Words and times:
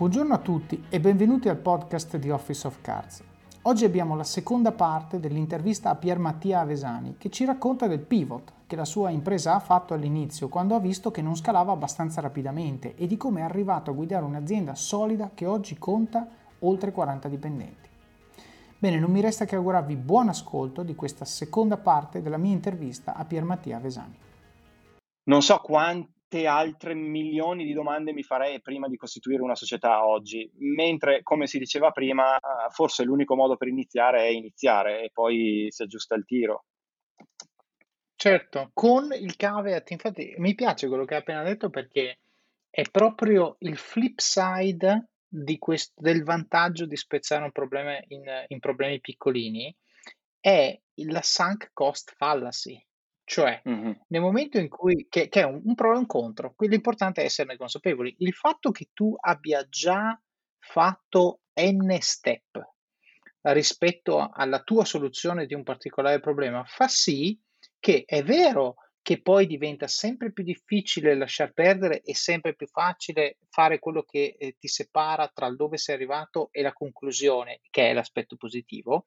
Buongiorno 0.00 0.32
a 0.32 0.38
tutti 0.38 0.82
e 0.88 0.98
benvenuti 0.98 1.50
al 1.50 1.58
podcast 1.58 2.16
di 2.16 2.30
Office 2.30 2.66
of 2.66 2.80
Cards. 2.80 3.22
Oggi 3.64 3.84
abbiamo 3.84 4.16
la 4.16 4.24
seconda 4.24 4.72
parte 4.72 5.20
dell'intervista 5.20 5.90
a 5.90 5.94
Pier 5.94 6.18
Mattia 6.18 6.60
Avesani 6.60 7.16
che 7.18 7.28
ci 7.28 7.44
racconta 7.44 7.86
del 7.86 7.98
pivot 7.98 8.50
che 8.66 8.76
la 8.76 8.86
sua 8.86 9.10
impresa 9.10 9.54
ha 9.54 9.60
fatto 9.60 9.92
all'inizio 9.92 10.48
quando 10.48 10.74
ha 10.74 10.80
visto 10.80 11.10
che 11.10 11.20
non 11.20 11.36
scalava 11.36 11.72
abbastanza 11.72 12.22
rapidamente 12.22 12.94
e 12.96 13.06
di 13.06 13.18
come 13.18 13.40
è 13.40 13.42
arrivato 13.42 13.90
a 13.90 13.92
guidare 13.92 14.24
un'azienda 14.24 14.74
solida 14.74 15.32
che 15.34 15.44
oggi 15.44 15.76
conta 15.76 16.26
oltre 16.60 16.92
40 16.92 17.28
dipendenti. 17.28 17.88
Bene, 18.78 18.98
non 18.98 19.10
mi 19.10 19.20
resta 19.20 19.44
che 19.44 19.56
augurarvi 19.56 19.96
buon 19.96 20.30
ascolto 20.30 20.82
di 20.82 20.94
questa 20.94 21.26
seconda 21.26 21.76
parte 21.76 22.22
della 22.22 22.38
mia 22.38 22.52
intervista 22.52 23.14
a 23.14 23.26
Pier 23.26 23.44
Mattia 23.44 23.76
Avesani. 23.76 24.18
Non 25.24 25.42
so 25.42 25.58
quanti 25.58 26.19
quante 26.30 26.46
altre 26.46 26.94
milioni 26.94 27.64
di 27.64 27.72
domande 27.72 28.12
mi 28.12 28.22
farei 28.22 28.60
prima 28.62 28.86
di 28.86 28.96
costituire 28.96 29.42
una 29.42 29.56
società 29.56 30.06
oggi, 30.06 30.48
mentre 30.58 31.24
come 31.24 31.48
si 31.48 31.58
diceva 31.58 31.90
prima, 31.90 32.38
forse 32.68 33.02
l'unico 33.02 33.34
modo 33.34 33.56
per 33.56 33.66
iniziare 33.66 34.20
è 34.20 34.28
iniziare 34.28 35.02
e 35.02 35.10
poi 35.12 35.66
si 35.70 35.82
aggiusta 35.82 36.14
il 36.14 36.24
tiro. 36.24 36.66
Certo, 38.14 38.70
con 38.72 39.12
il 39.12 39.34
caveat, 39.34 39.90
infatti 39.90 40.34
mi 40.38 40.54
piace 40.54 40.86
quello 40.86 41.04
che 41.04 41.14
hai 41.14 41.20
appena 41.20 41.42
detto 41.42 41.68
perché 41.68 42.20
è 42.68 42.82
proprio 42.82 43.56
il 43.60 43.76
flip 43.76 44.20
side 44.20 45.08
questo, 45.58 45.94
del 45.96 46.22
vantaggio 46.22 46.86
di 46.86 46.96
spezzare 46.96 47.42
un 47.44 47.52
problema 47.52 47.98
in, 48.08 48.22
in 48.46 48.58
problemi 48.60 49.00
piccolini, 49.00 49.74
è 50.38 50.78
la 51.06 51.22
sunk 51.22 51.70
cost 51.72 52.14
fallacy. 52.16 52.80
Cioè, 53.30 53.64
Mh-mh. 53.64 54.00
nel 54.08 54.20
momento 54.20 54.58
in 54.58 54.68
cui 54.68 55.06
che 55.08 55.28
che 55.28 55.40
è 55.42 55.44
un 55.44 55.60
un 55.64 55.74
pro 55.76 55.94
e 55.94 55.98
un 55.98 56.06
contro, 56.06 56.52
quindi 56.56 56.74
l'importante 56.74 57.22
è 57.22 57.24
esserne 57.26 57.56
consapevoli. 57.56 58.12
Il 58.18 58.32
fatto 58.34 58.72
che 58.72 58.88
tu 58.92 59.14
abbia 59.18 59.64
già 59.68 60.20
fatto 60.58 61.42
n 61.60 61.96
step 62.00 62.60
rispetto 63.42 64.28
alla 64.32 64.62
tua 64.62 64.84
soluzione 64.84 65.46
di 65.46 65.54
un 65.54 65.62
particolare 65.62 66.18
problema, 66.20 66.64
fa 66.64 66.88
sì 66.88 67.38
che 67.78 68.02
è 68.04 68.22
vero 68.24 68.74
che 69.02 69.22
poi 69.22 69.46
diventa 69.46 69.86
sempre 69.86 70.32
più 70.32 70.42
difficile 70.44 71.14
lasciar 71.16 71.52
perdere 71.52 72.00
e 72.02 72.14
sempre 72.14 72.54
più 72.54 72.66
facile 72.66 73.38
fare 73.48 73.78
quello 73.78 74.02
che, 74.02 74.36
ehm, 74.38 74.50
ti 74.58 74.68
separa 74.68 75.28
tra 75.32 75.46
il 75.46 75.56
dove 75.56 75.76
sei 75.78 75.94
arrivato 75.94 76.48
e 76.50 76.62
la 76.62 76.72
conclusione, 76.72 77.60
che 77.70 77.90
è 77.90 77.92
l'aspetto 77.94 78.36
positivo. 78.36 79.06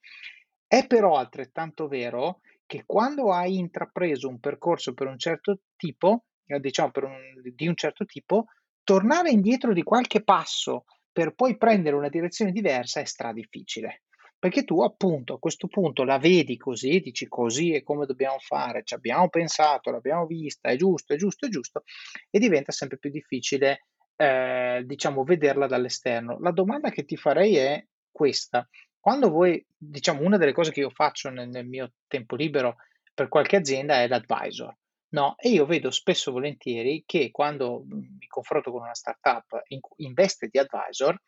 È 0.67 0.87
però 0.87 1.17
altrettanto 1.17 1.87
vero 1.87 2.39
che 2.73 2.85
quando 2.87 3.31
hai 3.31 3.59
intrapreso 3.59 4.27
un 4.27 4.39
percorso 4.39 4.95
per 4.95 5.05
un 5.05 5.19
certo 5.19 5.59
tipo, 5.75 6.25
eh, 6.47 6.59
diciamo 6.59 6.91
un, 7.03 7.53
di 7.53 7.67
un 7.67 7.75
certo 7.75 8.03
tipo, 8.03 8.45
tornare 8.83 9.29
indietro 9.29 9.73
di 9.73 9.83
qualche 9.83 10.23
passo 10.23 10.85
per 11.11 11.35
poi 11.35 11.55
prendere 11.55 11.95
una 11.95 12.09
direzione 12.09 12.51
diversa 12.51 12.99
è 12.99 13.05
stra 13.05 13.31
difficile. 13.31 14.01
Perché 14.39 14.63
tu 14.63 14.81
appunto 14.81 15.35
a 15.35 15.39
questo 15.39 15.67
punto 15.67 16.03
la 16.03 16.17
vedi 16.17 16.57
così, 16.57 16.99
dici 16.99 17.27
così 17.27 17.73
è 17.73 17.83
come 17.83 18.07
dobbiamo 18.07 18.39
fare, 18.39 18.81
ci 18.83 18.95
abbiamo 18.95 19.29
pensato, 19.29 19.91
l'abbiamo 19.91 20.25
vista, 20.25 20.69
è 20.69 20.75
giusto, 20.75 21.13
è 21.13 21.15
giusto, 21.15 21.45
è 21.45 21.49
giusto, 21.49 21.83
e 22.31 22.39
diventa 22.39 22.71
sempre 22.71 22.97
più 22.97 23.11
difficile, 23.11 23.85
eh, 24.15 24.81
diciamo, 24.83 25.23
vederla 25.23 25.67
dall'esterno. 25.67 26.39
La 26.39 26.51
domanda 26.51 26.89
che 26.89 27.05
ti 27.05 27.17
farei 27.17 27.55
è 27.55 27.85
questa, 28.11 28.67
quando 29.03 29.29
voi, 29.29 29.61
diciamo, 29.75 30.21
una 30.21 30.37
delle 30.37 30.53
cose 30.53 30.71
che 30.71 30.79
io 30.79 30.89
faccio 30.89 31.29
nel, 31.29 31.49
nel 31.49 31.67
mio 31.67 31.91
tempo 32.07 32.37
libero 32.37 32.77
per 33.13 33.27
qualche 33.27 33.57
azienda 33.57 34.01
è 34.01 34.07
l'advisor. 34.07 34.73
No, 35.09 35.35
e 35.37 35.49
io 35.49 35.65
vedo 35.65 35.91
spesso 35.91 36.29
e 36.29 36.31
volentieri 36.31 37.03
che 37.05 37.29
quando 37.29 37.83
mi 37.85 38.25
confronto 38.27 38.71
con 38.71 38.83
una 38.83 38.93
startup 38.93 39.61
in, 39.67 39.81
in 39.97 40.13
veste 40.13 40.47
di 40.47 40.57
advisor, 40.57 41.21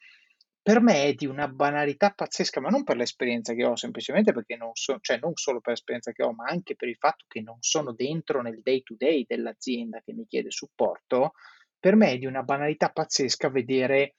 per 0.61 0.79
me 0.79 1.03
è 1.03 1.13
di 1.15 1.25
una 1.25 1.49
banalità 1.49 2.11
pazzesca, 2.11 2.61
ma 2.61 2.69
non 2.69 2.85
per 2.85 2.95
l'esperienza 2.95 3.53
che 3.53 3.65
ho, 3.65 3.75
semplicemente 3.75 4.31
perché 4.31 4.55
non 4.55 4.69
so, 4.71 4.97
cioè 5.01 5.19
non 5.19 5.33
solo 5.35 5.59
per 5.59 5.73
l'esperienza 5.73 6.13
che 6.13 6.23
ho, 6.23 6.31
ma 6.31 6.45
anche 6.45 6.77
per 6.77 6.87
il 6.87 6.95
fatto 6.95 7.25
che 7.27 7.41
non 7.41 7.57
sono 7.59 7.91
dentro 7.91 8.41
nel 8.41 8.61
day 8.61 8.83
to 8.83 8.95
day 8.97 9.25
dell'azienda 9.27 9.99
che 9.99 10.13
mi 10.13 10.25
chiede 10.25 10.49
supporto, 10.49 11.33
per 11.77 11.97
me 11.97 12.11
è 12.11 12.17
di 12.17 12.25
una 12.25 12.43
banalità 12.43 12.87
pazzesca 12.87 13.49
vedere 13.49 14.15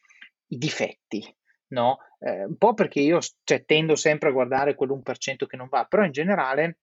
i 0.48 0.58
difetti, 0.58 1.24
no? 1.68 1.98
Eh, 2.18 2.44
un 2.44 2.56
po' 2.56 2.74
perché 2.74 3.00
io 3.00 3.20
cioè, 3.44 3.64
tendo 3.64 3.96
sempre 3.96 4.28
a 4.28 4.32
guardare 4.32 4.74
quell'1% 4.74 5.46
che 5.46 5.56
non 5.56 5.68
va, 5.68 5.84
però 5.84 6.04
in 6.04 6.12
generale, 6.12 6.78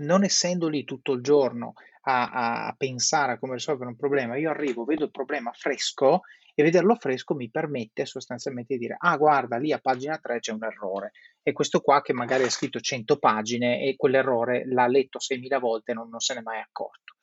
non 0.00 0.24
essendo 0.24 0.68
lì 0.68 0.84
tutto 0.84 1.12
il 1.12 1.22
giorno 1.22 1.74
a, 2.02 2.66
a 2.66 2.74
pensare 2.76 3.32
a 3.32 3.38
come 3.38 3.54
risolvere 3.54 3.90
un 3.90 3.96
problema, 3.96 4.36
io 4.36 4.50
arrivo, 4.50 4.84
vedo 4.84 5.04
il 5.04 5.10
problema 5.10 5.52
fresco 5.52 6.22
e 6.54 6.62
vederlo 6.62 6.94
fresco 6.96 7.34
mi 7.34 7.50
permette 7.50 8.06
sostanzialmente 8.06 8.74
di 8.74 8.80
dire, 8.80 8.96
ah 8.98 9.16
guarda, 9.16 9.56
lì 9.56 9.72
a 9.72 9.78
pagina 9.78 10.18
3 10.18 10.40
c'è 10.40 10.52
un 10.52 10.64
errore 10.64 11.12
e 11.42 11.52
questo 11.52 11.80
qua 11.80 12.02
che 12.02 12.12
magari 12.12 12.44
ha 12.44 12.50
scritto 12.50 12.80
100 12.80 13.18
pagine 13.18 13.82
e 13.82 13.96
quell'errore 13.96 14.66
l'ha 14.66 14.86
letto 14.86 15.18
6.000 15.18 15.58
volte 15.58 15.92
e 15.92 15.94
non, 15.94 16.08
non 16.08 16.20
se 16.20 16.34
n'è 16.34 16.42
mai 16.42 16.60
accorto. 16.60 17.14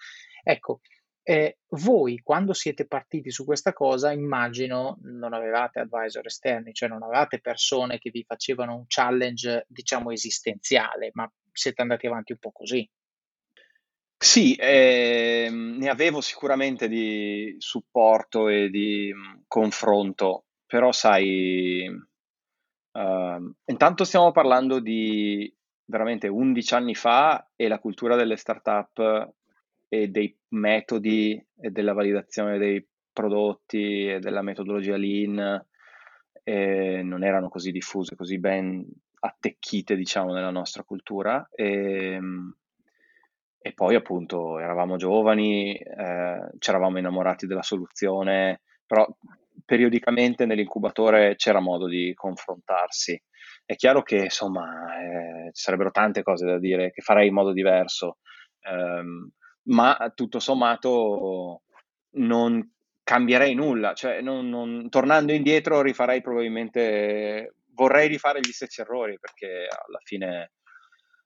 Ecco, 0.44 0.80
eh, 1.30 1.58
voi 1.72 2.22
quando 2.24 2.54
siete 2.54 2.88
partiti 2.88 3.32
su 3.32 3.44
questa 3.44 3.74
cosa, 3.74 4.14
immagino 4.14 4.98
non 5.02 5.34
avevate 5.34 5.80
advisor 5.80 6.26
esterni, 6.26 6.72
cioè 6.72 6.88
non 6.88 7.04
avevate 7.04 7.42
persone 7.42 7.98
che 7.98 8.12
vi 8.12 8.24
facevano 8.24 8.76
un 8.76 8.86
challenge, 8.88 9.66
diciamo, 9.68 10.12
esistenziale, 10.12 11.10
ma 11.12 11.30
siete 11.52 11.82
andati 11.82 12.08
avanti 12.08 12.32
un 12.32 12.38
po' 12.38 12.54
così. 12.54 12.90
Sì, 14.18 14.56
ehm, 14.58 15.76
ne 15.78 15.90
avevo 15.90 16.22
sicuramente 16.22 16.88
di 16.88 17.56
supporto 17.58 18.48
e 18.48 18.70
di 18.70 19.12
mh, 19.14 19.44
confronto, 19.48 20.46
però 20.66 20.94
sai, 20.94 21.90
uh, 22.92 23.54
intanto 23.66 24.06
stiamo 24.06 24.32
parlando 24.32 24.80
di 24.80 25.54
veramente 25.84 26.30
11 26.30 26.74
anni 26.74 26.96
fa 26.96 27.50
e 27.54 27.68
la 27.68 27.80
cultura 27.80 28.16
delle 28.16 28.38
startup 28.38 29.36
e 29.88 30.08
dei 30.10 30.38
metodi 30.50 31.44
e 31.60 31.70
della 31.72 31.94
validazione 31.94 32.58
dei 32.58 32.86
prodotti 33.12 34.08
e 34.08 34.20
della 34.20 34.42
metodologia 34.42 34.96
lean 34.96 35.66
eh, 36.44 37.02
non 37.04 37.24
erano 37.24 37.50
così 37.50 37.72
diffuse, 37.72 38.16
così 38.16 38.40
ben 38.40 38.86
attecchite, 39.20 39.96
diciamo, 39.96 40.34
nella 40.34 40.52
nostra 40.52 40.84
cultura. 40.84 41.48
E, 41.52 42.14
ehm, 42.14 42.56
e 43.60 43.74
poi 43.74 43.96
appunto 43.96 44.60
eravamo 44.60 44.96
giovani, 44.96 45.76
eh, 45.76 46.50
ci 46.58 46.70
eravamo 46.70 47.00
innamorati 47.00 47.48
della 47.48 47.64
soluzione, 47.64 48.62
però 48.86 49.06
periodicamente 49.66 50.46
nell'incubatore 50.46 51.36
c'era 51.36 51.60
modo 51.60 51.88
di 51.88 52.14
confrontarsi. 52.14 53.22
È 53.66 53.76
chiaro 53.76 54.04
che 54.04 54.16
insomma 54.16 54.98
eh, 55.02 55.52
ci 55.52 55.64
sarebbero 55.64 55.92
tante 55.92 56.24
cose 56.24 56.46
da 56.46 56.58
dire 56.58 56.92
che 56.92 57.02
farei 57.02 57.28
in 57.28 57.34
modo 57.34 57.52
diverso. 57.52 58.20
Um, 58.70 59.30
ma 59.68 60.12
tutto 60.16 60.40
sommato 60.40 61.62
non 62.12 62.72
cambierei 63.04 63.54
nulla, 63.56 63.94
cioè 63.94 64.22
non, 64.22 64.50
non, 64.50 64.90
tornando 64.90 65.32
indietro 65.32 65.82
rifarei 65.82 66.22
probabilmente, 66.22 67.56
vorrei 67.74 68.08
rifare 68.08 68.40
gli 68.40 68.52
stessi 68.52 68.82
errori 68.82 69.18
perché 69.20 69.68
alla 69.70 70.00
fine 70.04 70.52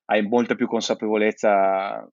hai 0.05 0.21
molta 0.21 0.55
più 0.55 0.67
consapevolezza 0.67 2.07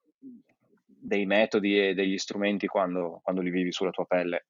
dei 0.87 1.27
metodi 1.27 1.79
e 1.79 1.95
degli 1.95 2.19
strumenti 2.19 2.67
quando, 2.67 3.21
quando 3.23 3.43
li 3.43 3.51
vivi 3.51 3.73
sulla 3.73 3.91
tua 3.91 4.07
pelle. 4.07 4.47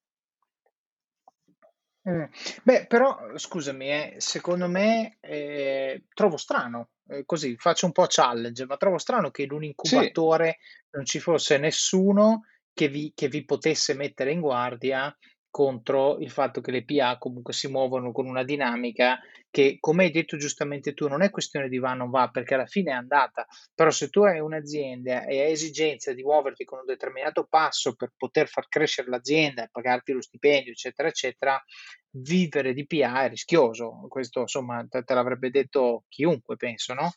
Mm. 2.09 2.23
Beh, 2.63 2.85
però 2.87 3.35
scusami, 3.35 3.89
eh, 3.89 4.13
secondo 4.17 4.67
me 4.67 5.17
eh, 5.19 6.05
trovo 6.13 6.37
strano, 6.37 6.89
eh, 7.09 7.23
così 7.25 7.55
faccio 7.57 7.85
un 7.85 7.91
po' 7.91 8.05
challenge, 8.07 8.65
ma 8.65 8.77
trovo 8.77 8.97
strano 8.97 9.31
che 9.31 9.43
in 9.43 9.51
un 9.51 9.63
Sì. 9.83 9.95
incubatore 9.95 10.57
non 10.91 11.05
ci 11.05 11.19
fosse 11.19 11.57
nessuno 11.57 12.41
che 12.73 12.87
vi, 12.87 13.11
che 13.15 13.27
vi 13.27 13.43
potesse 13.45 13.93
mettere 13.93 14.31
in 14.31 14.39
guardia 14.41 15.15
contro 15.49 16.19
il 16.19 16.29
fatto 16.29 16.61
che 16.61 16.71
le 16.71 16.85
PA 16.85 17.17
comunque 17.17 17.53
si 17.53 17.67
muovono 17.67 18.11
con 18.11 18.27
una 18.27 18.43
dinamica 18.43 19.19
che, 19.49 19.77
come 19.79 20.05
hai 20.05 20.11
detto 20.11 20.37
giustamente 20.37 20.93
tu, 20.93 21.07
non 21.07 21.21
è 21.21 21.29
questione 21.29 21.69
di 21.69 21.79
va 21.79 21.91
o 21.91 21.95
non 21.95 22.09
va, 22.09 22.29
perché 22.29 22.53
alla 22.53 22.65
fine 22.65 22.91
è 22.91 22.93
andata, 22.93 23.47
però 23.73 23.89
se 23.89 24.09
tu 24.09 24.21
hai 24.21 24.39
un'azienda 24.39 25.25
e 25.25 25.41
hai 25.41 25.51
esigenza 25.51 26.13
di 26.13 26.23
muoverti 26.23 26.65
con 26.65 26.79
un 26.79 26.85
determinato 26.85 27.45
passo 27.49 27.95
per 27.95 28.13
poter 28.15 28.47
far 28.47 28.67
crescere 28.67 29.09
l'azienda 29.09 29.67
pagarti 29.71 30.11
lo 30.11 30.21
stipendio, 30.21 30.71
eccetera, 30.71 31.07
eccetera, 31.07 31.63
vivere 32.11 32.73
di 32.73 32.85
PA 32.85 33.23
è 33.23 33.29
rischioso. 33.29 34.05
Questo, 34.07 34.41
insomma, 34.41 34.85
te, 34.87 35.03
te 35.03 35.13
l'avrebbe 35.13 35.49
detto 35.49 36.03
chiunque, 36.07 36.55
penso, 36.55 36.93
no? 36.93 37.11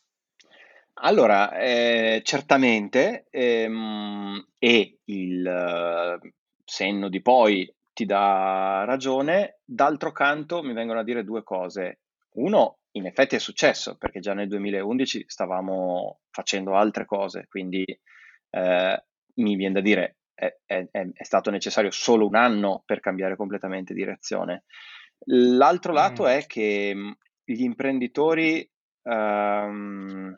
Allora, 0.95 1.57
eh, 1.57 2.21
certamente, 2.23 3.25
ehm, 3.31 4.45
e 4.59 4.99
il 5.05 5.45
eh, 5.45 6.33
senno 6.63 7.09
di 7.09 7.21
poi 7.21 7.71
ti 7.93 8.05
dà 8.05 8.83
ragione. 8.85 9.59
D'altro 9.63 10.11
canto 10.11 10.61
mi 10.63 10.73
vengono 10.73 10.99
a 10.99 11.03
dire 11.03 11.23
due 11.23 11.43
cose. 11.43 11.99
Uno, 12.33 12.79
in 12.91 13.05
effetti 13.05 13.35
è 13.35 13.39
successo, 13.39 13.95
perché 13.97 14.19
già 14.19 14.33
nel 14.33 14.47
2011 14.47 15.25
stavamo 15.27 16.21
facendo 16.29 16.75
altre 16.75 17.05
cose, 17.05 17.45
quindi 17.47 17.85
eh, 18.49 19.03
mi 19.35 19.55
viene 19.55 19.73
da 19.73 19.81
dire 19.81 20.17
è, 20.33 20.57
è, 20.65 20.87
è, 20.91 21.23
stato 21.23 21.51
necessario 21.51 21.91
solo 21.91 22.27
un 22.27 22.35
anno 22.35 22.83
per 22.85 22.99
cambiare 22.99 23.35
completamente 23.35 23.93
direzione. 23.93 24.63
L'altro 25.25 25.93
lato 25.93 26.23
Mm. 26.23 26.27
è 26.27 26.45
che 26.45 26.93
mh, 26.93 27.17
gli 27.45 27.63
imprenditori 27.63 28.69
ehm, 29.03 30.35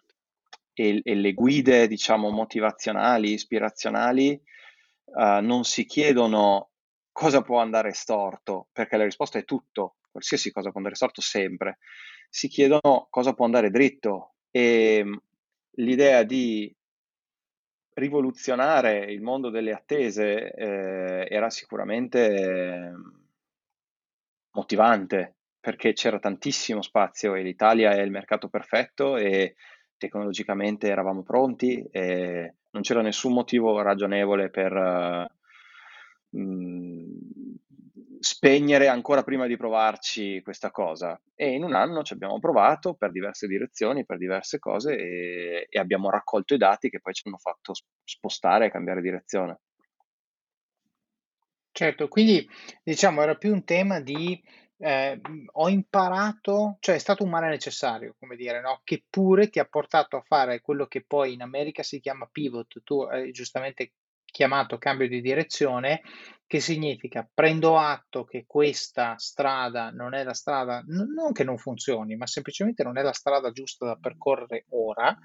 e, 0.74 1.02
e 1.04 1.16
le 1.16 1.34
guide, 1.34 1.88
diciamo, 1.88 2.30
motivazionali, 2.30 3.32
ispirazionali, 3.32 4.32
eh, 4.32 5.40
non 5.42 5.64
si 5.64 5.86
chiedono 5.86 6.72
cosa 7.16 7.42
può 7.42 7.60
andare 7.62 7.94
storto, 7.94 8.68
perché 8.74 8.98
la 8.98 9.06
risposta 9.06 9.40
è 9.40 9.46
tutto, 9.46 9.96
qualsiasi 10.12 10.52
cosa 10.52 10.68
può 10.68 10.80
andare 10.80 10.96
storto 10.96 11.22
sempre. 11.22 11.78
Si 12.30 12.50
chiedono 12.50 13.08
cosa 13.10 13.32
può 13.32 13.46
andare 13.46 13.70
dritto 13.70 14.34
e 14.52 15.02
mh, 15.02 15.22
l'idea 15.76 16.24
di 16.24 16.76
rivoluzionare 17.94 19.06
il 19.06 19.22
mondo 19.22 19.50
delle 19.50 19.72
attese 19.72 20.52
eh, 20.52 21.26
era 21.30 21.50
sicuramente 21.50 22.28
eh, 22.28 22.92
motivante 24.52 25.36
perché 25.62 25.94
c'era 25.94 26.20
tantissimo 26.20 26.82
spazio 26.82 27.34
e 27.34 27.44
l'Italia 27.44 27.92
è 27.92 28.02
il 28.02 28.12
mercato 28.12 28.50
perfetto 28.50 29.16
e 29.16 29.56
tecnologicamente 29.96 30.90
eravamo 30.90 31.24
pronti 31.24 31.82
e 31.92 32.56
non 32.72 32.82
c'era 32.82 33.02
nessun 33.02 33.32
motivo 33.32 33.82
ragionevole 33.82 34.50
per 34.50 34.74
uh, 34.74 35.45
mh, 36.36 37.56
spegnere 38.20 38.88
ancora 38.88 39.24
prima 39.24 39.46
di 39.46 39.56
provarci 39.56 40.42
questa 40.42 40.72
cosa. 40.72 41.20
E 41.36 41.54
in 41.54 41.64
un 41.64 41.76
anno 41.76 42.04
ci 42.04 42.14
abbiamo 42.14 42.40
provato 42.40 42.96
per 42.96 43.12
diverse 43.12 43.48
direzioni, 43.48 44.06
per 44.06 44.18
diverse 44.18 44.60
cose 44.60 44.98
e, 44.98 45.68
e 45.70 45.80
abbiamo 45.80 46.10
raccolto 46.10 46.54
i 46.54 46.58
dati 46.58 46.90
che 46.90 47.00
poi 47.00 47.14
ci 47.14 47.24
hanno 47.28 47.38
fatto 47.38 47.74
spostare 48.04 48.66
e 48.66 48.72
cambiare 48.72 49.02
direzione. 49.02 49.60
Certo, 51.72 52.08
quindi 52.08 52.48
diciamo 52.84 53.22
era 53.22 53.36
più 53.36 53.52
un 53.52 53.66
tema 53.66 54.00
di 54.00 54.42
eh, 54.78 55.20
ho 55.52 55.70
imparato, 55.70 56.78
cioè 56.80 56.96
è 56.96 57.00
stato 57.00 57.24
un 57.24 57.30
male 57.30 57.50
necessario, 57.50 58.16
come 58.18 58.36
dire, 58.36 58.62
no? 58.62 58.82
Che 58.84 59.04
pure 59.10 59.50
ti 59.50 59.60
ha 59.60 59.66
portato 59.66 60.18
a 60.18 60.24
fare 60.26 60.62
quello 60.62 60.88
che 60.88 61.04
poi 61.06 61.34
in 61.34 61.42
America 61.42 61.84
si 61.84 62.00
chiama 62.00 62.30
pivot, 62.32 62.82
tu 62.84 63.02
hai 63.02 63.32
giustamente 63.32 63.92
chiamato 64.36 64.78
cambio 64.78 65.08
di 65.08 65.22
direzione, 65.22 66.02
che 66.46 66.60
significa 66.60 67.28
prendo 67.34 67.78
atto 67.78 68.26
che 68.26 68.44
questa 68.46 69.18
strada 69.18 69.92
non 69.92 70.14
è 70.14 70.26
la 70.26 70.34
strada, 70.34 70.84
non 70.88 71.32
che 71.32 71.46
non 71.46 71.58
funzioni, 71.58 72.18
ma 72.18 72.28
semplicemente 72.28 72.84
non 72.84 72.98
è 72.98 73.02
la 73.02 73.14
strada 73.14 73.52
giusta 73.52 73.86
da 73.86 73.96
percorrere 73.96 74.66
ora, 74.72 75.18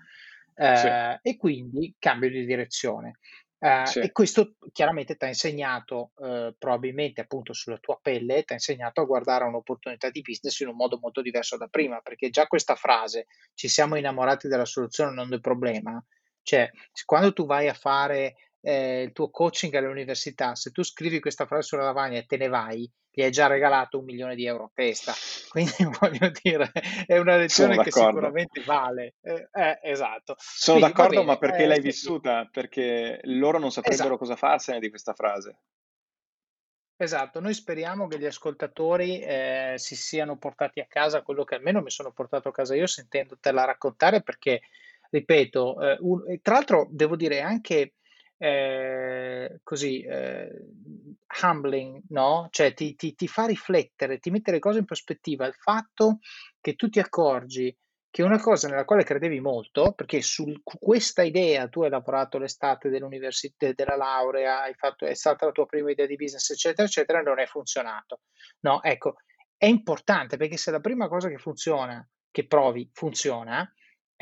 Sì, 0.73 0.89
eh, 0.95 1.19
e 1.23 1.37
quindi 1.37 1.93
cambio 1.99 2.31
di 2.31 2.45
direzione. 2.45 3.19
Eh, 3.59 3.85
sì, 3.85 3.99
e 3.99 4.13
questo 4.13 4.55
chiaramente 4.73 5.17
ti 5.17 5.25
ha 5.25 5.29
insegnato, 5.29 6.13
eh, 6.23 6.55
probabilmente 6.57 7.21
appunto 7.21 7.53
sulla 7.53 7.79
tua 7.79 7.99
pelle, 8.01 8.45
ti 8.45 8.53
ha 8.53 8.55
insegnato 8.55 9.01
a 9.01 9.05
guardare 9.05 9.45
un'opportunità 9.45 10.09
di 10.09 10.23
business 10.23 10.61
in 10.61 10.69
un 10.69 10.77
modo 10.77 10.99
molto 11.01 11.21
diverso 11.21 11.57
da 11.57 11.67
prima, 11.67 11.99
perché 12.01 12.31
già 12.31 12.47
questa 12.47 12.77
frase, 12.77 13.27
ci 13.55 13.67
siamo 13.67 13.97
innamorati 13.97 14.47
della 14.47 14.65
soluzione, 14.65 15.13
non 15.13 15.29
del 15.29 15.41
problema, 15.41 16.03
cioè 16.43 16.71
quando 17.05 17.33
tu 17.33 17.45
vai 17.45 17.69
a 17.69 17.75
fare 17.75 18.35
eh, 18.61 19.03
il 19.03 19.13
tuo 19.13 19.31
coaching 19.31 19.75
all'università, 19.75 20.55
se 20.55 20.71
tu 20.71 20.83
scrivi 20.83 21.21
questa 21.21 21.47
frase 21.47 21.69
sulla 21.69 21.85
lavagna 21.85 22.19
e 22.19 22.27
te 22.27 22.37
ne 22.37 22.49
vai, 22.49 22.91
gli 23.11 23.23
hai 23.23 23.31
già 23.31 23.47
regalato 23.47 23.99
un 23.99 24.05
milione 24.05 24.35
di 24.35 24.47
euro 24.47 24.65
a 24.65 24.71
testa. 24.73 25.13
Quindi 25.51 25.73
voglio 26.01 26.31
dire, 26.43 26.71
è 27.07 27.19
una 27.19 27.37
lezione 27.37 27.77
che 27.83 27.91
sicuramente 27.91 28.63
vale. 28.65 29.15
Eh, 29.23 29.49
eh, 29.53 29.79
esatto. 29.83 30.37
Sono 30.39 30.79
Quindi 30.79 30.97
d'accordo, 30.97 31.25
ma 31.25 31.39
perché 31.39 31.65
eh, 31.65 31.67
l'hai 31.67 31.81
vissuta? 31.81 32.49
Perché 32.51 33.21
loro 33.25 33.59
non 33.59 33.71
saprebbero 33.71 34.15
esatto. 34.15 34.19
cosa 34.19 34.37
farsene 34.37 34.79
di 34.79 34.89
questa 34.91 35.15
frase. 35.15 35.59
Esatto, 37.03 37.41
noi 37.41 37.55
speriamo 37.55 38.07
che 38.09 38.19
gli 38.19 38.27
ascoltatori 38.27 39.21
eh, 39.21 39.73
si 39.77 39.97
siano 39.97 40.37
portati 40.37 40.81
a 40.81 40.87
casa 40.87 41.23
quello 41.23 41.45
che 41.45 41.55
almeno 41.55 41.81
mi 41.81 41.89
sono 41.89 42.13
portato 42.13 42.51
a 42.51 42.53
casa 42.53 42.75
io 42.75 42.87
sentendotela 42.87 43.65
raccontare 43.65 44.23
perché, 44.23 44.61
ripeto, 45.09 45.81
eh, 45.81 45.97
un- 46.01 46.39
tra 46.43 46.57
l'altro 46.57 46.89
devo 46.91 47.17
dire 47.17 47.41
anche 47.41 47.95
eh, 48.43 49.61
così 49.63 50.01
eh, 50.03 50.51
humbling, 51.43 52.03
no? 52.09 52.49
Cioè 52.51 52.73
ti, 52.75 52.95
ti- 52.95 53.15
ti 53.15 53.29
fa 53.29 53.47
riflettere, 53.47 54.19
ti 54.19 54.31
mette 54.31 54.51
le 54.51 54.59
cose 54.59 54.79
in 54.79 54.85
prospettiva, 54.87 55.47
il 55.47 55.55
fatto 55.55 56.19
che 56.61 56.75
tu 56.75 56.89
ti 56.89 56.99
accorgi 57.01 57.77
che 58.11 58.23
una 58.25 58.41
cosa 58.41 58.67
nella 58.69 58.85
quale 58.85 59.05
credevi 59.05 59.39
molto, 59.41 59.93
perché 59.93 60.21
su 60.21 60.53
questa 60.65 61.23
idea 61.23 61.69
tu 61.69 61.83
hai 61.83 61.91
lavorato 61.91 62.39
l'estate 62.39 62.89
dell'università, 62.89 63.71
della 63.73 63.95
laurea, 63.97 64.63
hai 64.63 64.75
fatto, 64.75 65.07
è 65.07 65.15
stata 65.15 65.47
la 65.47 65.53
tua 65.53 65.67
prima 65.67 65.91
idea 65.93 66.07
di 66.07 66.17
business, 66.17 66.51
eccetera, 66.51 66.89
eccetera, 66.89 67.21
non 67.23 67.39
è 67.39 67.47
funzionato. 67.47 68.23
No, 68.61 68.83
ecco, 68.83 69.17
è 69.57 69.67
importante 69.67 70.37
perché 70.37 70.57
se 70.57 70.73
la 70.73 70.81
prima 70.81 71.07
cosa 71.07 71.29
che 71.29 71.39
funziona, 71.39 72.05
che 72.33 72.47
provi, 72.49 72.91
funziona, 72.93 73.71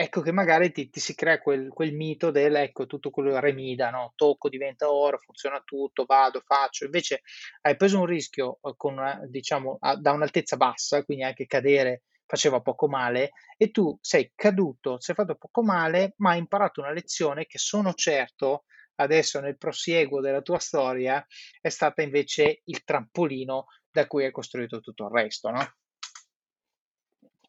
ecco 0.00 0.20
che 0.20 0.30
magari 0.32 0.70
ti, 0.70 0.88
ti 0.90 1.00
si 1.00 1.14
crea 1.16 1.40
quel, 1.40 1.70
quel 1.70 1.92
mito 1.92 2.30
del, 2.30 2.54
ecco, 2.54 2.86
tutto 2.86 3.10
quello 3.10 3.38
remida, 3.40 3.90
no? 3.90 4.12
Tocco, 4.14 4.48
diventa 4.48 4.92
oro, 4.92 5.18
funziona 5.18 5.60
tutto, 5.64 6.04
vado, 6.06 6.40
faccio. 6.44 6.84
Invece 6.84 7.22
hai 7.62 7.76
preso 7.76 7.98
un 7.98 8.06
rischio 8.06 8.60
eh, 8.62 8.74
con 8.76 8.92
una, 8.94 9.20
diciamo, 9.26 9.76
a- 9.80 9.96
da 9.96 10.12
un'altezza 10.12 10.56
bassa, 10.56 11.02
quindi 11.04 11.24
anche 11.24 11.46
cadere 11.46 12.02
faceva 12.26 12.60
poco 12.60 12.88
male, 12.88 13.30
e 13.56 13.70
tu 13.70 13.96
sei 14.00 14.30
caduto, 14.36 15.00
sei 15.00 15.14
fatto 15.16 15.34
poco 15.36 15.62
male, 15.64 16.12
ma 16.18 16.30
hai 16.32 16.38
imparato 16.38 16.80
una 16.80 16.92
lezione 16.92 17.46
che 17.46 17.58
sono 17.58 17.92
certo 17.94 18.64
adesso 18.96 19.40
nel 19.40 19.56
prosieguo 19.56 20.20
della 20.20 20.42
tua 20.42 20.58
storia 20.58 21.24
è 21.60 21.68
stata 21.70 22.02
invece 22.02 22.60
il 22.64 22.84
trampolino 22.84 23.66
da 23.90 24.06
cui 24.06 24.24
hai 24.24 24.30
costruito 24.32 24.80
tutto 24.80 25.04
il 25.06 25.10
resto, 25.10 25.50
no? 25.50 25.72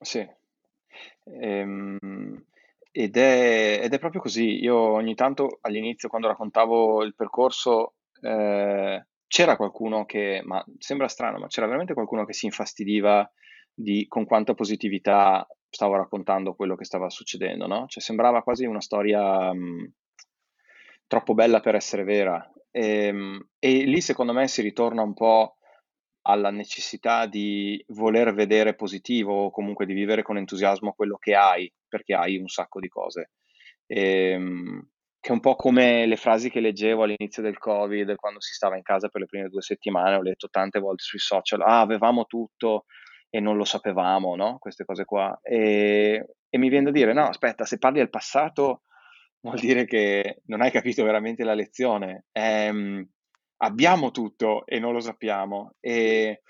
Sì. 0.01 0.25
Ehm, 1.41 1.97
ed 2.91 3.17
è, 3.17 3.79
ed 3.83 3.93
è 3.93 3.99
proprio 3.99 4.21
così. 4.21 4.59
Io 4.63 4.75
ogni 4.77 5.15
tanto 5.15 5.59
all'inizio, 5.61 6.09
quando 6.09 6.27
raccontavo 6.27 7.03
il 7.03 7.15
percorso, 7.15 7.95
eh, 8.21 9.05
c'era 9.27 9.55
qualcuno 9.55 10.05
che, 10.05 10.41
ma 10.43 10.63
sembra 10.79 11.07
strano, 11.07 11.37
ma 11.39 11.47
c'era 11.47 11.65
veramente 11.67 11.93
qualcuno 11.93 12.25
che 12.25 12.33
si 12.33 12.45
infastidiva 12.45 13.29
di 13.73 14.07
con 14.07 14.25
quanta 14.25 14.53
positività 14.55 15.47
stavo 15.69 15.95
raccontando 15.95 16.55
quello 16.55 16.75
che 16.75 16.83
stava 16.85 17.09
succedendo, 17.09 17.67
no? 17.67 17.85
Cioè 17.87 18.01
sembrava 18.01 18.41
quasi 18.43 18.65
una 18.65 18.81
storia 18.81 19.53
mh, 19.53 19.91
troppo 21.07 21.33
bella 21.33 21.59
per 21.59 21.75
essere 21.75 22.03
vera. 22.03 22.49
Ehm, 22.71 23.47
E, 23.59 23.83
lì 23.83 24.01
secondo 24.01 24.33
me 24.33 24.47
si 24.47 24.61
ritorna 24.61 25.01
un 25.01 25.13
po' 25.13 25.57
alla 26.29 26.51
necessità 26.51 27.25
di 27.25 27.83
voler 27.89 28.33
vedere 28.33 28.75
positivo 28.75 29.45
o 29.45 29.51
comunque 29.51 29.85
di 29.85 29.93
vivere 29.93 30.21
con 30.21 30.37
entusiasmo 30.37 30.93
quello 30.93 31.17
che 31.17 31.35
hai, 31.35 31.71
perché 31.87 32.13
hai 32.13 32.37
un 32.37 32.47
sacco 32.47 32.79
di 32.79 32.87
cose. 32.87 33.31
Ehm, 33.87 34.89
che 35.19 35.29
è 35.29 35.33
un 35.33 35.41
po' 35.41 35.55
come 35.55 36.05
le 36.05 36.15
frasi 36.15 36.49
che 36.49 36.61
leggevo 36.61 37.03
all'inizio 37.03 37.41
del 37.41 37.57
Covid, 37.57 38.15
quando 38.15 38.39
si 38.39 38.53
stava 38.53 38.77
in 38.77 38.83
casa 38.83 39.09
per 39.09 39.21
le 39.21 39.27
prime 39.27 39.49
due 39.49 39.61
settimane, 39.61 40.15
ho 40.15 40.21
letto 40.21 40.47
tante 40.49 40.79
volte 40.79 41.03
sui 41.03 41.19
social, 41.19 41.61
ah, 41.61 41.81
avevamo 41.81 42.25
tutto 42.25 42.85
e 43.29 43.39
non 43.39 43.57
lo 43.57 43.65
sapevamo, 43.65 44.35
no? 44.35 44.57
Queste 44.59 44.85
cose 44.85 45.05
qua. 45.05 45.37
E, 45.41 46.25
e 46.47 46.57
mi 46.57 46.69
viene 46.69 46.85
da 46.85 46.91
dire, 46.91 47.13
no, 47.13 47.27
aspetta, 47.27 47.65
se 47.65 47.77
parli 47.77 47.97
del 47.97 48.09
passato 48.09 48.83
vuol 49.41 49.59
dire 49.59 49.85
che 49.85 50.41
non 50.45 50.61
hai 50.61 50.71
capito 50.71 51.03
veramente 51.03 51.43
la 51.43 51.53
lezione. 51.53 52.25
Ehm, 52.31 53.07
abbiamo 53.59 54.11
tutto 54.11 54.65
e 54.65 54.79
non 54.79 54.93
lo 54.93 54.99
sappiamo. 54.99 55.75
E, 55.79 56.41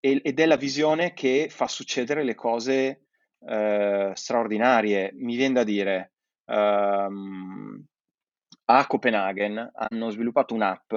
e- 0.00 0.20
ed 0.22 0.40
è 0.40 0.46
la 0.46 0.56
visione 0.56 1.12
che 1.12 1.48
fa 1.50 1.68
succedere 1.68 2.24
le 2.24 2.34
cose 2.34 3.06
eh, 3.46 4.12
straordinarie. 4.14 5.12
Mi 5.14 5.36
viene 5.36 5.54
da 5.54 5.64
dire, 5.64 6.12
ehm, 6.46 7.84
a 8.66 8.86
Copenaghen 8.86 9.70
hanno 9.74 10.10
sviluppato 10.10 10.54
un'app 10.54 10.92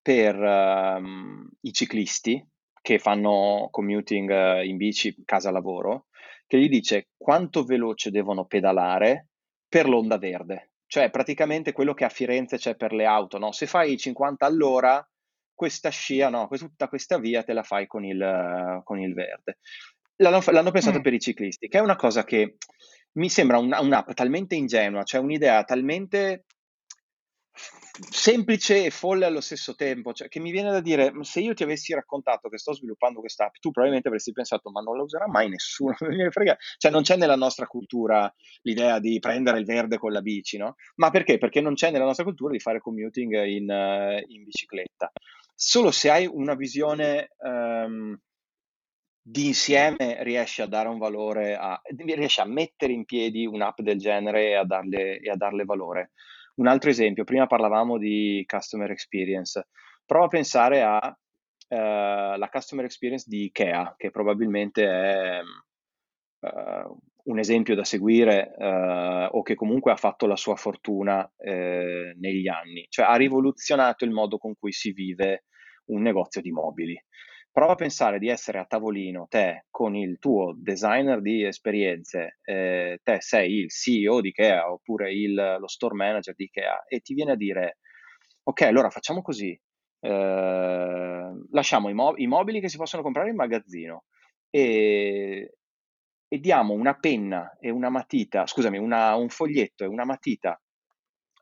per 0.00 0.34
ehm, 0.42 1.48
i 1.62 1.72
ciclisti 1.72 2.46
che 2.80 2.98
fanno 2.98 3.68
commuting 3.70 4.30
eh, 4.30 4.66
in 4.66 4.76
bici 4.76 5.14
casa-lavoro, 5.24 6.06
che 6.46 6.58
gli 6.58 6.68
dice 6.68 7.08
quanto 7.16 7.64
veloce 7.64 8.10
devono 8.10 8.44
pedalare 8.44 9.28
per 9.68 9.88
l'onda 9.88 10.18
verde. 10.18 10.73
Cioè 10.94 11.10
praticamente 11.10 11.72
quello 11.72 11.92
che 11.92 12.04
a 12.04 12.08
Firenze 12.08 12.56
c'è 12.56 12.76
per 12.76 12.92
le 12.92 13.04
auto, 13.04 13.36
no? 13.36 13.50
Se 13.50 13.66
fai 13.66 13.98
50 13.98 14.46
all'ora, 14.46 15.04
questa 15.52 15.88
scia, 15.88 16.28
no, 16.28 16.46
tutta 16.48 16.86
questa 16.86 17.18
via 17.18 17.42
te 17.42 17.52
la 17.52 17.64
fai 17.64 17.88
con 17.88 18.04
il, 18.04 18.80
con 18.84 19.00
il 19.00 19.12
verde. 19.12 19.58
L'hanno, 20.18 20.40
l'hanno 20.52 20.70
pensato 20.70 21.00
Mm, 21.00 21.02
per 21.02 21.12
i 21.14 21.18
ciclisti, 21.18 21.66
che 21.66 21.78
è 21.78 21.80
una 21.80 21.96
cosa 21.96 22.22
che 22.22 22.58
mi 23.14 23.28
sembra 23.28 23.58
un- 23.58 23.76
un'app 23.76 24.12
talmente 24.12 24.54
ingenua, 24.54 25.02
cioè 25.02 25.20
un'idea 25.20 25.64
talmente 25.64 26.44
semplice 28.10 28.84
e 28.84 28.90
folle 28.90 29.24
allo 29.24 29.40
stesso 29.40 29.74
tempo, 29.74 30.12
cioè 30.12 30.28
che 30.28 30.40
mi 30.40 30.50
viene 30.50 30.70
da 30.70 30.80
dire, 30.80 31.12
"Ma 31.12 31.22
se 31.24 31.40
io 31.40 31.54
ti 31.54 31.62
avessi 31.62 31.94
raccontato 31.94 32.48
che 32.48 32.58
sto 32.58 32.74
sviluppando 32.74 33.20
quest'app, 33.20 33.54
tu 33.60 33.70
probabilmente 33.70 34.08
avresti 34.08 34.32
pensato, 34.32 34.70
ma 34.70 34.80
non 34.80 34.96
la 34.96 35.02
userà 35.02 35.28
mai 35.28 35.48
nessuno. 35.48 35.94
Cioè 36.78 36.90
non 36.90 37.02
c'è 37.02 37.16
nella 37.16 37.36
nostra 37.36 37.66
cultura 37.66 38.32
l'idea 38.62 38.98
di 38.98 39.18
prendere 39.20 39.58
il 39.58 39.64
verde 39.64 39.98
con 39.98 40.12
la 40.12 40.20
bici, 40.20 40.56
no? 40.56 40.74
Ma 40.96 41.10
perché? 41.10 41.38
Perché 41.38 41.60
non 41.60 41.74
c'è 41.74 41.90
nella 41.90 42.04
nostra 42.04 42.24
cultura 42.24 42.52
di 42.52 42.60
fare 42.60 42.80
commuting 42.80 43.44
in, 43.44 43.70
eh, 43.70 44.24
in 44.28 44.44
bicicletta. 44.44 45.10
Solo 45.54 45.90
se 45.90 46.10
hai 46.10 46.26
una 46.26 46.54
visione 46.54 47.28
ehm, 47.38 48.18
d'insieme 49.26 50.22
riesci 50.22 50.60
a 50.60 50.66
dare 50.66 50.88
un 50.88 50.98
valore 50.98 51.56
a 51.56 51.80
riesci 52.04 52.40
a 52.40 52.44
mettere 52.44 52.92
in 52.92 53.04
piedi 53.06 53.46
un'app 53.46 53.80
del 53.80 53.98
genere 53.98 54.48
e 54.48 54.54
a 54.54 54.64
darle 54.64 55.18
e 55.18 55.30
a 55.30 55.36
darle 55.36 55.64
valore. 55.64 56.10
Un 56.56 56.68
altro 56.68 56.88
esempio, 56.90 57.24
prima 57.24 57.46
parlavamo 57.48 57.98
di 57.98 58.44
customer 58.46 58.90
experience. 58.90 59.66
Prova 60.06 60.26
a 60.26 60.28
pensare 60.28 60.82
a, 60.82 61.18
ehm, 61.68 62.38
la 62.38 62.48
customer 62.50 62.84
experience 62.84 63.24
di 63.28 63.44
IKEA, 63.46 63.94
che 63.96 64.10
probabilmente 64.10 64.84
è, 64.86 65.40
ehm, 66.40 66.96
un 67.24 67.38
esempio 67.38 67.74
da 67.74 67.84
seguire, 67.84 68.54
ehm, 68.56 69.28
o 69.32 69.42
che 69.42 69.54
comunque 69.56 69.92
ha 69.92 69.96
fatto 69.96 70.26
la 70.26 70.36
sua 70.36 70.54
fortuna, 70.56 71.28
ehm, 71.38 72.14
negli 72.18 72.46
anni. 72.48 72.86
Cioè 72.88 73.06
ha 73.06 73.16
rivoluzionato 73.16 74.04
il 74.04 74.10
modo 74.12 74.38
con 74.38 74.54
cui 74.56 74.72
si 74.72 74.92
vive 74.92 75.44
un 75.86 76.02
negozio 76.02 76.40
di 76.40 76.50
mobili. 76.52 77.02
Prova 77.54 77.74
a 77.74 77.76
pensare 77.76 78.18
di 78.18 78.28
essere 78.28 78.58
a 78.58 78.64
tavolino 78.64 79.28
te 79.30 79.66
con 79.70 79.94
il 79.94 80.18
tuo 80.18 80.56
designer 80.58 81.20
di 81.20 81.44
esperienze, 81.44 82.40
eh, 82.42 82.98
te 83.00 83.20
sei 83.20 83.58
il 83.60 83.70
CEO 83.70 84.20
di 84.20 84.30
Ikea 84.30 84.72
oppure 84.72 85.12
il, 85.14 85.58
lo 85.60 85.68
store 85.68 85.94
manager 85.94 86.34
di 86.34 86.46
Ikea 86.46 86.82
e 86.88 86.98
ti 86.98 87.14
viene 87.14 87.30
a 87.30 87.36
dire 87.36 87.78
ok 88.42 88.62
allora 88.62 88.90
facciamo 88.90 89.22
così, 89.22 89.56
eh, 90.00 91.30
lasciamo 91.52 91.88
i, 91.90 91.94
mo- 91.94 92.16
i, 92.16 92.26
mobili 92.26 92.58
che 92.58 92.68
si 92.68 92.76
possono 92.76 93.04
comprare 93.04 93.30
in 93.30 93.36
magazzino 93.36 94.02
e, 94.50 95.54
e 96.26 96.38
diamo 96.40 96.72
una 96.72 96.98
penna 96.98 97.56
e 97.60 97.70
una 97.70 97.88
matita, 97.88 98.48
scusami, 98.48 98.78
una, 98.78 99.14
un 99.14 99.28
foglietto 99.28 99.84
e 99.84 99.86
una 99.86 100.04
matita 100.04 100.60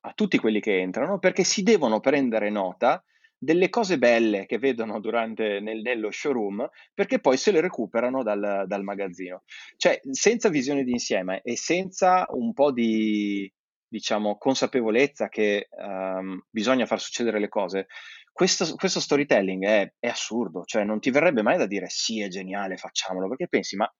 a 0.03 0.13
tutti 0.13 0.37
quelli 0.37 0.61
che 0.61 0.79
entrano 0.79 1.19
perché 1.19 1.43
si 1.43 1.63
devono 1.63 2.01
prendere 2.01 2.51
nota 2.51 3.03
delle 3.43 3.71
cose 3.71 3.99
belle 3.99 4.47
che 4.47 4.59
vedono 4.59 5.01
durante 5.01 5.59
nel, 5.59 5.81
nello 5.81 6.13
showroom 6.13 6.69
perché 6.95 7.19
poi 7.19 7.37
se 7.37 7.51
le 7.51 7.61
recuperano 7.61 8.23
dal, 8.23 8.65
dal 8.69 8.85
magazzino. 8.85 9.43
Cioè, 9.77 10.01
senza 10.13 10.49
visione 10.49 10.85
d'insieme 10.85 11.41
e 11.43 11.57
senza 11.57 12.25
un 12.29 12.53
po' 12.53 12.71
di 12.71 13.53
diciamo, 13.89 14.39
consapevolezza 14.39 15.29
che 15.29 15.67
um, 15.71 16.41
bisogna 16.49 16.87
far 16.87 17.01
succedere 17.01 17.41
le 17.41 17.49
cose, 17.49 17.89
questo, 18.33 18.77
questo 18.77 19.01
storytelling 19.01 19.65
è, 19.65 19.93
è, 19.99 20.07
assurdo, 20.07 20.63
cioè 20.65 20.85
non 20.85 21.01
ti 21.01 21.11
verrebbe 21.11 21.43
mai 21.43 21.59
da 21.59 21.67
dire 21.67 21.87
sì, 21.89 22.23
è 22.23 22.29
geniale, 22.29 22.77
facciamolo, 22.77 23.29
perché 23.29 23.49
pensi, 23.49 23.77
ma 23.77 23.93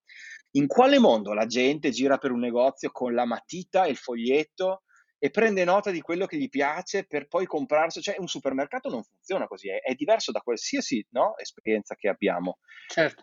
in 0.53 0.67
quale 0.69 0.99
mondo 0.99 1.35
la 1.35 1.47
gente 1.47 1.91
gira 1.91 2.17
per 2.17 2.31
un 2.31 2.39
negozio 2.39 2.91
con 2.91 3.13
la 3.13 3.27
matita 3.27 3.85
e 3.85 3.91
il 3.91 3.97
foglietto 3.97 4.85
e 5.25 5.31
prende 5.31 5.63
nota 5.63 5.93
di 5.93 6.01
quello 6.01 6.27
che 6.27 6.37
gli 6.37 6.49
piace 6.49 7.05
per 7.05 7.29
poi 7.29 7.47
comprarsi. 7.47 8.03
Cioè, 8.03 8.17
un 8.19 8.27
supermercato 8.27 8.91
non 8.91 9.05
funziona 9.05 9.47
così, 9.47 9.69
è, 9.69 9.81
è 9.81 9.95
diverso 9.95 10.33
da 10.33 10.41
qualsiasi 10.41 11.07
no, 11.11 11.39
esperienza 11.39 11.95
che 11.95 12.09
abbiamo. 12.09 12.59
Certo. 12.89 13.23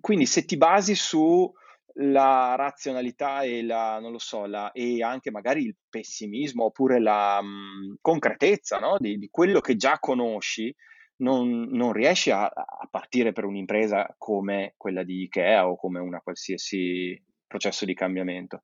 Quindi, 0.00 0.26
se 0.26 0.44
ti 0.44 0.56
basi 0.56 0.96
sulla 0.96 2.56
razionalità 2.56 3.42
e 3.42 3.62
la, 3.62 4.00
non 4.00 4.10
lo 4.10 4.18
so, 4.18 4.46
la, 4.46 4.72
e 4.72 5.04
anche 5.04 5.30
magari 5.30 5.62
il 5.62 5.76
pessimismo 5.88 6.64
oppure 6.64 6.98
la 6.98 7.40
mh, 7.40 7.46
mm, 7.46 7.94
concretezza 8.00 8.80
no? 8.80 8.96
di, 8.98 9.16
di, 9.16 9.28
quello 9.30 9.60
che 9.60 9.76
già 9.76 10.00
conosci, 10.00 10.74
non, 11.18 11.68
non 11.70 11.92
riesci 11.92 12.32
a, 12.32 12.46
a, 12.46 12.88
partire 12.90 13.30
per 13.30 13.44
un'impresa 13.44 14.12
come 14.18 14.74
quella 14.76 15.04
di 15.04 15.22
Ikea 15.22 15.68
o 15.68 15.76
come 15.76 16.00
una 16.00 16.18
qualsiasi 16.18 17.16
processo 17.46 17.84
di 17.84 17.94
cambiamento 17.94 18.62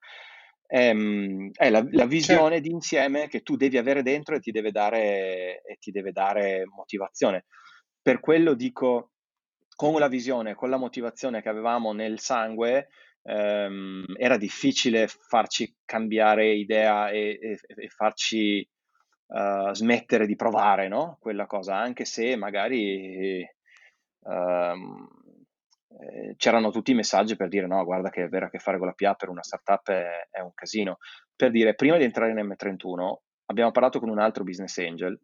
è, 0.70 0.88
ehm, 0.88 1.50
è 1.52 1.68
la, 1.68 1.84
la 1.90 2.06
visione 2.06 2.54
certo. 2.54 2.68
d'insieme 2.68 3.26
che 3.26 3.40
tu 3.42 3.56
devi 3.56 3.76
avere 3.76 4.02
dentro 4.02 4.36
e 4.36 4.40
ti 4.40 4.52
deve 4.52 4.70
dare, 4.70 5.62
e 5.62 5.76
ti 5.80 5.90
deve 5.90 6.12
dare 6.12 6.62
motivazione. 6.64 7.46
Per 8.00 8.20
quello 8.20 8.54
dico, 8.54 9.10
con 9.74 9.98
la 9.98 10.08
visione, 10.08 10.54
con 10.54 10.70
la 10.70 10.76
motivazione 10.76 11.42
che 11.42 11.48
avevamo 11.48 11.92
nel 11.92 12.20
sangue, 12.20 12.88
ehm, 13.24 14.04
era 14.16 14.36
difficile 14.36 15.08
farci 15.08 15.74
cambiare 15.84 16.52
idea 16.52 17.10
e, 17.10 17.38
e, 17.40 17.58
e 17.66 17.88
farci 17.88 18.66
uh, 19.26 19.74
smettere 19.74 20.26
di 20.26 20.36
provare 20.36 20.86
no? 20.86 21.18
quella 21.20 21.46
cosa, 21.46 21.76
anche 21.76 22.04
se 22.04 22.36
magari 22.36 23.44
um, 24.20 25.08
eh, 25.98 26.34
c'erano 26.36 26.70
tutti 26.70 26.92
i 26.92 26.94
messaggi 26.94 27.36
per 27.36 27.48
dire 27.48 27.66
no, 27.66 27.84
guarda 27.84 28.10
che 28.10 28.22
avere 28.22 28.46
a 28.46 28.50
che 28.50 28.58
fare 28.58 28.78
con 28.78 28.86
la 28.86 28.94
PA 28.94 29.14
per 29.14 29.28
una 29.28 29.42
startup 29.42 29.88
è, 29.90 30.28
è 30.30 30.40
un 30.40 30.54
casino. 30.54 30.98
Per 31.34 31.50
dire, 31.50 31.74
prima 31.74 31.96
di 31.96 32.04
entrare 32.04 32.30
in 32.30 32.36
M31 32.36 33.14
abbiamo 33.46 33.70
parlato 33.72 33.98
con 33.98 34.08
un 34.08 34.18
altro 34.18 34.44
business 34.44 34.78
angel 34.78 35.18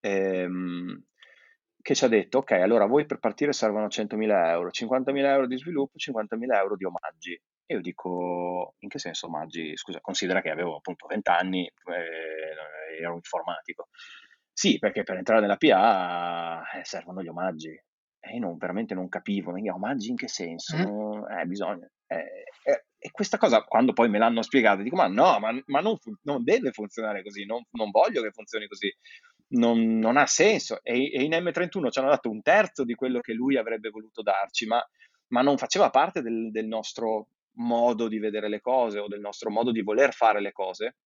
ehm, 0.00 1.04
che 1.82 1.94
ci 1.94 2.04
ha 2.04 2.08
detto, 2.08 2.38
ok, 2.38 2.52
allora 2.52 2.86
voi 2.86 3.06
per 3.06 3.18
partire 3.18 3.52
servono 3.52 3.86
100.000 3.86 4.48
euro, 4.48 4.70
50.000 4.70 5.24
euro 5.24 5.46
di 5.46 5.56
sviluppo, 5.58 5.98
50.000 5.98 6.54
euro 6.56 6.76
di 6.76 6.84
omaggi. 6.84 7.40
E 7.64 7.74
io 7.74 7.80
dico, 7.80 8.74
in 8.78 8.88
che 8.88 8.98
senso 8.98 9.26
omaggi? 9.26 9.76
Scusa, 9.76 10.00
considera 10.00 10.40
che 10.40 10.50
avevo 10.50 10.76
appunto 10.76 11.06
20 11.06 11.30
anni, 11.30 11.64
eh, 11.64 13.00
ero 13.00 13.14
informatico. 13.14 13.88
Sì, 14.52 14.78
perché 14.78 15.02
per 15.02 15.16
entrare 15.16 15.40
nella 15.40 15.56
PA 15.56 16.62
eh, 16.78 16.84
servono 16.84 17.22
gli 17.22 17.28
omaggi. 17.28 17.78
E 18.28 18.34
io 18.34 18.40
non, 18.40 18.56
veramente 18.56 18.94
non 18.94 19.08
capivo, 19.08 19.52
ma 19.52 19.58
omaggi 19.72 20.10
in 20.10 20.16
che 20.16 20.28
senso? 20.28 20.76
Mm. 20.76 21.38
Eh, 21.38 21.44
bisogna. 21.46 21.88
Eh, 22.06 22.44
eh, 22.64 22.84
e 22.98 23.10
questa 23.10 23.38
cosa, 23.38 23.62
quando 23.62 23.92
poi 23.92 24.08
me 24.08 24.18
l'hanno 24.18 24.42
spiegata, 24.42 24.82
dico, 24.82 24.96
ma 24.96 25.06
no, 25.06 25.38
ma, 25.38 25.56
ma 25.66 25.80
non, 25.80 25.96
fu- 25.96 26.16
non, 26.22 26.42
deve 26.42 26.72
funzionare 26.72 27.22
così, 27.22 27.44
non, 27.44 27.62
non, 27.72 27.90
voglio 27.90 28.22
che 28.22 28.32
funzioni 28.32 28.66
così, 28.66 28.92
non, 29.50 29.98
non 29.98 30.16
ha 30.16 30.26
senso. 30.26 30.80
E, 30.82 31.12
e, 31.12 31.22
in 31.22 31.30
M31 31.30 31.90
ci 31.90 31.98
hanno 32.00 32.08
dato 32.08 32.30
un 32.30 32.42
terzo 32.42 32.84
di 32.84 32.94
quello 32.94 33.20
che 33.20 33.32
lui 33.32 33.56
avrebbe 33.56 33.90
voluto 33.90 34.22
darci, 34.22 34.66
ma, 34.66 34.84
ma 35.28 35.42
non 35.42 35.56
faceva 35.56 35.90
parte 35.90 36.20
del, 36.20 36.50
del 36.50 36.66
nostro 36.66 37.28
modo 37.58 38.08
di 38.08 38.18
vedere 38.18 38.48
le 38.48 38.60
cose 38.60 38.98
o 38.98 39.08
del 39.08 39.20
nostro 39.20 39.50
modo 39.50 39.70
di 39.70 39.82
voler 39.82 40.12
fare 40.12 40.40
le 40.40 40.52
cose. 40.52 40.96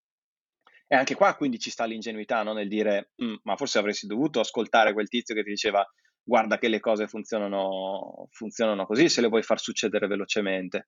E 0.87 0.97
anche 0.97 1.15
qua 1.15 1.37
quindi 1.37 1.59
ci 1.59 1.71
sta 1.71 1.85
l'ingenuità 1.85 2.43
no? 2.43 2.53
nel 2.53 2.67
dire, 2.67 3.12
mm, 3.23 3.35
ma 3.45 3.57
forse 3.57 3.79
avresti 3.79 4.07
dovuto 4.07 4.41
ascoltare 4.41 4.93
quel 4.93 5.09
tizio 5.09 5.35
che 5.35 5.45
ti 5.45 5.50
diceva 5.50 5.87
guarda 6.31 6.59
che 6.59 6.69
le 6.69 6.79
cose 6.79 7.09
funzionano, 7.09 8.29
funzionano 8.31 8.87
così 8.87 9.09
se 9.09 9.21
le 9.21 9.27
vuoi 9.27 9.43
far 9.43 9.59
succedere 9.59 10.07
velocemente. 10.07 10.87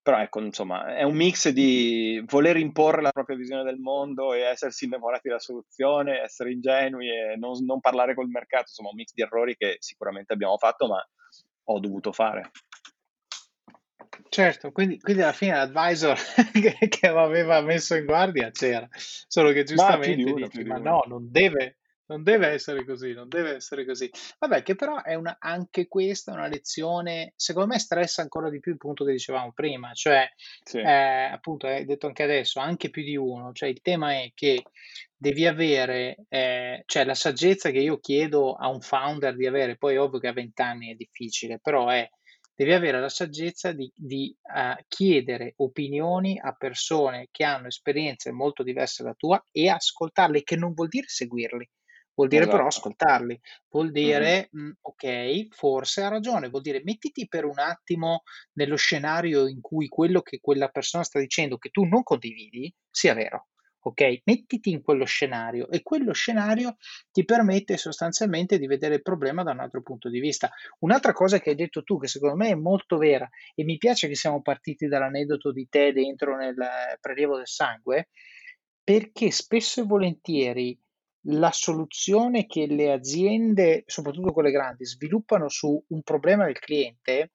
Però 0.00 0.20
ecco, 0.20 0.40
insomma, 0.40 0.94
è 0.94 1.02
un 1.02 1.16
mix 1.16 1.48
di 1.48 2.22
voler 2.26 2.56
imporre 2.56 3.02
la 3.02 3.10
propria 3.10 3.36
visione 3.36 3.64
del 3.64 3.78
mondo 3.78 4.32
e 4.32 4.42
essersi 4.42 4.84
innamorati 4.84 5.26
della 5.26 5.40
soluzione, 5.40 6.20
essere 6.20 6.52
ingenui 6.52 7.08
e 7.08 7.36
non, 7.36 7.62
non 7.64 7.80
parlare 7.80 8.14
col 8.14 8.28
mercato, 8.28 8.66
insomma, 8.68 8.90
un 8.90 8.94
mix 8.94 9.12
di 9.12 9.22
errori 9.22 9.56
che 9.56 9.76
sicuramente 9.80 10.32
abbiamo 10.32 10.56
fatto, 10.58 10.86
ma 10.86 11.04
ho 11.64 11.80
dovuto 11.80 12.12
fare. 12.12 12.52
Certo, 14.28 14.70
quindi, 14.70 15.00
quindi 15.00 15.22
alla 15.22 15.32
fine 15.32 15.54
l'advisor 15.54 16.16
che, 16.52 16.88
che 16.88 17.06
aveva 17.08 17.60
messo 17.60 17.96
in 17.96 18.04
guardia 18.04 18.50
c'era, 18.50 18.88
solo 18.92 19.50
che 19.50 19.64
giustamente 19.64 20.22
ma, 20.22 20.30
uno, 20.30 20.46
dici, 20.46 20.64
ma 20.64 20.78
no, 20.78 21.02
non 21.06 21.30
deve, 21.30 21.77
non 22.08 22.22
deve 22.22 22.48
essere 22.48 22.84
così, 22.84 23.12
non 23.12 23.28
deve 23.28 23.54
essere 23.56 23.84
così. 23.84 24.10
Vabbè, 24.38 24.62
che 24.62 24.74
però 24.74 25.02
è 25.02 25.14
una, 25.14 25.36
anche 25.38 25.88
questa 25.88 26.32
una 26.32 26.48
lezione, 26.48 27.32
secondo 27.36 27.72
me 27.72 27.78
stressa 27.78 28.22
ancora 28.22 28.50
di 28.50 28.60
più 28.60 28.72
il 28.72 28.78
punto 28.78 29.04
che 29.04 29.12
dicevamo 29.12 29.52
prima, 29.52 29.92
cioè 29.92 30.28
sì. 30.62 30.78
eh, 30.78 31.30
appunto 31.30 31.66
hai 31.66 31.84
detto 31.84 32.06
anche 32.06 32.22
adesso, 32.22 32.60
anche 32.60 32.90
più 32.90 33.02
di 33.02 33.16
uno, 33.16 33.52
cioè 33.52 33.68
il 33.68 33.80
tema 33.82 34.12
è 34.12 34.30
che 34.34 34.64
devi 35.16 35.46
avere, 35.46 36.16
eh, 36.28 36.82
cioè 36.86 37.04
la 37.04 37.14
saggezza 37.14 37.70
che 37.70 37.80
io 37.80 37.98
chiedo 37.98 38.54
a 38.54 38.68
un 38.68 38.80
founder 38.80 39.36
di 39.36 39.46
avere, 39.46 39.76
poi 39.76 39.96
ovvio 39.96 40.18
che 40.18 40.28
a 40.28 40.32
20 40.32 40.62
anni 40.62 40.92
è 40.92 40.94
difficile, 40.94 41.58
però 41.60 41.88
è 41.88 42.08
devi 42.54 42.72
avere 42.72 42.98
la 43.00 43.08
saggezza 43.08 43.70
di, 43.70 43.88
di 43.94 44.36
uh, 44.42 44.82
chiedere 44.88 45.52
opinioni 45.58 46.40
a 46.42 46.52
persone 46.54 47.28
che 47.30 47.44
hanno 47.44 47.68
esperienze 47.68 48.32
molto 48.32 48.64
diverse 48.64 49.04
da 49.04 49.14
tua 49.14 49.40
e 49.52 49.68
ascoltarle, 49.68 50.42
che 50.42 50.56
non 50.56 50.72
vuol 50.74 50.88
dire 50.88 51.06
seguirli, 51.06 51.70
Vuol 52.18 52.30
dire 52.30 52.46
però 52.46 52.66
esatto. 52.66 52.88
ascoltarli, 52.88 53.40
vuol 53.68 53.92
dire, 53.92 54.48
mh, 54.50 54.70
ok, 54.80 55.54
forse 55.54 56.02
ha 56.02 56.08
ragione, 56.08 56.48
vuol 56.48 56.62
dire 56.62 56.82
mettiti 56.82 57.28
per 57.28 57.44
un 57.44 57.60
attimo 57.60 58.24
nello 58.54 58.74
scenario 58.74 59.46
in 59.46 59.60
cui 59.60 59.86
quello 59.86 60.20
che 60.20 60.40
quella 60.40 60.66
persona 60.66 61.04
sta 61.04 61.20
dicendo 61.20 61.58
che 61.58 61.68
tu 61.68 61.84
non 61.84 62.02
condividi 62.02 62.74
sia 62.90 63.14
vero. 63.14 63.50
Ok, 63.82 64.22
mettiti 64.24 64.70
in 64.70 64.82
quello 64.82 65.04
scenario 65.04 65.70
e 65.70 65.82
quello 65.82 66.12
scenario 66.12 66.74
ti 67.12 67.24
permette 67.24 67.76
sostanzialmente 67.76 68.58
di 68.58 68.66
vedere 68.66 68.96
il 68.96 69.02
problema 69.02 69.44
da 69.44 69.52
un 69.52 69.60
altro 69.60 69.80
punto 69.82 70.10
di 70.10 70.18
vista. 70.18 70.50
Un'altra 70.80 71.12
cosa 71.12 71.38
che 71.38 71.50
hai 71.50 71.56
detto 71.56 71.84
tu, 71.84 72.00
che 72.00 72.08
secondo 72.08 72.34
me 72.34 72.48
è 72.48 72.56
molto 72.56 72.98
vera, 72.98 73.28
e 73.54 73.62
mi 73.62 73.78
piace 73.78 74.08
che 74.08 74.16
siamo 74.16 74.42
partiti 74.42 74.88
dall'aneddoto 74.88 75.52
di 75.52 75.68
te 75.68 75.92
dentro 75.92 76.36
nel 76.36 76.56
prelievo 77.00 77.36
del 77.36 77.46
sangue, 77.46 78.08
perché 78.82 79.30
spesso 79.30 79.80
e 79.80 79.84
volentieri 79.84 80.78
la 81.30 81.50
soluzione 81.52 82.46
che 82.46 82.66
le 82.66 82.92
aziende, 82.92 83.82
soprattutto 83.86 84.32
quelle 84.32 84.50
grandi, 84.50 84.84
sviluppano 84.86 85.48
su 85.48 85.82
un 85.88 86.02
problema 86.02 86.44
del 86.46 86.58
cliente, 86.58 87.32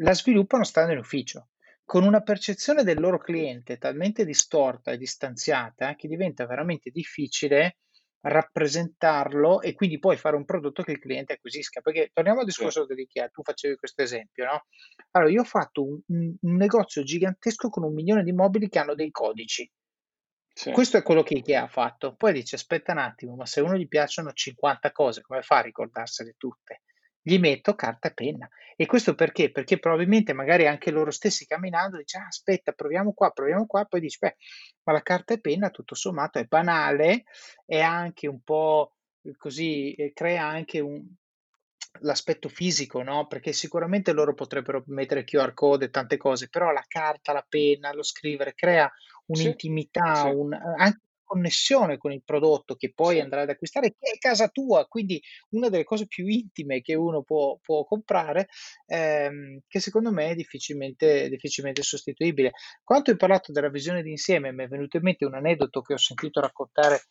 la 0.00 0.14
sviluppano 0.14 0.64
stando 0.64 0.92
in 0.92 0.98
ufficio, 0.98 1.50
con 1.84 2.04
una 2.04 2.22
percezione 2.22 2.82
del 2.82 3.00
loro 3.00 3.18
cliente 3.18 3.78
talmente 3.78 4.24
distorta 4.24 4.92
e 4.92 4.98
distanziata 4.98 5.94
che 5.94 6.08
diventa 6.08 6.46
veramente 6.46 6.90
difficile 6.90 7.78
rappresentarlo 8.20 9.60
e 9.62 9.74
quindi 9.74 9.98
poi 10.00 10.16
fare 10.16 10.36
un 10.36 10.44
prodotto 10.44 10.82
che 10.82 10.92
il 10.92 10.98
cliente 10.98 11.34
acquisisca. 11.34 11.80
Perché 11.80 12.10
torniamo 12.12 12.40
al 12.40 12.44
Sì. 12.46 12.46
discorso 12.46 12.84
dell'IKEA, 12.86 13.28
tu 13.28 13.42
facevi 13.42 13.76
questo 13.76 14.02
esempio, 14.02 14.44
no? 14.44 14.64
Allora, 15.12 15.30
io 15.30 15.40
ho 15.42 15.44
fatto 15.44 15.84
un- 15.84 16.00
un 16.08 16.56
negozio 16.56 17.02
gigantesco 17.04 17.68
con 17.68 17.84
un 17.84 17.94
milione 17.94 18.22
di 18.24 18.32
mobili 18.32 18.68
che 18.68 18.78
hanno 18.80 18.94
dei 18.94 19.10
codici. 19.10 19.70
Sì. 20.58 20.72
Questo 20.72 20.96
è 20.96 21.04
quello 21.04 21.22
che 21.22 21.34
IKEA 21.34 21.62
ha 21.62 21.68
fatto. 21.68 22.16
Poi 22.16 22.32
dice: 22.32 22.56
Aspetta 22.56 22.90
un 22.90 22.98
attimo, 22.98 23.36
ma 23.36 23.46
se 23.46 23.60
uno 23.60 23.76
gli 23.76 23.86
piacciono 23.86 24.32
50 24.32 24.90
cose, 24.90 25.20
come 25.20 25.40
fa 25.40 25.58
a 25.58 25.60
ricordarsele 25.60 26.34
tutte? 26.36 26.82
Gli 27.22 27.38
metto 27.38 27.76
carta 27.76 28.08
e 28.08 28.12
penna. 28.12 28.48
E 28.74 28.84
questo 28.86 29.14
perché? 29.14 29.52
Perché 29.52 29.78
probabilmente 29.78 30.32
magari 30.32 30.66
anche 30.66 30.90
loro 30.90 31.12
stessi 31.12 31.46
camminando 31.46 31.98
dice: 31.98 32.18
ah, 32.18 32.26
aspetta, 32.26 32.72
proviamo 32.72 33.12
qua, 33.12 33.30
proviamo 33.30 33.66
qua, 33.66 33.84
poi 33.84 34.00
dici, 34.00 34.18
beh, 34.18 34.36
ma 34.82 34.92
la 34.94 35.02
carta 35.02 35.32
e 35.34 35.40
penna 35.40 35.70
tutto 35.70 35.94
sommato 35.94 36.40
è 36.40 36.44
banale, 36.44 37.22
è 37.64 37.78
anche 37.78 38.26
un 38.26 38.40
po' 38.42 38.96
così, 39.36 39.92
eh, 39.92 40.12
crea 40.12 40.44
anche 40.44 40.80
un, 40.80 41.06
l'aspetto 42.00 42.48
fisico, 42.48 43.02
no? 43.02 43.28
Perché 43.28 43.52
sicuramente 43.52 44.12
loro 44.12 44.34
potrebbero 44.34 44.82
mettere 44.86 45.22
QR 45.24 45.54
code 45.54 45.86
e 45.86 45.90
tante 45.90 46.16
cose, 46.16 46.48
però 46.48 46.72
la 46.72 46.84
carta, 46.86 47.32
la 47.32 47.46
penna, 47.48 47.92
lo 47.92 48.02
scrivere 48.02 48.54
crea 48.54 48.90
un'intimità, 49.28 50.28
sì, 50.28 50.34
un, 50.34 50.52
anche 50.52 51.00
connessione 51.28 51.98
con 51.98 52.10
il 52.10 52.22
prodotto 52.24 52.74
che 52.74 52.92
poi 52.94 53.16
sì. 53.16 53.20
andrai 53.20 53.42
ad 53.42 53.50
acquistare, 53.50 53.90
che 53.90 54.12
è 54.14 54.18
casa 54.18 54.48
tua, 54.48 54.86
quindi 54.86 55.22
una 55.50 55.68
delle 55.68 55.84
cose 55.84 56.06
più 56.06 56.26
intime 56.26 56.80
che 56.80 56.94
uno 56.94 57.22
può, 57.22 57.58
può 57.60 57.84
comprare, 57.84 58.48
ehm, 58.86 59.60
che 59.68 59.78
secondo 59.78 60.10
me 60.10 60.30
è 60.30 60.34
difficilmente, 60.34 61.28
difficilmente 61.28 61.82
sostituibile. 61.82 62.52
Quanto 62.82 63.10
hai 63.10 63.16
parlato 63.18 63.52
della 63.52 63.68
visione 63.68 64.02
d'insieme, 64.02 64.52
mi 64.52 64.64
è 64.64 64.68
venuto 64.68 64.96
in 64.96 65.02
mente 65.02 65.26
un 65.26 65.34
aneddoto 65.34 65.82
che 65.82 65.92
ho 65.92 65.98
sentito 65.98 66.40
raccontare 66.40 67.02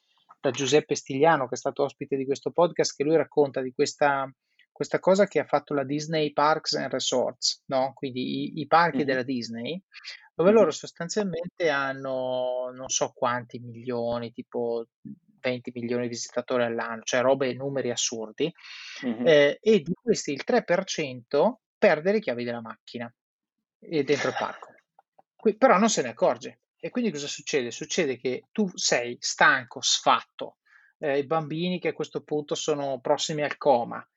da 0.42 0.50
Giuseppe 0.52 0.96
Stigliano, 0.96 1.48
che 1.48 1.54
è 1.56 1.58
stato 1.58 1.84
ospite 1.84 2.16
di 2.16 2.26
questo 2.26 2.52
podcast, 2.52 2.96
che 2.96 3.04
lui 3.04 3.16
racconta 3.18 3.62
di 3.62 3.72
questa, 3.72 4.28
questa 4.78 5.00
cosa 5.00 5.26
che 5.26 5.40
ha 5.40 5.46
fatto 5.46 5.74
la 5.74 5.84
Disney 5.84 6.34
Parks 6.34 6.76
and 6.76 6.92
Resorts, 6.92 7.64
no? 7.66 7.94
Quindi 7.96 8.60
i, 8.60 8.60
i 8.60 8.68
parchi 8.68 9.04
Mhm, 9.04 9.06
della 9.06 9.24
Disney, 9.24 9.82
dove 10.36 10.52
mhm, 10.52 10.52
loro 10.52 10.70
sostanzialmente 10.70 11.68
hanno 11.68 12.70
non 12.72 12.88
so 12.88 13.12
quanti 13.16 13.58
milioni, 13.58 14.32
tipo 14.32 14.86
20 15.40 15.72
milioni 15.74 16.04
di 16.04 16.10
visitatori 16.10 16.62
all'anno, 16.64 17.02
cioè 17.02 17.22
robe, 17.22 17.56
numeri 17.56 17.90
assurdi, 17.90 18.54
mhm. 19.04 19.28
eh, 19.28 19.58
e 19.60 19.80
di 19.82 19.94
questi 20.00 20.32
il 20.32 20.44
3% 20.44 21.62
perde 21.76 22.12
le 22.12 22.20
chiavi 22.20 22.44
della 22.44 22.62
macchina 22.62 23.12
eh, 23.80 24.04
dentro 24.04 24.30
il 24.30 24.36
parco. 24.38 24.76
Qui- 25.36 25.58
però 25.58 25.80
non 25.80 25.90
se 25.90 26.04
ne 26.04 26.10
accorge. 26.10 26.60
E 26.80 26.92
quindi 26.92 27.10
cosa 27.10 27.26
succede? 27.28 27.72
Succede 27.72 28.18
che 28.18 28.46
tu 28.52 28.70
sei 28.76 29.18
stanco, 29.20 29.82
sfatto, 29.82 30.58
eh, 31.00 31.18
i 31.18 31.26
bambini 31.26 31.80
che 31.80 31.88
a 31.88 31.94
questo 31.94 32.22
punto 32.22 32.54
sono 32.54 33.00
prossimi 33.00 33.42
al 33.42 33.58
coma, 33.58 34.08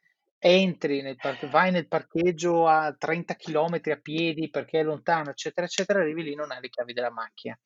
entri 0.40 1.02
nel 1.02 1.16
parch- 1.16 1.49
vai 1.49 1.70
nel 1.70 1.87
parcheggio 1.87 2.66
a 2.66 2.94
30 2.99 3.35
km 3.37 3.80
a 3.92 4.00
piedi 4.00 4.49
perché 4.49 4.80
è 4.80 4.82
lontano, 4.82 5.30
eccetera, 5.30 5.66
eccetera, 5.66 6.00
arrivi 6.00 6.23
lì 6.23 6.35
non 6.35 6.50
hai 6.50 6.61
le 6.61 6.70
chiavi 6.70 6.92
della 6.92 7.11
macchina. 7.11 7.56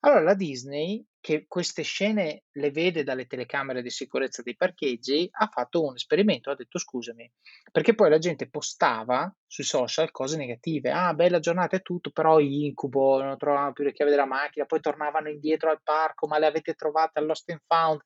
Allora 0.00 0.20
la 0.20 0.34
Disney, 0.34 1.02
che 1.18 1.46
queste 1.48 1.82
scene 1.82 2.42
le 2.52 2.70
vede 2.70 3.04
dalle 3.04 3.26
telecamere 3.26 3.80
di 3.80 3.88
sicurezza 3.88 4.42
dei 4.42 4.54
parcheggi, 4.54 5.26
ha 5.30 5.48
fatto 5.50 5.82
un 5.82 5.94
esperimento, 5.94 6.50
ha 6.50 6.54
detto 6.54 6.78
scusami, 6.78 7.30
perché 7.72 7.94
poi 7.94 8.10
la 8.10 8.18
gente 8.18 8.50
postava 8.50 9.34
sui 9.46 9.64
social 9.64 10.10
cose 10.10 10.36
negative, 10.36 10.90
ah 10.90 11.14
bella 11.14 11.38
giornata 11.38 11.76
e 11.76 11.80
tutto, 11.80 12.10
però 12.10 12.38
incubo, 12.38 13.22
non 13.22 13.38
trovavano 13.38 13.72
più 13.72 13.82
le 13.82 13.94
chiavi 13.94 14.10
della 14.10 14.26
macchina, 14.26 14.66
poi 14.66 14.80
tornavano 14.80 15.30
indietro 15.30 15.70
al 15.70 15.80
parco, 15.82 16.26
ma 16.26 16.38
le 16.38 16.46
avete 16.46 16.74
trovate 16.74 17.18
all'Lost 17.18 17.48
and 17.48 17.62
Found, 17.66 18.02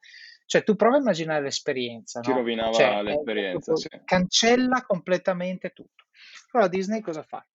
cioè 0.49 0.62
tu 0.64 0.75
prova 0.76 0.97
a 0.97 1.00
immaginare 1.00 1.43
l'esperienza, 1.43 2.21
Ti 2.21 2.31
no? 2.31 2.49
Cioè, 2.69 2.87
rovinava 2.87 3.02
è- 3.04 3.13
è 3.13 3.15
l'esperienza, 3.15 3.75
sì. 3.75 3.89
cancella 4.04 4.82
completamente 4.87 5.71
tutto. 5.71 6.04
Allora 6.52 6.69
Disney 6.69 7.00
cosa 7.00 7.23
fa? 7.23 7.47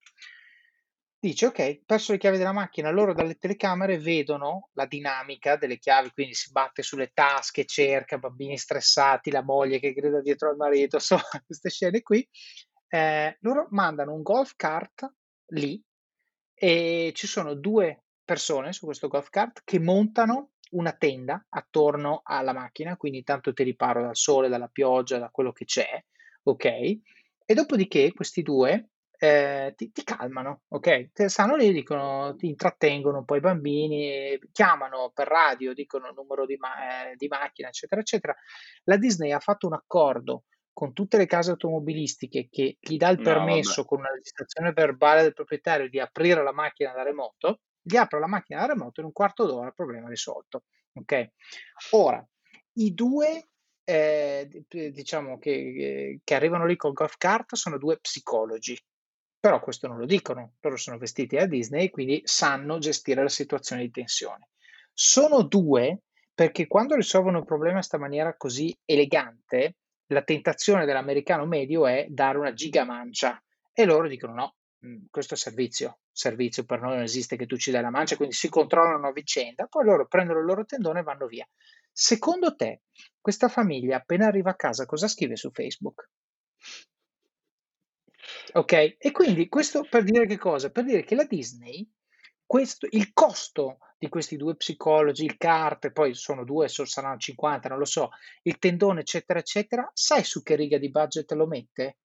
Dice: 1.19 1.45
"Okay, 1.47 1.81
perso 1.85 2.11
le 2.11 2.17
chiavi 2.17 2.37
della 2.37 2.51
macchina". 2.51 2.91
Loro 2.91 3.13
dalle 3.13 3.35
telecamere 3.35 3.97
vedono 3.97 4.69
la 4.73 4.85
dinamica 4.85 5.55
delle 5.55 5.77
chiavi, 5.79 6.11
quindi 6.11 6.33
si 6.33 6.51
batte 6.51 6.81
sulle 6.83 7.11
tasche, 7.13 7.65
cerca, 7.65 8.17
bambini 8.17 8.57
stressati, 8.57 9.31
la 9.31 9.41
moglie 9.43 9.79
che 9.79 9.93
grida 9.93 10.19
dietro 10.21 10.49
al 10.49 10.57
marito, 10.57 10.97
insomma 11.01 11.23
queste 11.45 11.69
scene 11.69 12.01
qui. 12.01 12.27
Ehm, 12.89 13.37
loro 13.39 13.67
mandano 13.71 14.13
un 14.13 14.21
golf 14.21 14.53
cart 14.55 15.09
lì 15.53 15.81
e 16.53 17.11
ci 17.15 17.27
sono 17.27 17.53
2 17.55 18.03
persone 18.25 18.73
su 18.73 18.85
questo 18.85 19.07
golf 19.07 19.29
cart 19.29 19.61
che 19.63 19.79
montano 19.79 20.51
una 20.71 20.93
tenda 20.93 21.45
attorno 21.49 22.21
alla 22.23 22.53
macchina, 22.53 22.97
quindi 22.97 23.19
intanto 23.19 23.53
ti 23.53 23.63
riparo 23.63 24.01
dal 24.01 24.15
sole, 24.15 24.49
dalla 24.49 24.67
pioggia, 24.67 25.19
da 25.19 25.29
quello 25.29 25.51
che 25.51 25.65
c'è, 25.65 25.87
okay? 26.43 27.01
E 27.45 27.53
dopodiché 27.53 28.11
questi 28.13 28.41
2 28.41 28.89
ehm, 29.17 29.75
ti 29.75 29.91
ti 29.91 30.03
calmano, 30.03 30.63
okay, 30.69 31.11
te 31.13 31.29
stanno 31.29 31.55
lì, 31.55 31.71
dicono 31.71 32.35
ti 32.35 32.47
intrattengono 32.47 33.19
un 33.19 33.25
po' 33.25 33.35
i 33.35 33.39
bambini, 33.41 34.39
chiamano 34.51 35.11
per 35.13 35.27
radio, 35.27 35.73
dicono 35.73 36.07
il 36.07 36.13
numero 36.15 36.45
di 36.45 36.55
ma 36.57 37.09
ehm, 37.11 37.15
di 37.15 37.27
macchina, 37.27 37.67
eccetera, 37.67 38.01
eccetera. 38.01 38.35
La 38.85 38.97
Disney 38.97 39.31
ha 39.31 39.39
fatto 39.39 39.67
un 39.67 39.73
accordo 39.73 40.45
con 40.73 40.93
tutte 40.93 41.17
le 41.17 41.25
case 41.27 41.51
automobilistiche 41.51 42.47
che 42.49 42.77
gli 42.79 42.97
dà 42.97 43.09
il 43.09 43.21
No, 43.27 43.47
vabbè. 43.63 43.73
permesso 43.73 43.85
con 43.85 43.99
una 43.99 44.09
registrazione 44.11 44.71
verbale 44.71 45.21
del 45.21 45.33
proprietario 45.33 45.87
di 45.89 45.99
aprire 45.99 46.41
la 46.43 46.53
macchina 46.53 46.91
da 46.93 47.03
remoto, 47.03 47.61
gli 47.83 47.95
apre 47.97 48.19
la 48.19 48.27
macchina 48.27 48.61
da 48.61 48.67
remoto 48.67 48.99
in 49.01 49.07
un 49.07 49.11
quarto 49.13 49.45
d'ora, 49.45 49.71
problema 49.71 50.07
risolto, 50.09 50.63
okay? 50.93 51.31
Ora, 51.91 52.25
i 52.73 52.93
2 52.93 53.49
ehm, 53.83 54.43
d 54.47 54.63
p 54.67 54.87
diciamo 54.89 55.37
che 55.37 56.19
che 56.23 56.35
arrivano 56.35 56.65
lì 56.65 56.75
col 56.77 56.93
golf 56.93 57.17
cart 57.17 57.55
sono 57.55 57.77
2 57.77 57.99
psicologi. 57.99 58.77
Però 59.39 59.59
questo 59.59 59.87
non 59.87 59.97
lo 59.97 60.05
dicono, 60.05 60.53
loro 60.61 60.77
sono 60.77 60.97
vestiti 60.97 61.35
da 61.35 61.45
Disney, 61.45 61.89
quindi 61.89 62.21
sanno 62.23 62.77
gestire 62.79 63.21
la 63.23 63.27
situazione 63.29 63.81
di 63.83 63.91
tensione. 63.91 64.49
Sono 64.93 65.43
2 65.43 66.03
perché 66.33 66.65
quando 66.67 66.95
risolvono 66.95 67.39
il 67.39 67.45
problema 67.45 67.77
in 67.77 67.83
'sta 67.83 67.97
maniera 67.97 68.35
così 68.37 68.75
elegante, 68.85 69.75
la 70.07 70.23
tentazione 70.23 70.85
dell'americano 70.85 71.45
medio 71.45 71.85
è 71.87 72.05
dare 72.09 72.37
una 72.37 72.53
gigamancia 72.53 73.41
e 73.73 73.85
loro 73.85 74.07
dicono: 74.07 74.33
"No, 74.33 74.55
questo 75.09 75.33
è 75.33 75.37
servizio. 75.37 75.99
Servizio 76.11 76.65
per 76.65 76.81
noi 76.81 76.95
non 76.95 77.03
esiste 77.03 77.35
che 77.35 77.45
tu 77.45 77.57
ci 77.57 77.71
dai 77.71 77.81
la 77.81 77.89
mancia", 77.89 78.15
quindi 78.15 78.35
si 78.35 78.49
controllano 78.49 79.07
a 79.07 79.11
vicenda, 79.11 79.67
poi 79.67 79.85
loro 79.85 80.07
prendono 80.07 80.39
il 80.39 80.45
loro 80.45 80.65
tendone 80.65 80.99
e 80.99 81.03
vanno 81.03 81.27
via. 81.27 81.47
Secondo 81.91 82.55
te, 82.55 82.81
questa 83.21 83.47
famiglia 83.47 83.97
appena 83.97 84.27
arriva 84.27 84.51
a 84.51 84.55
casa 84.55 84.85
cosa 84.85 85.07
scrive 85.07 85.35
su 85.35 85.51
Facebook? 85.51 86.09
Okay, 88.53 88.95
e 88.99 89.11
quindi 89.11 89.47
questo 89.49 89.85
per 89.89 90.03
dire 90.03 90.25
che 90.25 90.37
cosa? 90.37 90.69
Per 90.69 90.83
dire 90.83 91.03
che 91.03 91.15
la 91.15 91.25
Disney, 91.25 91.89
questo 92.45 92.87
il 92.91 93.11
costo 93.13 93.79
di 93.97 94.09
questi 94.09 94.37
2 94.37 94.55
psicologi, 94.55 95.25
il 95.25 95.37
CART, 95.37 95.91
poi 95.91 96.13
sono 96.13 96.43
2, 96.43 96.67
so 96.67 96.85
saranno 96.85 97.17
50, 97.17 97.69
non 97.69 97.77
lo 97.77 97.85
so, 97.85 98.09
il 98.43 98.59
tendone, 98.59 99.01
eccetera, 99.01 99.39
eccetera, 99.39 99.89
sai 99.93 100.23
su 100.23 100.43
che 100.43 100.55
riga 100.55 100.77
di 100.77 100.91
budget 100.91 101.31
lo 101.33 101.47
mette? 101.47 101.97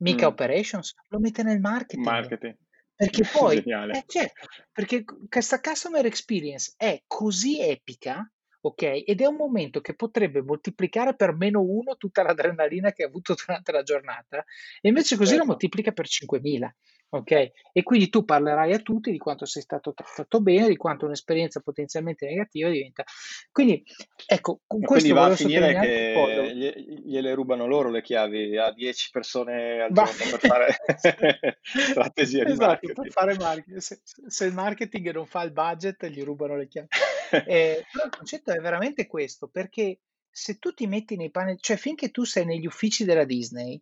Mica 0.00 0.26
Mm, 0.26 0.28
operations, 0.28 0.94
lo 1.08 1.18
mette 1.18 1.42
nel 1.42 1.60
marketing. 1.60 2.18
marketing. 2.18 2.56
Perché 2.94 3.26
poi 3.30 3.64
Geniale. 3.64 3.96
eh 3.96 4.04
certo, 4.06 4.46
perché 4.72 5.04
questa 5.28 5.60
customer 5.60 6.04
experience 6.06 6.74
è 6.76 7.02
così 7.06 7.60
epica, 7.60 8.30
okay, 8.60 9.02
ed 9.02 9.20
è 9.20 9.26
un 9.26 9.36
momento 9.36 9.80
che 9.80 9.94
potrebbe 9.94 10.42
moltiplicare 10.42 11.14
per 11.16 11.34
-1 11.36 11.96
tutta 11.96 12.22
l'adrenalina 12.22 12.92
che 12.92 13.02
hai 13.04 13.08
avuto 13.08 13.34
durante 13.34 13.72
la 13.72 13.82
giornata, 13.82 14.44
e 14.80 14.88
invece 14.88 15.16
così 15.16 15.36
la 15.36 15.44
Certo. 15.44 15.46
moltiplica 15.46 15.92
per 15.92 16.06
5000, 16.08 16.74
okay? 17.18 17.52
E 17.72 17.82
quindi 17.82 18.08
tu 18.08 18.24
parlerai 18.24 18.72
a 18.72 18.78
tutti 18.78 19.10
di 19.10 19.18
quanto 19.18 19.44
sei 19.46 19.62
stato 19.62 19.92
trattato 19.94 20.40
bene, 20.40 20.68
di 20.68 20.76
quanto 20.76 21.06
un'esperienza 21.06 21.60
potenzialmente 21.60 22.26
negativa 22.26 22.70
diventa 22.70 23.04
quindi 23.52 23.82
ecco, 24.26 24.60
con 24.66 24.82
E 24.82 24.86
questo 24.86 25.14
va 25.14 25.26
a 25.26 25.36
finire 25.36 25.78
che 25.80 26.52
gliele 27.04 27.34
rubano 27.34 27.66
loro 27.66 27.90
le 27.90 28.02
chiavi 28.02 28.56
a 28.56 28.72
10 28.72 29.10
persone 29.10 29.82
al 29.82 29.92
Va 29.92 30.04
giorno 30.04 30.36
per 30.36 30.40
fare 30.50 30.76
strategia 31.62 32.44
di 32.44 32.52
esatto, 32.52 32.92
per 32.92 32.96
marketing. 32.96 33.10
fare 33.10 33.36
marketing. 33.36 33.78
Se 33.78 34.00
se 34.04 34.44
il 34.44 34.52
marketing 34.52 35.12
non 35.12 35.26
fa 35.26 35.42
il 35.42 35.52
budget, 35.52 36.06
gli 36.06 36.22
rubano 36.22 36.56
le 36.56 36.68
chiavi. 36.68 36.88
Ehm, 37.30 37.82
però 37.90 38.04
il 38.04 38.10
concetto 38.16 38.52
è 38.52 38.58
veramente 38.58 39.06
questo, 39.06 39.48
perché 39.48 40.00
se 40.30 40.58
tu 40.58 40.72
ti 40.72 40.86
metti 40.86 41.16
nei 41.16 41.30
panni 41.30 41.56
cioè 41.58 41.76
finché 41.76 42.10
tu 42.10 42.24
sei 42.24 42.44
negli 42.44 42.66
uffici 42.66 43.04
della 43.04 43.24
Disney, 43.24 43.80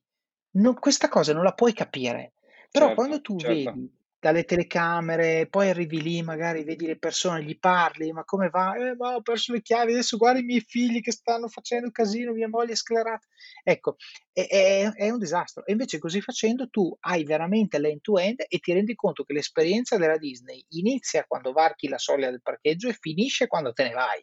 no 0.57 0.75
questa 0.75 1.09
cosa 1.09 1.33
non 1.33 1.43
la 1.45 1.53
puoi 1.53 1.73
capire. 1.73 2.34
Però 2.75 2.91
quando 2.93 3.21
Certo, 3.21 3.21
tu 3.21 3.41
certo. 3.45 3.79
vedi 3.81 3.89
dalle 4.19 4.43
telecamere, 4.43 5.47
poi 5.49 5.69
arrivi 5.69 6.03
lì, 6.03 6.23
magari 6.23 6.65
vedi 6.65 6.87
le 6.87 6.99
persone, 6.99 7.45
gli 7.45 7.57
parli: 7.57 8.11
"Ma 8.13 8.25
come 8.25 8.49
va?" 8.51 8.75
"Eh, 8.75 8.97
ma 8.97 9.15
ho 9.15 9.23
perso 9.23 9.53
le 9.53 9.63
chiavi, 9.63 9.93
adesso 9.93 10.17
guarda 10.17 10.41
i 10.41 10.43
miei 10.43 10.59
figli 10.61 11.01
che 11.01 11.13
stanno 11.13 11.47
facendo 11.47 11.93
casino, 11.93 12.33
mia 12.33 12.49
moglie 12.49 12.73
è 12.73 12.75
sclerata." 12.75 13.25
Ecco, 13.63 13.95
è 14.33 14.47
è 14.49 14.91
è 14.93 15.09
un 15.11 15.19
disastro. 15.21 15.65
E 15.65 15.71
invece 15.71 15.99
così 15.99 16.21
facendo 16.21 16.69
tu 16.69 16.93
hai 17.03 17.23
veramente 17.23 17.79
l'end 17.79 18.01
to 18.01 18.19
end 18.19 18.43
e 18.49 18.59
ti 18.59 18.73
rendi 18.73 18.97
conto 18.97 19.23
che 19.23 19.35
l'esperienza 19.35 19.97
della 19.97 20.19
Disney 20.19 20.65
inizia 20.71 21.25
quando 21.29 21.53
varchi 21.53 21.87
la 21.87 21.99
soglia 21.99 22.29
del 22.31 22.43
parcheggio 22.43 22.89
e 22.89 22.95
finisce 22.99 23.47
quando 23.47 23.73
te 23.73 23.85
ne 23.85 23.93
vai. 23.93 24.21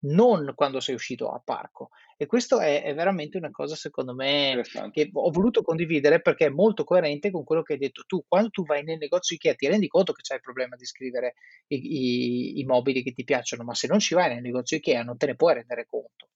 Non 0.00 0.52
quando 0.54 0.80
sei 0.80 0.94
uscito 0.94 1.28
a 1.30 1.40
parco. 1.44 1.90
E 2.16 2.26
questo 2.26 2.60
è, 2.60 2.82
è 2.82 2.94
veramente 2.94 3.36
una 3.38 3.50
cosa, 3.50 3.74
secondo 3.74 4.14
me, 4.14 4.62
che 4.92 5.10
ho 5.12 5.30
voluto 5.30 5.62
condividere 5.62 6.20
perché 6.20 6.46
è 6.46 6.50
molto 6.50 6.84
coerente 6.84 7.30
con 7.30 7.44
quello 7.44 7.62
che 7.62 7.74
hai 7.74 7.78
detto 7.78 8.04
tu. 8.06 8.24
Quando 8.26 8.50
tu 8.50 8.64
vai 8.64 8.82
nel 8.84 8.98
negozio 8.98 9.36
IKEA 9.36 9.54
ti 9.54 9.68
rendi 9.68 9.88
conto 9.88 10.12
che 10.12 10.22
c'è 10.22 10.34
il 10.34 10.40
problema 10.40 10.76
di 10.76 10.84
scrivere 10.84 11.34
i, 11.68 11.76
i- 11.76 12.58
i 12.60 12.64
mobili 12.64 13.02
che 13.02 13.12
ti 13.12 13.24
piacciono, 13.24 13.64
ma 13.64 13.74
se 13.74 13.86
non 13.86 13.98
ci 13.98 14.14
vai 14.14 14.32
nel 14.32 14.42
negozio 14.42 14.76
IKEA 14.76 15.02
non 15.02 15.16
te 15.16 15.26
ne 15.26 15.36
puoi 15.36 15.54
rendere 15.54 15.86
conto. 15.86 16.28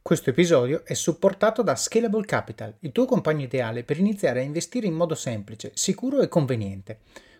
Questo 0.00 0.30
episodio 0.30 0.84
è 0.84 0.92
supportato 0.94 1.62
da 1.62 1.74
Scalable 1.74 2.26
Capital, 2.26 2.76
il 2.80 2.92
tuo 2.92 3.06
compagno 3.06 3.44
ideale 3.44 3.84
per 3.84 3.98
iniziare 3.98 4.40
a 4.40 4.44
investire 4.44 4.86
in 4.86 4.92
modo 4.94 5.14
semplice, 5.14 5.72
sicuro 5.74 6.20
e 6.20 6.28
conveniente. 6.28 7.00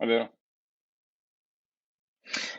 È 0.00 0.06
vero. 0.06 0.32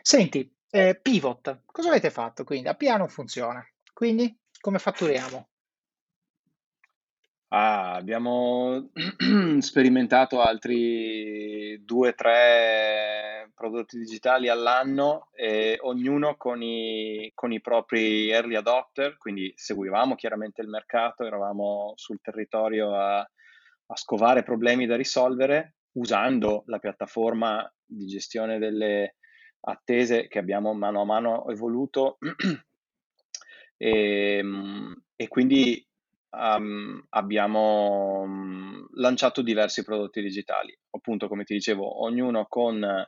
Senti, 0.04 0.56
eh, 0.70 1.00
pivot, 1.02 1.64
cosa 1.66 1.90
avete 1.90 2.12
fatto 2.12 2.44
quindi? 2.44 2.68
A 2.68 2.76
piano 2.76 3.08
funziona. 3.08 3.68
Quindi 3.92 4.40
come 4.60 4.78
fatturiamo? 4.78 5.50
Ah, 7.48 7.96
abbiamo 7.96 8.92
sperimentato 9.58 10.40
altri 10.40 11.84
due, 11.84 12.14
tre 12.14 13.52
prodotti 13.56 13.98
digitali 13.98 14.48
all'anno, 14.48 15.30
e 15.34 15.80
ognuno 15.82 16.38
con 16.38 16.62
i, 16.62 17.32
con 17.34 17.52
i 17.52 17.60
propri 17.60 18.30
early 18.30 18.54
adopter, 18.54 19.18
quindi 19.18 19.52
seguivamo 19.56 20.14
chiaramente 20.14 20.62
il 20.62 20.70
mercato, 20.70 21.26
eravamo 21.26 21.94
sul 21.96 22.22
territorio 22.22 22.94
a, 22.94 23.18
a 23.18 23.96
scovare 23.96 24.44
problemi 24.44 24.86
da 24.86 24.96
risolvere 24.96 25.78
usando 25.94 26.64
la 26.68 26.80
piattaforma 26.80 27.72
di 27.86 28.06
gestione 28.06 28.58
delle 28.58 29.16
attese 29.62 30.28
che 30.28 30.40
abbiamo 30.40 30.74
mano 30.74 31.02
a 31.02 31.06
mano 31.06 31.48
evoluto 31.50 32.18
e, 33.78 34.44
e 35.16 35.28
quindi 35.28 35.86
um, 36.32 37.04
abbiamo 37.10 38.26
lanciato 38.94 39.42
diversi 39.42 39.84
prodotti 39.84 40.22
digitali, 40.22 40.78
appunto 40.92 41.28
come 41.28 41.44
ti 41.44 41.54
dicevo, 41.54 42.04
ognuno 42.04 42.46
con 42.48 43.08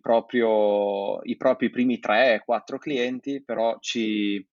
proprio, 0.00 1.22
i 1.22 1.36
propri 1.36 1.70
primi 1.70 2.00
3-4 2.02 2.78
clienti, 2.78 3.42
però 3.44 3.78
ci, 3.80 4.44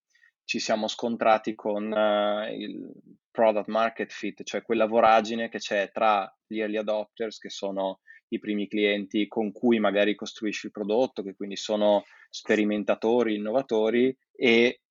ci, 0.44 0.60
siamo 0.60 0.88
scontrati 0.88 1.56
con 1.56 1.92
uh, 1.92 2.52
il 2.54 2.92
product 3.34 3.68
market 3.68 4.12
fit, 4.12 4.44
cioè 4.44 4.62
quella 4.62 4.86
voragine 4.86 5.50
che 5.50 5.58
c'è 5.58 5.90
tra 5.92 6.32
gli 6.46 6.60
early 6.60 6.78
adopters, 6.78 7.40
che 7.40 7.50
sono 7.50 8.02
i 8.28 8.40
primi 8.40 8.68
clienti 8.68 9.28
con 9.28 9.52
cui 9.52 9.80
magari 9.80 10.14
costruisci 10.14 10.68
il 10.68 10.72
prodotto, 10.72 11.24
che 11.24 11.34
quindi 11.34 11.58
sono 11.58 12.04
sperimentatori, 12.30 13.36
innovatori, 13.36 14.16
e 14.36 14.82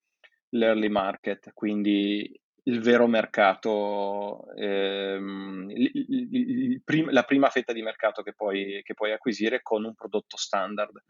l'early 0.51 0.89
market, 0.89 1.53
quindi 1.55 2.37
il 2.65 2.81
vero 2.81 3.07
mercato, 3.07 4.53
ehm, 4.55 5.71
il, 5.71 5.91
il, 5.93 6.37
il 6.37 6.83
prim- 6.83 7.11
la 7.11 7.23
prima 7.23 7.49
fetta 7.49 7.73
di 7.73 7.83
mercato 7.83 8.23
che 8.23 8.35
puoi, 8.35 8.83
che 8.83 8.95
puoi 8.95 9.13
acquisire 9.13 9.63
con 9.63 9.85
un 9.85 9.95
prodotto 9.95 10.37
standard. 10.37 11.03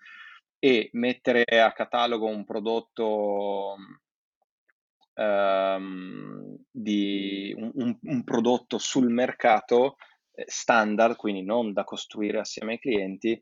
E 0.58 0.90
mettere 0.92 1.42
a 1.44 1.72
catalogo 1.72 2.26
un 2.26 2.44
prodotto 2.44 3.74
um, 5.14 6.56
di 6.70 7.54
un, 7.56 7.98
un, 8.02 8.24
prodotto 8.24 8.78
sul 8.78 9.10
mercato 9.10 9.96
eh, 10.34 10.44
standard, 10.46 11.16
quindi 11.16 11.42
non 11.42 11.72
da 11.72 11.84
costruire 11.84 12.38
assieme 12.38 12.72
ai 12.72 12.78
clienti, 12.78 13.40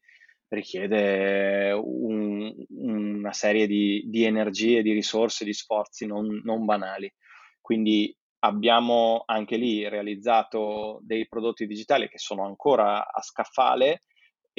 richiede 0.49 1.73
un, 1.73 2.53
una 2.69 3.33
serie 3.33 3.67
di, 3.67 4.05
di, 4.07 4.25
energie, 4.25 4.83
di 4.83 4.93
risorse, 4.93 5.45
di 5.45 5.53
sforzi 5.53 6.07
non, 6.07 6.41
non 6.45 6.65
banali. 6.65 7.13
Quindi 7.61 8.15
abbiamo 8.41 9.23
anche 9.27 9.57
lì 9.57 9.89
realizzato 9.89 11.01
dei 11.03 11.29
prodotti 11.29 11.67
digitali 11.67 12.09
che 12.09 12.19
sono 12.19 12.45
ancora 12.45 13.13
a 13.13 13.23
scaffale 13.23 14.01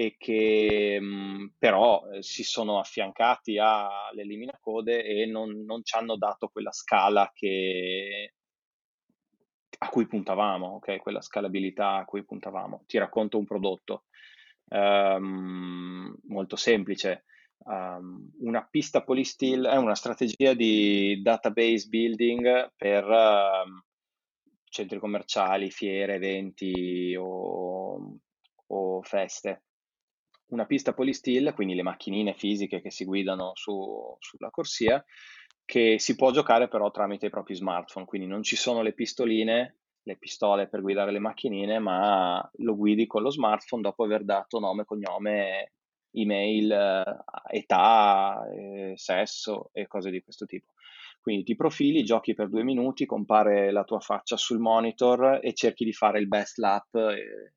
e 0.01 0.15
che 0.17 0.99
mh, 0.99 1.53
però 1.59 2.03
eh, 2.09 2.23
si 2.23 2.43
sono 2.43 2.79
affiancati 2.79 3.59
all'eliminacode 3.59 5.03
e 5.03 5.25
non, 5.27 5.63
non 5.63 5.83
ci 5.83 5.95
hanno 5.95 6.17
dato 6.17 6.47
quella 6.47 6.71
scala 6.71 7.29
che, 7.33 8.33
a 9.77 9.89
cui 9.89 10.07
puntavamo, 10.07 10.75
ok? 10.75 10.97
Quella 10.97 11.21
scalabilità 11.21 11.95
a 11.97 12.05
cui 12.05 12.23
puntavamo. 12.25 12.83
Ti 12.87 12.97
racconto 12.97 13.37
un 13.37 13.45
prodotto 13.45 14.05
um, 14.69 16.15
molto 16.27 16.55
semplice. 16.55 17.25
Um, 17.63 18.31
una 18.39 18.67
pista 18.67 19.03
polystill 19.03 19.67
è 19.67 19.75
una 19.77 19.93
strategia 19.93 20.55
di 20.55 21.21
database 21.21 21.87
building 21.87 22.73
per 22.75 23.05
uh, 23.05 23.83
centri 24.65 24.97
commerciali, 24.97 25.69
fiere, 25.69 26.15
eventi 26.15 27.15
o, 27.19 28.17
o, 28.67 29.01
feste. 29.03 29.63
Una 30.51 30.65
pista 30.65 30.93
polystill, 30.93 31.53
quindi 31.53 31.75
le 31.75 31.83
macchinine 31.83 32.33
fisiche 32.33 32.81
che 32.81 32.91
si 32.91 33.05
guidano 33.05 33.51
su, 33.55 34.15
sulla 34.19 34.49
corsia, 34.49 35.03
che 35.65 35.97
si 35.99 36.15
può 36.15 36.31
giocare 36.31 36.67
però 36.67 36.91
tramite 36.91 37.27
i 37.27 37.29
propri 37.29 37.55
smartphone, 37.55 38.05
quindi 38.05 38.27
non 38.27 38.43
ci 38.43 38.55
sono 38.55 38.81
le 38.81 38.93
pistoline 38.93 39.77
le 40.03 40.17
pistole 40.17 40.67
per 40.67 40.81
guidare 40.81 41.11
le 41.11 41.19
macchinine, 41.19 41.79
ma 41.79 42.49
lo 42.57 42.75
guidi 42.75 43.05
con 43.05 43.21
lo 43.21 43.29
smartphone 43.29 43.81
dopo 43.81 44.03
aver 44.03 44.23
dato 44.23 44.59
nome, 44.59 44.85
cognome, 44.85 45.73
email, 46.11 46.71
eh, 46.71 47.57
età, 47.57 48.47
eh, 48.51 48.93
sesso 48.95 49.69
e 49.73 49.87
cose 49.87 50.09
di 50.09 50.21
questo 50.21 50.45
tipo. 50.45 50.73
Quindi 51.21 51.43
ti 51.43 51.55
profili, 51.55 52.03
giochi 52.03 52.33
per 52.33 52.49
due 52.49 52.63
minuti, 52.63 53.05
compare 53.05 53.71
la 53.71 53.83
tua 53.83 53.99
faccia 53.99 54.37
sul 54.37 54.57
monitor 54.57 55.39
e 55.41 55.53
cerchi 55.53 55.85
di 55.85 55.93
fare 55.93 56.19
il 56.19 56.27
best 56.27 56.57
lap 56.57 56.95
eh, 56.95 57.53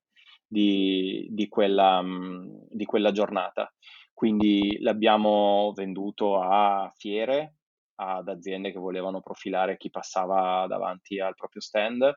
di, 0.46 1.28
di, 1.30 1.48
quella, 1.48 2.02
mm, 2.02 2.66
di 2.70 2.84
quella 2.84 3.12
giornata. 3.12 3.72
Quindi 4.12 4.78
l'abbiamo 4.80 5.72
venduto 5.74 6.40
a 6.40 6.92
fiere, 6.96 7.56
ad 7.96 8.28
aziende 8.28 8.72
che 8.72 8.78
volevano 8.78 9.20
profilare 9.20 9.76
chi 9.76 9.90
passava 9.90 10.66
davanti 10.66 11.18
al 11.20 11.34
proprio 11.34 11.60
stand, 11.60 12.12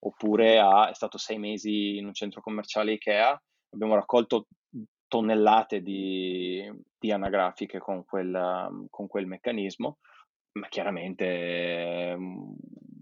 oppure 0.00 0.58
a, 0.58 0.88
è 0.90 0.94
stato 0.94 1.18
sei 1.18 1.38
mesi 1.38 1.96
in 1.96 2.06
un 2.06 2.14
centro 2.14 2.40
commerciale 2.40 2.92
Ikea, 2.92 3.40
abbiamo 3.70 3.94
raccolto 3.94 4.46
tonnellate 5.08 5.80
di, 5.80 6.70
di 6.98 7.10
anagrafiche 7.10 7.78
con 7.78 8.04
quel, 8.04 8.86
con 8.90 9.06
quel, 9.06 9.26
meccanismo, 9.26 9.98
ma 10.52 10.68
chiaramente 10.68 12.14
mm, 12.16 12.54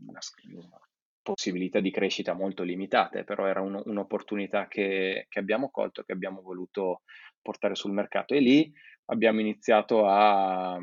una, 0.07 0.21
una, 0.55 0.81
possibilità 1.27 1.81
di 1.81 1.91
crescita 1.91 2.35
molto 2.35 2.63
limitate, 2.63 3.25
però 3.25 3.47
era 3.47 3.61
un, 3.61 3.83
un'opportunità 3.85 4.69
che, 4.69 5.27
che 5.29 5.39
abbiamo 5.41 5.71
colto, 5.71 6.05
che 6.05 6.13
abbiamo 6.13 6.41
voluto 6.41 7.03
portare 7.43 7.75
sul 7.75 7.91
mercato. 7.91 8.35
E 8.35 8.39
lì 8.39 8.73
abbiamo 9.07 9.41
iniziato 9.41 10.07
a 10.07 10.79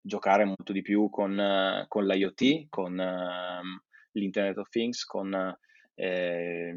giocare 0.00 0.44
molto 0.46 0.72
di 0.72 0.80
più 0.80 1.10
con, 1.10 1.84
con 1.88 2.06
l'IoT, 2.06 2.68
con 2.70 2.92
uh, 2.98 3.82
l'Internet 4.12 4.56
of 4.56 4.70
Things, 4.70 5.04
con 5.04 5.58
eh, 5.94 6.74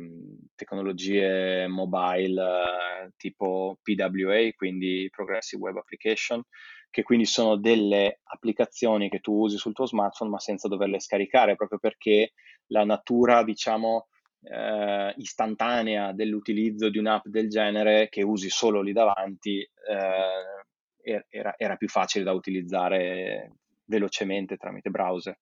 tecnologie 0.56 1.68
mobile 1.68 2.42
eh, 2.42 3.12
tipo 3.16 3.80
PWA, 3.82 4.52
quindi 4.58 5.08
Progressive 5.10 5.62
Web 5.62 5.78
Application, 5.78 6.42
che 6.92 7.04
quindi 7.04 7.26
sono 7.26 7.56
delle 7.56 8.20
applicazioni 8.24 9.10
che 9.10 9.20
tu 9.20 9.34
usi 9.34 9.58
sul 9.58 9.74
tuo 9.74 9.88
smartphone 9.88 10.30
ma 10.30 10.40
senza 10.40 10.68
doverle 10.68 11.00
scaricare, 11.00 11.56
proprio 11.56 11.80
perché 11.80 12.34
la 12.68 12.84
natura, 12.84 13.44
diciamo, 13.44 14.08
eh, 14.44 15.14
istantanea 15.18 16.12
dell'utilizzo 16.12 16.90
di 16.90 16.98
un'app 16.98 17.28
del 17.28 17.50
genere 17.50 18.10
che 18.10 18.24
usi 18.24 18.50
solo 18.50 18.82
lì 18.82 18.92
davanti 18.92 19.60
eh, 19.60 21.26
era, 21.30 21.54
era, 21.58 21.76
più 21.78 21.88
facile 21.88 22.24
da 22.24 22.34
utilizzare 22.34 23.54
velocemente 23.86 24.58
tramite 24.58 24.90
browser. 24.90 25.38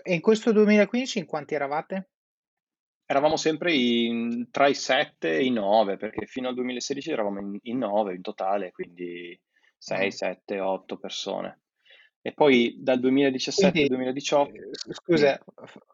E 0.01 0.13
in 0.13 0.21
questo 0.21 0.53
2015 0.53 1.19
in 1.19 1.25
quanti 1.25 1.55
eravate? 1.55 2.11
Eravamo 3.05 3.35
sempre 3.35 3.73
in, 3.73 4.49
tra 4.49 4.67
i 4.67 4.75
7 4.75 5.39
e 5.39 5.43
i 5.43 5.49
9, 5.49 5.97
perché 5.97 6.25
fino 6.25 6.47
al 6.47 6.55
2016 6.55 7.11
eravamo 7.11 7.41
in, 7.41 7.59
in 7.63 7.79
9 7.79 8.15
in 8.15 8.21
totale, 8.21 8.71
quindi 8.71 9.37
6, 9.85 10.11
7, 10.11 10.59
8 10.59 10.97
persone. 10.97 11.59
E 12.19 12.33
poi 12.33 12.75
dal 12.79 12.99
2017 12.99 13.81
al 13.83 13.87
2018... 13.87 14.55
Eh, 14.55 14.93
scusa, 14.93 15.39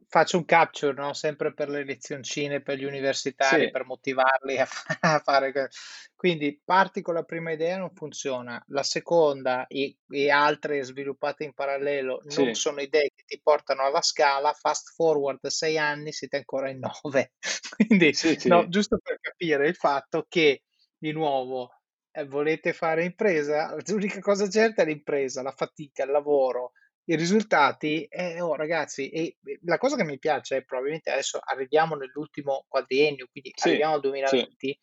faccio 0.07 0.37
un 0.37 0.45
capture, 0.45 0.93
no? 0.93 1.11
sempre 1.11 1.53
per 1.53 1.67
le 1.67 1.83
lezioncine, 1.83 2.61
per 2.61 2.77
gli 2.77 2.85
universitari, 2.85 3.65
sì. 3.65 3.69
per 3.69 3.83
motivarli 3.83 4.57
a, 4.57 4.65
a, 5.01 5.19
fare... 5.19 5.69
Quindi 6.15 6.57
parti 6.63 7.01
con 7.01 7.15
la 7.15 7.23
prima 7.23 7.51
idea, 7.51 7.79
non 7.79 7.93
funziona. 7.93 8.63
La 8.67 8.83
seconda 8.83 9.67
e, 9.67 9.97
e 10.07 10.29
altre 10.29 10.81
sviluppate 10.83 11.43
in 11.43 11.53
parallelo 11.53 12.21
non 12.23 12.45
sì. 12.45 12.53
sono 12.53 12.79
idee 12.79 13.11
che 13.13 13.23
ti 13.25 13.41
portano 13.43 13.83
alla 13.83 14.01
scala, 14.01 14.53
fast 14.53 14.93
forward 14.93 15.45
sei 15.47 15.77
anni, 15.77 16.13
siete 16.13 16.37
ancora 16.37 16.69
in 16.69 16.79
nove. 16.79 17.33
Quindi, 17.75 18.13
sì, 18.13 18.37
no, 18.47 18.69
giusto 18.69 18.99
per 19.03 19.19
capire 19.19 19.67
il 19.67 19.75
fatto 19.75 20.25
che, 20.29 20.61
di 20.97 21.11
nuovo, 21.11 21.80
eh, 22.11 22.25
volete 22.25 22.73
fare 22.73 23.03
impresa? 23.03 23.75
L'unica 23.87 24.19
cosa 24.19 24.49
certa 24.49 24.83
è 24.83 24.85
l'impresa, 24.85 25.41
la 25.41 25.51
fatica, 25.51 26.03
il 26.03 26.11
lavoro, 26.11 26.73
i 27.05 27.15
risultati. 27.15 28.05
Eh, 28.05 28.41
oh, 28.41 28.55
ragazzi, 28.55 29.09
e 29.09 29.37
la 29.63 29.77
cosa 29.77 29.95
che 29.95 30.03
mi 30.03 30.19
piace 30.19 30.57
è 30.57 30.63
probabilmente 30.63 31.11
adesso 31.11 31.39
arriviamo 31.41 31.95
nell'ultimo 31.95 32.65
quadriennio, 32.67 33.27
quindi 33.31 33.51
sì, 33.55 33.69
arriviamo 33.69 33.95
al 33.95 34.01
2020. 34.01 34.55
Sì. 34.57 34.79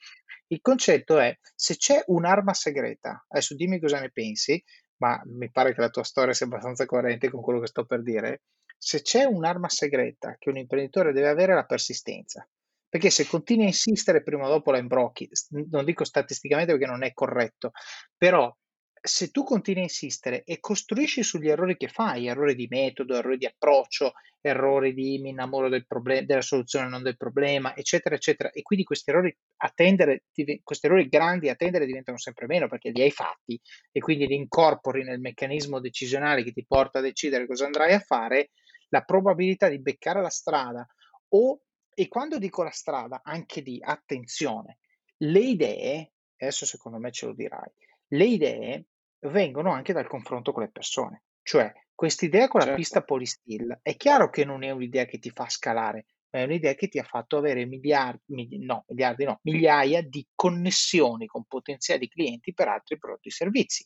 Il 0.51 0.61
concetto 0.63 1.19
è 1.19 1.37
se 1.55 1.77
c'è 1.77 2.03
un'arma 2.07 2.55
segreta, 2.55 3.27
adesso 3.29 3.55
dimmi 3.55 3.79
cosa 3.79 4.01
ne 4.01 4.11
pensi, 4.11 4.63
ma 4.99 5.21
mi 5.27 5.51
pare 5.51 5.75
che 5.75 5.81
la 5.81 5.91
tua 5.91 6.05
storia 6.05 6.33
sia 6.33 6.47
abbastanza 6.47 6.87
coerente 6.87 7.31
con 7.31 7.43
quello 7.43 7.61
che 7.61 7.67
sto 7.67 7.85
per 7.85 8.03
dire. 8.03 8.43
Se 8.77 9.03
c'è 9.03 9.25
un'arma 9.25 9.69
segreta 9.69 10.37
che 10.39 10.51
un 10.51 10.57
imprenditore 10.57 11.13
deve 11.13 11.29
avere 11.29 11.53
è 11.53 11.55
la 11.55 11.67
persistenza. 11.67 12.49
Perché 12.89 13.11
se 13.11 13.27
continui 13.27 13.65
a 13.65 13.69
insistere, 13.69 14.23
prima 14.23 14.47
o 14.47 14.49
dopo 14.49 14.71
la 14.71 14.79
imbrocchi. 14.79 15.29
Non 15.71 15.85
dico 15.85 16.05
statisticamente 16.05 16.73
perché 16.73 16.87
non 16.87 17.05
è 17.05 17.13
corretto, 17.13 17.73
però 18.17 18.55
se 19.01 19.31
tu 19.31 19.45
continui 19.45 19.81
a 19.81 19.85
insistere 19.85 20.43
e 20.45 20.59
costruisci 20.61 21.23
sugli 21.23 21.49
errori 21.49 21.77
che 21.77 21.89
fai, 21.89 22.27
errori 22.27 22.55
di 22.55 22.67
metodo, 22.69 23.17
errori 23.17 23.39
di 23.39 23.47
approccio, 23.47 24.13
errori 24.41 24.93
di 24.93 25.19
mi 25.19 25.31
innamoro 25.31 25.69
del 25.69 25.87
problem- 25.87 26.25
della 26.25 26.41
soluzione, 26.41 26.89
non 26.89 27.03
del 27.03 27.17
problema, 27.17 27.77
eccetera, 27.77 28.15
eccetera, 28.15 28.51
e 28.51 28.63
quindi 28.63 28.85
questi 28.85 29.11
errori, 29.11 29.35
a 29.59 29.73
tendere, 29.75 30.25
questi 30.63 30.87
errori 30.87 31.09
grandi 31.09 31.49
a 31.49 31.55
tendere 31.55 31.87
diventano 31.87 32.19
sempre 32.19 32.47
meno 32.47 32.69
perché 32.69 32.91
li 32.91 33.03
hai 33.03 33.11
fatti 33.11 33.61
e 33.93 34.01
quindi 34.01 34.27
li 34.27 34.35
incorpori 34.35 35.05
nel 35.05 35.21
meccanismo 35.21 35.81
decisionale 35.81 36.43
che 36.43 36.53
ti 36.53 36.65
porta 36.67 36.99
a 36.99 37.03
decidere 37.03 37.47
cosa 37.47 37.67
andrai 37.67 37.93
a 37.93 38.01
fare, 38.01 38.51
la 38.89 39.03
probabilità 39.03 39.69
di 39.69 39.81
beccare 39.81 40.21
la 40.21 40.31
strada 40.31 40.87
o 41.31 41.61
e 41.99 42.07
quando 42.07 42.39
dico 42.39 42.63
la 42.63 42.71
strada, 42.71 43.23
anche 43.25 43.61
di 43.61 43.81
attenzione, 43.83 44.79
le 45.17 45.41
idee, 45.41 46.13
adesso 46.37 46.65
secondo 46.65 46.99
me 46.99 47.11
ce 47.11 47.27
lo 47.27 47.33
dirai, 47.33 47.69
le 48.07 48.25
idee 48.25 48.85
vengono 49.23 49.73
anche 49.73 49.93
dal 49.93 50.07
confronto 50.07 50.53
con 50.53 50.63
le 50.63 50.71
persone. 50.71 51.25
Cioè, 51.43 51.73
quest'idea 51.93 52.47
con 52.47 52.61
la 52.61 52.67
certo. 52.67 52.81
pista 52.81 53.03
polistil 53.03 53.81
è 53.83 53.97
chiaro 53.97 54.31
che 54.31 54.45
non 54.45 54.63
è 54.63 54.71
un'idea 54.71 55.07
che 55.07 55.19
ti 55.19 55.31
fa 55.31 55.49
scalare, 55.49 56.07
ma 56.31 56.39
è 56.39 56.45
un'idea 56.45 56.75
che 56.75 56.87
ti 56.87 57.01
ha 57.01 57.03
fatto 57.03 57.37
avere 57.37 57.67
miliardi, 57.67 58.59
no, 58.59 58.85
miliardi 58.87 59.25
no, 59.25 59.41
migliaia 59.43 60.01
di 60.01 60.25
connessioni 60.37 61.27
con 61.27 61.47
potenziali 61.47 62.07
clienti 62.07 62.55
per 62.55 62.69
altri 62.69 62.97
prodotti 62.97 63.27
e 63.27 63.33
servizi. 63.33 63.83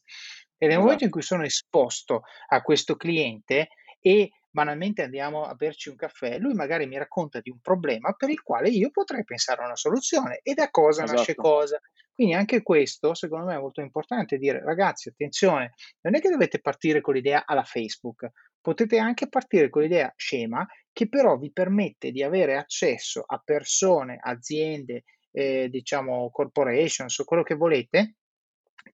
E 0.59 0.67
nel 0.67 0.73
esatto. 0.73 0.83
momento 0.83 1.05
in 1.05 1.11
cui 1.11 1.23
sono 1.23 1.45
esposto 1.45 2.25
a 2.49 2.61
questo 2.61 2.95
cliente 2.97 3.69
e 4.01 4.29
banalmente 4.53 5.03
andiamo 5.03 5.45
a 5.45 5.55
berci 5.55 5.89
un 5.89 5.97
caffè, 5.97 6.39
lui 6.39 6.53
magari 6.53 6.87
mi 6.87 6.99
racconta 6.99 7.41
di 7.41 7.51
un 7.51 7.59
problema 7.61 8.13
per 8.13 8.29
il 8.29 8.43
quale 8.43 8.69
io 8.69 8.91
potrei 8.91 9.25
pensare 9.25 9.63
a 9.63 9.65
una 9.65 9.77
soluzione 9.77 10.41
e 10.43 10.53
da 10.55 10.71
cosa 10.71 11.03
esatto. 11.03 11.19
nasce 11.19 11.35
cosa. 11.35 11.81
Quindi 12.15 12.35
anche 12.35 12.63
questo, 12.63 13.15
secondo 13.15 13.47
me, 13.47 13.55
è 13.55 13.59
molto 13.59 13.81
importante 13.81 14.37
dire, 14.37 14.63
ragazzi, 14.63 15.09
attenzione, 15.09 15.73
non 16.03 16.15
è 16.15 16.21
che 16.21 16.29
dovete 16.29 16.61
partire 16.61 17.01
con 17.01 17.15
l'idea 17.15 17.45
alla 17.47 17.65
Facebook, 17.65 18.31
potete 18.61 18.99
anche 18.99 19.29
partire 19.29 19.71
con 19.71 19.83
l'idea 19.83 20.13
scema 20.15 20.67
che 20.93 21.09
però 21.09 21.39
vi 21.39 21.51
permette 21.51 22.11
di 22.13 22.23
avere 22.23 22.57
accesso 22.57 23.25
a 23.27 23.41
persone, 23.43 24.19
aziende, 24.23 25.05
eh, 25.31 25.69
diciamo 25.71 26.31
corporations 26.31 27.19
o 27.19 27.25
quello 27.25 27.43
che 27.43 27.55
volete, 27.55 28.17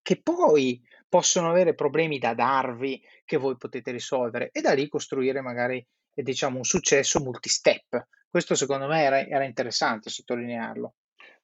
che 0.00 0.20
poi 0.22 0.80
possono 1.08 1.50
avere 1.50 1.74
problemi 1.74 2.18
da 2.18 2.34
darvi 2.34 3.02
che 3.24 3.36
voi 3.36 3.56
potete 3.56 3.90
risolvere 3.90 4.50
e 4.52 4.60
da 4.60 4.72
lì 4.74 4.88
costruire 4.88 5.40
magari 5.40 5.84
eh, 6.14 6.22
diciamo 6.22 6.56
un 6.56 6.64
successo 6.64 7.20
multi-step. 7.20 8.06
Questo 8.30 8.54
secondo 8.54 8.86
me 8.86 9.02
era, 9.02 9.26
era 9.26 9.44
interessante 9.44 10.10
sottolinearlo. 10.10 10.94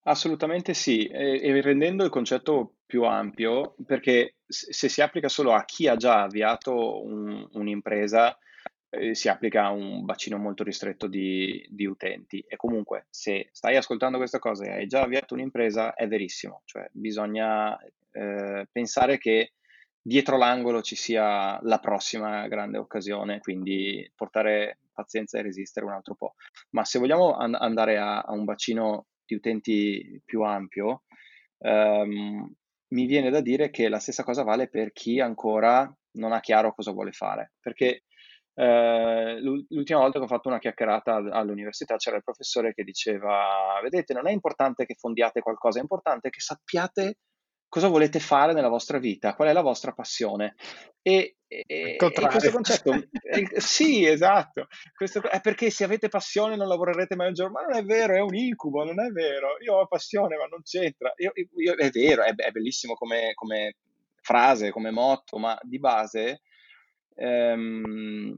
Assolutamente 0.07 0.75
sì, 0.75 1.07
e, 1.07 1.41
e, 1.43 1.61
rendendo 1.63 2.05
il 2.05 2.11
concetto 2.11 2.75
più 2.85 3.05
ampio, 3.05 3.75
perché 3.87 4.37
se 4.47 4.89
si 4.91 5.01
applica 5.01 5.29
solo 5.29 5.55
a 5.55 5.65
chi 5.65 5.89
ha 5.89 5.97
già 5.97 6.23
avviato 6.23 7.03
un, 7.03 7.49
un'impresa, 7.53 8.37
eh, 8.91 9.15
si 9.15 9.29
applica 9.29 9.65
a 9.65 9.71
un 9.71 10.05
bacino 10.05 10.37
molto 10.37 10.63
ristretto 10.63 11.07
di, 11.07 11.67
di, 11.71 11.87
utenti. 11.87 12.45
E 12.47 12.57
comunque, 12.57 13.07
se 13.09 13.49
stai 13.53 13.77
ascoltando 13.77 14.19
questa 14.19 14.39
cosa 14.39 14.67
e 14.67 14.73
hai 14.73 14.87
già 14.87 15.01
avviato 15.01 15.33
un'impresa, 15.33 15.95
è 15.95 16.07
verissimo, 16.07 16.61
cioè 16.67 16.87
bisogna 16.93 17.79
eh, 18.15 18.67
pensare 18.71 19.19
che 19.19 19.55
dietro 20.01 20.37
l'angolo 20.37 20.83
ci 20.83 20.97
sia 20.97 21.59
la 21.63 21.79
prossima 21.79 22.47
grande 22.47 22.79
occasione, 22.79 23.41
quindi 23.41 24.11
portare 24.15 24.79
pazienza 24.93 25.39
e 25.39 25.43
resistere 25.43 25.87
un 25.87 25.93
altro 25.93 26.15
po'. 26.15 26.35
Ma 26.71 26.85
se 26.85 26.99
vogliamo 26.99 27.37
an- 27.37 27.55
andare 27.55 27.99
a, 27.99 28.21
a, 28.21 28.33
un 28.33 28.45
bacino 28.45 29.07
di 29.25 29.35
utenti 29.35 30.21
più 30.25 30.43
ampio, 30.43 31.05
ehm, 31.59 32.55
mi 32.89 33.07
viene 33.07 33.31
da 33.31 33.41
dire 33.41 33.71
che 33.71 33.89
la 33.89 33.99
stessa 33.99 34.23
cosa 34.23 34.45
vale 34.45 34.69
per 34.69 34.93
chi 34.93 35.21
ancora 35.21 35.93
non 36.13 36.33
ha 36.33 36.41
chiaro 36.41 36.75
cosa 36.75 36.93
vuole 36.93 37.13
fare, 37.13 37.55
perché 37.61 38.05
eh, 38.57 39.41
l'ultima 39.41 39.99
volta 39.99 40.19
che 40.19 40.25
ho 40.25 40.29
fatto 40.29 40.49
una 40.49 40.61
chiacchierata 40.61 41.15
all'università 41.33 41.97
c'era 41.97 42.17
il 42.17 42.23
professore 42.23 42.73
che 42.73 42.85
diceva, 42.85 43.81
vedete, 43.83 44.15
non 44.15 44.29
è 44.29 44.31
importante 44.31 44.87
che 44.87 44.95
fondiate 44.95 45.41
qualcosa, 45.41 45.79
è 45.79 45.83
importante 45.83 46.31
che 46.31 46.41
sappiate 46.41 47.17
cosa 47.75 47.89
volete 47.89 48.21
fare 48.21 48.53
nella 48.53 48.69
vostra 48.69 48.99
vita, 48.99 49.35
qual 49.35 49.49
è 49.49 49.53
la 49.53 49.61
vostra 49.61 49.91
passione. 49.91 50.55
E, 51.03 51.39
e, 51.49 51.65
e 51.67 51.97
questo 51.97 52.53
concetto, 52.53 52.93
eh, 52.93 53.61
sì, 53.61 54.07
esatto, 54.07 54.69
questo, 54.95 55.21
è 55.29 55.41
perché 55.41 55.71
se 55.71 55.83
avete 55.83 56.09
passione 56.09 56.55
non 56.55 56.69
lavorerete 56.69 57.17
mai 57.17 57.27
un 57.27 57.35
giorno, 57.35 57.55
ma 57.55 57.63
non 57.63 57.77
è 57.77 57.83
vero, 57.83 58.15
è 58.15 58.21
un 58.21 58.33
incubo, 58.33 58.85
non 58.85 59.05
è 59.05 59.09
vero, 59.09 59.57
io 59.61 59.75
ho 59.75 59.89
passione 59.89 60.37
ma 60.37 60.45
non 60.45 60.63
c'entra, 60.63 61.13
io, 61.17 61.33
io, 61.35 61.75
è 61.75 61.91
vero, 61.91 62.23
è, 62.23 62.33
è 62.33 62.51
bellissimo 62.53 62.95
come, 62.95 63.33
come, 63.35 63.75
frase, 64.21 64.71
come 64.71 64.93
motto, 64.93 65.39
ma 65.39 65.59
di 65.61 65.81
base, 65.81 66.43
ehm, 67.17 68.37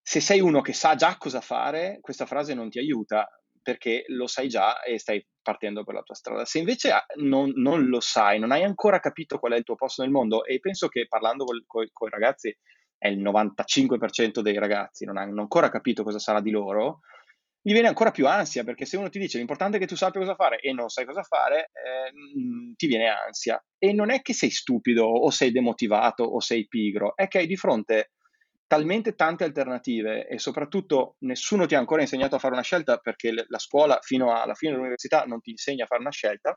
se 0.00 0.20
sei 0.20 0.40
uno 0.40 0.62
che 0.62 0.72
sa 0.72 0.94
già 0.94 1.18
cosa 1.18 1.42
fare, 1.42 1.98
questa 2.00 2.24
frase 2.24 2.54
non 2.54 2.70
ti 2.70 2.78
aiuta, 2.78 3.37
perché 3.68 4.04
lo 4.06 4.26
sai 4.26 4.48
già 4.48 4.80
e 4.80 4.98
stai 4.98 5.22
partendo 5.42 5.84
per 5.84 5.92
la 5.92 6.00
tua 6.00 6.14
strada. 6.14 6.46
Se 6.46 6.58
invece 6.58 6.90
ah, 6.90 7.04
non, 7.16 7.52
non, 7.56 7.84
lo 7.88 8.00
sai, 8.00 8.38
non 8.38 8.50
hai 8.50 8.62
ancora 8.62 8.98
capito 8.98 9.38
qual 9.38 9.52
è 9.52 9.56
il 9.56 9.62
tuo 9.62 9.74
posto 9.74 10.00
nel 10.00 10.10
mondo, 10.10 10.46
e 10.46 10.58
penso 10.58 10.88
che 10.88 11.06
parlando 11.06 11.44
con 11.44 11.82
i 11.82 11.90
ragazzi, 12.08 12.56
è 12.96 13.08
il 13.08 13.22
95% 13.22 14.40
dei 14.40 14.58
ragazzi 14.58 15.04
non 15.04 15.18
hanno 15.18 15.42
ancora 15.42 15.68
capito 15.68 16.02
cosa 16.02 16.18
sarà 16.18 16.40
di 16.40 16.50
loro, 16.50 17.00
gli 17.60 17.72
viene 17.72 17.88
ancora 17.88 18.10
più 18.10 18.26
ansia, 18.26 18.64
perché 18.64 18.86
se 18.86 18.96
uno 18.96 19.10
ti 19.10 19.18
dice 19.18 19.36
l'importante 19.36 19.76
è 19.76 19.80
che 19.80 19.86
tu 19.86 19.96
sappia 19.96 20.20
cosa 20.20 20.34
fare 20.34 20.60
e 20.60 20.72
non 20.72 20.88
sai 20.88 21.04
cosa 21.04 21.22
fare, 21.22 21.70
eh, 21.74 22.10
mm, 22.40 22.72
ti 22.74 22.86
viene 22.86 23.08
ansia. 23.08 23.62
E 23.76 23.92
non 23.92 24.10
è 24.10 24.22
che 24.22 24.32
sei 24.32 24.48
stupido 24.48 25.04
o 25.04 25.28
sei 25.28 25.50
demotivato 25.50 26.24
o 26.24 26.40
sei 26.40 26.66
pigro, 26.66 27.14
è 27.14 27.28
che 27.28 27.36
hai 27.36 27.46
di 27.46 27.56
fronte 27.56 28.12
talmente 28.68 29.14
tante 29.14 29.44
alternative 29.44 30.28
e 30.28 30.38
soprattutto 30.38 31.16
nessuno 31.20 31.66
ti 31.66 31.74
ha 31.74 31.78
ancora 31.78 32.02
insegnato 32.02 32.36
a 32.36 32.38
fare 32.38 32.52
una 32.52 32.62
scelta 32.62 32.98
perché 32.98 33.32
la 33.32 33.58
scuola 33.58 33.98
fino 34.02 34.32
alla 34.32 34.54
fine 34.54 34.72
dell'università 34.72 35.24
non 35.24 35.40
ti 35.40 35.50
insegna 35.50 35.84
a 35.84 35.86
fare 35.86 36.02
una 36.02 36.12
scelta. 36.12 36.56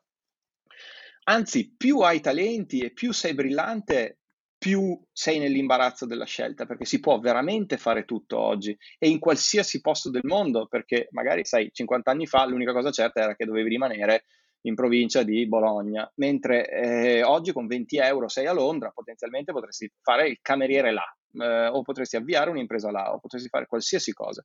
Anzi, 1.24 1.74
più 1.76 2.00
hai 2.00 2.19
talenti 2.19 2.80
e 2.80 2.91
più 2.91 3.13
sei 3.13 3.34
brillante, 3.34 4.19
più 4.58 5.00
sei 5.12 5.39
nell'imbarazzo 5.39 6.06
della 6.06 6.26
scelta, 6.26 6.65
perché 6.65 6.84
si 6.84 7.00
può 7.00 7.17
veramente 7.19 7.78
fare 7.78 8.04
tutto 8.04 8.38
oggi 8.38 8.78
e 9.00 9.08
in 9.08 9.19
qualsiasi 9.19 9.80
posto 9.80 10.10
del 10.10 10.24
mondo, 10.26 10.67
perché 10.67 11.08
magari, 11.12 11.45
sai, 11.45 11.69
50 11.71 12.12
anni 12.12 12.28
fa 12.28 12.45
l'unica 12.45 12.74
cosa 12.74 12.91
certa 12.91 13.21
era 13.21 13.36
che 13.36 13.45
dovevi 13.45 13.69
rimanere 13.69 14.26
in 14.62 14.76
provincia 14.76 15.24
di 15.24 15.47
Bologna, 15.47 16.12
mentre 16.15 16.67
eh, 16.69 17.24
oggi 17.24 17.54
con 17.54 17.67
20 17.67 17.97
euro 17.97 18.28
sei 18.28 18.47
a 18.47 18.54
Londra, 18.54 18.91
potenzialmente 18.91 19.54
potresti 19.54 19.91
fare 20.02 20.28
il 20.28 20.39
cameriere 20.41 20.91
là, 20.91 21.06
eh, 21.34 21.67
o 21.67 21.82
potresti 21.82 22.15
avviare 22.15 22.50
un'impresa 22.50 22.91
là, 22.91 23.13
o 23.13 23.20
potresti 23.20 23.50
fare 23.50 23.65
qualsiasi 23.65 24.13
cosa. 24.13 24.44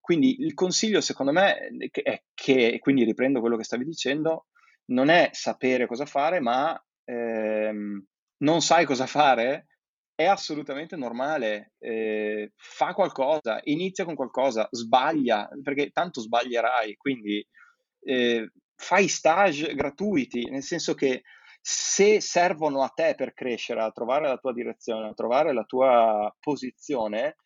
Quindi 0.00 0.40
il 0.40 0.54
consiglio 0.54 1.00
secondo 1.00 1.32
me 1.32 1.68
è 1.90 2.22
che, 2.34 2.78
quindi 2.80 3.04
riprendo 3.04 3.40
quello 3.40 3.56
che 3.56 3.64
stavi 3.64 3.84
dicendo, 3.84 4.46
non 4.86 5.08
è 5.08 5.30
sapere 5.32 5.86
cosa 5.86 6.06
fare, 6.06 6.40
ma 6.40 6.80
ehm, 7.04 8.04
non 8.38 8.60
sai 8.60 8.84
cosa 8.84 9.06
fare, 9.06 9.66
è 10.14 10.24
assolutamente 10.24 10.96
normale. 10.96 11.74
Eh, 11.78 12.52
fa 12.56 12.94
qualcosa, 12.94 13.60
inizia 13.64 14.04
con 14.04 14.14
qualcosa, 14.14 14.68
sbaglia, 14.70 15.48
perché 15.62 15.90
tanto 15.90 16.20
sbaglierai, 16.20 16.96
quindi 16.96 17.46
eh, 18.00 18.50
fai 18.74 19.08
stage 19.08 19.74
gratuiti, 19.74 20.50
nel 20.50 20.62
senso 20.62 20.94
che 20.94 21.22
se 21.64 22.20
servono 22.20 22.82
a 22.82 22.88
te 22.88 23.14
per 23.16 23.34
crescere, 23.34 23.82
a 23.82 23.92
trovare 23.92 24.26
la 24.26 24.36
tua 24.36 24.52
direzione, 24.52 25.08
a 25.08 25.14
trovare 25.14 25.54
la 25.54 25.62
tua 25.62 26.34
posizione, 26.40 27.36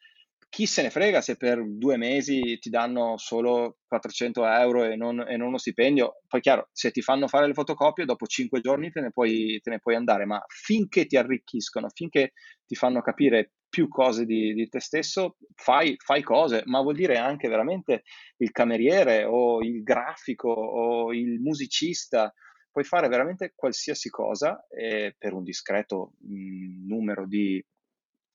chi 0.48 0.64
se 0.64 0.80
ne 0.80 0.88
frega 0.88 1.20
se 1.20 1.36
per 1.36 1.62
due 1.62 1.98
mesi 1.98 2.58
ti 2.58 2.70
danno 2.70 3.18
solo 3.18 3.76
400 3.86 4.46
euro 4.46 4.84
e 4.84 4.96
non, 4.96 5.20
e 5.20 5.36
non 5.36 5.48
uno 5.48 5.58
stipendio. 5.58 6.20
Poi 6.26 6.40
chiaro, 6.40 6.70
se 6.72 6.90
ti 6.92 7.02
fanno 7.02 7.28
fare 7.28 7.46
le 7.46 7.52
fotocopie, 7.52 8.06
dopo 8.06 8.24
cinque 8.24 8.60
giorni 8.60 8.90
te 8.90 9.02
ne 9.02 9.10
puoi, 9.10 9.60
te 9.62 9.68
ne 9.68 9.80
puoi 9.80 9.96
andare, 9.96 10.24
ma 10.24 10.42
finché 10.48 11.04
ti 11.04 11.18
arricchiscono, 11.18 11.90
finché 11.92 12.32
ti 12.64 12.74
fanno 12.74 13.02
capire 13.02 13.52
più 13.68 13.88
cose 13.88 14.24
di, 14.24 14.54
di 14.54 14.66
te 14.70 14.80
stesso, 14.80 15.36
fai, 15.54 15.94
fai, 15.98 16.22
cose, 16.22 16.62
ma 16.64 16.80
vuol 16.80 16.94
dire 16.94 17.18
anche 17.18 17.48
veramente 17.48 18.04
il 18.38 18.50
cameriere 18.50 19.24
o 19.24 19.60
il 19.62 19.82
grafico 19.82 20.48
o 20.48 21.12
il 21.12 21.38
musicista 21.40 22.32
puoi 22.76 22.84
fare 22.84 23.08
veramente 23.08 23.54
qualsiasi 23.54 24.10
cosa 24.10 24.66
eh, 24.68 25.14
per 25.16 25.32
un 25.32 25.42
discreto 25.42 26.12
mh, 26.18 26.34
mm, 26.34 26.86
numero 26.86 27.26
di 27.26 27.64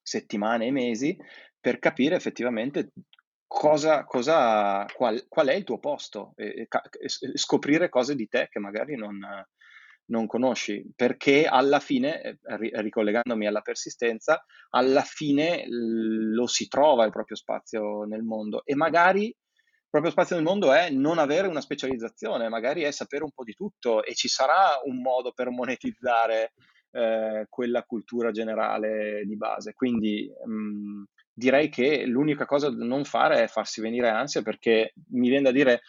settimane 0.02 0.66
e 0.66 0.72
mesi 0.72 1.16
per 1.60 1.78
capire 1.78 2.16
effettivamente 2.16 2.90
cosa, 3.46 4.04
cosa 4.04 4.84
qual, 4.96 5.28
qual, 5.28 5.48
è 5.50 5.54
il 5.54 5.64
tuo 5.64 5.78
posto 5.78 6.34
e, 6.38 6.68
e, 6.68 6.68
e, 6.72 7.38
scoprire 7.38 7.88
cose 7.90 8.16
di 8.16 8.28
te 8.28 8.48
che 8.50 8.58
magari 8.58 8.96
non, 8.96 9.20
non 10.06 10.26
conosci, 10.26 10.92
perché 10.96 11.46
alla 11.46 11.80
fine, 11.80 12.20
eh, 12.24 12.38
ricollegandomi 12.82 13.46
alla 13.46 13.62
persistenza, 13.62 14.44
alla 14.72 15.04
fine 15.04 15.66
lo 15.68 16.48
si 16.48 16.68
trova 16.68 17.06
il 17.06 17.12
proprio 17.12 17.38
spazio 17.38 18.06
nel 18.06 18.24
mondo 18.24 18.64
e 18.66 18.74
magari 18.74 19.32
proprio 19.92 20.12
spazio 20.12 20.38
nel 20.38 20.46
mondo 20.46 20.72
è 20.72 20.90
non 20.90 21.18
avere 21.20 21.48
una 21.48 21.60
specializzazione, 21.60 22.48
magari 22.48 22.84
è 22.84 22.92
sapere 22.92 23.26
un 23.26 23.32
po' 23.32 23.44
di 23.44 23.54
tutto 23.54 24.04
e 24.04 24.16
ci 24.16 24.30
sarà 24.30 24.80
un 24.86 25.02
modo 25.02 25.34
per 25.34 25.50
monetizzare 25.50 26.54
eh, 26.92 27.46
quella 27.50 27.84
cultura 27.84 28.32
generale 28.32 29.24
di 29.26 29.36
base. 29.36 29.74
Quindi 29.74 30.32
mh, 30.46 30.54
mm, 30.54 31.04
direi 31.34 31.68
che 31.68 32.06
l'unica 32.06 32.46
cosa 32.46 32.70
da 32.70 32.86
non 32.86 33.04
fare 33.04 33.44
è 33.44 33.48
farsi 33.48 33.82
venire 33.82 34.08
ansia 34.08 34.42
perché 34.42 34.94
mi 35.10 35.28
viene 35.28 35.44
da 35.44 35.52
dire 35.52 35.82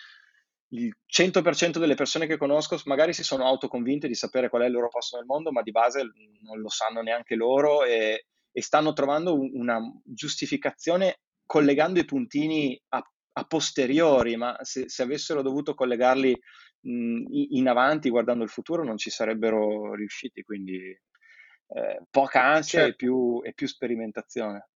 il 0.73 0.93
100% 1.07 1.79
delle 1.79 1.95
persone 1.95 2.27
che 2.27 2.37
conosco 2.37 2.81
magari 2.87 3.13
si 3.13 3.23
sono 3.23 3.45
autoconvinte 3.45 4.09
di 4.09 4.15
sapere 4.15 4.49
qual 4.49 4.63
è 4.63 4.67
il 4.67 4.73
loro 4.73 4.89
posto 4.89 5.17
nel 5.17 5.27
mondo, 5.27 5.53
ma 5.53 5.63
di 5.63 5.71
base 5.71 6.03
non 6.41 6.59
lo 6.59 6.71
sanno 6.71 7.03
neanche 7.03 7.37
loro 7.37 7.85
e, 7.85 8.27
e 8.51 8.63
stanno 8.63 8.93
trovando 8.95 9.39
una 9.39 9.81
giustificazione 10.03 11.19
collegando 11.47 12.01
i 12.01 12.05
puntini 12.05 12.81
a 12.89 13.12
a 13.33 13.45
posteriori, 13.45 14.37
ma 14.37 14.57
se, 14.63 14.89
se 14.89 15.03
avessero 15.03 15.43
dovuto 15.43 15.75
collegarli 15.75 16.39
mh, 16.81 17.25
in 17.51 17.69
avanti 17.69 18.11
guardando 18.11 18.45
il 18.45 18.51
futuro 18.51 18.85
non 18.85 18.97
ci 18.97 19.11
sarebbero 19.11 19.95
riusciti, 19.95 20.43
quindi 20.43 20.79
eh, 20.79 22.03
poca 22.11 22.45
ansia 22.45 22.81
certo. 22.81 22.93
e, 22.93 22.97
più, 22.97 23.41
e 23.43 23.53
più 23.55 23.67
sperimentazione. 23.67 24.69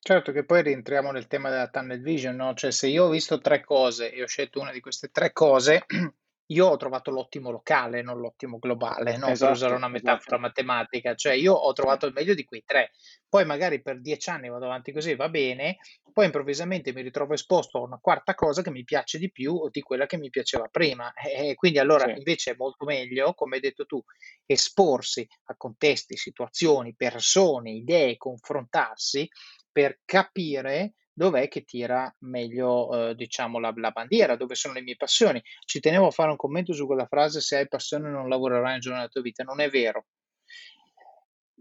Certo 0.00 0.32
che 0.32 0.44
poi 0.44 0.62
rientriamo 0.62 1.10
nel 1.10 1.26
tema 1.26 1.50
della 1.50 1.68
tunnel 1.68 2.00
vision, 2.00 2.36
no? 2.36 2.54
Cioè 2.54 2.70
se 2.70 2.86
io 2.86 3.04
ho 3.04 3.10
visto 3.10 3.40
tre 3.40 3.62
cose 3.62 4.12
e 4.12 4.22
ho 4.22 4.26
scelto 4.26 4.60
una 4.60 4.72
di 4.72 4.80
queste 4.80 5.08
tre 5.08 5.32
cose, 5.32 5.84
io 6.50 6.66
ho 6.66 6.76
trovato 6.76 7.10
l'ottimo 7.10 7.50
locale, 7.50 8.02
non 8.02 8.18
l'ottimo 8.18 8.58
globale, 8.58 9.16
no? 9.16 9.28
Esatto, 9.28 9.44
per 9.44 9.50
usare 9.50 9.74
una 9.74 9.88
metafora 9.88 10.36
esatto. 10.36 10.40
matematica, 10.40 11.14
cioè 11.14 11.34
io 11.34 11.52
ho 11.52 11.72
trovato 11.72 12.06
il 12.06 12.12
meglio 12.14 12.34
di 12.34 12.44
quei 12.44 12.62
tre, 12.64 12.92
poi 13.28 13.44
magari 13.44 13.82
per 13.82 14.00
dieci 14.00 14.30
anni 14.30 14.48
vado 14.48 14.64
avanti 14.64 14.92
così, 14.92 15.14
va 15.14 15.28
bene, 15.28 15.76
poi 16.12 16.26
improvvisamente 16.26 16.92
mi 16.92 17.02
ritrovo 17.02 17.34
esposto 17.34 17.78
a 17.78 17.82
una 17.82 17.98
quarta 18.00 18.34
cosa 18.34 18.62
che 18.62 18.70
mi 18.70 18.84
piace 18.84 19.18
di 19.18 19.30
più 19.30 19.68
di 19.70 19.82
quella 19.82 20.06
che 20.06 20.16
mi 20.16 20.30
piaceva 20.30 20.68
prima, 20.68 21.12
e 21.12 21.54
quindi 21.54 21.78
allora 21.78 22.04
sì. 22.04 22.12
invece 22.16 22.52
è 22.52 22.56
molto 22.56 22.84
meglio, 22.86 23.34
come 23.34 23.56
hai 23.56 23.62
detto 23.62 23.84
tu, 23.84 24.02
esporsi 24.46 25.26
a 25.46 25.56
contesti, 25.56 26.16
situazioni, 26.16 26.94
persone, 26.94 27.72
idee, 27.72 28.16
confrontarsi 28.16 29.28
per 29.70 30.00
capire 30.04 30.94
dov'è 31.18 31.48
che 31.48 31.64
tira 31.64 32.10
meglio, 32.20 33.10
eh, 33.10 33.14
diciamo, 33.14 33.58
la, 33.58 33.72
la, 33.76 33.90
bandiera, 33.90 34.36
dove 34.36 34.54
sono 34.54 34.72
le 34.74 34.80
mie 34.80 34.96
passioni. 34.96 35.42
Ci 35.66 35.80
tenevo 35.80 36.06
a 36.06 36.10
fare 36.10 36.30
un 36.30 36.36
commento 36.36 36.72
su 36.72 36.86
quella 36.86 37.06
frase, 37.06 37.40
se 37.40 37.56
hai 37.56 37.68
passione 37.68 38.08
non 38.08 38.28
lavorerai 38.28 38.74
un 38.74 38.80
giorno 38.80 38.98
della 38.98 39.10
tua 39.10 39.20
vita, 39.20 39.42
non 39.42 39.60
è 39.60 39.68
vero. 39.68 40.06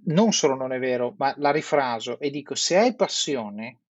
Non 0.06 0.32
solo 0.32 0.56
non 0.56 0.72
è 0.72 0.80
vero, 0.80 1.14
ma 1.18 1.34
la 1.38 1.52
rifraso 1.52 2.20
e 2.20 2.30
dico, 2.30 2.56
se 2.56 2.78
hai 2.78 2.96
passione, 2.96 3.82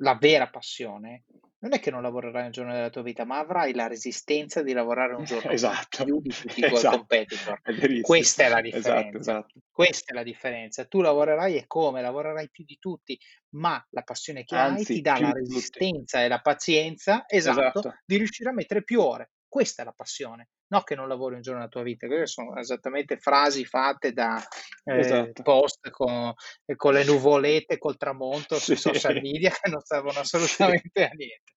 la 0.00 0.14
vera 0.20 0.48
passione, 0.48 1.24
non 1.66 1.74
è 1.74 1.80
che 1.80 1.90
non 1.90 2.02
lavorerai 2.02 2.44
un 2.44 2.50
giorno 2.52 2.72
della 2.72 2.90
tua 2.90 3.02
vita, 3.02 3.24
ma 3.24 3.38
avrai 3.38 3.74
la 3.74 3.88
resistenza 3.88 4.62
di 4.62 4.72
lavorare 4.72 5.14
un 5.14 5.24
giorno 5.26 5.50
esatto. 5.50 6.04
più 6.04 6.20
di 6.20 6.30
tutti 6.30 6.60
i 6.60 6.62
tuoi 6.62 6.72
esatto. 6.72 6.96
competitor. 6.96 7.60
È 7.62 8.00
Questa 8.00 8.44
è 8.44 8.48
la 8.48 8.62
esatto, 8.62 8.76
differenza. 8.76 9.18
Esatto, 9.18 9.60
Questa 9.70 10.12
è 10.12 10.14
la 10.14 10.22
differenza. 10.22 10.84
Tu 10.86 11.00
lavorerai 11.00 11.56
e 11.56 11.66
come? 11.66 12.00
Lavorerai 12.00 12.48
più 12.50 12.64
di 12.64 12.78
tutti, 12.78 13.18
ma 13.50 13.84
la 13.90 14.02
passione 14.02 14.44
che 14.44 14.54
Anzi, 14.54 14.92
hai 14.92 14.96
ti 14.96 15.02
dà 15.02 15.18
la 15.20 15.32
resistenza 15.32 16.22
e 16.22 16.28
la 16.28 16.40
pazienza 16.40 17.24
esatto, 17.26 17.60
esatto, 17.60 17.98
di 18.04 18.16
riuscire 18.16 18.50
a 18.50 18.52
mettere 18.52 18.84
più 18.84 19.00
ore. 19.00 19.32
Questa 19.48 19.82
è 19.82 19.84
la 19.84 19.92
passione, 19.92 20.48
no 20.68 20.82
che 20.82 20.94
non 20.94 21.08
lavori 21.08 21.36
un 21.36 21.40
giorno 21.40 21.60
della 21.60 21.70
tua 21.70 21.82
vita. 21.82 22.06
Queste 22.06 22.26
sono 22.26 22.56
esattamente 22.56 23.16
frasi 23.18 23.64
fatte 23.64 24.12
da 24.12 24.42
eh, 24.84 24.98
esatto. 24.98 25.42
post 25.42 25.90
con, 25.90 26.32
con, 26.76 26.92
le 26.92 27.04
nuvolette, 27.04 27.78
col 27.78 27.96
tramonto 27.96 28.56
sì. 28.56 28.64
sui 28.64 28.76
social 28.76 29.20
media 29.20 29.50
che 29.50 29.70
non 29.70 29.80
servono 29.82 30.18
assolutamente 30.20 31.04
a 31.04 31.10
niente. 31.14 31.52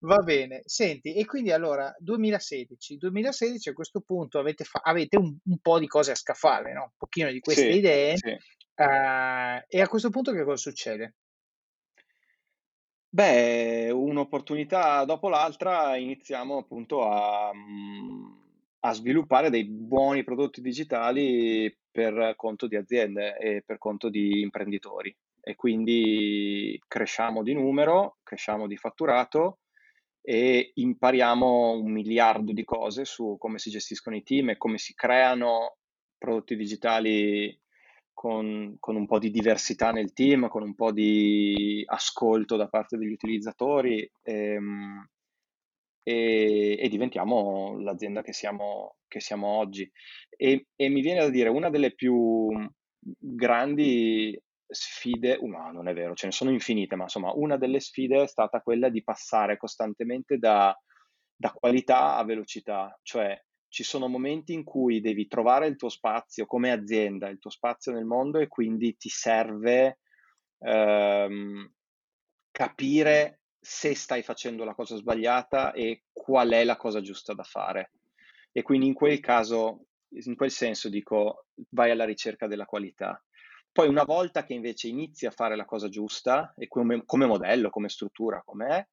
Va 0.00 0.18
bene, 0.18 0.62
senti, 0.64 1.14
e 1.14 1.24
quindi 1.24 1.50
allora 1.50 1.92
2016, 1.98 2.98
2016 2.98 3.70
a 3.70 3.72
questo 3.72 4.00
punto 4.00 4.38
avete, 4.38 4.62
fa- 4.62 4.80
avete 4.84 5.16
un, 5.16 5.36
un, 5.42 5.58
po' 5.58 5.80
di 5.80 5.88
cose 5.88 6.12
a 6.12 6.14
scaffale, 6.14 6.72
no? 6.72 6.82
un 6.82 6.92
pochino 6.96 7.32
di 7.32 7.40
queste 7.40 7.72
sì, 7.72 7.78
idee, 7.78 8.16
sì. 8.16 8.30
Uh, 8.76 9.60
e 9.66 9.80
a 9.80 9.88
questo 9.88 10.10
punto 10.10 10.30
che 10.30 10.44
cosa 10.44 10.70
succede? 10.70 11.16
Beh, 13.18 13.90
un'opportunità 13.90 15.04
dopo 15.04 15.28
l'altra 15.28 15.96
iniziamo 15.96 16.58
appunto 16.58 17.02
a, 17.02 17.52
mhmm, 17.52 18.42
a 18.78 18.92
sviluppare 18.92 19.50
dei 19.50 19.64
buoni 19.64 20.22
prodotti 20.22 20.60
digitali 20.60 21.76
per 21.90 22.34
conto 22.36 22.68
di 22.68 22.76
aziende 22.76 23.36
e 23.36 23.64
per 23.66 23.78
conto 23.78 24.08
di 24.08 24.40
imprenditori. 24.40 25.12
E 25.40 25.56
quindi 25.56 26.80
cresciamo 26.86 27.42
di 27.42 27.54
numero, 27.54 28.18
cresciamo 28.22 28.68
di 28.68 28.76
fatturato 28.76 29.62
e 30.22 30.70
impariamo 30.74 31.72
un 31.72 31.90
miliardo 31.90 32.52
di 32.52 32.62
cose 32.62 33.04
su 33.04 33.34
come 33.36 33.58
si 33.58 33.70
gestiscono 33.70 34.14
i 34.14 34.22
team 34.22 34.50
e 34.50 34.56
come 34.56 34.78
si 34.78 34.94
creano 34.94 35.78
prodotti 36.16 36.54
digitali 36.54 37.60
con, 38.18 38.74
con, 38.80 38.96
un 38.96 39.06
po' 39.06 39.20
di 39.20 39.30
diversità 39.30 39.92
nel 39.92 40.12
team, 40.12 40.48
con 40.48 40.64
un 40.64 40.74
po' 40.74 40.90
di 40.90 41.84
ascolto 41.86 42.56
da 42.56 42.66
parte 42.66 42.96
degli 42.96 43.12
utilizzatori 43.12 44.10
ehm, 44.22 45.08
e, 46.02 46.76
e, 46.80 46.88
diventiamo 46.88 47.78
l'azienda 47.78 48.22
che 48.22 48.32
siamo, 48.32 48.96
che 49.06 49.20
siamo 49.20 49.46
oggi. 49.46 49.88
E, 50.36 50.66
e, 50.74 50.88
mi 50.88 51.00
viene 51.00 51.20
da 51.20 51.28
dire, 51.28 51.48
una 51.48 51.70
delle 51.70 51.94
più 51.94 52.48
grandi 52.98 54.36
sfide, 54.66 55.38
no, 55.40 55.70
non 55.70 55.86
è 55.86 55.94
vero, 55.94 56.14
ce 56.14 56.26
ne 56.26 56.32
sono 56.32 56.50
infinite, 56.50 56.96
ma 56.96 57.04
insomma, 57.04 57.30
una 57.32 57.56
delle 57.56 57.78
sfide 57.78 58.24
è 58.24 58.26
stata 58.26 58.62
quella 58.62 58.88
di 58.88 59.04
passare 59.04 59.56
costantemente 59.56 60.38
da, 60.38 60.76
da 61.36 61.52
qualità 61.52 62.16
a 62.16 62.24
velocità, 62.24 62.98
cioè 63.02 63.40
ci 63.68 63.82
sono 63.82 64.08
momenti 64.08 64.52
in 64.52 64.64
cui 64.64 65.00
devi 65.00 65.26
trovare 65.26 65.66
il 65.66 65.76
tuo 65.76 65.88
spazio 65.88 66.46
come 66.46 66.70
azienda, 66.70 67.28
il 67.28 67.38
tuo 67.38 67.50
spazio 67.50 67.92
nel 67.92 68.04
mondo 68.04 68.38
e 68.38 68.48
quindi 68.48 68.96
ti 68.96 69.08
serve 69.08 70.00
ehm, 70.58 71.72
capire 72.50 73.40
se 73.60 73.94
stai 73.94 74.22
facendo 74.22 74.64
la 74.64 74.74
cosa 74.74 74.96
sbagliata 74.96 75.72
e 75.72 76.04
qual 76.12 76.50
è 76.50 76.64
la 76.64 76.76
cosa 76.76 77.00
giusta 77.00 77.34
da 77.34 77.42
fare. 77.42 77.92
E 78.52 78.62
quindi 78.62 78.86
in 78.86 78.94
quel 78.94 79.20
caso, 79.20 79.86
in 80.08 80.34
quel 80.34 80.50
senso 80.50 80.88
dico, 80.88 81.46
vai 81.70 81.90
alla 81.90 82.04
ricerca 82.04 82.46
della 82.46 82.64
qualità. 82.64 83.22
Poi 83.70 83.88
una 83.88 84.04
volta 84.04 84.44
che 84.44 84.54
invece 84.54 84.88
inizi 84.88 85.26
a 85.26 85.30
fare 85.30 85.54
la 85.54 85.66
cosa 85.66 85.88
giusta, 85.88 86.54
e 86.56 86.66
come, 86.66 87.02
come 87.04 87.26
modello, 87.26 87.70
come 87.70 87.88
struttura, 87.88 88.42
come 88.44 88.66
è, 88.66 88.86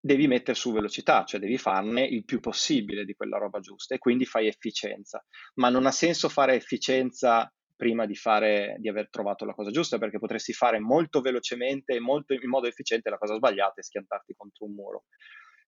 devi 0.00 0.26
mettere 0.26 0.56
su 0.56 0.72
velocità, 0.72 1.24
cioè 1.24 1.38
devi 1.38 1.58
farne 1.58 2.02
il 2.04 2.24
più 2.24 2.40
possibile 2.40 3.04
di 3.04 3.14
quella 3.14 3.38
roba 3.38 3.60
giusta 3.60 3.94
e 3.94 3.98
quindi 3.98 4.24
fai 4.24 4.46
efficienza. 4.46 5.22
Ma 5.54 5.68
non 5.68 5.86
ha 5.86 5.90
senso 5.90 6.28
fare 6.28 6.54
efficienza 6.54 7.52
prima 7.76 8.06
di, 8.06 8.14
fare, 8.14 8.76
di 8.78 8.88
aver 8.88 9.08
trovato 9.08 9.44
la 9.44 9.54
cosa 9.54 9.70
giusta, 9.70 9.98
perché 9.98 10.18
potresti 10.18 10.52
fare 10.52 10.78
molto 10.78 11.20
velocemente 11.20 11.94
e 11.94 12.00
molto, 12.00 12.34
in 12.34 12.48
modo 12.48 12.66
efficiente 12.66 13.08
la 13.08 13.16
cosa 13.16 13.36
sbagliata 13.36 13.80
e 13.80 13.82
schiantarti 13.82 14.34
contro 14.36 14.66
un 14.66 14.74
muro. 14.74 15.04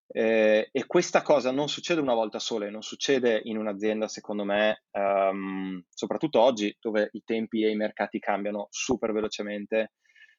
Eh, 0.09 0.69
e 0.71 0.87
questa 0.87 1.23
cosa 1.23 1.51
non 1.53 1.71
succede 1.71 2.03
una 2.03 2.13
volta 2.13 2.39
sola, 2.39 2.69
non 2.69 2.83
succede 2.83 3.41
in 3.45 3.57
un'azienda, 3.57 4.09
secondo 4.09 4.45
me, 4.45 4.83
um, 4.91 5.83
soprattutto 5.89 6.39
oggi 6.39 6.77
dove 6.79 7.09
i 7.13 7.23
tempi 7.25 7.65
e 7.65 7.71
i 7.71 7.77
mercati 7.77 8.19
cambiano 8.19 8.67
super 8.69 9.13
velocemente, 9.13 9.93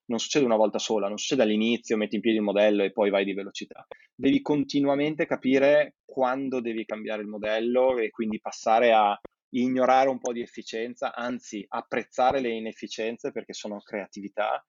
non 0.05 0.19
succede 0.19 0.45
una 0.45 0.55
volta 0.55 0.79
sola, 0.79 1.07
non 1.07 1.17
succede 1.17 1.43
all'inizio, 1.43 1.97
metti 1.97 2.15
in 2.15 2.21
piedi 2.21 2.37
il 2.37 2.43
modello 2.43 2.83
e 2.83 2.91
poi 2.91 3.09
vai 3.09 3.23
di 3.25 3.33
velocità. 3.33 3.85
Devi 4.13 4.41
continuamente 4.41 5.25
capire 5.25 5.95
quando 6.05 6.59
devi 6.59 6.85
cambiare 6.85 7.21
il 7.21 7.27
modello 7.27 7.97
e 7.97 8.09
quindi 8.09 8.39
passare 8.39 8.91
a 8.91 9.19
ignorare 9.49 10.09
un 10.09 10.19
po' 10.19 10.33
di 10.33 10.41
efficienza, 10.41 11.13
anzi 11.13 11.65
apprezzare 11.67 12.39
le 12.39 12.49
inefficienze 12.49 13.31
perché 13.31 13.53
sono 13.53 13.79
creatività 13.79 14.63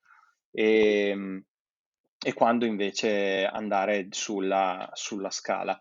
e, 0.50 1.08
ehm, 1.08 1.44
e 2.24 2.32
quando 2.32 2.64
invece 2.64 3.44
andare 3.44 4.06
sulla, 4.10 4.88
sulla 4.92 5.30
scala. 5.30 5.78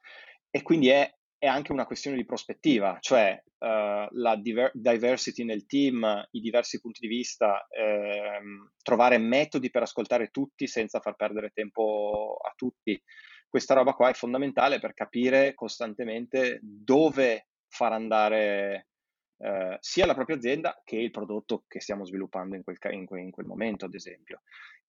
E 0.50 0.62
quindi 0.62 0.90
è, 0.90 1.10
è, 1.44 1.48
anche 1.48 1.74
una 1.74 1.86
questione 1.86 2.16
di 2.16 2.26
prospettiva, 2.26 2.98
cioè 3.02 3.42
uh, 3.46 4.08
la 4.12 4.38
diver- 4.38 4.72
diversity 4.74 5.44
nel 5.44 5.66
team, 5.66 6.28
i 6.32 6.40
diversi 6.40 6.80
punti 6.80 7.02
di 7.02 7.08
vista, 7.08 7.68
ehm, 7.68 8.72
trovare 8.82 9.18
metodi 9.18 9.70
per 9.70 9.82
ascoltare 9.82 10.30
tutti 10.30 10.68
senza 10.68 11.02
far 11.02 11.16
perdere 11.16 11.52
tempo 11.54 12.38
a 12.42 12.54
tutti. 12.56 13.02
Questa 13.50 13.74
roba 13.74 13.94
qua 13.94 14.10
è 14.10 14.14
fondamentale 14.14 14.80
per 14.80 14.94
capire 14.94 15.54
costantemente 15.54 16.60
dove 16.62 17.50
far 17.68 17.92
andare 17.92 18.88
eh, 19.38 19.78
sia 19.82 20.06
la 20.06 20.16
propria 20.16 20.38
azienda 20.38 20.82
che 20.84 20.96
il 20.96 21.12
prodotto 21.12 21.66
che 21.68 21.82
stiamo 21.82 22.06
sviluppando 22.06 22.56
in 22.56 22.64
quel, 22.64 22.78
in 22.92 23.06
quel, 23.06 23.22
in 23.22 23.32
quel 23.32 23.46
momento, 23.46 23.86
ad 23.86 23.94
esempio. 23.94 24.42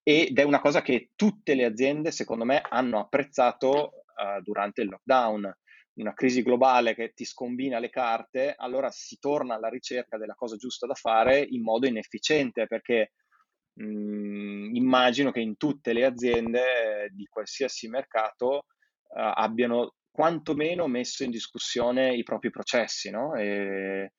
Ed 0.03 0.39
è 0.39 0.43
una 0.43 0.61
cosa 0.61 0.83
che 0.83 1.11
tutte 1.17 1.55
le 1.55 1.65
aziende, 1.65 2.13
secondo 2.13 2.45
me, 2.45 2.61
hanno 2.61 3.01
apprezzato 3.01 4.05
uh, 4.15 4.41
durante 4.43 4.83
il 4.83 4.89
lockdown. 4.89 5.53
Una 5.95 6.15
crisi 6.15 6.43
globale 6.43 6.95
che 6.95 7.13
ti 7.15 7.25
scombina 7.25 7.79
le 7.79 7.91
carte, 7.91 8.55
allora 8.57 8.91
si 8.91 9.19
torna 9.19 9.55
alla 9.55 9.69
ricerca 9.69 10.19
della 10.19 10.35
cosa 10.35 10.57
giusta 10.57 10.87
da 10.87 10.95
fare 10.95 11.41
in 11.41 11.63
modo 11.63 11.87
inefficiente, 11.87 12.67
perché 12.67 13.13
mh, 13.75 13.85
mm, 13.85 14.75
immagino 14.75 15.31
che 15.31 15.41
in 15.41 15.57
tutte 15.57 15.93
le 15.93 16.05
aziende 16.05 17.11
di 17.13 17.27
qualsiasi 17.27 17.89
mercato 17.89 18.49
uh, 18.57 19.33
abbiano 19.35 19.95
quantomeno 20.11 20.87
messo 20.87 21.25
in 21.25 21.31
discussione 21.31 22.15
i 22.15 22.23
propri 22.23 22.51
processi, 22.51 23.11
no? 23.11 23.35
E, 23.35 24.13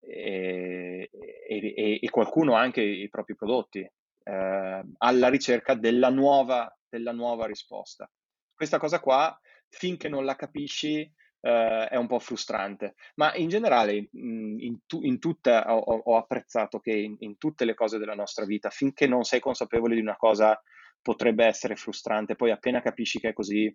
e, 0.00 1.10
e, 1.12 1.98
e 2.00 2.10
qualcuno 2.10 2.54
anche 2.54 2.80
i 2.82 3.08
propri 3.08 3.34
prodotti 3.34 3.80
eh, 3.80 4.82
alla 4.98 5.28
ricerca 5.28 5.74
della 5.74 6.10
nuova, 6.10 6.72
della 6.88 7.12
nuova 7.12 7.46
risposta. 7.46 8.08
Questa 8.54 8.78
cosa 8.78 9.00
qua, 9.00 9.36
finché 9.68 10.08
non 10.08 10.24
la 10.24 10.36
capisci, 10.36 11.10
Uh, 11.42 11.88
è 11.88 11.96
un 11.96 12.06
po' 12.06 12.18
frustrante. 12.18 12.94
Ma 13.14 13.34
in 13.34 13.48
generale, 13.48 14.08
in, 14.12 14.78
tu, 14.86 15.02
in 15.02 15.18
tutta, 15.18 15.74
ho, 15.74 15.78
ho, 15.78 16.16
apprezzato 16.16 16.80
che 16.80 16.92
in, 16.92 17.16
in, 17.20 17.38
tutte 17.38 17.64
le 17.64 17.74
cose 17.74 17.96
della 17.98 18.14
nostra 18.14 18.44
vita, 18.44 18.68
finché 18.68 19.06
non 19.06 19.24
sei 19.24 19.40
consapevole 19.40 19.94
di 19.94 20.02
una 20.02 20.16
cosa, 20.16 20.60
potrebbe 21.00 21.46
essere 21.46 21.76
frustrante. 21.76 22.36
Poi, 22.36 22.50
appena 22.50 22.82
capisci 22.82 23.18
che 23.20 23.28
è 23.30 23.32
così, 23.32 23.74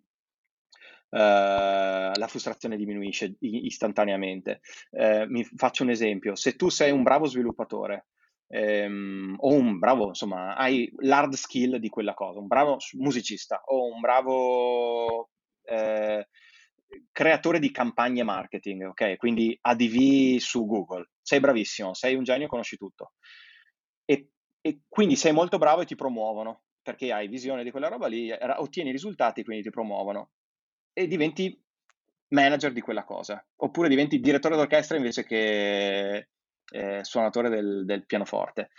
Uh, 1.08 2.12
la 2.18 2.28
frustrazione 2.28 2.76
diminuisce 2.76 3.36
istantaneamente. 3.40 4.60
Uh, 4.90 5.26
mi 5.28 5.46
faccio 5.46 5.84
un 5.84 5.92
esempio: 5.92 6.36
se 6.36 6.56
tu 6.56 6.68
sei 6.68 6.92
un 6.92 7.04
bravo 7.04 7.26
sviluppatore 7.26 8.08
ehm, 8.48 9.36
o 9.40 9.54
un 9.54 9.80
bravo, 9.80 10.08
insomma, 10.08 10.56
hai 10.56 10.92
l'hard 11.00 11.34
skill 11.34 11.78
di 11.78 11.90
quella 11.90 12.14
cosa, 12.14 12.40
un 12.40 12.48
bravo 12.48 12.78
musicista 12.94 13.62
o 13.66 13.92
un 13.94 14.00
bravo 14.00 15.30
eh, 15.64 16.28
creatore 17.12 17.60
di 17.60 17.72
campagne 17.72 18.24
marketing, 18.24 18.84
ok? 18.84 19.18
Quindi 19.18 19.58
ADV 19.60 20.38
su 20.38 20.66
Google, 20.66 21.10
sei 21.22 21.40
bravissimo, 21.40 21.94
sei 21.94 22.16
un 22.16 22.24
genio, 22.24 22.48
conosci 22.48 22.78
tutto. 22.78 23.14
E, 24.06 24.30
e 24.62 24.82
quindi 24.88 25.16
sei 25.16 25.32
molto 25.32 25.58
bravo 25.58 25.82
e 25.82 25.86
ti 25.86 25.96
promuovono 25.96 26.64
perché 26.82 27.12
hai 27.12 27.28
visione 27.28 27.64
di 27.64 27.72
quella 27.72 27.88
roba 27.88 28.06
lì, 28.06 28.32
ottieni 28.32 28.92
risultati, 28.92 29.44
quindi 29.44 29.64
ti 29.64 29.70
promuovono 29.72 30.30
e 30.94 31.08
diventi 31.08 31.60
manager 32.30 32.72
di 32.72 32.82
quella 32.82 33.04
cosa, 33.04 33.44
oppure 33.58 33.90
diventi 33.90 34.20
direttore 34.20 34.56
d'orchestra 34.56 34.96
invece 34.96 35.26
che 35.26 36.30
eh, 36.72 37.04
suonatore 37.04 37.50
del, 37.50 37.86
del, 37.86 38.06
pianoforte, 38.06 38.70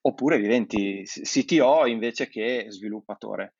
oppure 0.00 0.40
diventi 0.40 1.04
CTO 1.04 1.86
invece 1.86 2.28
che 2.28 2.66
sviluppatore. 2.68 3.54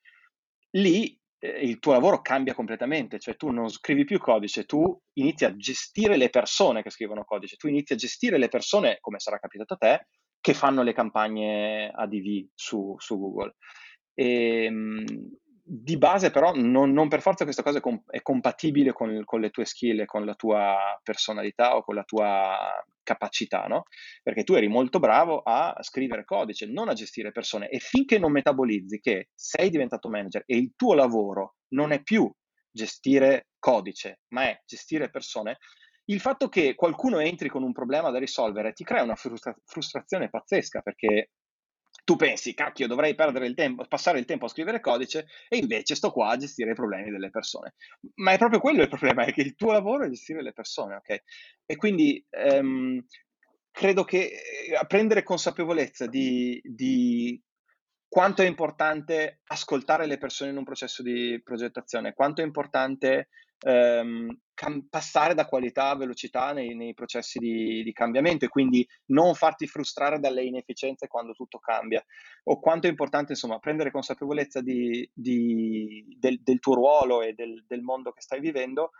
Lì 0.70 1.16
il 1.42 1.80
tuo 1.80 1.92
lavoro 1.92 2.20
cambia 2.20 2.54
completamente, 2.54 3.18
cioè 3.18 3.36
tu 3.36 3.50
non 3.50 3.68
scrivi 3.68 4.04
più 4.04 4.18
codice, 4.18 4.64
tu 4.64 4.96
inizi 5.14 5.44
a 5.44 5.56
gestire 5.56 6.16
le 6.16 6.30
persone 6.30 6.82
che 6.82 6.90
scrivono 6.90 7.24
codice, 7.24 7.56
tu 7.56 7.66
inizi 7.66 7.94
a 7.94 7.96
gestire 7.96 8.38
le 8.38 8.48
persone, 8.48 8.98
come 9.00 9.18
sarà 9.18 9.38
capitato 9.38 9.74
a 9.74 9.76
te, 9.76 10.06
che 10.40 10.54
fanno 10.54 10.82
le 10.82 10.92
campagne 10.92 11.90
ADV 11.92 12.46
su, 12.54 12.94
su 12.98 13.18
Google. 13.18 13.56
E, 14.14 14.64
ehm, 14.64 15.04
di 15.64 15.96
base 15.96 16.30
però 16.30 16.52
non, 16.54 16.92
non, 16.92 17.08
per 17.08 17.20
forza 17.20 17.44
questa 17.44 17.62
cosa 17.62 17.78
è, 17.78 17.80
com- 17.80 18.02
è 18.06 18.20
compatibile 18.20 18.92
con, 18.92 19.22
con, 19.24 19.40
le 19.40 19.50
tue 19.50 19.64
skill 19.64 20.00
e 20.00 20.06
con 20.06 20.24
la 20.24 20.34
tua 20.34 20.76
personalità 21.02 21.76
o 21.76 21.84
con 21.84 21.94
la 21.94 22.02
tua 22.02 22.58
capacità, 23.04 23.66
no? 23.66 23.84
Perché 24.22 24.42
tu 24.42 24.54
eri 24.54 24.68
molto 24.68 24.98
bravo 24.98 25.42
a 25.44 25.76
scrivere 25.80 26.24
codice, 26.24 26.66
non 26.66 26.88
a 26.88 26.94
gestire 26.94 27.30
persone 27.30 27.68
e 27.68 27.78
finché 27.78 28.18
non 28.18 28.32
metabolizzi 28.32 28.98
che 28.98 29.28
sei 29.34 29.70
diventato 29.70 30.08
manager 30.08 30.42
e 30.46 30.56
il 30.56 30.72
tuo 30.76 30.94
lavoro 30.94 31.56
non 31.68 31.92
è 31.92 32.02
più 32.02 32.30
gestire 32.70 33.48
codice, 33.58 34.20
ma 34.28 34.48
è 34.48 34.60
gestire 34.66 35.10
persone, 35.10 35.58
il 36.06 36.20
fatto 36.20 36.48
che 36.48 36.74
qualcuno 36.74 37.20
entri 37.20 37.48
con 37.48 37.62
un 37.62 37.72
problema 37.72 38.10
da 38.10 38.18
risolvere 38.18 38.72
ti 38.72 38.82
crea 38.82 39.04
una 39.04 39.14
frustra- 39.14 39.56
frustrazione 39.64 40.28
pazzesca 40.28 40.80
perché 40.80 41.30
tu 42.04 42.16
pensi, 42.16 42.54
cacchio, 42.54 42.86
dovrei 42.86 43.14
perdere 43.14 43.46
il 43.46 43.54
tempo, 43.54 43.84
passare 43.86 44.18
il 44.18 44.24
tempo 44.24 44.46
a 44.46 44.48
scrivere 44.48 44.80
codice 44.80 45.28
e 45.48 45.56
invece 45.58 45.94
sto 45.94 46.10
qua 46.10 46.30
a 46.30 46.36
gestire 46.36 46.72
i 46.72 46.74
problemi 46.74 47.10
delle 47.10 47.30
persone. 47.30 47.74
Ma 48.16 48.32
è 48.32 48.38
proprio 48.38 48.60
quello 48.60 48.82
il 48.82 48.88
problema, 48.88 49.24
è 49.24 49.32
che 49.32 49.42
il 49.42 49.54
tuo 49.54 49.72
lavoro 49.72 50.04
è 50.04 50.08
gestire 50.08 50.42
le 50.42 50.52
persone, 50.52 50.96
ok? 50.96 51.22
E 51.64 51.76
quindi 51.76 52.24
ehm, 52.30 53.04
credo 53.70 54.04
che 54.04 54.18
eh, 54.18 54.86
prendere 54.86 55.22
consapevolezza 55.22 56.06
di, 56.06 56.60
di 56.64 57.40
quanto 58.08 58.42
è 58.42 58.46
importante 58.46 59.40
ascoltare 59.46 60.06
le 60.06 60.18
persone 60.18 60.50
in 60.50 60.56
un 60.56 60.64
processo 60.64 61.02
di 61.02 61.40
progettazione, 61.42 62.14
quanto 62.14 62.42
è 62.42 62.44
importante 62.44 63.28
ehm, 63.62 64.36
cam- 64.54 64.86
passare 64.88 65.34
da 65.34 65.46
qualità 65.46 65.88
a 65.88 65.96
velocità 65.96 66.52
nei, 66.52 66.74
nei 66.74 66.94
processi 66.94 67.38
di, 67.38 67.82
di, 67.82 67.92
cambiamento 67.92 68.44
e 68.44 68.48
quindi 68.48 68.86
non 69.06 69.34
farti 69.34 69.66
frustrare 69.66 70.18
dalle 70.18 70.44
inefficienze 70.44 71.08
quando 71.08 71.32
tutto 71.32 71.58
cambia, 71.58 72.04
o 72.44 72.60
quanto 72.60 72.86
è 72.86 72.90
importante 72.90 73.32
insomma 73.32 73.58
prendere 73.58 73.90
consapevolezza 73.90 74.60
di, 74.60 75.08
di, 75.12 76.16
del, 76.18 76.40
del, 76.42 76.60
tuo 76.60 76.74
ruolo 76.74 77.22
e 77.22 77.32
del, 77.32 77.64
del 77.66 77.82
mondo 77.82 78.12
che 78.12 78.20
stai 78.20 78.40
vivendo 78.40 78.90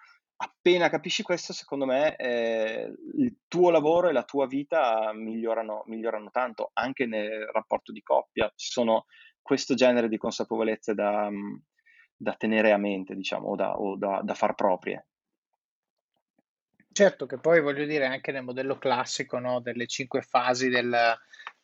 appena 0.43 0.89
capisci 0.89 1.23
questo, 1.23 1.53
secondo 1.53 1.87
me, 1.87 2.17
eh, 2.17 2.93
il 3.17 3.37
tuo 3.47 3.71
lavoro 3.71 4.09
e 4.09 4.13
la 4.13 4.25
tua 4.25 4.47
vita 4.47 5.13
migliorano, 5.15 5.85
migliorano, 5.87 6.31
tanto, 6.33 6.71
anche 6.73 7.07
nel 7.07 7.47
rapporto 7.53 7.93
di 7.93 8.03
coppia. 8.03 8.53
Ci 8.57 8.71
sono 8.71 9.07
questo 9.41 9.75
genere 9.75 10.09
di 10.09 10.17
consapevolezze 10.17 10.95
da, 10.95 11.31
da 12.23 12.35
tenere 12.35 12.70
a 12.70 12.77
mente, 12.77 13.16
diciamo, 13.16 13.49
o 13.49 13.57
da, 13.57 13.77
o 13.77 13.97
da, 13.97 14.20
da 14.23 14.35
far 14.35 14.55
proprie. 14.55 15.07
Certo 16.93 17.27
che 17.27 17.39
poi 17.39 17.61
voglio 17.61 17.85
dire 17.85 18.07
anche 18.07 18.31
nel 18.31 18.45
modello 18.45 18.79
classico, 18.79 19.39
no, 19.39 19.61
delle 19.61 19.87
cinque 19.87 20.23
fasi 20.23 20.68
del, 20.68 20.95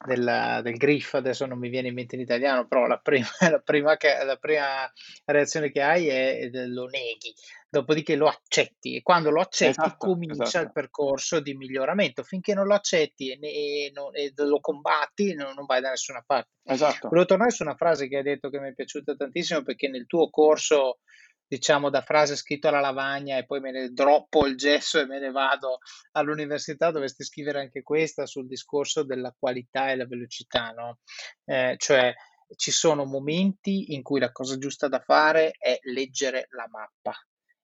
del, 0.06 0.60
del 0.62 0.76
GRIF, 0.76 1.14
adesso 1.14 1.44
non 1.46 1.58
mi 1.58 1.68
viene 1.68 1.88
in 1.88 1.94
mente 1.94 2.14
in 2.14 2.20
italiano, 2.20 2.66
però 2.68 2.86
la 2.86 2.98
prima, 2.98 3.26
la 3.50 3.58
prima, 3.58 3.96
che, 3.96 4.16
la 4.24 4.36
prima 4.36 4.90
reazione 5.24 5.70
che 5.70 5.82
hai 5.82 6.08
è 6.08 6.48
lo 6.66 6.86
neghi, 6.86 7.34
dopodiché 7.68 8.14
lo 8.14 8.28
accetti 8.28 8.96
e 8.96 9.02
quando 9.02 9.30
lo 9.30 9.40
accetti 9.40 9.80
Esatto, 9.80 9.96
comincia 10.06 10.42
il 10.42 10.46
esatto. 10.46 10.70
percorso 10.72 11.40
di 11.40 11.54
miglioramento. 11.54 12.22
Finché 12.22 12.54
non 12.54 12.66
lo 12.66 12.74
accetti 12.74 13.32
e, 13.32 13.38
ne- 13.38 13.50
e 13.50 13.90
non- 13.92 14.14
e 14.14 14.32
lo 14.36 14.60
combatti, 14.60 15.34
non, 15.34 15.54
non 15.54 15.66
vai 15.66 15.80
da 15.80 15.90
nessuna 15.90 16.22
parte. 16.24 16.50
Esatto. 16.62 17.08
Volevo 17.08 17.26
tornare 17.26 17.50
su 17.50 17.62
una 17.64 17.74
frase 17.74 18.08
che 18.08 18.18
hai 18.18 18.22
detto 18.22 18.50
che 18.50 18.60
mi 18.60 18.68
è 18.68 18.74
piaciuta 18.74 19.14
tantissimo 19.16 19.62
perché 19.62 19.88
nel 19.88 20.06
tuo 20.06 20.30
corso, 20.30 21.00
diciamo, 21.48 21.88
da 21.90 22.02
frase 22.02 22.36
scritto 22.36 22.68
alla 22.68 22.80
lavagna 22.80 23.38
e 23.38 23.46
poi 23.46 23.60
me 23.60 23.72
ne 23.72 23.88
droppo 23.90 24.46
il 24.46 24.56
gesso 24.56 25.00
e 25.00 25.06
me 25.06 25.18
ne 25.18 25.30
vado 25.30 25.78
all'università, 26.12 26.90
dovresti 26.90 27.24
scrivere 27.24 27.60
anche 27.60 27.82
questa 27.82 28.26
sul 28.26 28.46
discorso 28.46 29.02
della 29.02 29.34
qualità 29.36 29.90
e 29.90 29.96
la 29.96 30.06
velocità, 30.06 30.70
no? 30.70 30.98
Eh, 31.44 31.74
cioè 31.78 32.12
ci 32.54 32.70
sono 32.70 33.04
momenti 33.04 33.94
in 33.94 34.02
cui 34.02 34.20
la 34.20 34.30
cosa 34.32 34.56
giusta 34.58 34.88
da 34.88 35.00
fare 35.00 35.50
è 35.58 35.78
leggere 35.82 36.46
la 36.50 36.66
mappa 36.70 37.12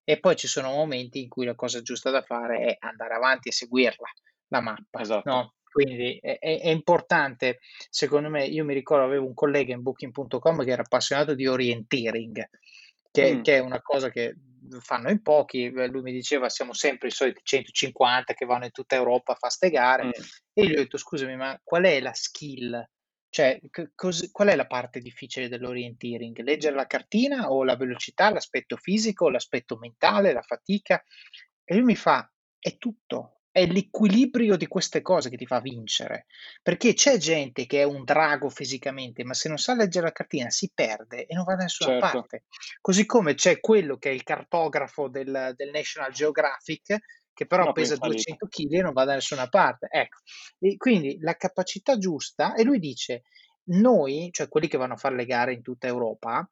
e 0.03 0.21
poi 0.21 0.37
ci 0.37 0.47
sono 0.47 0.71
momenti 0.71 1.23
in 1.23 1.29
cui 1.29 1.47
la 1.47 1.55
cosa 1.55 1.81
giusta 1.81 2.11
da 2.11 2.23
fare 2.23 2.59
è 2.65 2.77
andare 2.81 3.15
avanti 3.15 3.49
e 3.49 3.53
seguirla, 3.53 4.07
la 4.49 4.61
mappa, 4.61 5.01
Esatto. 5.01 5.31
no? 5.31 5.55
Quindi 5.75 6.19
è, 6.21 6.39
è- 6.39 6.61
è 6.61 6.69
importante, 6.69 7.59
secondo 7.91 8.29
me, 8.29 8.45
io 8.45 8.65
mi 8.65 8.75
ricordo 8.75 9.05
avevo 9.05 9.27
un 9.27 9.35
collega 9.35 9.73
in 9.73 9.83
Booking.com 9.83 10.63
che 10.63 10.71
era 10.71 10.83
appassionato 10.83 11.35
di 11.35 11.49
orienteering, 11.49 12.49
che, 13.15 13.35
Mm, 13.35 13.43
che 13.43 13.57
è 13.57 13.59
una 13.61 13.81
cosa 13.81 14.11
che 14.11 14.35
fanno 14.81 15.09
in 15.09 15.23
pochi, 15.23 15.67
eh, 15.67 15.87
lui 15.87 16.03
mi 16.03 16.13
diceva 16.13 16.49
siamo 16.49 16.73
sempre 16.73 17.09
i 17.09 17.13
soliti 17.13 17.41
150 17.45 18.35
che 18.35 18.45
vanno 18.45 18.65
in 18.65 18.73
tutta 18.73 18.97
Europa 18.97 19.33
a 19.33 19.37
fare 19.37 19.53
ste 19.53 19.71
gare 19.71 20.07
mm. 20.07 20.11
e 20.53 20.67
gli 20.67 20.73
ho 20.73 20.77
detto 20.77 20.97
scusami 20.97 21.37
ma 21.37 21.59
qual 21.63 21.85
è 21.85 22.01
la 22.01 22.13
skill 22.13 22.85
cioè, 23.29 23.61
cos- 23.95 24.31
qual 24.31 24.49
è 24.49 24.55
la 24.55 24.67
parte 24.67 25.01
difficile 25.01 25.49
dell'orienteering? 25.49 26.41
Leggere 26.41 26.77
la 26.77 26.87
cartina 26.87 27.51
o 27.51 27.65
la 27.65 27.75
velocità, 27.75 28.31
l'aspetto 28.31 28.77
fisico, 28.77 29.29
l'aspetto 29.29 29.77
mentale, 29.77 30.33
la 30.33 30.43
fatica? 30.43 31.03
E 31.65 31.75
lui 31.75 31.83
mi 31.83 31.97
fa, 31.97 32.31
è 32.57 32.79
tutto, 32.79 33.34
è 33.55 33.67
l'equilibrio 33.67 34.57
di 34.57 34.67
queste 34.67 35.01
cose 35.01 35.31
che 35.31 35.37
ti 35.37 35.47
fa 35.47 35.61
vincere. 35.61 36.27
Perché 36.61 36.93
c'è 36.95 37.19
gente 37.19 37.67
che 37.67 37.81
è 37.81 37.85
un 37.85 38.03
drago 38.03 38.49
fisicamente, 38.49 39.23
ma 39.23 39.33
se 39.33 39.49
non 39.49 39.59
sa 39.59 39.77
leggere 39.77 40.07
la 40.07 40.13
cartina 40.13 40.51
si 40.51 40.73
perde 40.75 41.27
e 41.27 41.35
non 41.37 41.45
va 41.45 41.55
da 41.55 41.63
nessuna 41.63 41.93
Certo. 41.93 41.97
parte. 41.97 42.45
Così 42.81 43.07
come 43.07 43.35
c'è 43.35 43.61
quello 43.61 43.97
che 43.97 44.11
è 44.11 44.13
il 44.13 44.25
cartografo 44.25 45.09
del, 45.09 45.53
del 45.55 45.71
National 45.71 46.11
Geographic, 46.13 46.97
che 47.33 47.47
però 47.47 47.69
No, 47.69 47.73
pesa 47.73 47.95
in 47.95 48.01
salita. 48.01 48.01
200 48.01 48.49
kg 48.49 48.79
e 48.79 48.83
non 48.83 48.93
va 48.93 49.05
da 49.05 49.15
nessuna 49.15 49.49
parte. 49.49 49.87
Ecco, 49.89 50.19
e 50.59 50.77
quindi 50.77 51.19
la 51.21 51.35
capacità 51.37 51.97
giusta, 51.97 52.55
e 52.57 52.65
lui 52.65 52.81
dice, 52.81 53.23
noi, 53.67 54.31
cioè 54.33 54.49
quelli 54.49 54.67
che 54.67 54.79
vanno 54.79 54.95
a 54.95 54.97
fare 54.97 55.15
le 55.15 55.25
gare 55.27 55.53
in 55.53 55.63
tutta 55.63 55.87
Europa, 55.87 56.49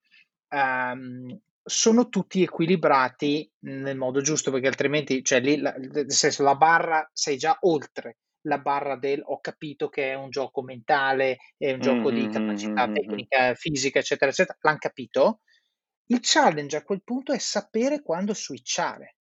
ehm, 0.48 1.38
sono 1.64 2.08
tutti 2.08 2.42
equilibrati 2.42 3.50
nel 3.60 3.96
modo 3.96 4.20
giusto, 4.20 4.50
perché 4.50 4.68
altrimenti, 4.68 5.22
cioè 5.24 5.40
lì, 5.40 5.58
la, 5.58 5.72
nel 5.72 6.10
senso, 6.10 6.42
la 6.42 6.56
barra 6.56 7.08
sei 7.12 7.36
già 7.36 7.56
oltre 7.60 8.18
la 8.42 8.58
barra 8.58 8.96
del 8.96 9.22
ho 9.24 9.40
capito 9.40 9.88
che 9.88 10.10
è 10.10 10.14
un 10.14 10.30
gioco 10.30 10.62
mentale, 10.62 11.38
è 11.56 11.72
un 11.72 11.80
gioco 11.80 12.10
di 12.10 12.28
Mm, 12.28 12.30
capacità 12.30 12.88
tecnica, 12.88 13.54
fisica, 13.54 13.98
eccetera, 14.00 14.30
eccetera, 14.30 14.58
l'hanno 14.62 14.78
capito. 14.78 15.40
Il 16.06 16.18
challenge 16.20 16.76
a 16.76 16.82
quel 16.82 17.02
punto 17.04 17.32
è 17.32 17.38
sapere 17.38 18.02
quando 18.02 18.34
switchare. 18.34 19.16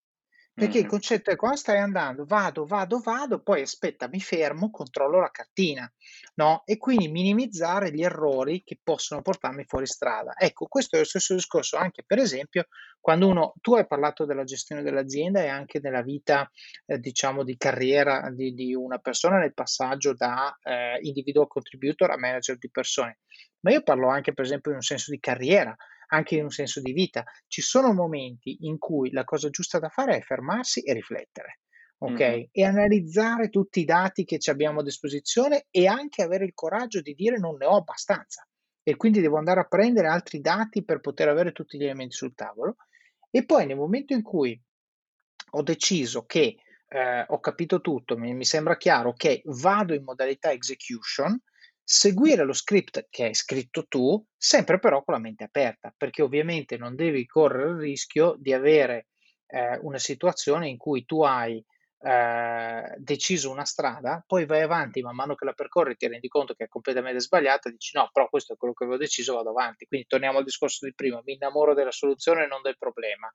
Perché 0.62 0.78
il 0.78 0.84
Mhm. 0.84 0.89
concetto 0.89 1.32
è 1.32 1.36
quando 1.36 1.57
stai 1.57 1.80
andando, 1.80 2.24
vado, 2.24 2.66
vado, 2.66 2.99
vado, 2.99 3.41
poi 3.41 3.62
aspetta, 3.62 4.07
mi 4.07 4.20
fermo, 4.20 4.70
controllo 4.70 5.20
la 5.20 5.32
cartina, 5.32 5.91
no? 6.36 6.62
E 6.66 6.78
quindi 6.78 7.07
minimizzare 7.07 7.91
gli 7.91 8.03
errori 8.03 8.62
che 8.64 8.80
possono 8.84 9.24
portarmi 9.24 9.64
fuori 9.66 9.88
strada. 9.88 10.34
Ecco, 10.38 10.68
questo 10.68 10.95
è 10.95 10.99
lo 10.99 11.05
stesso 11.05 11.34
discorso 11.34 11.78
anche, 11.78 12.03
per 12.05 12.20
esempio, 12.20 12.68
quando 12.99 13.28
uno, 13.28 13.53
tu 13.59 13.74
hai 13.74 13.88
parlato 13.88 14.26
della 14.26 14.43
gestione 14.43 14.84
dell'azienda 14.84 15.41
e 15.41 15.47
anche 15.47 15.80
della 15.80 16.03
vita, 16.03 16.47
eh, 16.86 16.99
diciamo, 16.99 17.43
di 17.43 17.57
carriera 17.57 18.30
di, 18.32 18.53
di 18.53 18.76
una 18.76 18.99
persona 18.99 19.39
nel 19.39 19.55
passaggio 19.55 20.14
da 20.14 20.55
eh, 20.62 20.99
individual 21.01 21.47
contributor 21.47 22.12
a 22.12 22.18
manager 22.18 22.57
di 22.59 22.70
persone. 22.70 23.18
Ma 23.62 23.72
io 23.72 23.82
parlo 23.82 24.09
anche, 24.09 24.34
per 24.34 24.45
esempio, 24.45 24.70
in 24.70 24.78
un 24.78 24.84
senso 24.84 25.09
di 25.09 25.20
carriera 25.20 25.76
anche 26.14 26.36
in 26.36 26.43
un 26.43 26.49
senso 26.49 26.82
di 26.82 26.93
vita. 26.93 27.24
Ci 27.47 27.62
sono 27.62 27.93
momenti 27.93 28.66
in 28.66 28.78
cui 28.78 29.12
la 29.12 29.24
cosa 29.24 29.49
giusta 29.49 29.80
da 29.80 29.89
fare 29.89 30.18
è 30.18 30.22
fermarsi 30.22 30.82
e 30.82 30.93
riflettere, 30.93 31.59
ok? 31.99 32.20
Mhm. 32.20 32.47
E 32.51 32.64
analizzare 32.64 33.49
tutti 33.49 33.80
i 33.80 33.86
dati 33.86 34.24
che 34.24 34.39
ci 34.39 34.49
abbiamo 34.49 34.80
a 34.80 34.84
disposizione 34.84 35.66
e 35.70 35.88
anche 35.88 36.22
avere 36.22 36.45
il 36.45 36.53
coraggio 36.53 37.01
di 37.01 37.14
dire 37.14 37.38
non 37.38 37.55
ne 37.57 37.66
ho 37.66 37.76
abbastanza 37.76 38.45
e 38.84 38.95
quindi 38.95 39.22
devo 39.22 39.38
andare 39.38 39.59
a 39.59 39.68
prendere 39.68 40.07
altri 40.07 40.41
dati 40.41 40.84
per 40.84 40.99
poter 40.99 41.28
avere 41.28 41.51
tutti 41.51 41.78
gli 41.78 41.84
elementi 41.84 42.16
sul 42.16 42.34
tavolo. 42.34 42.78
E 43.30 43.45
poi 43.45 43.66
nel 43.66 43.78
momento 43.78 44.14
in 44.14 44.24
cui 44.24 44.59
ho 45.51 45.62
deciso 45.62 46.26
che 46.26 46.57
eh, 46.88 47.26
ho 47.28 47.39
capito 47.39 47.80
tutto, 47.80 48.18
mi, 48.18 48.34
mi 48.34 48.43
sembra 48.43 48.76
chiaro 48.76 49.14
che 49.14 49.41
vado 49.45 49.93
in 49.93 50.03
modalità 50.03 50.51
execution, 50.51 51.39
seguire 51.93 52.45
lo 52.45 52.53
script 52.53 53.07
che 53.09 53.25
hai 53.25 53.33
scritto 53.33 53.85
tu, 53.85 54.25
sempre 54.37 54.79
però 54.79 55.03
con 55.03 55.15
la 55.15 55.19
mente 55.19 55.43
aperta, 55.43 55.93
perché 55.95 56.21
ovviamente 56.21 56.77
non 56.77 56.95
devi 56.95 57.25
correre 57.25 57.71
il 57.71 57.79
rischio 57.79 58.37
di 58.39 58.53
avere 58.53 59.09
eh, 59.47 59.77
una 59.81 59.97
situazione 59.97 60.69
in 60.69 60.77
cui 60.77 61.03
tu 61.03 61.21
hai 61.21 61.61
eh, 62.03 62.95
deciso 62.97 63.51
una 63.51 63.65
strada, 63.65 64.23
poi 64.25 64.45
vai 64.45 64.61
avanti 64.61 65.01
man 65.01 65.15
mano 65.15 65.35
che 65.35 65.43
la 65.43 65.51
percorri, 65.51 65.97
ti 65.97 66.07
rendi 66.07 66.29
conto 66.29 66.53
che 66.53 66.63
è 66.63 66.67
completamente 66.69 67.19
sbagliata, 67.19 67.69
dici 67.69 67.97
no, 67.97 68.09
però 68.13 68.29
questo 68.29 68.53
è 68.53 68.55
quello 68.55 68.73
che 68.73 68.85
avevo 68.85 68.97
deciso, 68.97 69.35
vado 69.35 69.49
avanti. 69.49 69.85
Quindi 69.85 70.07
torniamo 70.07 70.37
al 70.37 70.45
discorso 70.45 70.85
di 70.85 70.93
prima, 70.93 71.21
mi 71.25 71.33
innamoro 71.33 71.73
della 71.73 71.91
soluzione 71.91 72.45
e 72.45 72.47
non 72.47 72.61
del 72.61 72.77
problema. 72.77 73.29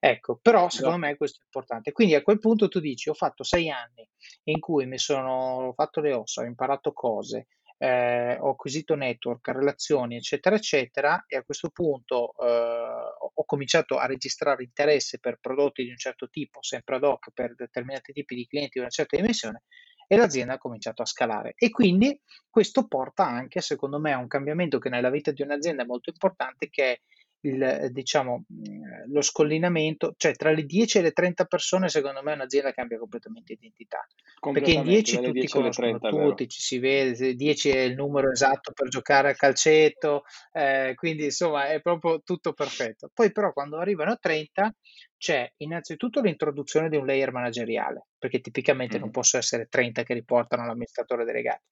Ecco, 0.00 0.40
però 0.42 0.68
secondo 0.68 0.96
Esatto. 0.96 1.12
me 1.12 1.16
questo 1.16 1.38
è 1.40 1.44
importante. 1.44 1.92
Quindi 1.92 2.16
a 2.16 2.22
quel 2.22 2.40
punto 2.40 2.66
tu 2.66 2.80
dici, 2.80 3.08
ho 3.08 3.14
fatto 3.14 3.44
sei 3.44 3.70
anni 3.70 4.06
in 4.44 4.58
cui 4.58 4.86
mi 4.86 4.98
sono 4.98 5.72
fatto 5.74 6.00
le 6.00 6.12
ossa, 6.12 6.42
ho 6.42 6.44
imparato 6.44 6.92
cose, 6.92 7.46
eh, 7.78 8.36
ho 8.40 8.50
acquisito 8.50 8.94
network, 8.94 9.48
relazioni, 9.48 10.16
eccetera, 10.16 10.56
eccetera, 10.56 11.24
e 11.26 11.36
a 11.36 11.42
questo 11.42 11.70
punto 11.70 12.32
eh, 12.40 12.46
ho, 12.46 13.44
cominciato 13.44 13.96
a 13.98 14.06
registrare 14.06 14.64
interesse 14.64 15.18
per 15.18 15.38
prodotti 15.40 15.84
di 15.84 15.90
un 15.90 15.96
certo 15.96 16.28
tipo, 16.28 16.62
sempre 16.62 16.96
ad 16.96 17.04
hoc, 17.04 17.30
per 17.32 17.54
determinati 17.54 18.12
tipi 18.12 18.34
di 18.34 18.46
clienti 18.46 18.72
di 18.74 18.80
una 18.80 18.88
certa 18.88 19.16
dimensione, 19.16 19.62
e 20.08 20.16
l'azienda 20.16 20.54
ha 20.54 20.58
cominciato 20.58 21.02
a 21.02 21.06
scalare. 21.06 21.54
E 21.56 21.70
quindi 21.70 22.18
questo 22.48 22.86
porta 22.86 23.26
anche, 23.26 23.60
secondo 23.60 23.98
me, 23.98 24.12
a 24.12 24.18
un 24.18 24.28
cambiamento 24.28 24.78
che 24.78 24.88
nella 24.88 25.10
vita 25.10 25.30
di 25.30 25.42
un'azienda 25.42 25.82
è 25.82 25.86
molto 25.86 26.10
importante, 26.10 26.68
che 26.70 26.92
è 26.92 27.00
il, 27.48 27.88
diciamo, 27.90 28.44
mh, 28.48 29.12
lo 29.12 29.20
scollinamento, 29.22 30.14
cioè 30.16 30.32
tra 30.34 30.50
le 30.52 30.64
10 30.64 30.98
e 30.98 31.02
le 31.02 31.12
30 31.12 31.44
persone, 31.44 31.88
secondo 31.88 32.22
me 32.22 32.32
un'azienda 32.32 32.72
cambia 32.72 32.98
completamente 32.98 33.52
identità. 33.54 34.04
Perché 34.50 34.72
in 34.72 34.80
Completamente, 34.80 34.82
10 34.82 35.20
dalle 35.20 35.30
tutti 35.30 35.48
10 35.48 35.58
alle 35.58 35.72
conoscono 35.72 36.00
30, 36.08 36.08
è 36.08 36.12
vero. 36.12 36.42
tutti, 36.42 36.48
ci 36.48 36.60
si 36.62 36.78
vede, 36.78 37.34
10 37.34 37.68
è 37.70 37.80
il 37.80 37.94
numero 37.94 38.30
esatto 38.30 38.72
per 38.72 38.88
giocare 38.88 39.30
a 39.30 39.34
calcetto, 39.34 40.22
eh, 40.52 40.92
quindi 40.94 41.24
insomma 41.24 41.68
è 41.68 41.80
proprio 41.82 42.20
tutto 42.22 42.52
perfetto. 42.54 43.10
Poi 43.12 43.32
però 43.32 43.52
quando 43.52 43.78
arrivano 43.78 44.12
a 44.12 44.16
30 44.16 44.72
c'è 45.16 45.50
innanzitutto 45.58 46.20
l'introduzione 46.22 46.88
di 46.88 46.96
un 46.96 47.04
layer 47.06 47.32
manageriale, 47.32 48.06
perché 48.18 48.40
tipicamente 48.40 48.98
non 48.98 49.10
Mhm. 49.10 49.10
possono 49.10 49.42
essere 49.42 49.66
30 49.68 50.02
che 50.04 50.14
riportano 50.14 50.62
all'amministratore 50.62 51.24
delegato. 51.24 51.62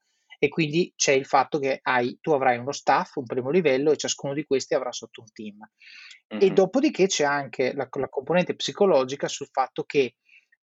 E 0.45 0.49
quindi 0.51 0.93
c'è 0.95 1.13
il 1.13 1.25
fatto 1.25 1.59
che 1.59 1.79
hai, 1.83 2.19
tu 2.21 2.33
avrai 2.33 2.59
uno 2.59 2.73
staff, 2.73 3.17
un 3.17 3.25
primo 3.25 3.49
livello, 3.49 3.93
e 3.93 3.97
ciascuno 3.97 4.35
di 4.35 4.45
questi 4.45 4.75
avrà 4.75 4.93
sotto 4.93 5.23
un 5.23 5.33
team. 5.33 5.57
E 6.27 6.47
Mhm. 6.49 6.55
dopodiché 6.55 7.07
c'è 7.07 7.25
anche 7.25 7.73
la, 7.75 7.89
la 7.91 8.09
componente 8.11 8.55
psicologica 8.55 9.27
sul 9.27 9.49
fatto 9.51 9.85
che 9.85 10.17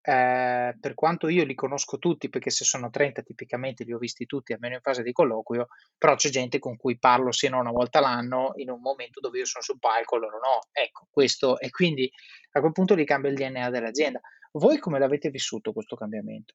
eh, 0.04 0.76
per 0.80 0.94
quanto 0.96 1.28
io 1.28 1.46
li 1.46 1.54
conosco 1.56 1.98
tutti, 2.00 2.30
perché 2.30 2.50
se 2.50 2.64
sono 2.64 2.90
30 2.90 3.22
tipicamente 3.22 3.84
li 3.84 3.94
ho 3.94 4.00
visti 4.00 4.26
tutti, 4.26 4.52
almeno 4.54 4.76
in 4.76 4.82
fase 4.82 5.04
di 5.04 5.12
colloquio, 5.12 5.68
però 5.98 6.16
c'è 6.16 6.30
gente 6.30 6.58
con 6.60 6.76
cui 6.76 6.98
parlo 6.98 7.32
sia 7.32 7.50
non 7.52 7.62
una 7.62 7.72
volta 7.72 8.00
l'anno 8.00 8.54
in 8.56 8.70
un 8.72 8.82
momento 8.82 9.20
dove 9.20 9.38
io 9.40 9.46
sono 9.46 9.64
sul 9.64 9.80
palco 9.80 10.16
e 10.16 10.20
loro 10.20 10.38
no. 10.40 10.60
Ecco, 10.72 11.08
questo 11.10 11.60
e 11.60 11.70
quindi 11.70 12.12
a 12.54 12.60
quel 12.60 12.72
punto 12.72 12.94
li 12.96 13.06
cambia 13.06 13.30
il 13.30 13.36
DNA 13.38 13.70
dell'azienda. 13.70 14.20
Voi 14.54 14.80
come 14.80 15.00
l'avete 15.00 15.30
vissuto 15.30 15.72
questo 15.72 15.96
cambiamento? 15.96 16.54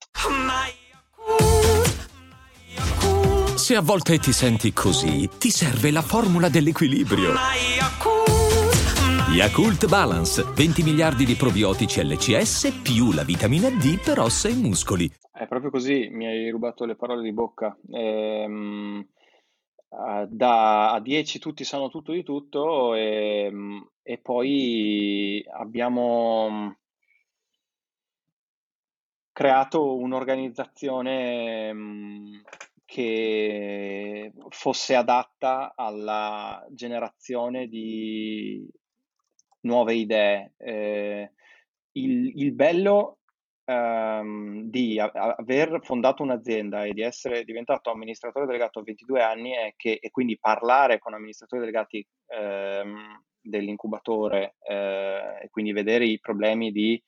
Se 3.56 3.74
a 3.74 3.80
volte 3.80 4.18
ti 4.18 4.32
senti 4.32 4.70
così, 4.74 5.28
ti 5.38 5.48
serve 5.48 5.90
la 5.90 6.02
formula 6.02 6.50
dell'equilibrio. 6.50 7.32
Yakult 9.32 9.88
Balance, 9.88 10.44
20 10.54 10.82
miliardi 10.82 11.24
di 11.24 11.34
probiotici 11.36 12.04
LCS 12.04 12.80
più 12.82 13.12
la 13.12 13.24
vitamina 13.24 13.70
D 13.70 13.98
per 13.98 14.20
ossa 14.20 14.48
e 14.48 14.54
muscoli. 14.54 15.10
È 15.32 15.46
proprio 15.46 15.70
così, 15.70 16.08
mi 16.10 16.26
hai 16.26 16.50
rubato 16.50 16.84
le 16.84 16.96
parole 16.96 17.22
di 17.22 17.32
bocca. 17.32 17.74
Ehm, 17.92 19.06
eh, 19.88 20.26
da 20.28 20.92
a 20.92 21.00
10 21.00 21.38
tutti 21.38 21.64
sanno 21.64 21.88
tutto 21.88 22.12
di 22.12 22.22
tutto 22.22 22.94
e, 22.94 23.50
e 24.02 24.18
poi 24.18 25.42
abbiamo 25.50 26.76
creato 29.32 29.96
un'organizzazione 29.96 31.72
mh, 31.72 32.42
che 32.86 34.32
fosse 34.48 34.94
adatta 34.94 35.74
alla 35.74 36.64
generazione 36.70 37.66
di 37.66 38.66
nuove 39.62 39.94
idee. 39.94 40.54
Eh, 40.56 41.32
il, 41.92 42.32
il, 42.36 42.52
bello 42.52 43.18
ehm, 43.64 44.62
di 44.70 44.98
a- 44.98 45.10
aver 45.12 45.80
fondato 45.82 46.22
un'azienda 46.22 46.84
e 46.84 46.92
di 46.92 47.02
essere 47.02 47.44
diventato 47.44 47.90
amministratore 47.90 48.46
delegato 48.46 48.78
a 48.78 48.82
22 48.84 49.22
anni 49.22 49.50
è 49.52 49.74
che, 49.76 49.98
e 50.00 50.10
quindi 50.10 50.38
parlare 50.38 50.98
con 50.98 51.12
amministratori 51.12 51.60
delegati 51.62 52.06
ehm, 52.28 53.22
dell'incubatore 53.40 54.56
eh, 54.66 55.40
e 55.42 55.48
quindi 55.50 55.72
vedere 55.72 56.06
i 56.06 56.20
problemi 56.20 56.70
di 56.70 57.02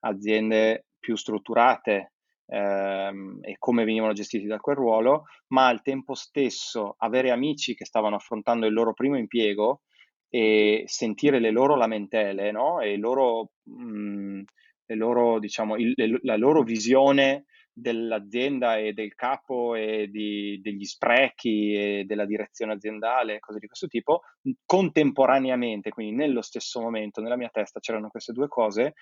aziende 0.00 0.86
più 0.98 1.16
strutturate 1.16 2.12
ehm, 2.46 3.38
e 3.42 3.56
come 3.58 3.84
venivano 3.84 4.12
gestiti 4.12 4.46
da 4.46 4.58
quel 4.58 4.76
ruolo, 4.76 5.24
ma 5.48 5.66
al 5.68 5.82
tempo 5.82 6.14
stesso 6.14 6.94
avere 6.98 7.30
amici 7.30 7.74
che 7.74 7.84
stavano 7.84 8.16
affrontando 8.16 8.66
il 8.66 8.72
loro 8.72 8.92
primo 8.92 9.16
impiego 9.16 9.82
e 10.28 10.84
sentire 10.86 11.38
le 11.38 11.50
loro 11.50 11.76
lamentele 11.76 12.50
no? 12.50 12.80
e 12.80 12.96
loro, 12.96 13.52
mh, 13.64 13.84
mm, 13.84 14.40
le 14.86 14.94
loro, 14.94 15.38
diciamo, 15.38 15.76
il, 15.76 15.92
le, 15.94 16.18
la 16.22 16.36
loro 16.36 16.62
visione 16.62 17.44
dell'azienda 17.78 18.78
e 18.78 18.94
del 18.94 19.14
capo 19.14 19.74
e 19.74 20.08
di, 20.10 20.58
degli 20.62 20.84
sprechi 20.84 21.74
e 21.74 22.04
della 22.06 22.24
direzione 22.24 22.72
aziendale, 22.72 23.38
cose 23.38 23.58
di 23.58 23.66
questo 23.66 23.86
tipo, 23.86 24.22
contemporaneamente, 24.64 25.90
quindi 25.90 26.14
nello 26.14 26.40
stesso 26.40 26.80
momento, 26.80 27.20
nella 27.20 27.36
mia 27.36 27.50
testa 27.52 27.78
c'erano 27.78 28.08
queste 28.08 28.32
due 28.32 28.48
cose 28.48 28.94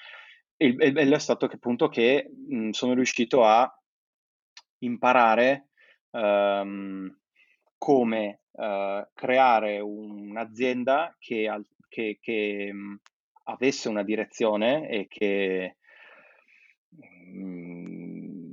il, 0.59 0.93
bello 0.93 1.15
è 1.15 1.19
stato 1.19 1.47
che 1.47 1.57
appunto 1.57 1.89
che 1.89 2.31
mh, 2.49 2.71
sono 2.71 2.95
riuscito 2.95 3.45
a 3.45 3.71
imparare 4.79 5.69
um, 6.11 7.15
come 7.79 8.41
uh, 8.53 9.07
creare 9.15 9.81
un'azienda 9.81 11.15
che, 11.19 11.51
che, 11.89 12.19
che 12.21 12.73
mh, 12.73 13.01
avesse 13.45 13.89
una 13.89 14.03
direzione 14.03 14.89
e 14.89 15.07
che 15.09 15.77
mh, 16.91 18.45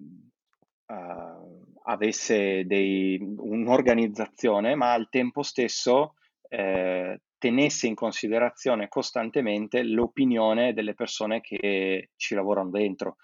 uh, 0.87 1.61
avesse 1.83 2.65
dei, 2.65 3.17
un'organizzazione, 3.19 4.75
ma 4.75 4.93
al 4.93 5.09
tempo 5.09 5.43
stesso 5.43 6.15
eh, 6.47 7.21
tenesse 7.41 7.87
in 7.87 7.95
considerazione 7.95 8.87
costantemente 8.87 9.81
l'opinione 9.81 10.73
delle 10.73 10.93
persone 10.93 11.41
che 11.41 12.11
ci 12.15 12.35
lavorano 12.35 12.69
dentro. 12.69 13.15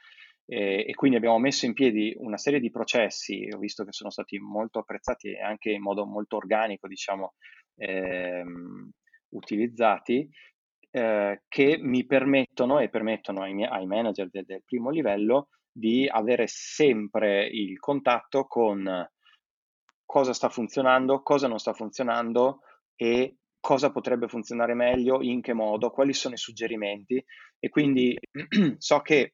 E, 0.44 0.86
e, 0.88 0.96
quindi 0.96 1.18
abbiamo 1.18 1.38
messo 1.38 1.68
in 1.68 1.74
piedi 1.74 2.16
una 2.18 2.38
serie 2.38 2.60
di 2.60 2.72
processi, 2.72 3.48
ho 3.54 3.60
visto 3.60 3.84
che 3.84 3.92
sono 3.92 4.10
stati 4.10 4.40
molto 4.40 4.80
apprezzati 4.80 5.34
e 5.34 5.42
anche 5.42 5.70
in 5.70 5.84
modo 5.84 6.08
molto 6.08 6.36
organico, 6.38 6.88
diciamo, 6.88 7.36
ehm, 7.76 8.90
utilizzati, 9.36 10.28
eh, 10.90 11.44
che 11.48 11.78
mi 11.80 12.04
permettono 12.08 12.80
e 12.80 12.90
permettono 12.90 13.44
ai, 13.44 13.64
ai 13.64 13.86
manager 13.86 14.30
del, 14.32 14.46
del 14.46 14.64
primo 14.66 14.90
livello 14.90 15.50
di 15.72 16.08
avere 16.10 16.48
sempre 16.48 17.46
il 17.46 17.78
contatto 17.78 18.46
con 18.46 19.08
cosa 20.06 20.34
sta 20.34 20.50
funzionando, 20.50 21.22
cosa 21.22 21.48
non 21.48 21.60
sta 21.60 21.74
funzionando 21.74 22.62
e 22.96 23.36
cosa 23.68 23.92
potrebbe 23.92 24.30
funzionare 24.30 24.74
meglio, 24.74 25.22
in 25.22 25.42
che 25.42 25.52
modo, 25.52 25.90
quali 25.90 26.14
sono 26.14 26.36
i 26.36 26.38
suggerimenti. 26.38 27.22
E 27.60 27.68
quindi 27.68 28.18
so 28.78 29.02
che 29.02 29.34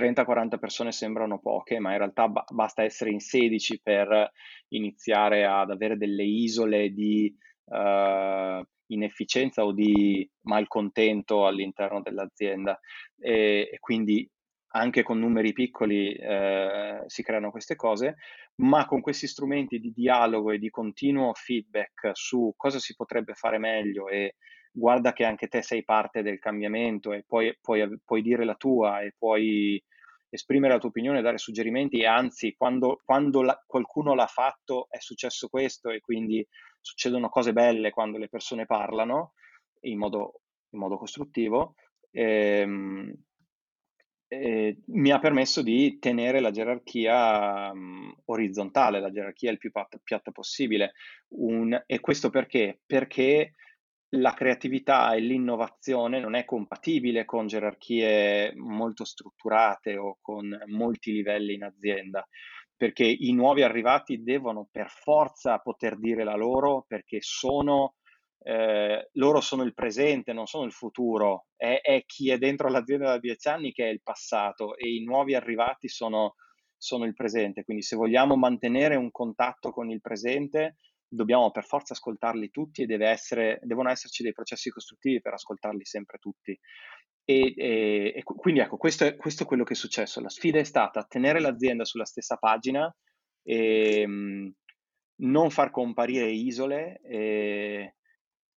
30-40 0.00 0.58
persone 0.60 0.92
sembrano 0.92 1.40
poche, 1.40 1.80
ma 1.80 1.90
in 1.90 1.98
realtà 1.98 2.28
ba- 2.28 2.44
basta 2.48 2.84
essere 2.84 3.10
in 3.10 3.18
16 3.18 3.80
per 3.82 4.30
iniziare 4.68 5.44
ad 5.44 5.72
avere 5.72 5.96
delle 5.96 6.22
isole 6.22 6.90
di 6.90 7.36
uh, 7.64 8.62
inefficienza 8.92 9.64
o 9.64 9.72
di 9.72 10.30
malcontento 10.42 11.44
all'interno 11.44 12.00
dell'azienda. 12.00 12.78
E, 13.18 13.70
e 13.72 13.78
quindi 13.80 14.30
anche 14.70 15.02
con 15.02 15.18
numeri 15.18 15.52
piccoli 15.52 16.12
eh, 16.12 17.02
si 17.06 17.22
creano 17.22 17.50
queste 17.50 17.76
cose, 17.76 18.16
ma 18.56 18.86
con 18.86 19.00
questi 19.00 19.26
strumenti 19.26 19.78
di 19.78 19.92
dialogo 19.92 20.50
e 20.50 20.58
di 20.58 20.68
continuo 20.70 21.32
feedback 21.34 22.10
su 22.12 22.52
cosa 22.56 22.78
si 22.78 22.94
potrebbe 22.94 23.34
fare 23.34 23.58
meglio 23.58 24.08
e 24.08 24.34
guarda 24.70 25.12
che 25.12 25.24
anche 25.24 25.48
te 25.48 25.62
sei 25.62 25.84
parte 25.84 26.22
del 26.22 26.38
cambiamento 26.38 27.12
e 27.12 27.24
poi 27.26 27.56
puoi, 27.60 28.00
puoi 28.04 28.22
dire 28.22 28.44
la 28.44 28.54
tua 28.54 29.00
e 29.00 29.14
puoi 29.16 29.82
esprimere 30.30 30.74
la 30.74 30.78
tua 30.78 30.90
opinione, 30.90 31.22
dare 31.22 31.38
suggerimenti 31.38 32.00
e 32.00 32.06
anzi 32.06 32.54
quando, 32.56 33.00
quando 33.04 33.42
la, 33.42 33.58
qualcuno 33.66 34.14
l'ha 34.14 34.26
fatto 34.26 34.88
è 34.90 34.98
successo 34.98 35.48
questo 35.48 35.88
e 35.90 36.00
quindi 36.00 36.46
succedono 36.80 37.28
cose 37.28 37.52
belle 37.52 37.90
quando 37.90 38.18
le 38.18 38.28
persone 38.28 38.66
parlano 38.66 39.32
in 39.82 39.98
modo, 39.98 40.42
in 40.70 40.78
modo 40.78 40.98
costruttivo. 40.98 41.74
Ehm, 42.10 43.12
eh, 44.28 44.78
mi 44.86 45.10
ha 45.10 45.18
permesso 45.18 45.62
di 45.62 45.98
tenere 45.98 46.40
la 46.40 46.50
gerarchia 46.50 47.70
um, 47.70 48.14
orizzontale, 48.26 49.00
la 49.00 49.10
gerarchia 49.10 49.50
il 49.50 49.58
più 49.58 49.70
pat- 49.70 50.00
piatta 50.02 50.30
possibile. 50.30 50.92
Un, 51.28 51.82
e 51.86 52.00
questo 52.00 52.28
perché? 52.30 52.80
Perché 52.84 53.54
la 54.12 54.32
creatività 54.32 55.14
e 55.14 55.20
l'innovazione 55.20 56.20
non 56.20 56.34
è 56.34 56.44
compatibile 56.44 57.24
con 57.24 57.46
gerarchie 57.46 58.52
molto 58.54 59.04
strutturate 59.04 59.96
o 59.96 60.18
con 60.20 60.56
molti 60.66 61.12
livelli 61.12 61.54
in 61.54 61.64
azienda, 61.64 62.26
perché 62.76 63.04
i 63.04 63.32
nuovi 63.32 63.62
arrivati 63.62 64.22
devono 64.22 64.68
per 64.70 64.88
forza 64.88 65.58
poter 65.58 65.98
dire 65.98 66.24
la 66.24 66.36
loro 66.36 66.84
perché 66.86 67.18
sono 67.20 67.94
eh, 68.40 69.08
loro 69.12 69.40
sono 69.40 69.62
il 69.62 69.74
presente, 69.74 70.32
non 70.32 70.46
sono 70.46 70.64
il 70.64 70.72
futuro, 70.72 71.46
è, 71.56 71.80
è, 71.82 72.04
chi 72.06 72.30
è 72.30 72.38
dentro 72.38 72.68
l'azienda 72.68 73.06
da 73.06 73.18
dieci 73.18 73.48
anni 73.48 73.72
che 73.72 73.86
è 73.86 73.90
il 73.90 74.02
passato 74.02 74.76
e 74.76 74.88
i 74.88 75.02
nuovi 75.02 75.34
arrivati 75.34 75.88
sono, 75.88 76.34
sono 76.76 77.04
il 77.04 77.14
presente. 77.14 77.64
Quindi 77.64 77.82
se 77.82 77.96
vogliamo 77.96 78.36
mantenere 78.36 78.96
un 78.96 79.10
contatto 79.10 79.70
con 79.70 79.90
il 79.90 80.00
presente, 80.00 80.76
dobbiamo 81.08 81.50
per 81.50 81.64
forza 81.64 81.94
ascoltarli 81.94 82.50
tutti 82.50 82.82
e 82.82 83.04
essere, 83.04 83.58
devono 83.62 83.90
esserci 83.90 84.22
dei 84.22 84.32
processi 84.32 84.70
costruttivi 84.70 85.20
per 85.20 85.32
ascoltarli 85.34 85.84
sempre 85.84 86.18
tutti. 86.18 86.58
E, 87.24 87.54
e, 87.56 88.12
e 88.16 88.22
quindi 88.22 88.60
ecco, 88.60 88.78
questo 88.78 89.04
è, 89.04 89.16
questo 89.16 89.42
è, 89.42 89.46
quello 89.46 89.64
che 89.64 89.74
è 89.74 89.76
successo. 89.76 90.20
La 90.20 90.30
sfida 90.30 90.58
è 90.58 90.64
stata 90.64 91.04
tenere 91.04 91.40
l'azienda 91.40 91.84
sulla 91.84 92.06
stessa 92.06 92.36
pagina 92.36 92.94
e 93.42 94.06
mh, 94.06 94.54
non 95.20 95.50
far 95.50 95.70
comparire 95.70 96.30
isole 96.30 97.00
e, 97.02 97.96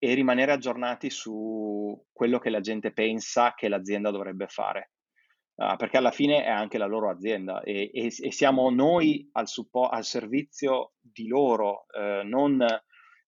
e 0.04 0.14
rimanere 0.14 0.50
aggiornati 0.50 1.10
su 1.10 1.96
quello 2.10 2.40
che 2.40 2.50
la 2.50 2.58
gente 2.58 2.92
pensa 2.92 3.54
che 3.54 3.68
l'azienda 3.68 4.10
dovrebbe 4.10 4.48
fare. 4.48 4.90
Uh, 5.54 5.76
perché 5.76 5.96
alla 5.96 6.10
fine 6.10 6.42
è 6.42 6.50
anche 6.50 6.76
la 6.76 6.86
loro 6.86 7.08
azienda 7.08 7.60
e, 7.62 7.88
e, 7.94 8.06
e 8.06 8.32
siamo 8.32 8.68
noi 8.70 9.28
al, 9.32 9.46
suppo- 9.46 9.86
al, 9.86 10.02
servizio 10.02 10.94
di 10.98 11.28
loro, 11.28 11.84
eh, 11.96 12.22
non 12.24 12.66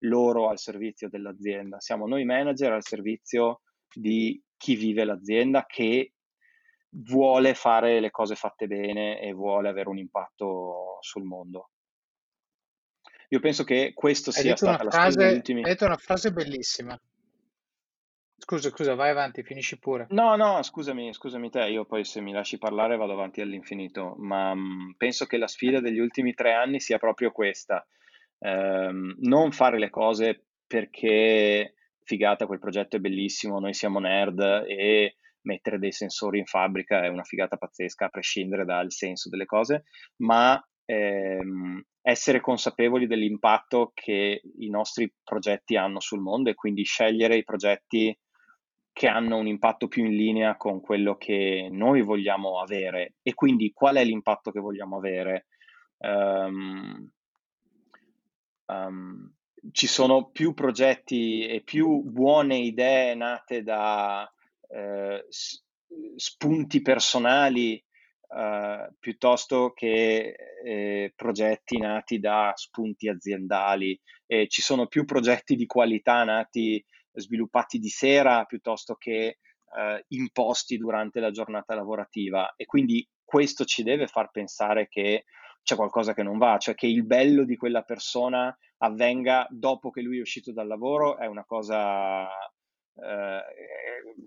loro 0.00 0.48
al 0.48 0.58
servizio 0.58 1.08
dell'azienda. 1.08 1.78
Siamo 1.78 2.08
noi 2.08 2.24
manager 2.24 2.72
al 2.72 2.82
servizio 2.82 3.60
di 3.94 4.42
chi 4.56 4.74
vive 4.74 5.04
l'azienda 5.04 5.66
che 5.66 6.14
vuole 6.88 7.54
fare 7.54 8.00
le 8.00 8.10
cose 8.10 8.34
fatte 8.34 8.66
bene 8.66 9.20
e 9.20 9.32
vuole 9.32 9.68
avere 9.68 9.90
un 9.90 9.98
impatto 9.98 10.96
sul 11.02 11.22
mondo. 11.22 11.68
Io 13.28 13.40
penso 13.40 13.64
che 13.64 13.92
questo 13.94 14.30
Hai 14.30 14.42
sia 14.42 14.56
stata 14.56 14.84
la 14.84 14.90
storia 14.90 15.08
degli 15.08 15.16
frase, 15.16 15.34
ultimi... 15.36 15.62
hai 15.62 15.70
detto 15.70 15.84
una 15.86 15.96
frase 15.96 16.32
bellissima. 16.32 17.00
Scusa, 18.36 18.68
scusa, 18.68 18.94
vai 18.94 19.10
avanti, 19.10 19.42
finisci 19.42 19.78
pure. 19.78 20.06
No, 20.10 20.36
no, 20.36 20.62
scusami, 20.62 21.14
scusami 21.14 21.48
te, 21.48 21.64
io 21.66 21.86
poi 21.86 22.04
se 22.04 22.20
mi 22.20 22.32
lasci 22.32 22.58
parlare 22.58 22.96
vado 22.96 23.12
avanti 23.12 23.40
all'infinito, 23.40 24.14
ma 24.18 24.54
mh, 24.54 24.96
penso 24.98 25.24
che 25.24 25.38
la 25.38 25.46
sfida 25.46 25.80
degli 25.80 25.98
ultimi 25.98 26.34
tre 26.34 26.52
anni 26.52 26.78
sia 26.78 26.98
proprio 26.98 27.30
questa. 27.30 27.86
Ehm, 28.40 29.16
non 29.20 29.52
fare 29.52 29.78
le 29.78 29.88
cose 29.88 30.44
perché 30.66 31.74
figata, 32.02 32.46
quel 32.46 32.58
progetto 32.58 32.96
è 32.96 33.00
bellissimo, 33.00 33.60
noi 33.60 33.72
siamo 33.72 33.98
nerd 33.98 34.64
e 34.68 35.16
mettere 35.42 35.78
dei 35.78 35.92
sensori 35.92 36.38
in 36.38 36.46
fabbrica 36.46 37.02
è 37.04 37.08
una 37.08 37.22
figata 37.22 37.56
pazzesca 37.56 38.06
a 38.06 38.10
prescindere 38.10 38.64
dal 38.64 38.90
senso 38.92 39.28
delle 39.30 39.46
cose, 39.46 39.84
ma 40.16 40.62
ehm, 40.84 41.82
essere 42.02 42.40
consapevoli 42.40 43.06
dell'impatto 43.06 43.92
che 43.94 44.42
i 44.58 44.68
nostri 44.68 45.12
progetti 45.22 45.76
hanno 45.76 46.00
sul 46.00 46.20
mondo 46.20 46.50
e 46.50 46.54
quindi 46.54 46.84
scegliere 46.84 47.36
i 47.36 47.44
progetti 47.44 48.16
che 48.92 49.08
hanno 49.08 49.38
un 49.38 49.46
impatto 49.46 49.88
più 49.88 50.04
in 50.04 50.14
linea 50.14 50.56
con 50.56 50.80
quello 50.80 51.16
che 51.16 51.68
noi 51.70 52.02
vogliamo 52.02 52.60
avere. 52.60 53.14
E 53.22 53.34
quindi 53.34 53.72
qual 53.72 53.96
è 53.96 54.04
l'impatto 54.04 54.52
che 54.52 54.60
vogliamo 54.60 54.98
avere? 54.98 55.46
Um, 55.96 57.10
um, 58.66 59.34
ci 59.72 59.86
sono 59.86 60.30
più 60.30 60.54
progetti 60.54 61.46
e 61.46 61.62
più 61.62 62.02
buone 62.02 62.58
idee 62.58 63.14
nate 63.14 63.62
da 63.62 64.30
eh, 64.68 65.26
spunti 66.16 66.82
personali 66.82 67.82
uh, 68.28 68.92
piuttosto 68.98 69.72
che 69.72 70.34
eh, 70.64 71.12
progetti 71.14 71.78
nati 71.78 72.18
da 72.18 72.52
spunti 72.54 73.08
aziendali. 73.08 73.98
E 74.26 74.48
ci 74.48 74.62
sono 74.62 74.86
più 74.86 75.04
progetti 75.04 75.56
di 75.56 75.66
qualità 75.66 76.24
nati, 76.24 76.84
sviluppati 77.12 77.78
di 77.78 77.88
sera 77.88 78.44
piuttosto 78.44 78.94
che 78.94 79.38
uh, 79.64 80.02
imposti 80.08 80.76
durante 80.76 81.20
la 81.20 81.30
giornata 81.30 81.74
lavorativa. 81.74 82.54
E 82.56 82.66
quindi 82.66 83.06
questo 83.24 83.64
ci 83.64 83.82
deve 83.82 84.06
far 84.06 84.30
pensare 84.30 84.88
che 84.88 85.24
c'è 85.64 85.76
qualcosa 85.76 86.12
che 86.12 86.22
non 86.22 86.36
va, 86.36 86.58
cioè 86.58 86.74
che 86.74 86.86
il 86.86 87.04
bello 87.04 87.44
di 87.44 87.56
quella 87.56 87.82
persona 87.82 88.56
avvenga 88.78 89.46
dopo 89.50 89.90
che 89.90 90.02
lui 90.02 90.18
è 90.18 90.20
uscito 90.20 90.52
dal 90.52 90.66
lavoro 90.66 91.16
è 91.16 91.26
una 91.26 91.44
cosa 91.44 92.24
eh, 92.24 92.53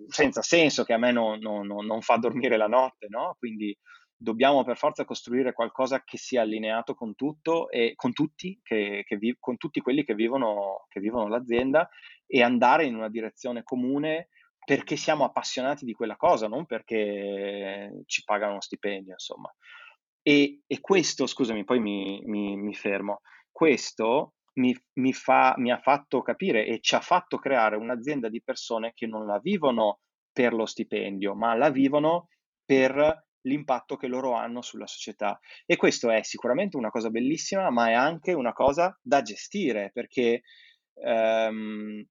senza 0.07 0.41
senso 0.41 0.83
che 0.83 0.93
a 0.93 0.97
me 0.97 1.11
non, 1.11 1.39
non, 1.39 1.65
non, 1.65 2.01
fa 2.01 2.17
dormire 2.17 2.57
la 2.57 2.67
notte, 2.67 3.07
no? 3.09 3.35
Quindi 3.39 3.77
dobbiamo 4.15 4.63
per 4.63 4.77
forza 4.77 5.05
costruire 5.05 5.53
qualcosa 5.53 6.03
che 6.03 6.17
sia 6.17 6.41
allineato 6.41 6.95
con 6.95 7.15
tutto 7.15 7.69
e 7.69 7.93
con 7.95 8.13
tutti, 8.13 8.59
che, 8.63 9.03
che 9.05 9.17
vi, 9.17 9.35
con 9.39 9.57
tutti 9.57 9.79
quelli 9.79 10.03
che 10.03 10.15
vivono, 10.15 10.85
che 10.89 10.99
vivono 10.99 11.27
l'azienda 11.27 11.87
e 12.25 12.41
andare 12.41 12.85
in 12.85 12.95
una 12.95 13.09
direzione 13.09 13.63
comune 13.63 14.29
perché 14.65 14.97
siamo 14.97 15.23
appassionati 15.23 15.85
di 15.85 15.93
quella 15.93 16.17
cosa, 16.17 16.47
non 16.47 16.65
perché 16.65 18.01
ci 18.05 18.23
pagano 18.25 18.51
uno 18.51 18.61
stipendio, 18.61 19.13
insomma. 19.13 19.49
E, 20.21 20.61
e 20.67 20.81
questo, 20.81 21.25
scusami, 21.25 21.63
poi 21.63 21.79
mi, 21.79 22.21
mi, 22.25 22.57
mi 22.57 22.73
fermo, 22.73 23.21
questo 23.49 24.33
mi, 24.57 24.75
mi, 24.93 25.13
fa, 25.13 25.55
mi 25.57 25.71
ha 25.71 25.79
fatto 25.79 26.21
capire 26.21 26.65
e 26.65 26.79
ci 26.81 26.95
ha 26.95 27.01
fatto 27.01 27.37
creare 27.37 27.75
un'azienda 27.75 28.29
di 28.29 28.41
persone 28.41 28.91
che 28.93 29.07
non 29.07 29.25
la 29.25 29.39
vivono 29.39 29.99
per 30.31 30.53
lo 30.53 30.65
stipendio, 30.65 31.35
ma 31.35 31.55
la 31.55 31.69
vivono 31.69 32.27
per 32.63 33.25
l'impatto 33.41 33.95
che 33.95 34.07
loro 34.07 34.33
hanno 34.33 34.61
sulla 34.61 34.87
società. 34.87 35.39
E 35.65 35.77
questo 35.77 36.09
è 36.09 36.21
sicuramente 36.23 36.77
una 36.77 36.89
cosa 36.89 37.09
bellissima, 37.09 37.69
ma 37.69 37.89
è 37.89 37.93
anche 37.93 38.33
una 38.33 38.53
cosa 38.53 38.97
da 39.01 39.21
gestire, 39.21 39.89
perché 39.93 40.41
um, 40.95 42.05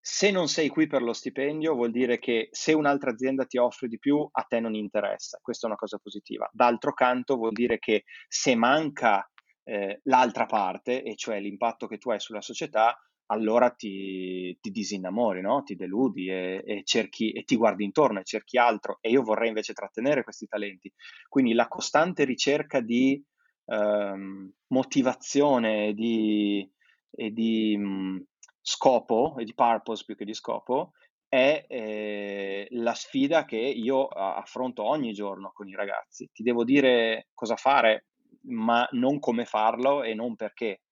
se 0.00 0.30
non 0.30 0.48
sei 0.48 0.68
qui 0.68 0.86
per 0.86 1.02
lo 1.02 1.12
stipendio 1.12 1.74
vuol 1.74 1.90
dire 1.90 2.18
che 2.18 2.48
se 2.52 2.72
un'altra 2.72 3.10
azienda 3.10 3.44
ti 3.44 3.58
offre 3.58 3.88
di 3.88 3.98
più, 3.98 4.26
a 4.30 4.42
te 4.42 4.60
non 4.60 4.74
interessa. 4.74 5.38
Questa 5.42 5.66
è 5.66 5.70
una 5.70 5.78
cosa 5.78 5.98
positiva. 5.98 6.48
D'altro 6.52 6.92
canto 6.92 7.36
vuol 7.36 7.52
dire 7.52 7.78
che 7.78 8.04
se 8.28 8.54
manca 8.54 9.28
eh, 9.64 10.00
l'altra 10.04 10.46
parte, 10.46 11.02
e 11.02 11.16
cioè 11.16 11.40
l'impatto 11.40 11.86
che 11.86 11.98
tu 11.98 12.10
hai 12.10 12.20
sulla 12.20 12.40
società, 12.40 12.96
allora 13.26 13.70
ti, 13.70 14.56
ti 14.60 14.70
disinnamori, 14.70 15.40
no? 15.40 15.62
ti 15.62 15.74
deludi 15.74 16.28
e, 16.28 16.62
e, 16.66 16.82
cerchi, 16.84 17.32
e 17.32 17.44
ti 17.44 17.56
guardi 17.56 17.84
intorno 17.84 18.20
e 18.20 18.24
cerchi 18.24 18.58
altro. 18.58 18.98
E 19.00 19.10
io 19.10 19.22
vorrei 19.22 19.48
invece 19.48 19.72
trattenere 19.72 20.22
questi 20.22 20.46
talenti. 20.46 20.92
Quindi 21.28 21.54
la 21.54 21.68
costante 21.68 22.24
ricerca 22.24 22.80
di 22.80 23.22
ehm, 23.66 24.52
motivazione 24.68 25.88
e 25.88 25.94
di, 25.94 26.70
e 27.10 27.30
di 27.30 27.76
mh, 27.76 28.26
scopo, 28.60 29.36
e 29.38 29.44
di 29.44 29.54
purpose 29.54 30.04
più 30.04 30.14
che 30.14 30.24
di 30.26 30.34
scopo, 30.34 30.92
è 31.26 31.64
eh, 31.66 32.66
la 32.72 32.92
sfida 32.92 33.46
che 33.46 33.56
io 33.56 34.06
affronto 34.08 34.84
ogni 34.84 35.14
giorno 35.14 35.50
con 35.54 35.66
i 35.66 35.74
ragazzi. 35.74 36.28
Ti 36.30 36.42
devo 36.42 36.64
dire 36.64 37.28
cosa 37.32 37.56
fare 37.56 38.08
ma 38.48 38.86
non 38.92 39.18
come 39.18 39.44
farlo 39.44 40.02
e 40.02 40.14
non 40.14 40.36
perché. 40.36 40.82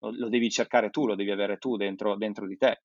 Lo, 0.00 0.10
lo 0.12 0.28
devi 0.28 0.50
cercare 0.50 0.90
tu, 0.90 1.06
lo 1.06 1.14
devi 1.14 1.30
avere 1.30 1.58
tu 1.58 1.76
dentro, 1.76 2.16
dentro, 2.16 2.46
di 2.46 2.56
te. 2.56 2.82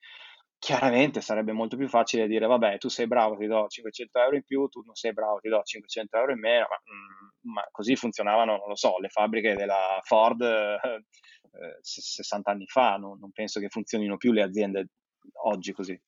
Chiaramente 0.57 1.21
sarebbe 1.21 1.51
molto 1.51 1.76
più 1.76 1.89
facile 1.89 2.28
dire, 2.28 2.47
vabbè, 2.47 2.78
tu 2.78 2.88
sei 2.88 3.05
bravo, 3.07 3.36
ti 3.36 3.47
do 3.47 3.67
500 3.67 4.19
euro 4.19 4.36
in 4.36 4.43
più, 4.43 4.67
tu 4.67 4.82
non 4.86 4.95
sei 4.95 5.13
bravo, 5.13 5.39
ti 5.39 5.49
do 5.49 5.61
500 5.61 6.17
euro 6.17 6.32
in 6.32 6.39
meno, 6.39 6.67
ma, 6.69 6.78
mm, 6.78 7.53
ma 7.53 7.67
così 7.69 7.95
funzionavano, 7.95 8.57
non 8.57 8.67
lo 8.69 8.76
so, 8.76 8.97
le 8.99 9.09
fabbriche 9.09 9.55
della 9.55 9.99
Ford 10.03 10.41
eh, 10.41 11.78
60 11.82 12.49
anni 12.51 12.65
fa, 12.67 12.95
no? 12.95 13.17
non 13.19 13.32
penso 13.32 13.59
che 13.59 13.69
funzionino 13.69 14.17
più 14.17 14.32
le 14.32 14.41
aziende 14.41 14.88
oggi 15.43 15.71
così. 15.74 15.99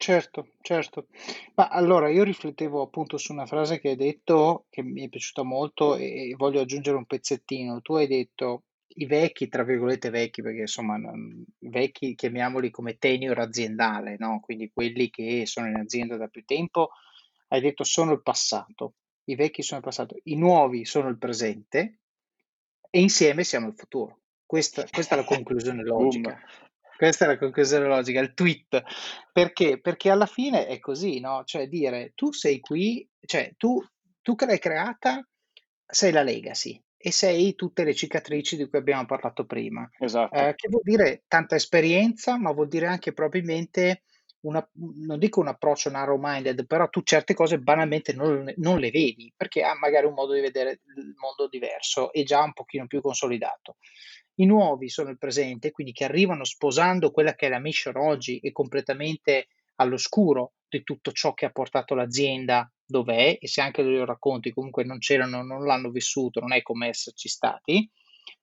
Certo, 0.00 0.50
certo. 0.60 1.08
Ma 1.56 1.66
allora 1.68 2.08
io 2.08 2.22
riflettevo 2.22 2.82
appunto 2.82 3.18
su 3.18 3.32
una 3.32 3.46
frase 3.46 3.80
che 3.80 3.90
hai 3.90 3.96
detto 3.96 4.66
che 4.70 4.80
mi 4.82 5.04
è 5.04 5.08
piaciuta 5.08 5.42
molto 5.42 5.96
e 5.96 6.32
voglio 6.36 6.60
aggiungere 6.60 6.96
un 6.96 7.04
pezzettino. 7.04 7.80
Tu 7.82 7.94
hai 7.94 8.06
detto 8.06 8.62
i 8.94 9.06
vecchi, 9.06 9.48
tra 9.48 9.64
virgolette 9.64 10.08
vecchi, 10.10 10.40
perché 10.40 10.60
insomma 10.60 10.96
non- 10.96 11.44
vecchi 11.58 12.14
chiamiamoli 12.14 12.70
come 12.70 12.96
tenure 12.96 13.42
aziendale, 13.42 14.14
no? 14.20 14.38
Quindi 14.40 14.70
quelli 14.72 15.10
che 15.10 15.46
sono 15.46 15.66
in 15.66 15.74
azienda 15.76 16.16
da 16.16 16.28
più 16.28 16.44
tempo, 16.44 16.90
hai 17.48 17.60
detto 17.60 17.82
sono 17.82 18.12
il 18.12 18.22
passato. 18.22 18.94
I 19.24 19.34
vecchi 19.34 19.62
sono 19.62 19.80
il 19.80 19.84
passato, 19.84 20.16
i 20.22 20.36
nuovi 20.36 20.84
sono 20.84 21.08
il 21.08 21.18
presente 21.18 21.98
e 22.88 23.00
insieme 23.00 23.42
siamo 23.42 23.66
il 23.66 23.74
futuro. 23.74 24.20
Questa, 24.46 24.86
questa 24.90 25.16
è 25.16 25.18
la 25.18 25.24
conclusione 25.24 25.82
Boom. 25.82 26.04
logica. 26.04 26.40
Questa 26.98 27.26
è 27.26 27.28
la 27.28 27.38
conclusione 27.38 27.86
logica, 27.86 28.18
il 28.18 28.34
tweet. 28.34 28.82
Perché? 29.32 29.80
Perché 29.80 30.10
alla 30.10 30.26
fine 30.26 30.66
è 30.66 30.80
così, 30.80 31.20
no? 31.20 31.44
Cioè 31.44 31.68
dire 31.68 32.10
tu 32.16 32.32
sei 32.32 32.58
qui, 32.58 33.08
cioè 33.24 33.52
tu, 33.56 33.80
tu 34.20 34.34
che 34.34 34.46
l'hai 34.46 34.58
creata 34.58 35.24
sei 35.86 36.10
la 36.10 36.24
legacy 36.24 36.82
e 36.96 37.12
sei 37.12 37.54
tutte 37.54 37.84
le 37.84 37.94
cicatrici 37.94 38.56
di 38.56 38.68
cui 38.68 38.80
abbiamo 38.80 39.06
parlato 39.06 39.46
prima. 39.46 39.88
Esatto. 39.96 40.34
Eh, 40.34 40.56
che 40.56 40.66
vuol 40.68 40.82
dire 40.82 41.22
tanta 41.28 41.54
esperienza, 41.54 42.36
ma 42.36 42.50
vuol 42.50 42.66
dire 42.66 42.86
anche 42.86 43.12
probabilmente 43.12 44.02
una, 44.40 44.68
non 44.96 45.20
dico 45.20 45.38
un 45.38 45.46
approccio 45.46 45.90
narrow 45.90 46.18
minded, 46.20 46.66
però 46.66 46.88
tu 46.88 47.02
certe 47.02 47.32
cose 47.32 47.60
banalmente 47.60 48.12
non, 48.12 48.52
non, 48.56 48.80
le 48.80 48.90
vedi 48.90 49.32
perché 49.36 49.62
ha 49.62 49.76
magari 49.76 50.06
un 50.06 50.14
modo 50.14 50.32
di 50.32 50.40
vedere 50.40 50.80
il 50.96 51.14
mondo 51.16 51.46
diverso 51.48 52.12
e 52.12 52.24
già 52.24 52.42
un 52.42 52.52
pochino 52.54 52.88
più 52.88 53.00
consolidato. 53.00 53.76
I 54.40 54.46
nuovi 54.46 54.88
sono 54.88 55.10
il 55.10 55.18
presente, 55.18 55.72
quindi 55.72 55.92
che 55.92 56.04
arrivano 56.04 56.44
sposando 56.44 57.10
quella 57.10 57.34
che 57.34 57.46
è 57.46 57.48
la 57.48 57.58
mission 57.58 57.96
oggi 57.96 58.38
e 58.38 58.52
completamente 58.52 59.48
all'oscuro 59.76 60.52
di 60.68 60.84
tutto 60.84 61.10
ciò 61.10 61.34
che 61.34 61.46
ha 61.46 61.50
portato 61.50 61.94
l'azienda 61.94 62.70
dove 62.84 63.16
è 63.16 63.38
e 63.40 63.48
se 63.48 63.60
anche 63.60 63.82
lo 63.82 64.04
racconti 64.04 64.52
comunque 64.52 64.84
non 64.84 64.98
c'erano, 64.98 65.42
non 65.42 65.64
l'hanno 65.64 65.90
vissuto, 65.90 66.38
non 66.40 66.52
è 66.52 66.62
come 66.62 66.88
esserci 66.88 67.28
stati, 67.28 67.90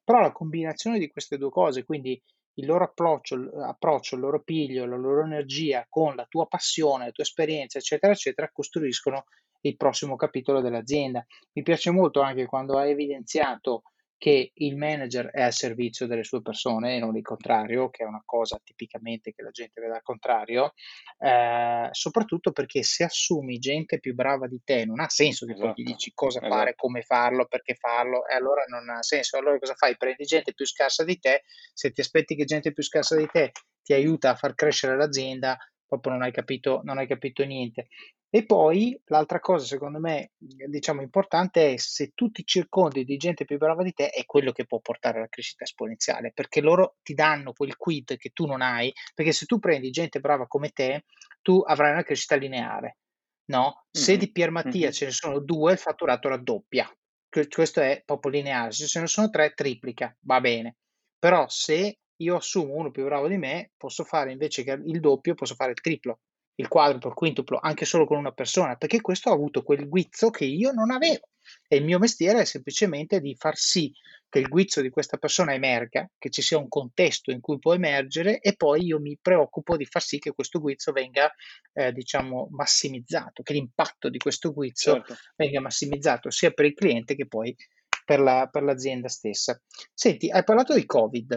però 0.03 0.19
la 0.19 0.33
combinazione 0.33 0.99
di 0.99 1.09
queste 1.09 1.37
due 1.37 1.49
cose, 1.49 1.85
quindi 1.85 2.21
il 2.55 2.65
loro 2.65 2.83
approccio, 2.83 3.49
approccio, 3.61 4.15
il 4.15 4.21
loro 4.21 4.41
piglio, 4.43 4.85
la 4.85 4.97
loro 4.97 5.23
energia 5.23 5.85
con 5.89 6.15
la 6.15 6.25
tua 6.27 6.45
passione, 6.45 7.05
la 7.05 7.11
tua 7.11 7.23
esperienza, 7.23 7.77
eccetera, 7.77 8.11
eccetera, 8.11 8.49
costruiscono 8.51 9.25
il 9.61 9.77
prossimo 9.77 10.15
capitolo 10.15 10.61
dell'azienda. 10.61 11.25
Mi 11.53 11.63
piace 11.63 11.89
molto 11.91 12.21
anche 12.21 12.45
quando 12.45 12.77
hai 12.77 12.91
evidenziato 12.91 13.83
che 14.26 14.53
il 14.55 14.76
manager 14.76 15.28
è 15.28 15.43
al 15.43 15.53
servizio 15.53 16.07
delle 16.07 16.23
sue 16.23 16.41
persone 16.41 16.95
e 16.95 16.99
non 16.99 17.15
il 17.15 17.21
contrario, 17.21 17.91
che 17.91 18.03
è 18.03 18.07
una 18.07 18.23
cosa 18.26 18.59
tipicamente 18.63 19.32
che 19.34 19.43
la 19.43 19.51
gente 19.51 19.80
vede 19.80 19.97
al 19.97 20.01
contrario, 20.01 20.73
eh, 21.19 21.89
soprattutto 21.91 22.51
perché 22.51 22.82
se 22.82 23.03
assumi 23.03 23.59
gente 23.59 23.99
più 23.99 24.15
brava 24.15 24.47
di 24.47 24.59
te 24.63 24.84
non 24.84 24.99
ha 24.99 25.09
senso 25.09 25.45
che 25.45 25.51
esatto. 25.51 25.73
poi 25.73 25.84
gli 25.84 25.86
dici 25.86 26.11
cosa 26.15 26.39
esatto. 26.39 26.55
fare, 26.55 26.73
come 26.73 27.03
farlo, 27.03 27.45
perché 27.45 27.76
farlo, 27.76 28.26
e 28.26 28.34
allora 28.34 28.63
non 28.67 28.89
ha 28.89 29.03
senso. 29.03 29.38
Allora 29.38 29.59
cosa 29.59 29.76
fai? 29.76 29.95
Prendi 29.95 30.23
gente 30.23 30.55
più 30.55 30.65
scarsa 30.65 31.03
di 31.03 31.19
te, 31.19 31.43
se 31.71 31.91
ti 31.91 32.01
aspetti 32.01 32.36
che 32.36 32.45
gente 32.45 32.73
più 32.73 32.82
scarsa 32.82 33.15
di 33.15 33.28
te 33.32 33.51
ti 33.84 33.93
aiuta 33.93 34.32
a 34.32 34.36
far 34.36 34.55
crescere 34.55 34.97
l'azienda, 34.97 35.55
proprio 35.86 36.13
non 36.13 36.23
hai 36.23 36.32
capito, 36.32 36.82
non 36.84 36.97
hai 36.97 37.05
capito 37.05 37.43
niente. 37.43 37.89
E 38.30 38.45
poi 38.45 38.99
l'altra 39.05 39.39
cosa, 39.39 39.65
secondo 39.65 39.99
me, 39.99 40.32
diciamo 40.38 41.01
importante 41.01 41.73
è 41.73 41.78
se 41.78 42.11
tu 42.13 42.32
ti 42.32 42.43
circondi 42.45 43.05
di 43.05 43.15
gente 43.15 43.45
più 43.45 43.57
brava 43.57 43.82
di 43.82 43.93
te, 43.93 44.09
è 44.09 44.26
quello 44.26 44.51
che 44.51 44.65
può 44.65 44.80
portare 44.80 45.19
alla 45.19 45.30
crescita 45.30 45.63
esponenziale, 45.63 46.34
perché 46.34 46.59
loro 46.59 46.97
ti 47.01 47.13
danno 47.13 47.53
quel 47.53 47.78
quid 47.78 48.17
che 48.17 48.32
tu 48.32 48.45
non 48.45 48.61
hai, 48.61 48.91
perché 49.13 49.32
se 49.32 49.45
tu 49.45 49.57
prendi 49.59 49.89
gente 49.89 50.19
brava 50.19 50.47
come 50.47 50.71
te, 50.71 51.05
tu 51.41 51.61
avrai 51.65 51.91
una 51.91 52.03
crescita 52.03 52.36
lineare. 52.36 52.97
No? 53.45 53.86
Se 53.89 54.11
mm-hmm. 54.11 54.19
di 54.19 54.32
Pier 54.32 54.51
Mattia 54.51 54.80
mm-hmm. 54.80 54.91
ce 54.91 55.05
ne 55.05 55.11
sono 55.11 55.39
due, 55.39 55.71
il 55.71 55.78
fatturato 55.78 56.28
raddoppia. 56.28 56.91
Questo 57.30 57.82
è 57.82 58.01
proprio 58.03 58.32
lineare. 58.32 58.71
Se 58.71 58.88
ce 58.88 58.99
ne 58.99 59.07
sono 59.07 59.30
tre, 59.30 59.53
triplica. 59.53 60.13
Va 60.21 60.41
bene. 60.41 60.78
Però 61.19 61.47
se 61.47 61.99
io 62.17 62.36
assumo 62.36 62.73
uno 62.73 62.91
più 62.91 63.03
bravo 63.03 63.28
di 63.28 63.38
me, 63.38 63.71
posso 63.78 64.03
fare 64.03 64.32
invece 64.32 64.63
che 64.63 64.71
il 64.71 64.99
doppio, 64.99 65.36
posso 65.36 65.55
fare 65.55 65.71
il 65.71 65.82
triplo 65.82 66.19
il 66.55 66.67
quadruplo, 66.67 67.09
il 67.09 67.15
quintuplo, 67.15 67.59
anche 67.61 67.85
solo 67.85 68.05
con 68.05 68.17
una 68.17 68.31
persona, 68.31 68.75
perché 68.75 69.01
questo 69.01 69.29
ha 69.29 69.33
avuto 69.33 69.63
quel 69.63 69.87
guizzo 69.87 70.29
che 70.29 70.45
io 70.45 70.71
non 70.71 70.91
avevo. 70.91 71.29
E 71.67 71.77
il 71.77 71.83
mio 71.83 71.99
mestiere 71.99 72.41
è 72.41 72.45
semplicemente 72.45 73.19
di 73.19 73.35
far 73.35 73.55
sì 73.55 73.91
che 74.27 74.39
il 74.39 74.47
guizzo 74.47 74.81
di 74.81 74.89
questa 74.89 75.17
persona 75.17 75.53
emerga, 75.53 76.09
che 76.17 76.29
ci 76.29 76.41
sia 76.41 76.57
un 76.57 76.67
contesto 76.67 77.31
in 77.31 77.39
cui 77.39 77.59
può 77.59 77.73
emergere 77.73 78.39
e 78.39 78.55
poi 78.55 78.85
io 78.85 78.99
mi 78.99 79.17
preoccupo 79.21 79.77
di 79.77 79.85
far 79.85 80.01
sì 80.01 80.17
che 80.17 80.33
questo 80.33 80.59
guizzo 80.59 80.91
venga, 80.91 81.31
eh, 81.73 81.91
diciamo, 81.91 82.47
massimizzato, 82.51 83.43
che 83.43 83.53
l'impatto 83.53 84.09
di 84.09 84.17
questo 84.17 84.51
guizzo 84.51 84.93
certo. 84.93 85.15
venga 85.35 85.61
massimizzato 85.61 86.29
sia 86.31 86.51
per 86.51 86.65
il 86.65 86.73
cliente 86.73 87.15
che 87.15 87.27
poi 87.27 87.55
per, 88.03 88.19
la, 88.19 88.47
per 88.51 88.63
l'azienda 88.63 89.07
stessa. 89.07 89.59
Senti, 89.93 90.29
hai 90.29 90.43
parlato 90.43 90.73
di 90.73 90.85
Covid. 90.85 91.35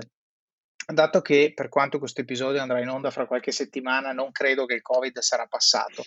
Dato 0.94 1.20
che 1.20 1.52
per 1.54 1.68
quanto 1.68 1.98
questo 1.98 2.22
episodio 2.22 2.60
andrà 2.60 2.80
in 2.80 2.88
onda 2.88 3.10
fra 3.10 3.26
qualche 3.26 3.52
settimana, 3.52 4.12
non 4.12 4.30
credo 4.32 4.64
che 4.64 4.74
il 4.74 4.82
Covid 4.82 5.18
sarà 5.18 5.46
passato. 5.46 6.02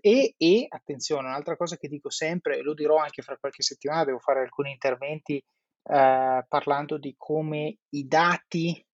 E, 0.00 0.34
e 0.36 0.66
attenzione, 0.68 1.28
un'altra 1.28 1.56
cosa 1.56 1.76
che 1.76 1.88
dico 1.88 2.10
sempre, 2.10 2.58
e 2.58 2.62
lo 2.62 2.74
dirò 2.74 2.96
anche 2.96 3.22
fra 3.22 3.36
qualche 3.38 3.62
settimana, 3.62 4.04
devo 4.04 4.18
fare 4.18 4.40
alcuni 4.40 4.72
interventi 4.72 5.36
eh, 5.36 6.44
parlando 6.48 6.98
di 6.98 7.14
come 7.16 7.78
i 7.90 8.06
dati 8.06 8.84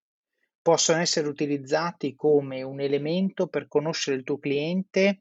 possono 0.60 1.00
essere 1.00 1.28
utilizzati 1.28 2.14
come 2.14 2.62
un 2.62 2.80
elemento 2.80 3.48
per 3.48 3.68
conoscere 3.68 4.16
il 4.16 4.24
tuo 4.24 4.38
cliente 4.38 5.20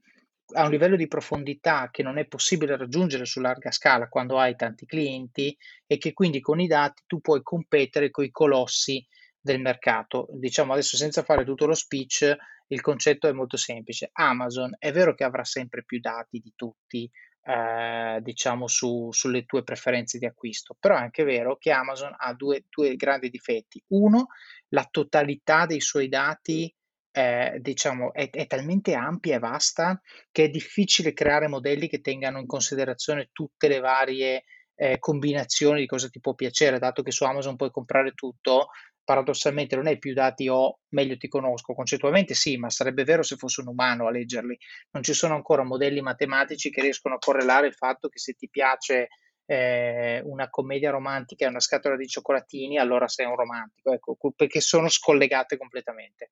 a 0.54 0.64
un 0.64 0.72
livello 0.72 0.96
di 0.96 1.08
profondità 1.08 1.90
che 1.92 2.04
non 2.04 2.18
è 2.18 2.26
possibile 2.26 2.78
raggiungere 2.78 3.26
su 3.26 3.42
larga 3.42 3.72
scala 3.72 4.08
quando 4.08 4.40
hai 4.40 4.56
tanti 4.56 4.86
clienti 4.86 5.56
e 5.86 5.98
che 5.98 6.14
quindi 6.14 6.40
con 6.40 6.60
i 6.60 6.68
dati 6.68 7.04
tu 7.06 7.20
puoi 7.20 7.42
competere 7.44 8.12
con 8.12 8.24
i 8.24 8.32
colossi 8.32 9.06
del 9.48 9.62
mercato. 9.62 10.28
Diciamo 10.32 10.74
adesso 10.74 10.98
senza 10.98 11.24
fare 11.24 11.44
tutto 11.44 11.66
lo 11.66 11.74
speech, 11.74 12.36
il 12.68 12.82
concetto 12.82 13.28
è 13.28 13.32
molto 13.32 13.58
semplice. 13.58 14.10
Amazon 14.14 14.76
è 14.78 14.92
vero 14.92 15.16
che 15.16 15.24
avrà 15.24 15.44
sempre 15.44 15.84
più 15.84 16.00
dati 16.00 16.40
di 16.40 16.54
tutti, 16.56 17.10
eh, 17.42 18.20
diciamo 18.22 18.68
su, 18.68 19.10
sulle 19.12 19.46
tue 19.46 19.64
preferenze 19.64 20.18
di 20.18 20.26
acquisto, 20.26 20.76
però 20.78 20.96
è 20.96 21.00
anche 21.00 21.24
vero 21.24 21.58
che 21.58 21.72
Amazon 21.72 22.14
ha 22.18 22.34
due, 22.34 22.66
due 22.70 22.96
grandi 22.96 23.30
difetti. 23.30 23.82
Uno, 23.88 24.28
la 24.70 24.88
totalità 24.90 25.66
dei 25.66 25.82
suoi 25.82 26.10
dati 26.10 26.72
eh, 27.12 27.58
diciamo, 27.62 28.14
è, 28.14 28.30
è, 28.30 28.46
talmente 28.46 28.94
ampia 28.94 29.38
e 29.38 29.40
vasta 29.40 30.00
che 30.32 30.44
è 30.44 30.50
difficile 30.50 31.14
creare 31.14 31.48
modelli 31.48 31.88
che 31.88 32.02
tengano 32.02 32.38
in 32.38 32.46
considerazione 32.46 33.30
tutte 33.32 33.68
le 33.68 33.80
varie 33.80 34.44
eh, 34.76 35.00
combinazioni 35.00 35.80
di 35.80 35.88
cosa 35.88 36.08
ti 36.10 36.20
può 36.20 36.36
piacere, 36.36 36.78
dato 36.78 37.02
che 37.02 37.12
su 37.12 37.24
Amazon 37.24 37.56
puoi 37.56 37.72
comprare 37.72 38.12
tutto, 38.14 38.68
paradossalmente 39.08 39.78
non 39.78 39.88
hai 39.88 39.98
più 40.00 40.12
dati 40.12 40.50
o 40.50 40.80
meglio 40.90 41.16
ti 41.16 41.30
conosco, 41.30 41.74
concettualmente 41.74 42.34
sì, 42.34 42.58
ma 42.58 42.70
sarebbe 42.70 43.06
vero 43.06 43.24
se 43.24 43.38
fosse 43.38 43.62
un 43.62 43.68
umano 43.68 44.06
a 44.06 44.12
leggerli. 44.12 44.58
Non 44.92 45.02
ci 45.02 45.14
sono 45.14 45.34
ancora 45.34 45.64
modelli 45.64 46.02
matematici 46.02 46.70
che 46.70 46.82
riescono 46.82 47.16
a 47.16 47.20
correlare 47.20 47.68
il 47.68 47.74
fatto 47.74 48.10
che 48.10 48.20
se 48.20 48.34
ti 48.34 48.50
piace 48.50 49.08
eh, 49.46 50.22
una 50.26 50.50
commedia 50.50 50.90
romantica 50.90 51.46
e 51.46 51.48
una 51.48 51.62
scatola 51.62 51.96
di 51.96 52.06
cioccolatini, 52.06 52.78
allora 52.78 53.08
sei 53.08 53.28
un 53.28 53.38
romantico, 53.38 53.94
ecco, 53.94 54.18
perché 54.36 54.60
sono 54.60 54.90
scollegate 54.90 55.56
completamente. 55.56 56.32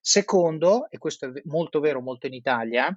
Secondo, 0.00 0.88
e 0.90 0.98
questo 0.98 1.26
è 1.26 1.42
molto 1.44 1.78
vero 1.78 2.00
molto 2.00 2.26
in 2.26 2.32
Italia, 2.32 2.88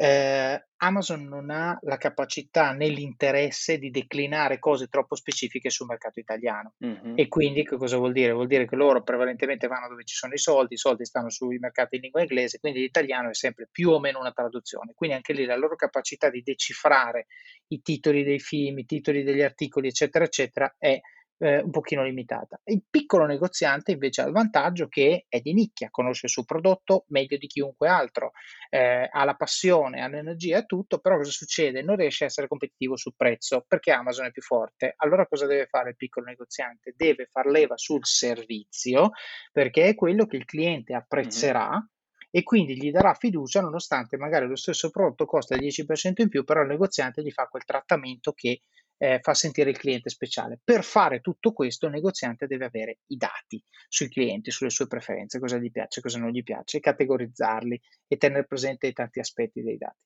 eh, 0.00 0.64
Amazon 0.76 1.26
non 1.26 1.50
ha 1.50 1.76
la 1.82 1.96
capacità 1.96 2.70
né 2.70 2.86
l'interesse 2.86 3.78
di 3.78 3.90
declinare 3.90 4.60
cose 4.60 4.86
troppo 4.86 5.16
specifiche 5.16 5.70
sul 5.70 5.88
mercato 5.88 6.20
italiano. 6.20 6.74
Mm-hmm. 6.84 7.14
E 7.16 7.26
quindi 7.26 7.64
che 7.64 7.76
cosa 7.76 7.96
vuol 7.96 8.12
dire? 8.12 8.30
Vuol 8.30 8.46
dire 8.46 8.64
che 8.64 8.76
loro 8.76 9.02
prevalentemente 9.02 9.66
vanno 9.66 9.88
dove 9.88 10.04
ci 10.04 10.14
sono 10.14 10.34
i 10.34 10.38
soldi, 10.38 10.74
i 10.74 10.78
soldi 10.78 11.04
stanno 11.04 11.30
sui 11.30 11.58
mercati 11.58 11.96
in 11.96 12.02
lingua 12.02 12.20
inglese, 12.20 12.60
quindi 12.60 12.78
l'italiano 12.78 13.30
è 13.30 13.34
sempre 13.34 13.68
più 13.72 13.90
o 13.90 13.98
meno 13.98 14.20
una 14.20 14.30
traduzione. 14.30 14.92
Quindi 14.94 15.16
anche 15.16 15.32
lì 15.32 15.44
la 15.44 15.56
loro 15.56 15.74
capacità 15.74 16.30
di 16.30 16.42
decifrare 16.42 17.26
i 17.68 17.82
titoli 17.82 18.22
dei 18.22 18.38
film, 18.38 18.78
i 18.78 18.86
titoli 18.86 19.24
degli 19.24 19.42
articoli, 19.42 19.88
eccetera, 19.88 20.24
eccetera, 20.24 20.72
è 20.78 21.00
eh, 21.38 21.60
un 21.60 21.70
pochino 21.70 22.02
limitata. 22.02 22.60
Il 22.64 22.82
piccolo 22.88 23.26
negoziante 23.26 23.92
invece 23.92 24.22
ha 24.22 24.26
il 24.26 24.32
vantaggio 24.32 24.88
che 24.88 25.26
è 25.28 25.40
di 25.40 25.52
nicchia, 25.54 25.88
conosce 25.90 26.26
il 26.26 26.32
suo 26.32 26.44
prodotto 26.44 27.04
meglio 27.08 27.36
di 27.36 27.46
chiunque 27.46 27.88
altro, 27.88 28.32
eh, 28.68 29.08
ha 29.10 29.24
la 29.24 29.34
passione, 29.34 30.02
ha 30.02 30.08
l'energia, 30.08 30.58
ha 30.58 30.62
tutto, 30.62 30.98
però 30.98 31.16
cosa 31.16 31.30
succede? 31.30 31.82
Non 31.82 31.96
riesce 31.96 32.24
a 32.24 32.26
essere 32.26 32.48
competitivo 32.48 32.96
sul 32.96 33.14
prezzo 33.16 33.64
perché 33.66 33.92
Amazon 33.92 34.26
è 34.26 34.30
più 34.30 34.42
forte. 34.42 34.94
Allora 34.96 35.26
cosa 35.26 35.46
deve 35.46 35.66
fare 35.66 35.90
il 35.90 35.96
piccolo 35.96 36.26
negoziante? 36.26 36.94
Deve 36.96 37.26
far 37.26 37.46
leva 37.46 37.76
sul 37.76 38.04
servizio 38.04 39.10
perché 39.52 39.86
è 39.86 39.94
quello 39.94 40.26
che 40.26 40.36
il 40.36 40.44
cliente 40.44 40.94
apprezzerà. 40.94 41.70
Mm-hmm 41.70 41.96
e 42.30 42.42
quindi 42.42 42.76
gli 42.76 42.90
darà 42.90 43.14
fiducia 43.14 43.62
nonostante 43.62 44.18
magari 44.18 44.46
lo 44.46 44.56
stesso 44.56 44.90
prodotto 44.90 45.24
costa 45.24 45.54
il 45.54 45.62
10% 45.62 46.12
in 46.16 46.28
più, 46.28 46.44
però 46.44 46.60
il 46.60 46.68
negoziante 46.68 47.22
gli 47.22 47.30
fa 47.30 47.46
quel 47.46 47.64
trattamento 47.64 48.32
che 48.32 48.60
eh, 48.98 49.20
fa 49.22 49.32
sentire 49.32 49.70
il 49.70 49.78
cliente 49.78 50.10
speciale. 50.10 50.58
Per 50.62 50.84
fare 50.84 51.20
tutto 51.20 51.52
questo 51.52 51.86
il 51.86 51.92
negoziante 51.92 52.46
deve 52.46 52.66
avere 52.66 52.98
i 53.06 53.16
dati 53.16 53.62
sui 53.88 54.08
clienti, 54.08 54.50
sulle 54.50 54.70
sue 54.70 54.86
preferenze, 54.86 55.38
cosa 55.38 55.56
gli 55.56 55.70
piace, 55.70 56.00
cosa 56.00 56.18
non 56.18 56.30
gli 56.30 56.42
piace, 56.42 56.80
categorizzarli 56.80 57.80
e 58.06 58.16
tenere 58.16 58.44
presente 58.44 58.92
tanti 58.92 59.20
aspetti 59.20 59.62
dei 59.62 59.78
dati. 59.78 60.04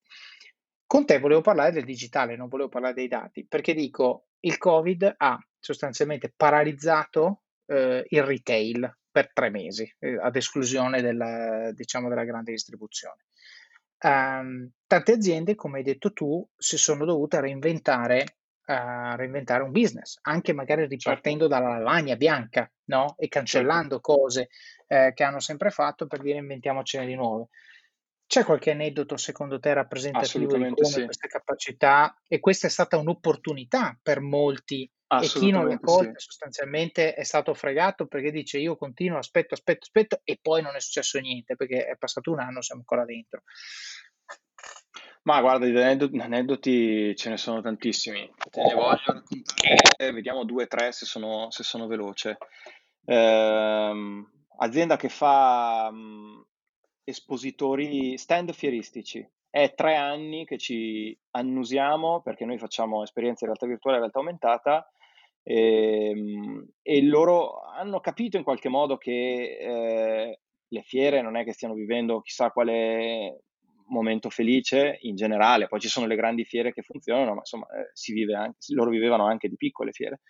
Con 0.86 1.07
te 1.07 1.18
volevo 1.18 1.40
parlare 1.40 1.72
del 1.72 1.84
digitale, 1.84 2.36
non 2.36 2.49
volevo 2.49 2.68
parlare 2.68 2.95
dei 2.95 3.09
dati, 3.09 3.47
perché 3.47 3.72
dico 3.72 4.26
il 4.40 4.59
Covid 4.59 5.14
ha 5.16 5.38
sostanzialmente 5.59 6.32
paralizzato 6.36 7.45
eh, 7.66 8.05
il 8.07 8.22
retail 8.22 8.99
per 9.11 9.32
tre 9.32 9.49
mesi, 9.49 9.90
eh, 9.99 10.18
ad 10.20 10.36
esclusione 10.36 11.01
della, 11.01 11.72
diciamo, 11.72 12.09
della 12.11 12.24
grande 12.24 12.53
distribuzione. 12.53 13.24
Um, 14.05 14.68
tante 14.86 15.12
aziende, 15.12 15.55
come 15.55 15.78
hai 15.78 15.84
detto 15.84 16.12
tu, 16.12 16.47
si 16.57 16.76
sono 16.76 17.05
dovute 17.05 17.40
reinventare 17.40 18.38
a 18.67 19.15
reinventare 19.17 19.63
un 19.63 19.73
business, 19.73 20.19
anche 20.23 20.53
magari 20.53 20.83
certo. 20.83 20.95
ripartendo 20.95 21.49
certo. 21.49 21.65
dalla 21.65 21.79
lavagna 21.79 22.17
bianca, 22.17 22.71
no? 22.85 23.15
E 23.19 23.29
cancellando 23.29 24.01
certo. 24.01 24.01
cose 24.01 24.49
eh, 24.87 25.13
che 25.15 25.25
hanno 25.25 25.41
sempre 25.41 25.71
fatto 25.71 26.07
per 26.07 26.21
dire 26.21 26.39
inventiamocene 26.39 27.07
di 27.07 27.15
nuove. 27.15 27.49
C'è 28.27 28.45
qualche 28.45 28.71
aneddoto 28.71 29.17
secondo 29.17 29.59
te 29.59 29.75
rappresentativo 29.75 30.57
di 30.57 30.73
come 30.75 30.85
sì. 30.85 31.05
queste 31.05 31.29
capacità 31.29 32.17
e 32.27 32.41
questa 32.41 32.67
è 32.67 32.71
stata 32.71 32.97
un'opportunità 32.97 33.99
per 34.01 34.21
molti 34.21 34.91
e 35.21 35.27
chi 35.27 35.51
non 35.51 35.69
l'ha 35.69 35.79
colta 35.79 36.19
sì. 36.19 36.25
sostanzialmente 36.25 37.13
è 37.13 37.25
stato 37.25 37.53
fregato 37.53 38.07
perché 38.07 38.31
dice 38.31 38.59
io 38.59 38.77
continuo, 38.77 39.19
aspetto, 39.19 39.53
aspetto, 39.53 39.81
aspetto 39.83 40.21
e 40.25 40.39
poi 40.41 40.63
non 40.63 40.75
è 40.75 40.81
successo 40.81 41.19
niente 41.19 41.57
perché 41.57 41.85
è 41.85 41.97
passato 41.97 42.33
un 42.33 42.41
anno, 42.41 42.63
siamo 42.63 42.81
ancora 42.81 43.05
dentro. 43.05 43.43
Ma 45.25 45.41
guarda, 45.41 45.66
di 45.66 45.77
aneddoti, 45.77 46.18
aneddoti 46.18 47.16
ce 47.16 47.31
ne 47.31 47.37
sono 47.37 47.61
tantissimi. 47.61 48.29
Te 48.51 48.62
ne 48.62 48.75
voglio 48.75 48.99
raccontare, 49.05 50.12
vediamo 50.12 50.45
due 50.45 50.64
o 50.64 50.66
tre 50.66 50.91
se 50.91 51.05
sono, 51.05 51.51
se 51.51 51.62
sono 51.62 51.87
veloce. 51.87 52.39
Ehm, 53.05 54.29
azienda 54.59 54.97
che 54.97 55.09
fa 55.09 55.91
mh, 55.93 56.45
espositori, 57.05 58.18
stand 58.18 58.53
fieristici. 58.53 59.25
È 59.49 59.75
tre 59.75 59.95
anni 59.95 60.45
che 60.45 60.59
ci 60.59 61.16
annusiamo 61.33 62.23
perché 62.23 62.45
noi 62.45 62.59
facciamo 62.59 63.03
esperienze 63.03 63.45
in 63.45 63.51
realtà 63.51 63.66
virtuale 63.66 63.99
e 63.99 64.01
realtà 64.01 64.18
aumentata 64.18 64.91
e, 65.43 66.09
ehm, 66.09 66.68
e 66.83 67.03
loro 67.03 67.61
hanno 67.61 68.01
capito 68.01 68.37
in 68.37 68.43
qualche 68.43 68.68
modo 68.68 68.97
che 68.97 69.59
eh, 69.61 70.41
le 70.66 70.83
fiere 70.83 71.20
non 71.20 71.37
è 71.37 71.45
che 71.45 71.53
stiano 71.53 71.75
vivendo 71.75 72.23
chissà 72.23 72.51
quale 72.51 73.43
momento 73.93 74.30
felice 74.30 74.99
in 75.03 75.14
generale, 75.14 75.68
poi 75.68 75.80
ci 75.80 75.88
sono 75.88 76.07
le 76.07 76.16
grandi 76.16 76.45
fiere 76.45 76.72
che 76.72 76.82
funzionano, 76.82 77.34
ma 77.34 77.38
insomma 77.38 77.66
eh, 77.66 78.12
vive 78.12 78.34
anche, 78.34 78.57
loro 78.74 78.90
vivevano 78.90 79.26
anche 79.26 79.49
di 79.49 79.57
piccole 79.57 79.93
fiere. 79.93 80.20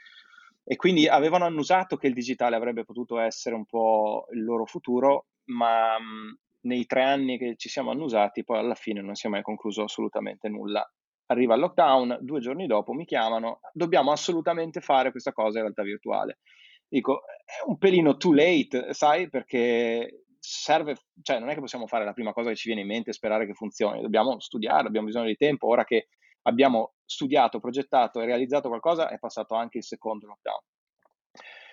E 0.64 0.76
quindi 0.76 1.08
avevano 1.08 1.44
annusato 1.44 1.96
che 1.96 2.06
il 2.06 2.14
digitale 2.14 2.56
avrebbe 2.56 2.84
potuto 2.84 3.18
essere 3.18 3.54
un 3.54 3.64
po' 3.64 4.26
il 4.32 4.44
loro 4.44 4.64
futuro, 4.64 5.26
ma 5.46 5.98
mh, 5.98 6.38
nei 6.62 6.86
tre 6.86 7.02
anni 7.02 7.38
che 7.38 7.56
ci 7.56 7.68
siamo 7.68 7.90
annusati, 7.90 8.44
poi 8.44 8.58
alla 8.58 8.74
fine 8.74 9.00
non 9.00 9.14
si 9.14 9.26
è 9.26 9.30
mai 9.30 9.42
concluso 9.42 9.82
assolutamente 9.82 10.48
nulla. 10.48 10.88
Arriva 11.26 11.54
il 11.54 11.60
lockdown, 11.60 12.18
due 12.20 12.40
giorni 12.40 12.66
dopo 12.66 12.92
mi 12.92 13.04
chiamano, 13.04 13.60
dobbiamo 13.72 14.12
assolutamente 14.12 14.80
fare 14.80 15.10
questa 15.10 15.32
cosa 15.32 15.58
in 15.58 15.64
realtà 15.64 15.82
virtuale. 15.82 16.38
Dico, 16.86 17.22
è 17.26 17.66
un 17.66 17.78
pelino 17.78 18.16
too 18.16 18.34
late, 18.34 18.92
sai, 18.92 19.30
perché 19.30 20.21
serve, 20.44 20.96
cioè 21.22 21.38
non 21.38 21.50
è 21.50 21.54
che 21.54 21.60
possiamo 21.60 21.86
fare 21.86 22.04
la 22.04 22.12
prima 22.12 22.32
cosa 22.32 22.48
che 22.48 22.56
ci 22.56 22.66
viene 22.66 22.80
in 22.82 22.88
mente 22.88 23.10
e 23.10 23.12
sperare 23.12 23.46
che 23.46 23.54
funzioni, 23.54 24.02
dobbiamo 24.02 24.40
studiare, 24.40 24.88
abbiamo 24.88 25.06
bisogno 25.06 25.26
di 25.26 25.36
tempo, 25.36 25.68
ora 25.68 25.84
che 25.84 26.08
abbiamo 26.42 26.94
studiato, 27.04 27.60
progettato 27.60 28.20
e 28.20 28.26
realizzato 28.26 28.68
qualcosa 28.68 29.08
è 29.08 29.18
passato 29.18 29.54
anche 29.54 29.78
il 29.78 29.84
secondo 29.84 30.26
lockdown. 30.26 30.60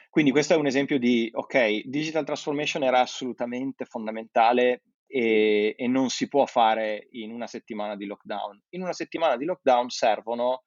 Quindi 0.10 0.32
questo 0.32 0.54
è 0.54 0.58
un 0.58 0.68
esempio 0.68 1.00
di, 1.00 1.30
ok, 1.34 1.86
digital 1.86 2.26
transformation 2.26 2.84
era 2.84 3.00
assolutamente 3.00 3.86
fondamentale 3.86 4.84
e, 5.08 5.74
e, 5.76 5.88
non 5.88 6.10
si 6.10 6.28
può 6.28 6.46
fare 6.46 7.08
in 7.12 7.32
una 7.32 7.48
settimana 7.48 7.96
di 7.96 8.06
lockdown. 8.06 8.62
In 8.70 8.82
una 8.82 8.94
settimana 8.94 9.36
di 9.36 9.46
lockdown 9.46 9.90
servono 9.90 10.64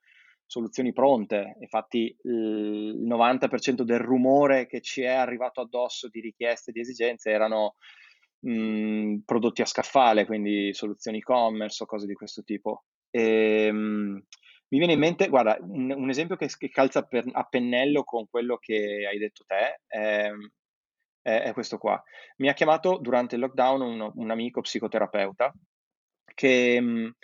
soluzioni 0.53 0.93
pronte, 0.93 1.57
infatti 1.61 2.15
il 2.25 3.03
90% 3.09 3.85
del 3.85 4.01
rumore 4.01 4.67
che 4.67 4.83
ci 4.83 5.01
è 5.01 5.09
arrivato 5.09 5.63
addosso 5.63 6.09
di 6.09 6.21
richieste, 6.21 6.73
di 6.73 6.81
esigenze 6.81 7.31
erano 7.31 7.77
mh, 8.41 9.21
prodotti 9.25 9.63
a 9.63 9.65
scaffale, 9.65 10.27
quindi 10.27 10.75
soluzioni 10.75 11.19
e-commerce 11.19 11.83
o 11.83 11.87
cose 11.87 12.07
di 12.07 12.13
questo 12.13 12.43
tipo. 12.43 12.85
E, 13.09 13.73
mh, 13.73 14.25
mi 14.69 14.79
viene 14.79 14.93
in 14.93 14.99
mente, 14.99 15.29
guarda, 15.29 15.57
un, 15.59 15.91
un 15.91 16.11
esempio 16.11 16.37
che, 16.37 16.49
che 16.59 16.69
calza 16.69 17.03
per, 17.03 17.25
a 17.33 17.45
pennello 17.45 18.05
con 18.05 18.29
quello 18.29 18.59
che 18.59 19.07
hai 19.11 19.17
detto 19.17 19.45
te 19.47 19.81
è, 19.87 20.31
è, 21.23 21.43
è, 21.45 21.53
questo 21.55 21.79
qua. 21.79 22.03
Mi 22.37 22.51
ha 22.51 22.53
chiamato 22.53 22.99
durante 22.99 23.37
il 23.37 23.41
lockdown 23.41 23.81
un, 23.81 24.13
un 24.15 24.31
amico 24.31 24.61
psicoterapeuta 24.61 25.51
che 26.35 26.79
mh, 26.79 27.15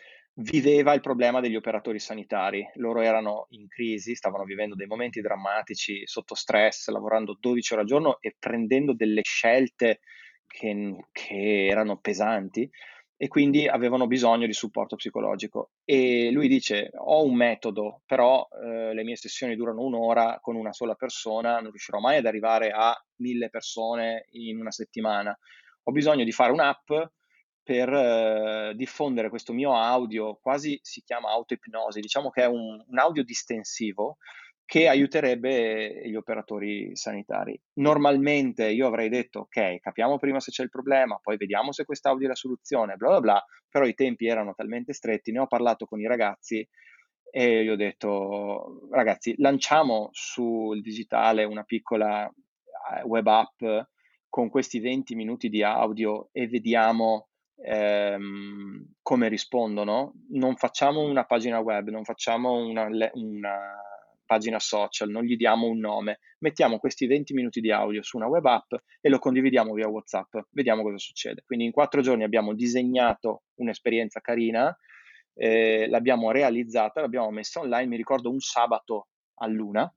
viveva 0.41 0.93
il 0.93 1.01
problema 1.01 1.41
degli 1.41 1.57
operatori 1.57 1.99
sanitari. 1.99 2.64
Loro 2.74 3.01
erano 3.01 3.47
in 3.51 3.66
crisi, 3.68 4.14
stavano 4.14 4.45
vivendo 4.45 4.74
dei 4.74 4.86
momenti 4.86 5.20
drammatici, 5.20 6.07
sotto 6.07 6.34
stress, 6.34 6.89
lavorando 6.89 7.36
12 7.39 7.72
ore 7.72 7.82
al 7.82 7.89
giorno 7.89 8.18
e 8.20 8.36
prendendo 8.39 8.95
delle 8.95 9.22
scelte 9.22 10.01
che, 10.47 10.97
che 11.12 11.66
erano 11.66 11.99
pesanti 11.99 12.68
e 13.20 13.26
quindi 13.26 13.66
avevano 13.66 14.07
bisogno 14.07 14.47
di 14.47 14.53
supporto 14.53 14.95
psicologico. 14.95 15.72
E 15.84 16.30
lui 16.30 16.47
dice: 16.47 16.91
Ho 16.95 17.24
un 17.24 17.34
metodo, 17.34 18.03
però 18.07 18.47
eh, 18.62 18.95
le 18.95 19.03
mie 19.03 19.16
sessioni 19.16 19.57
durano 19.57 19.82
un'ora 19.82 20.39
con 20.41 20.55
una 20.55 20.72
sola 20.72 20.95
persona, 20.95 21.55
non 21.55 21.70
riuscirò 21.70 21.99
mai 21.99 22.18
ad 22.18 22.26
arrivare 22.26 22.70
a 22.70 22.95
mille 23.16 23.51
persone 23.51 24.26
in 24.32 24.61
una 24.61 24.70
settimana. 24.70 25.36
Ho 25.84 25.91
bisogno 25.91 26.22
di 26.22 26.32
fare 26.32 26.53
un'app 26.53 26.91
per 27.69 27.93
eh, 27.93 28.73
diffondere 28.75 29.29
questo 29.29 29.53
mio 29.53 29.77
audio, 29.77 30.39
quasi 30.41 30.79
si 30.81 31.03
chiama 31.03 31.29
autoipnosi, 31.29 32.01
diciamo 32.01 32.31
che 32.31 32.45
è 32.45 32.47
un, 32.47 32.83
un 32.83 32.99
audio 32.99 33.23
distensivo 33.23 34.16
che 34.64 34.89
aiuterebbe 34.89 36.01
gli 36.09 36.14
operatori 36.14 36.97
sanitari. 36.97 37.61
Normalmente 37.75 38.71
io 38.71 38.87
avrei 38.87 39.11
detto, 39.11 39.41
ok, 39.41 39.81
capiamo 39.81 40.16
prima 40.16 40.41
se 40.41 40.51
c'è 40.51 40.62
il 40.62 40.71
problema, 40.71 41.19
poi 41.23 41.37
vediamo 41.37 41.71
se 41.73 41.85
quest'audio 41.85 42.25
è 42.25 42.29
la 42.31 42.35
soluzione, 42.37 42.97
bla 42.97 43.09
bla 43.09 43.21
bla, 43.21 43.45
però 43.69 43.85
i 43.85 43.93
tempi 43.93 44.27
erano 44.27 44.55
talmente 44.55 44.95
stretti, 44.95 45.31
ne 45.31 45.41
ho 45.41 45.47
parlato 45.47 45.85
con 45.85 46.01
i 46.01 46.07
ragazzi 46.07 46.66
e 47.31 47.64
gli 47.64 47.69
ho 47.69 47.77
detto, 47.77 48.89
ragazzi, 48.91 49.35
lanciamo 49.37 50.09
sul 50.12 50.81
digitale 50.81 51.45
una 51.45 51.64
piccola 51.64 52.27
eh, 52.27 53.03
web 53.03 53.27
app 53.27 53.62
con 54.31 54.49
questi 54.49 54.81
20 54.81 55.14
minuti 55.14 55.51
di 55.51 55.62
audio 55.62 56.31
e 56.33 56.49
vediamo 56.49 57.28
ehm, 57.65 58.95
come 59.03 59.29
rispondono, 59.29 60.15
non 60.31 60.57
facciamo 60.57 61.03
una 61.03 61.25
pagina 61.25 61.59
web, 61.59 61.89
non 61.89 62.05
facciamo 62.05 62.55
una, 62.55 62.89
una, 63.13 63.59
pagina 64.29 64.59
social, 64.59 65.09
non 65.09 65.25
gli 65.25 65.37
diamo 65.37 65.67
un 65.67 65.79
nome, 65.79 66.19
mettiamo 66.41 66.79
questi 66.79 67.07
20 67.07 67.33
minuti 67.33 67.61
di 67.61 67.73
audio 67.73 68.03
su 68.03 68.19
una 68.19 68.27
web 68.27 68.45
app 68.45 68.75
e 69.01 69.09
lo 69.09 69.19
condividiamo 69.19 69.73
via 69.73 69.89
WhatsApp, 69.89 70.37
vediamo 70.51 70.83
cosa 70.83 70.99
succede. 70.99 71.43
Quindi 71.47 71.65
in 71.65 71.73
quattro 71.73 72.03
giorni 72.03 72.25
abbiamo 72.25 72.53
disegnato 72.53 73.45
un'esperienza 73.55 74.21
carina, 74.21 74.77
eh, 75.35 75.89
l'abbiamo 75.89 76.31
realizzata, 76.31 77.01
l'abbiamo 77.01 77.31
messa 77.31 77.61
online, 77.61 77.87
mi 77.87 77.97
ricordo 77.97 78.29
un 78.31 78.39
sabato 78.39 79.09
a 79.37 79.47
luna, 79.47 79.91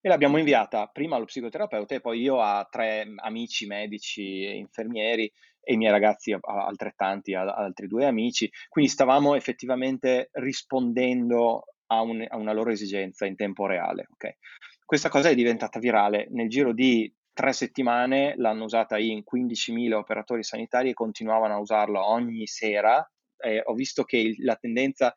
e 0.00 0.08
l'abbiamo 0.08 0.36
inviata 0.36 0.86
prima 0.92 1.16
allo 1.16 1.24
psicoterapeuta 1.24 1.94
e 1.94 2.00
poi 2.00 2.20
io 2.20 2.38
a 2.38 2.68
tre 2.70 3.06
amici 3.16 3.66
medici 3.66 4.44
e 4.44 4.54
infermieri 4.56 5.32
e 5.64 5.74
i 5.74 5.76
miei 5.76 5.90
ragazzi 5.90 6.36
altrettanti, 6.40 7.34
altri 7.34 7.86
due 7.86 8.06
amici. 8.06 8.50
Quindi 8.68 8.90
stavamo 8.90 9.34
effettivamente 9.34 10.28
rispondendo 10.32 11.64
a, 11.86 12.00
un, 12.02 12.24
a 12.28 12.36
una 12.36 12.52
loro 12.52 12.70
esigenza 12.70 13.26
in 13.26 13.36
tempo 13.36 13.66
reale. 13.66 14.06
Okay? 14.12 14.36
Questa 14.84 15.08
cosa 15.08 15.28
è 15.28 15.34
diventata 15.34 15.78
virale. 15.78 16.26
Nel 16.30 16.48
giro 16.48 16.72
di 16.72 17.12
tre 17.32 17.52
settimane 17.52 18.34
l'hanno 18.36 18.64
usata 18.64 18.98
in 18.98 19.22
15.000 19.24 19.92
operatori 19.94 20.42
sanitari 20.42 20.90
e 20.90 20.94
continuavano 20.94 21.54
a 21.54 21.58
usarlo 21.58 22.06
ogni 22.06 22.46
sera. 22.46 23.06
Eh, 23.38 23.62
ho 23.64 23.74
visto 23.74 24.04
che 24.04 24.18
il, 24.18 24.36
la 24.44 24.56
tendenza, 24.56 25.12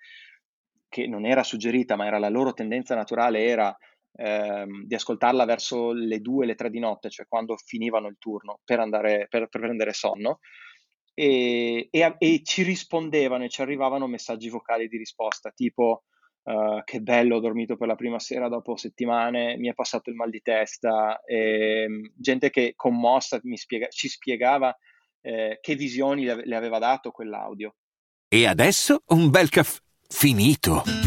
che 0.89 1.07
non 1.07 1.25
era 1.25 1.43
suggerita, 1.43 1.95
ma 1.95 2.05
era 2.07 2.17
la 2.17 2.29
loro 2.29 2.53
tendenza 2.53 2.95
naturale, 2.95 3.43
era 3.43 3.75
ehm, 4.17 4.85
di 4.85 4.95
ascoltarla 4.95 5.45
verso 5.45 5.93
le 5.93 6.19
due, 6.19 6.45
le 6.45 6.55
tre 6.55 6.69
di 6.69 6.79
notte, 6.79 7.09
cioè 7.09 7.27
quando 7.27 7.55
finivano 7.55 8.07
il 8.07 8.17
turno 8.19 8.59
per, 8.65 8.79
andare, 8.79 9.27
per, 9.29 9.47
per 9.47 9.61
prendere 9.61 9.93
sonno. 9.93 10.39
E, 11.13 11.87
e, 11.89 12.15
e, 12.17 12.41
ci 12.43 12.63
rispondevano 12.63 13.45
e 13.45 13.49
ci 13.49 13.61
arrivavano 13.61 14.05
messaggi 14.05 14.49
vocali 14.49 14.87
di 14.87 14.97
risposta 14.97 15.49
tipo 15.49 16.03
uh, 16.43 16.83
che 16.83 16.99
bello 16.99 17.37
ho 17.37 17.39
dormito 17.39 17.75
per 17.75 17.87
la 17.87 17.95
prima 17.95 18.19
sera 18.19 18.47
dopo 18.47 18.75
settimane 18.75 19.57
mi 19.57 19.67
è 19.67 19.73
passato 19.73 20.11
il 20.11 20.15
mal 20.15 20.29
di 20.29 20.41
testa 20.41 21.19
e, 21.23 21.81
ehm, 21.81 22.13
gente 22.15 22.51
che 22.51 22.73
commossa 22.75 23.41
spiega, 23.55 23.87
ci 23.87 24.07
spiegava 24.09 24.77
eh, 25.21 25.57
che 25.59 25.73
visioni 25.73 26.23
le 26.23 26.55
aveva 26.55 26.77
dato 26.77 27.09
quell'audio 27.09 27.73
e 28.27 28.45
adesso 28.45 29.01
un 29.07 29.31
bel 29.31 29.49
caffè 29.49 29.81
finito 30.07 31.06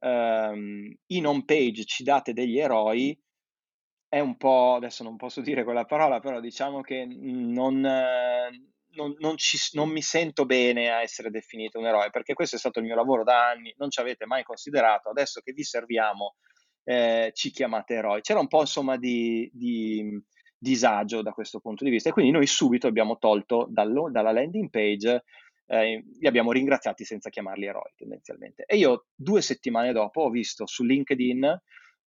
ehm, 0.00 0.94
in 1.06 1.26
home 1.26 1.44
page 1.44 1.84
ci 1.84 2.02
date 2.02 2.32
degli 2.32 2.58
eroi, 2.58 3.18
è 4.08 4.18
un 4.18 4.36
po', 4.36 4.74
adesso 4.74 5.04
non 5.04 5.16
posso 5.16 5.40
dire 5.40 5.62
quella 5.62 5.84
parola, 5.84 6.18
però 6.18 6.40
diciamo 6.40 6.80
che 6.80 7.06
non, 7.06 7.80
non, 7.80 9.14
non, 9.18 9.36
ci, 9.36 9.56
non 9.72 9.88
mi 9.88 10.02
sento 10.02 10.46
bene 10.46 10.90
a 10.90 11.02
essere 11.02 11.30
definito 11.30 11.78
un 11.78 11.86
eroe, 11.86 12.10
perché 12.10 12.34
questo 12.34 12.56
è 12.56 12.58
stato 12.58 12.80
il 12.80 12.86
mio 12.86 12.96
lavoro 12.96 13.22
da 13.22 13.48
anni, 13.48 13.72
non 13.76 13.90
ci 13.90 14.00
avete 14.00 14.26
mai 14.26 14.42
considerato, 14.42 15.10
adesso 15.10 15.40
che 15.40 15.52
vi 15.52 15.62
serviamo 15.62 16.34
eh, 16.84 17.30
ci 17.34 17.50
chiamate 17.50 17.94
eroi. 17.94 18.20
C'era 18.20 18.40
un 18.40 18.48
po' 18.48 18.60
insomma 18.60 18.96
di, 18.96 19.48
di 19.52 20.20
disagio 20.58 21.22
da 21.22 21.32
questo 21.32 21.60
punto 21.60 21.84
di 21.84 21.90
vista 21.90 22.08
e 22.08 22.12
quindi 22.12 22.32
noi 22.32 22.46
subito 22.46 22.86
abbiamo 22.86 23.16
tolto 23.18 23.66
dallo, 23.70 24.10
dalla 24.10 24.32
landing 24.32 24.70
page 24.70 25.24
eh, 25.70 26.04
li 26.18 26.26
abbiamo 26.26 26.50
ringraziati 26.50 27.04
senza 27.04 27.30
chiamarli 27.30 27.66
eroi 27.66 27.92
tendenzialmente. 27.96 28.64
E 28.66 28.76
io 28.76 29.06
due 29.14 29.40
settimane 29.40 29.92
dopo 29.92 30.22
ho 30.22 30.30
visto 30.30 30.66
su 30.66 30.82
LinkedIn 30.82 31.60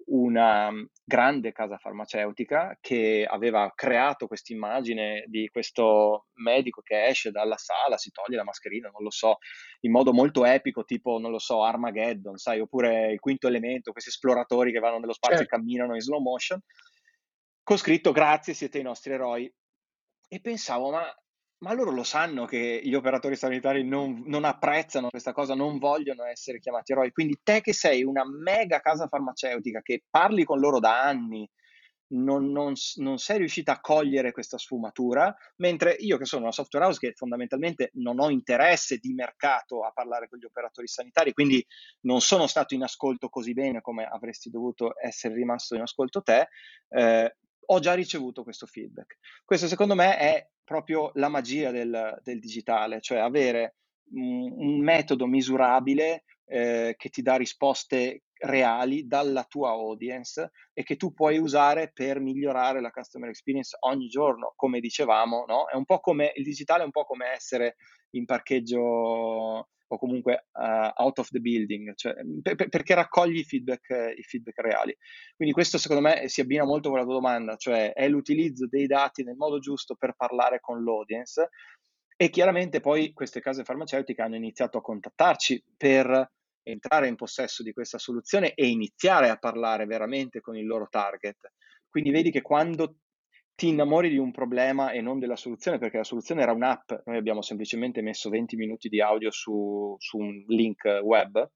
una 0.07 0.71
mm, 0.71 0.85
grande 1.03 1.51
casa 1.51 1.77
farmaceutica 1.77 2.75
che 2.81 3.23
aveva 3.29 3.71
creato 3.75 4.25
questa 4.25 4.51
immagine 4.51 5.25
di 5.27 5.47
questo 5.49 6.25
medico 6.41 6.81
che 6.81 7.05
esce 7.05 7.29
dalla 7.29 7.57
sala, 7.57 7.97
si 7.97 8.09
toglie 8.09 8.37
la 8.37 8.43
mascherina, 8.43 8.89
non 8.89 9.03
lo 9.03 9.11
so, 9.11 9.37
in 9.81 9.91
modo 9.91 10.11
molto 10.11 10.43
epico, 10.43 10.83
tipo, 10.83 11.19
non 11.19 11.29
lo 11.29 11.37
so, 11.37 11.63
Armageddon, 11.63 12.37
sai, 12.37 12.61
oppure 12.61 13.11
il 13.11 13.19
quinto 13.19 13.47
elemento, 13.47 13.91
questi 13.91 14.09
esploratori 14.09 14.71
che 14.71 14.79
vanno 14.79 14.97
nello 14.97 15.13
spazio 15.13 15.37
certo. 15.37 15.53
e 15.53 15.57
camminano 15.57 15.93
in 15.93 16.01
slow 16.01 16.19
motion, 16.19 16.59
con 17.61 17.77
scritto 17.77 18.11
grazie, 18.11 18.55
siete 18.55 18.79
i 18.79 18.83
nostri 18.83 19.13
eroi. 19.13 19.53
E 20.27 20.39
pensavo, 20.39 20.89
ma 20.89 21.05
ma 21.61 21.73
loro 21.73 21.91
lo 21.91 22.03
sanno 22.03 22.45
che 22.45 22.81
gli 22.83 22.93
operatori 22.95 23.35
sanitari 23.35 23.83
non, 23.83 24.23
non, 24.25 24.45
apprezzano 24.45 25.09
questa 25.09 25.31
cosa, 25.31 25.53
non 25.53 25.77
vogliono 25.77 26.23
essere 26.23 26.59
chiamati 26.59 26.91
eroi. 26.91 27.11
Quindi 27.11 27.39
te 27.43 27.61
che 27.61 27.73
sei 27.73 28.03
una 28.03 28.23
mega 28.25 28.79
casa 28.79 29.07
farmaceutica, 29.07 29.81
che 29.81 30.03
parli 30.09 30.43
con 30.43 30.59
loro 30.59 30.79
da 30.79 31.03
anni, 31.03 31.47
non, 32.13 32.51
non, 32.51 32.73
non, 32.95 33.17
sei 33.19 33.37
riuscita 33.37 33.73
a 33.73 33.79
cogliere 33.79 34.31
questa 34.31 34.57
sfumatura, 34.57 35.33
mentre 35.57 35.95
io 35.99 36.17
che 36.17 36.25
sono 36.25 36.43
una 36.43 36.51
software 36.51 36.85
house 36.85 36.99
che 36.99 37.13
fondamentalmente 37.13 37.91
non 37.93 38.19
ho 38.19 38.29
interesse 38.29 38.97
di 38.97 39.13
mercato 39.13 39.83
a 39.83 39.91
parlare 39.91 40.27
con 40.27 40.39
gli 40.39 40.45
operatori 40.45 40.87
sanitari, 40.87 41.31
quindi 41.31 41.65
non 42.01 42.21
sono 42.21 42.47
stato 42.47 42.73
in 42.73 42.83
ascolto 42.83 43.29
così 43.29 43.53
bene 43.53 43.81
come 43.81 44.03
avresti 44.05 44.49
dovuto 44.49 44.93
essere 44.99 45.35
rimasto 45.35 45.75
in 45.75 45.81
ascolto 45.81 46.21
te, 46.21 46.47
eh, 46.89 47.35
ho 47.71 47.79
già 47.79 47.93
ricevuto 47.93 48.43
questo 48.43 48.65
feedback. 48.65 49.17
Questo 49.45 49.67
secondo 49.67 49.95
me 49.95 50.17
è 50.17 50.49
proprio 50.63 51.11
la 51.15 51.29
magia 51.29 51.71
del, 51.71 52.19
del 52.21 52.39
digitale, 52.39 52.99
cioè 53.01 53.19
avere 53.19 53.75
un, 54.11 54.51
un 54.51 54.79
metodo 54.81 55.25
misurabile 55.25 56.23
eh, 56.45 56.95
che 56.97 57.09
ti 57.09 57.21
dà 57.21 57.35
risposte 57.35 58.23
reali 58.41 59.07
dalla 59.07 59.43
tua 59.43 59.69
audience 59.69 60.51
e 60.73 60.83
che 60.83 60.97
tu 60.97 61.13
puoi 61.13 61.37
usare 61.37 61.91
per 61.93 62.19
migliorare 62.19 62.81
la 62.81 62.91
customer 62.91 63.29
experience 63.29 63.77
ogni 63.81 64.07
giorno, 64.07 64.53
come 64.55 64.79
dicevamo, 64.79 65.45
no? 65.47 65.67
È 65.67 65.75
un 65.75 65.85
po' 65.85 65.99
come 65.99 66.31
il 66.35 66.43
digitale 66.43 66.81
è 66.81 66.85
un 66.85 66.91
po' 66.91 67.05
come 67.05 67.27
essere 67.27 67.75
in 68.11 68.25
parcheggio 68.25 69.67
o 69.91 69.97
comunque 69.97 70.47
uh, 70.53 70.91
out 70.95 71.19
of 71.19 71.29
the 71.29 71.39
building, 71.39 71.93
cioè, 71.95 72.13
per, 72.41 72.55
per, 72.55 72.69
perché 72.69 72.95
raccogli 72.95 73.39
i 73.39 73.43
feedback, 73.43 74.13
i 74.15 74.23
feedback, 74.23 74.59
reali. 74.59 74.95
Quindi 75.35 75.53
questo 75.53 75.77
secondo 75.77 76.01
me 76.01 76.29
si 76.29 76.39
abbina 76.39 76.63
molto 76.63 76.89
con 76.89 76.99
la 76.99 77.03
tua 77.03 77.15
domanda, 77.15 77.57
cioè 77.57 77.91
è 77.91 78.07
l'utilizzo 78.07 78.67
dei 78.67 78.87
dati 78.87 79.23
nel 79.23 79.35
modo 79.35 79.59
giusto 79.59 79.95
per 79.95 80.13
parlare 80.15 80.61
con 80.61 80.81
l'audience 80.83 81.49
e 82.15 82.29
chiaramente 82.29 82.79
poi 82.79 83.11
queste 83.11 83.41
case 83.41 83.63
farmaceutiche 83.63 84.21
hanno 84.21 84.35
iniziato 84.35 84.77
a 84.77 84.81
contattarci 84.81 85.63
per 85.75 86.31
entrare 86.63 87.07
in 87.07 87.15
possesso 87.15 87.63
di 87.63 87.73
questa 87.73 87.97
soluzione 87.97 88.53
e 88.53 88.67
iniziare 88.67 89.29
a 89.29 89.37
parlare 89.37 89.85
veramente 89.85 90.39
con 90.39 90.55
il 90.55 90.67
loro 90.67 90.87
target. 90.89 91.51
Quindi 91.89 92.11
vedi 92.11 92.31
che 92.31 92.41
quando 92.41 92.97
ti 93.55 93.67
innamori 93.67 94.09
di 94.09 94.17
un 94.17 94.31
problema 94.31 94.91
e 94.91 95.01
non 95.01 95.19
della 95.19 95.35
soluzione, 95.35 95.77
perché 95.77 95.97
la 95.97 96.03
soluzione 96.03 96.41
era 96.41 96.51
un'app, 96.51 96.91
noi 97.05 97.17
abbiamo 97.17 97.41
semplicemente 97.41 98.01
messo 98.01 98.29
20 98.29 98.55
minuti 98.55 98.89
di 98.89 99.01
audio 99.01 99.31
su, 99.31 99.95
su 99.99 100.17
un 100.17 100.43
link 100.47 100.83
web, 101.03 101.49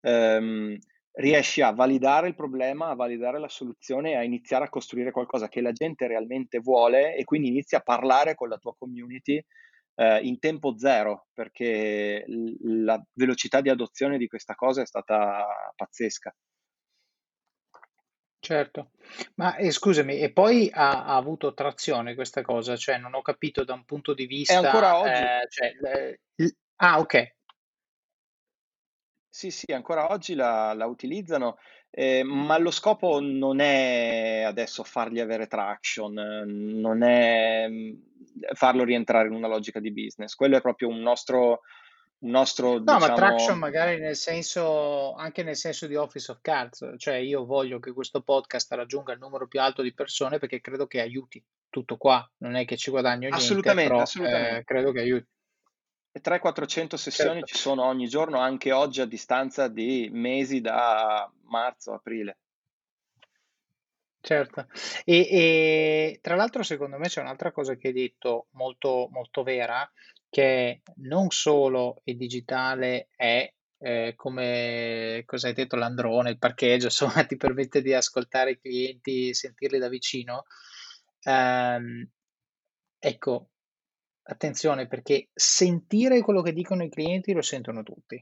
ehm, 0.00 0.76
riesci 1.12 1.60
a 1.60 1.70
validare 1.70 2.28
il 2.28 2.34
problema, 2.34 2.88
a 2.88 2.94
validare 2.94 3.38
la 3.38 3.48
soluzione 3.48 4.12
e 4.12 4.16
a 4.16 4.24
iniziare 4.24 4.64
a 4.64 4.68
costruire 4.68 5.12
qualcosa 5.12 5.48
che 5.48 5.60
la 5.60 5.72
gente 5.72 6.06
realmente 6.06 6.58
vuole 6.58 7.14
e 7.14 7.24
quindi 7.24 7.48
inizi 7.48 7.76
a 7.76 7.80
parlare 7.80 8.34
con 8.34 8.48
la 8.48 8.58
tua 8.58 8.74
community 8.76 9.42
eh, 9.96 10.20
in 10.22 10.38
tempo 10.38 10.76
zero, 10.76 11.26
perché 11.32 12.24
la 12.62 13.00
velocità 13.12 13.60
di 13.60 13.68
adozione 13.68 14.18
di 14.18 14.26
questa 14.26 14.54
cosa 14.54 14.82
è 14.82 14.86
stata 14.86 15.46
pazzesca. 15.76 16.34
Certo, 18.44 18.90
ma 19.36 19.56
eh, 19.56 19.70
scusami, 19.70 20.18
e 20.18 20.30
poi 20.30 20.68
ha, 20.70 21.04
ha 21.06 21.16
avuto 21.16 21.54
trazione 21.54 22.14
questa 22.14 22.42
cosa? 22.42 22.76
Cioè, 22.76 22.98
non 22.98 23.14
ho 23.14 23.22
capito 23.22 23.64
da 23.64 23.72
un 23.72 23.86
punto 23.86 24.12
di 24.12 24.24
È 24.44 24.52
ancora 24.52 24.98
vista, 24.98 24.98
oggi. 24.98 25.22
eh, 25.22 25.46
cioè, 25.48 25.72
eh, 25.96 26.20
il- 26.34 26.56
ah, 26.76 26.98
ok, 26.98 27.34
Sì, 29.28 29.50
sì, 29.50 29.72
ancora 29.72 30.10
oggi 30.12 30.34
la, 30.34 30.72
la 30.74 30.86
utilizzano, 30.86 31.56
eh, 31.90 32.22
ma 32.22 32.56
lo 32.58 32.70
scopo 32.70 33.18
non 33.20 33.58
è 33.58 34.42
adesso 34.46 34.84
fargli 34.84 35.18
avere 35.18 35.48
traction, 35.48 36.16
eh, 36.16 36.44
non 36.44 37.02
è 37.02 37.66
mm, 37.68 37.92
farlo 38.52 38.84
rientrare 38.84 39.26
in 39.26 39.34
una 39.34 39.48
logica 39.48 39.80
di 39.80 39.90
business. 39.92 40.34
Quello 40.34 40.56
è 40.56 40.60
proprio 40.60 40.86
un 40.88 41.00
nostro, 41.00 41.62
un 42.24 42.30
nostro, 42.30 42.78
No, 42.78 42.98
ma 42.98 43.12
traction 43.12 43.36
diciamo, 43.36 43.58
magari 43.58 44.00
nel 44.00 44.16
senso, 44.16 45.12
anche 45.14 45.42
nel 45.42 45.56
senso 45.56 45.86
di 45.86 45.94
Office 45.94 46.32
of 46.32 46.38
Cards, 46.40 46.94
cioè 46.96 47.16
io 47.16 47.44
voglio 47.44 47.78
che 47.78 47.92
questo 47.92 48.22
podcast 48.22 48.72
raggiunga 48.72 49.12
il 49.12 49.18
numero 49.18 49.46
più 49.46 49.60
alto 49.60 49.82
di 49.82 49.92
persone 49.92 50.38
perché 50.38 50.60
credo 50.60 50.86
che 50.86 51.00
aiuti. 51.00 51.42
Tutto 51.68 51.96
qua, 51.96 52.26
non 52.38 52.54
è 52.54 52.64
che 52.64 52.76
ci 52.76 52.90
guadagno 52.90 53.28
niente, 53.28 53.36
assolutamente, 53.36 53.88
però 53.88 53.98
eh, 53.98 54.02
assolutamente. 54.02 54.64
credo 54.64 54.92
che 54.92 55.00
aiuti. 55.00 55.28
300-400 56.14 56.94
sessioni 56.94 57.40
Certo. 57.40 57.46
ci 57.46 57.56
sono 57.56 57.84
ogni 57.84 58.08
giorno, 58.08 58.38
anche 58.38 58.72
oggi 58.72 59.00
a 59.00 59.06
distanza 59.06 59.68
di 59.68 60.08
mesi 60.12 60.60
da 60.60 61.30
marzo, 61.48 61.92
aprile. 61.92 62.38
Certo, 64.20 64.66
e, 65.04 65.28
e 65.30 66.18
tra 66.22 66.34
l'altro 66.34 66.62
secondo 66.62 66.96
me 66.96 67.08
c'è 67.08 67.20
un'altra 67.20 67.52
cosa 67.52 67.74
che 67.74 67.88
hai 67.88 67.92
detto 67.92 68.46
molto, 68.52 69.08
molto 69.10 69.42
vera, 69.42 69.86
che 70.34 70.82
non 70.96 71.30
solo 71.30 72.00
il 72.02 72.16
digitale 72.16 73.06
è 73.14 73.48
eh, 73.78 74.14
come 74.16 75.22
cosa 75.26 75.46
hai 75.46 75.52
detto, 75.52 75.76
l'androne, 75.76 76.30
il 76.30 76.38
parcheggio, 76.38 76.86
insomma, 76.90 77.24
ti 77.24 77.36
permette 77.36 77.80
di 77.82 77.94
ascoltare 77.94 78.50
i 78.50 78.58
clienti, 78.58 79.32
sentirli 79.32 79.78
da 79.78 79.88
vicino. 79.88 80.42
Ehm, 81.22 82.10
ecco, 82.98 83.50
attenzione 84.24 84.88
perché 84.88 85.28
sentire 85.32 86.20
quello 86.20 86.42
che 86.42 86.52
dicono 86.52 86.82
i 86.82 86.90
clienti 86.90 87.32
lo 87.32 87.42
sentono 87.42 87.84
tutti, 87.84 88.20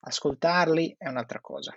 ascoltarli 0.00 0.96
è 0.98 1.08
un'altra 1.08 1.40
cosa. 1.40 1.74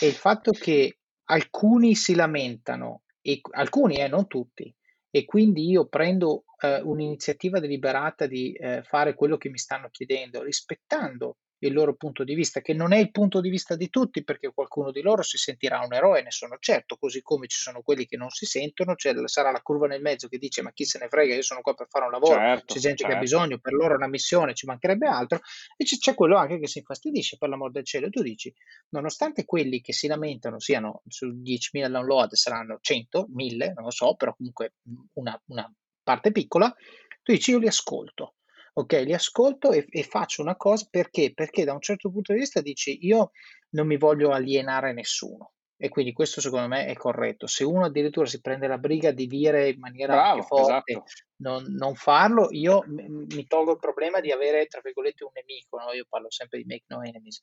E 0.00 0.06
il 0.06 0.14
fatto 0.14 0.52
che 0.52 0.98
alcuni 1.24 1.96
si 1.96 2.14
lamentano, 2.14 3.02
e 3.20 3.40
alcuni, 3.50 3.96
eh, 3.96 4.06
non 4.06 4.28
tutti, 4.28 4.72
e 5.10 5.24
quindi 5.24 5.68
io 5.68 5.88
prendo 5.88 6.44
eh, 6.60 6.80
un'iniziativa 6.80 7.60
deliberata 7.60 8.26
di 8.26 8.52
eh, 8.52 8.82
fare 8.82 9.14
quello 9.14 9.36
che 9.36 9.48
mi 9.48 9.58
stanno 9.58 9.88
chiedendo, 9.90 10.42
rispettando 10.42 11.36
il 11.60 11.72
loro 11.72 11.94
punto 11.94 12.24
di 12.24 12.34
vista, 12.34 12.60
che 12.60 12.72
non 12.72 12.92
è 12.92 12.98
il 12.98 13.10
punto 13.10 13.40
di 13.40 13.48
vista 13.48 13.74
di 13.74 13.88
tutti, 13.88 14.22
perché 14.22 14.52
qualcuno 14.52 14.92
di 14.92 15.00
loro 15.00 15.22
si 15.22 15.36
sentirà 15.36 15.80
un 15.80 15.92
eroe, 15.92 16.22
ne 16.22 16.30
sono 16.30 16.56
certo, 16.60 16.96
così 16.96 17.20
come 17.22 17.46
ci 17.48 17.58
sono 17.58 17.82
quelli 17.82 18.06
che 18.06 18.16
non 18.16 18.30
si 18.30 18.46
sentono, 18.46 18.94
cioè 18.94 19.14
sarà 19.24 19.50
la 19.50 19.60
curva 19.60 19.86
nel 19.86 20.00
mezzo 20.00 20.28
che 20.28 20.38
dice 20.38 20.62
ma 20.62 20.72
chi 20.72 20.84
se 20.84 20.98
ne 20.98 21.08
frega, 21.08 21.34
io 21.34 21.42
sono 21.42 21.60
qua 21.60 21.74
per 21.74 21.88
fare 21.88 22.04
un 22.04 22.12
lavoro, 22.12 22.34
Certo, 22.34 22.74
c'è 22.74 22.80
gente 22.80 23.02
che 23.02 23.08
ha 23.08 23.20
certo. 23.20 23.22
bisogno, 23.22 23.58
per 23.58 23.72
loro 23.72 23.94
è 23.94 23.96
una 23.96 24.08
missione, 24.08 24.54
ci 24.54 24.66
mancherebbe 24.66 25.06
altro, 25.06 25.40
e 25.76 25.84
c'è, 25.84 25.96
c'è 25.96 26.14
quello 26.14 26.36
anche 26.36 26.60
che 26.60 26.68
si 26.68 26.78
infastidisce 26.78 27.36
per 27.36 27.48
l'amor 27.48 27.72
del 27.72 27.84
cielo, 27.84 28.08
tu 28.08 28.22
dici, 28.22 28.52
nonostante 28.90 29.44
quelli 29.44 29.80
che 29.80 29.92
si 29.92 30.06
lamentano 30.06 30.60
siano 30.60 31.02
su 31.08 31.26
10.000 31.26 31.88
download, 31.88 32.34
saranno 32.34 32.78
100, 32.80 33.26
1000, 33.30 33.72
non 33.74 33.84
lo 33.84 33.90
so, 33.90 34.14
però 34.14 34.34
comunque 34.34 34.74
una, 35.14 35.40
una 35.46 35.72
parte 36.08 36.32
piccola, 36.32 36.74
tu 37.22 37.32
dici 37.32 37.50
io 37.50 37.58
li 37.58 37.66
ascolto, 37.66 38.36
ok, 38.72 38.92
li 39.04 39.12
ascolto 39.12 39.72
e, 39.72 39.84
e 39.90 40.02
faccio 40.04 40.40
una 40.40 40.56
cosa 40.56 40.86
perché? 40.88 41.34
Perché 41.34 41.64
da 41.64 41.74
un 41.74 41.82
certo 41.82 42.10
punto 42.10 42.32
di 42.32 42.38
vista 42.38 42.62
dici 42.62 43.04
io 43.06 43.32
non 43.70 43.86
mi 43.86 43.98
voglio 43.98 44.30
alienare 44.30 44.94
nessuno. 44.94 45.52
E 45.80 45.90
quindi 45.90 46.12
questo 46.12 46.40
secondo 46.40 46.66
me 46.66 46.86
è 46.86 46.94
corretto. 46.96 47.46
Se 47.46 47.62
uno 47.62 47.84
addirittura 47.84 48.26
si 48.26 48.40
prende 48.40 48.66
la 48.66 48.78
briga 48.78 49.12
di 49.12 49.28
dire 49.28 49.68
in 49.68 49.78
maniera 49.78 50.14
Bravo, 50.14 50.42
forte 50.42 50.92
esatto. 50.92 51.04
non, 51.36 51.66
non 51.68 51.94
farlo, 51.94 52.48
io 52.50 52.82
mi 52.88 53.46
tolgo 53.46 53.72
il 53.72 53.78
problema 53.78 54.18
di 54.18 54.32
avere, 54.32 54.66
tra 54.66 54.80
virgolette, 54.82 55.22
un 55.22 55.30
nemico, 55.34 55.78
no? 55.78 55.92
Io 55.92 56.04
parlo 56.08 56.30
sempre 56.30 56.58
di 56.58 56.64
make 56.64 56.84
no 56.88 57.02
enemies. 57.02 57.40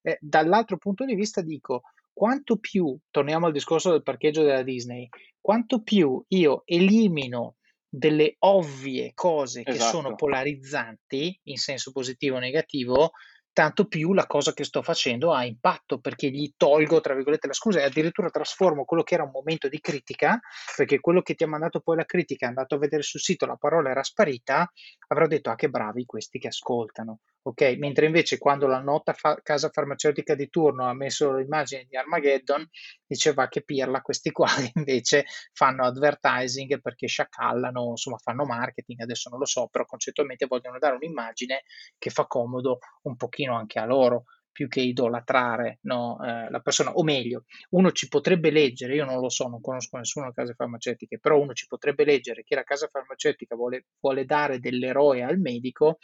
Eh, 0.00 0.16
dall'altro 0.18 0.78
punto 0.78 1.04
di 1.04 1.14
vista 1.14 1.42
dico, 1.42 1.82
quanto 2.10 2.56
più, 2.56 2.96
torniamo 3.10 3.46
al 3.46 3.52
discorso 3.52 3.90
del 3.90 4.02
parcheggio 4.02 4.42
della 4.42 4.62
Disney, 4.62 5.06
quanto 5.38 5.82
più 5.82 6.24
io 6.28 6.62
elimino 6.64 7.56
delle 7.96 8.34
ovvie 8.40 9.12
cose 9.14 9.62
che 9.62 9.78
sono 9.78 10.08
Esatto. 10.08 10.14
polarizzanti 10.16 11.40
in 11.44 11.56
senso 11.56 11.92
positivo 11.92 12.36
o 12.36 12.40
negativo, 12.40 13.12
tanto 13.52 13.86
più 13.86 14.12
la 14.14 14.26
cosa 14.26 14.52
che 14.52 14.64
sto 14.64 14.82
facendo 14.82 15.32
ha 15.32 15.44
impatto 15.44 16.00
perché 16.00 16.28
gli 16.28 16.52
tolgo, 16.56 17.00
tra 17.00 17.14
virgolette, 17.14 17.46
la 17.46 17.52
scusa 17.52 17.78
e 17.78 17.84
addirittura 17.84 18.30
trasformo 18.30 18.84
quello 18.84 19.04
che 19.04 19.14
era 19.14 19.22
un 19.22 19.30
momento 19.30 19.68
di 19.68 19.78
critica, 19.78 20.40
perché 20.76 20.98
quello 20.98 21.22
che 21.22 21.34
ti 21.34 21.44
ha 21.44 21.48
mandato 21.48 21.80
poi 21.80 21.96
la 21.96 22.04
critica 22.04 22.46
è 22.46 22.48
andato 22.48 22.74
a 22.74 22.78
vedere 22.78 23.02
sul 23.02 23.20
sito, 23.20 23.46
la 23.46 23.56
parola 23.56 23.90
era 23.90 24.02
sparita, 24.02 24.68
avrò 25.08 25.28
detto, 25.28 25.50
ah 25.50 25.54
che 25.54 25.68
bravi 25.68 26.04
questi 26.04 26.40
che 26.40 26.48
ascoltano. 26.48 27.20
Ok, 27.46 27.60
mentre 27.78 28.06
invece 28.06 28.38
quando 28.38 28.66
la 28.66 28.80
nota 28.80 29.12
fa- 29.12 29.38
casa 29.42 29.68
farmaceutica 29.68 30.34
di 30.34 30.48
turno 30.48 30.88
ha 30.88 30.94
messo 30.94 31.34
l'immagine 31.36 31.84
di 31.86 31.94
Armageddon, 31.94 32.66
diceva 33.06 33.48
che 33.48 33.62
pirla 33.62 34.00
questi 34.00 34.30
qua 34.32 34.48
invece 34.74 35.26
fanno 35.52 35.84
advertising 35.84 36.80
perché 36.80 37.06
sciacallano, 37.06 37.90
insomma 37.90 38.16
fanno 38.16 38.46
marketing, 38.46 39.00
adesso 39.00 39.28
non 39.28 39.38
lo 39.38 39.44
so, 39.44 39.68
però 39.68 39.84
concettualmente 39.84 40.46
vogliono 40.46 40.78
dare 40.78 40.94
un'immagine 40.96 41.64
che 41.98 42.08
fa 42.08 42.26
comodo 42.26 42.78
un 43.02 43.16
pochino 43.16 43.54
anche 43.56 43.78
a 43.78 43.84
loro 43.84 44.24
più 44.54 44.68
che 44.68 44.80
idolatrare 44.80 45.80
no, 45.82 46.16
eh, 46.24 46.48
la 46.48 46.60
persona, 46.60 46.92
o 46.92 47.02
meglio, 47.02 47.44
uno 47.70 47.90
ci 47.90 48.06
potrebbe 48.08 48.50
leggere, 48.52 48.94
io 48.94 49.04
non 49.04 49.18
lo 49.20 49.28
so, 49.28 49.48
non 49.48 49.60
conosco 49.60 49.96
nessuno 49.98 50.32
case 50.32 50.54
farmaceutiche, 50.54 51.18
però 51.18 51.40
uno 51.40 51.52
ci 51.54 51.66
potrebbe 51.66 52.04
leggere 52.04 52.44
che 52.44 52.54
la 52.54 52.62
casa 52.62 52.86
farmaceutica 52.86 53.56
vuole, 53.56 53.86
vuole 53.98 54.24
dare 54.24 54.60
dell'eroe 54.60 55.24
al 55.24 55.38
medico 55.40 55.98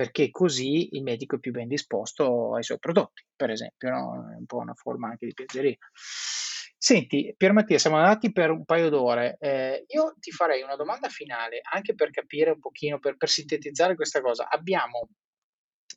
perché 0.00 0.30
così 0.30 0.96
il 0.96 1.02
medico 1.02 1.36
è 1.36 1.38
più 1.38 1.52
ben 1.52 1.68
disposto 1.68 2.54
ai 2.54 2.62
suoi 2.62 2.78
prodotti, 2.78 3.22
per 3.36 3.50
esempio, 3.50 3.90
no? 3.90 4.32
È 4.32 4.38
un 4.38 4.46
po' 4.46 4.56
una 4.56 4.72
forma 4.72 5.08
anche 5.08 5.26
di 5.26 5.34
piaggeria. 5.34 5.76
Senti, 6.78 7.34
Pier 7.36 7.52
Mattia, 7.52 7.78
siamo 7.78 7.98
andati 7.98 8.32
per 8.32 8.48
un 8.48 8.64
paio 8.64 8.88
d'ore. 8.88 9.36
Eh, 9.38 9.84
io 9.88 10.14
ti 10.18 10.30
farei 10.30 10.62
una 10.62 10.76
domanda 10.76 11.10
finale, 11.10 11.60
anche 11.70 11.94
per 11.94 12.08
capire 12.08 12.52
un 12.52 12.60
pochino, 12.60 12.98
per, 12.98 13.18
per 13.18 13.28
sintetizzare 13.28 13.94
questa 13.94 14.22
cosa. 14.22 14.48
Abbiamo, 14.48 15.10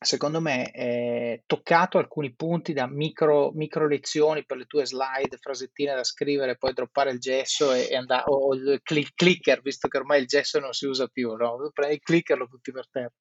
secondo 0.02 0.42
me, 0.42 0.70
eh, 0.74 1.44
toccato 1.46 1.98
alcuni 1.98 2.36
punti 2.36 2.74
da 2.74 2.88
micro, 2.90 3.54
micro 3.54 3.88
lezioni 3.88 4.44
per 4.44 4.58
le 4.58 4.66
tue 4.66 4.86
slide, 4.86 5.38
frasettine 5.40 5.96
da 5.96 6.04
scrivere, 6.04 6.58
poi 6.58 6.74
droppare 6.74 7.12
il 7.12 7.20
gesso 7.20 7.72
e, 7.72 7.88
e 7.90 7.96
andare, 7.96 8.24
o, 8.26 8.48
o 8.48 8.54
il 8.54 8.82
click- 8.84 9.16
clicker, 9.16 9.62
visto 9.62 9.88
che 9.88 9.98
ormai 9.98 10.20
il 10.20 10.28
gesso 10.28 10.60
non 10.60 10.74
si 10.74 10.88
usa 10.88 11.08
più, 11.08 11.34
no? 11.36 11.70
Prendi 11.74 11.96
il 11.96 12.02
clicker, 12.02 12.38
lo 12.38 12.48
butti 12.48 12.74
per 12.74 12.90
terra. 12.90 13.14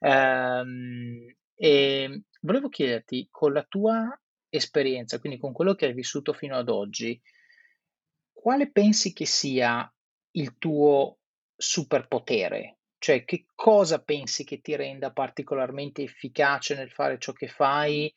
Ehm, 0.00 1.34
e 1.54 2.22
volevo 2.40 2.68
chiederti, 2.68 3.28
con 3.30 3.52
la 3.52 3.64
tua 3.68 4.18
esperienza, 4.48 5.18
quindi 5.18 5.38
con 5.38 5.52
quello 5.52 5.74
che 5.74 5.86
hai 5.86 5.92
vissuto 5.92 6.32
fino 6.32 6.56
ad 6.56 6.68
oggi, 6.68 7.20
quale 8.32 8.70
pensi 8.70 9.12
che 9.12 9.26
sia 9.26 9.90
il 10.32 10.56
tuo 10.58 11.18
superpotere? 11.56 12.78
Cioè, 12.98 13.24
che 13.24 13.46
cosa 13.54 14.00
pensi 14.00 14.44
che 14.44 14.60
ti 14.60 14.76
renda 14.76 15.12
particolarmente 15.12 16.02
efficace 16.02 16.74
nel 16.74 16.90
fare 16.90 17.18
ciò 17.18 17.32
che 17.32 17.48
fai? 17.48 18.12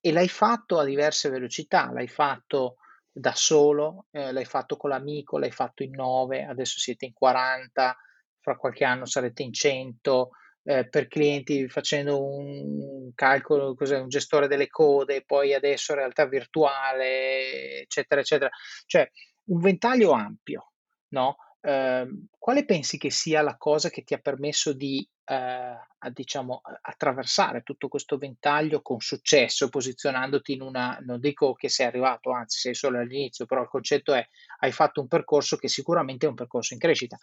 E 0.00 0.12
l'hai 0.12 0.28
fatto 0.28 0.78
a 0.78 0.84
diverse 0.84 1.28
velocità, 1.30 1.90
l'hai 1.92 2.08
fatto 2.08 2.76
da 3.10 3.34
solo, 3.34 4.06
eh, 4.10 4.32
l'hai 4.32 4.44
fatto 4.44 4.76
con 4.76 4.90
l'amico, 4.90 5.38
l'hai 5.38 5.50
fatto 5.50 5.82
in 5.82 5.92
9, 5.92 6.44
adesso 6.44 6.78
siete 6.78 7.06
in 7.06 7.12
40, 7.12 7.96
fra 8.40 8.56
qualche 8.56 8.84
anno 8.84 9.06
sarete 9.06 9.42
in 9.42 9.52
100 9.52 10.30
eh, 10.66 10.88
per 10.88 11.06
clienti 11.06 11.68
facendo 11.68 12.24
un 12.24 13.12
calcolo, 13.14 13.74
cos'è, 13.76 14.00
un 14.00 14.08
gestore 14.08 14.48
delle 14.48 14.66
code, 14.66 15.22
poi 15.24 15.54
adesso 15.54 15.94
realtà 15.94 16.26
virtuale, 16.26 17.82
eccetera, 17.82 18.20
eccetera. 18.20 18.50
Cioè, 18.84 19.08
un 19.44 19.60
ventaglio 19.60 20.10
ampio, 20.10 20.72
no? 21.10 21.36
Eh, 21.60 22.06
quale 22.36 22.64
pensi 22.64 22.98
che 22.98 23.10
sia 23.10 23.42
la 23.42 23.56
cosa 23.56 23.90
che 23.90 24.02
ti 24.02 24.14
ha 24.14 24.18
permesso 24.18 24.72
di 24.72 25.08
eh, 25.28 25.34
a, 25.34 26.10
diciamo, 26.10 26.60
attraversare 26.82 27.62
tutto 27.62 27.88
questo 27.88 28.16
ventaglio 28.16 28.80
con 28.80 29.00
successo, 29.00 29.68
posizionandoti 29.68 30.52
in 30.52 30.62
una, 30.62 30.98
non 31.02 31.20
dico 31.20 31.52
che 31.54 31.68
sei 31.68 31.86
arrivato, 31.86 32.30
anzi 32.30 32.58
sei 32.58 32.74
solo 32.74 32.98
all'inizio, 32.98 33.46
però 33.46 33.62
il 33.62 33.68
concetto 33.68 34.14
è 34.14 34.26
hai 34.60 34.72
fatto 34.72 35.00
un 35.00 35.08
percorso 35.08 35.56
che 35.56 35.68
sicuramente 35.68 36.26
è 36.26 36.28
un 36.28 36.34
percorso 36.34 36.74
in 36.74 36.80
crescita. 36.80 37.18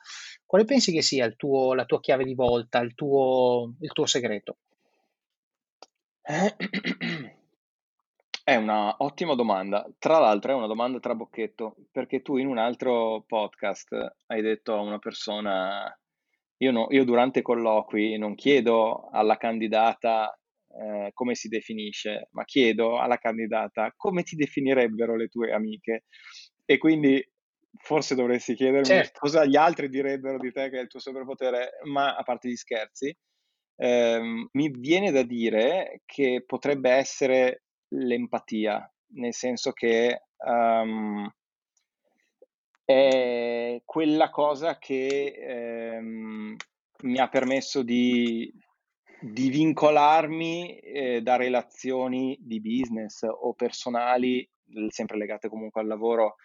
Quale 0.46 0.66
pensi 0.66 0.92
che 0.92 1.02
sia 1.02 1.30
tuo, 1.32 1.74
la 1.74 1.86
tua 1.86 2.00
chiave 2.00 2.26
di 2.26 2.36
volta, 2.36 2.80
il 2.80 2.94
tuo, 2.94 3.74
il 3.80 3.92
tuo 3.92 4.06
segreto? 4.06 4.58
È 8.46 8.56
una 8.58 8.96
ottima 9.00 9.36
domanda. 9.36 9.90
Tra 9.98 10.20
l'altro 10.20 10.52
è 10.52 10.56
una 10.56 10.68
domanda 10.68 11.00
trabocchetto, 11.00 11.78
perché 11.90 12.22
tu 12.22 12.36
in 12.36 12.48
un 12.48 12.58
altro 12.58 13.24
podcast 13.26 14.16
hai 14.26 14.42
detto 14.42 14.74
a 14.74 14.82
una 14.82 15.00
persona, 15.00 15.98
io, 16.64 16.72
no- 16.72 16.88
io 16.90 17.04
durante 17.04 17.40
i 17.40 17.42
colloqui 17.42 18.18
non 18.18 18.36
chiedo 18.36 19.10
alla 19.12 19.38
candidata 19.38 20.38
eh, 20.76 21.12
come 21.14 21.36
si 21.36 21.48
definisce, 21.50 22.30
ma 22.32 22.44
chiedo 22.46 23.00
alla 23.00 23.18
candidata 23.18 23.94
come 23.96 24.24
ti 24.24 24.36
definirebbero 24.36 25.16
le 25.16 25.28
tue 25.28 25.52
amiche. 25.52 26.06
E 26.66 26.78
quindi 26.78 27.24
forse 27.78 28.16
dovresti 28.16 28.56
chiedermi 28.56 28.88
Certo. 28.88 29.20
cosa 29.20 29.46
gli 29.46 29.56
altri 29.56 29.90
direbbero 29.90 30.38
di 30.38 30.52
te 30.52 30.70
che 30.70 30.80
è 30.80 30.82
il 30.82 30.88
tuo 30.88 31.00
superpotere, 31.00 31.80
ma 31.84 32.16
a 32.16 32.24
parte 32.24 32.50
gli 32.50 32.56
scherzi, 32.56 33.16
ehm, 33.78 34.48
mi 34.52 34.70
viene 34.70 35.12
da 35.12 35.24
dire 35.24 36.02
che 36.06 36.44
potrebbe 36.46 36.90
essere 36.92 37.64
l'empatia, 37.90 38.92
nel 39.16 39.34
senso 39.34 39.72
che 39.72 40.24
um, 40.46 41.30
è 42.86 43.82
quella 43.86 44.30
cosa 44.30 44.78
che 44.78 46.00
um, 46.00 46.56
mi 47.04 47.18
ha 47.18 47.28
permesso 47.28 47.84
di, 47.84 48.52
di 49.22 49.50
vincolarmi 49.50 50.78
eh, 50.80 51.22
da 51.22 51.36
relazioni 51.36 52.38
di 52.40 52.62
business 52.62 53.24
o 53.24 53.54
personali, 53.54 54.48
sempre 54.90 55.18
legate 55.18 55.50
comunque 55.50 55.82
al 55.82 55.88
lavoro, 55.88 56.36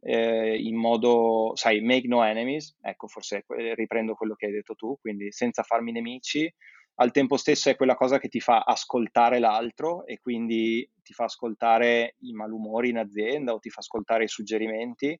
eh, 0.00 0.56
in 0.58 0.76
modo, 0.76 1.52
sai, 1.54 1.80
make 1.80 2.08
no 2.08 2.24
enemies, 2.24 2.76
ecco, 2.80 3.06
forse 3.06 3.44
riprendo 3.74 4.14
quello 4.14 4.34
che 4.34 4.46
hai 4.46 4.52
detto 4.52 4.74
tu, 4.74 4.98
quindi 5.00 5.30
senza 5.30 5.62
farmi 5.62 5.92
nemici, 5.92 6.52
al 6.96 7.10
tempo 7.10 7.36
stesso 7.36 7.70
è 7.70 7.76
quella 7.76 7.94
cosa 7.94 8.18
che 8.18 8.28
ti 8.28 8.40
fa 8.40 8.60
ascoltare 8.60 9.38
l'altro 9.38 10.04
e 10.04 10.18
quindi 10.18 10.88
ti 11.02 11.12
fa 11.14 11.24
ascoltare 11.24 12.16
i 12.20 12.32
malumori 12.32 12.90
in 12.90 12.98
azienda 12.98 13.54
o 13.54 13.58
ti 13.58 13.70
fa 13.70 13.80
ascoltare 13.80 14.24
i 14.24 14.28
suggerimenti. 14.28 15.18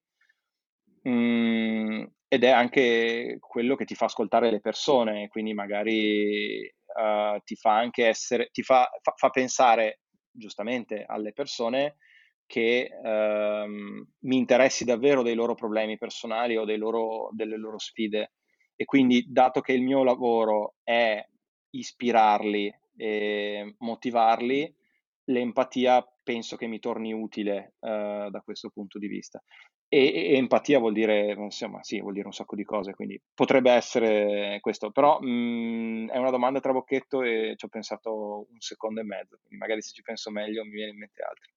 Mm, 1.08 2.04
ed 2.28 2.44
è 2.44 2.48
anche 2.50 3.38
quello 3.40 3.74
che 3.74 3.84
ti 3.84 3.94
fa 3.94 4.04
ascoltare 4.06 4.50
le 4.50 4.60
persone, 4.60 5.28
quindi 5.28 5.52
magari 5.52 6.60
uh, 6.62 7.38
ti 7.44 7.56
fa 7.56 7.76
anche 7.76 8.06
essere, 8.06 8.48
ti 8.52 8.62
fa, 8.62 8.88
fa, 9.02 9.12
fa 9.16 9.30
pensare 9.30 10.00
giustamente 10.30 11.04
alle 11.06 11.32
persone 11.32 11.96
che 12.46 12.90
um, 13.02 14.06
mi 14.20 14.36
interessi 14.36 14.84
davvero 14.84 15.22
dei 15.22 15.34
loro 15.34 15.54
problemi 15.54 15.98
personali 15.98 16.56
o 16.56 16.64
loro, 16.76 17.30
delle 17.32 17.56
loro 17.56 17.78
sfide. 17.78 18.32
E 18.76 18.84
quindi, 18.84 19.24
dato 19.28 19.60
che 19.60 19.72
il 19.72 19.82
mio 19.82 20.02
lavoro 20.04 20.74
è 20.82 21.24
ispirarli 21.70 22.72
e 22.96 23.74
motivarli, 23.78 24.74
l'empatia 25.24 26.06
penso 26.22 26.56
che 26.56 26.66
mi 26.66 26.78
torni 26.78 27.12
utile 27.12 27.74
uh, 27.80 28.28
da 28.30 28.40
questo 28.44 28.70
punto 28.70 28.98
di 28.98 29.06
vista. 29.06 29.42
E, 29.94 30.32
e, 30.32 30.36
empatia 30.36 30.78
vuol 30.78 30.94
dire, 30.94 31.34
insomma, 31.36 31.82
sì, 31.82 32.00
vuol 32.00 32.14
dire 32.14 32.24
un 32.24 32.32
sacco 32.32 32.56
di 32.56 32.64
cose, 32.64 32.94
quindi 32.94 33.20
potrebbe 33.34 33.70
essere 33.72 34.58
questo, 34.62 34.90
però 34.90 35.20
mh, 35.20 35.26
mm, 35.28 36.08
è 36.08 36.16
una 36.16 36.30
domanda 36.30 36.60
tra 36.60 36.72
bocchetto 36.72 37.20
e 37.22 37.52
ci 37.56 37.66
ho 37.66 37.68
pensato 37.68 38.46
un 38.50 38.58
secondo 38.58 39.00
e 39.00 39.04
mezzo, 39.04 39.36
quindi 39.42 39.58
magari 39.58 39.82
se 39.82 39.92
ci 39.92 40.00
penso 40.00 40.30
meglio 40.30 40.64
mi 40.64 40.70
viene 40.70 40.92
in 40.92 40.98
mente 40.98 41.22
altro. 41.22 41.50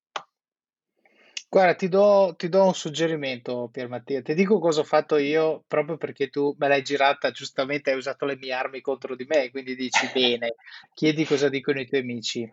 Guarda, 1.56 1.74
ti 1.76 1.88
do, 1.88 2.34
ti 2.38 2.50
do 2.50 2.66
un 2.66 2.74
suggerimento, 2.74 3.70
Pier 3.72 3.88
Mattia. 3.88 4.22
Ti 4.22 4.34
dico 4.34 4.60
cosa 4.60 4.82
ho 4.82 4.84
fatto 4.84 5.16
io 5.16 5.64
proprio 5.66 5.96
perché 5.96 6.28
tu 6.28 6.54
me 6.58 6.68
l'hai 6.68 6.84
girata, 6.84 7.32
giustamente 7.32 7.92
hai 7.92 7.96
usato 7.96 8.26
le 8.26 8.36
mie 8.36 8.52
armi 8.52 8.82
contro 8.82 9.16
di 9.16 9.24
me, 9.24 9.50
quindi 9.52 9.74
dici 9.74 10.06
bene, 10.14 10.56
chiedi 10.94 11.24
cosa 11.24 11.48
dicono 11.48 11.80
i 11.80 11.88
tuoi 11.88 12.02
amici. 12.02 12.52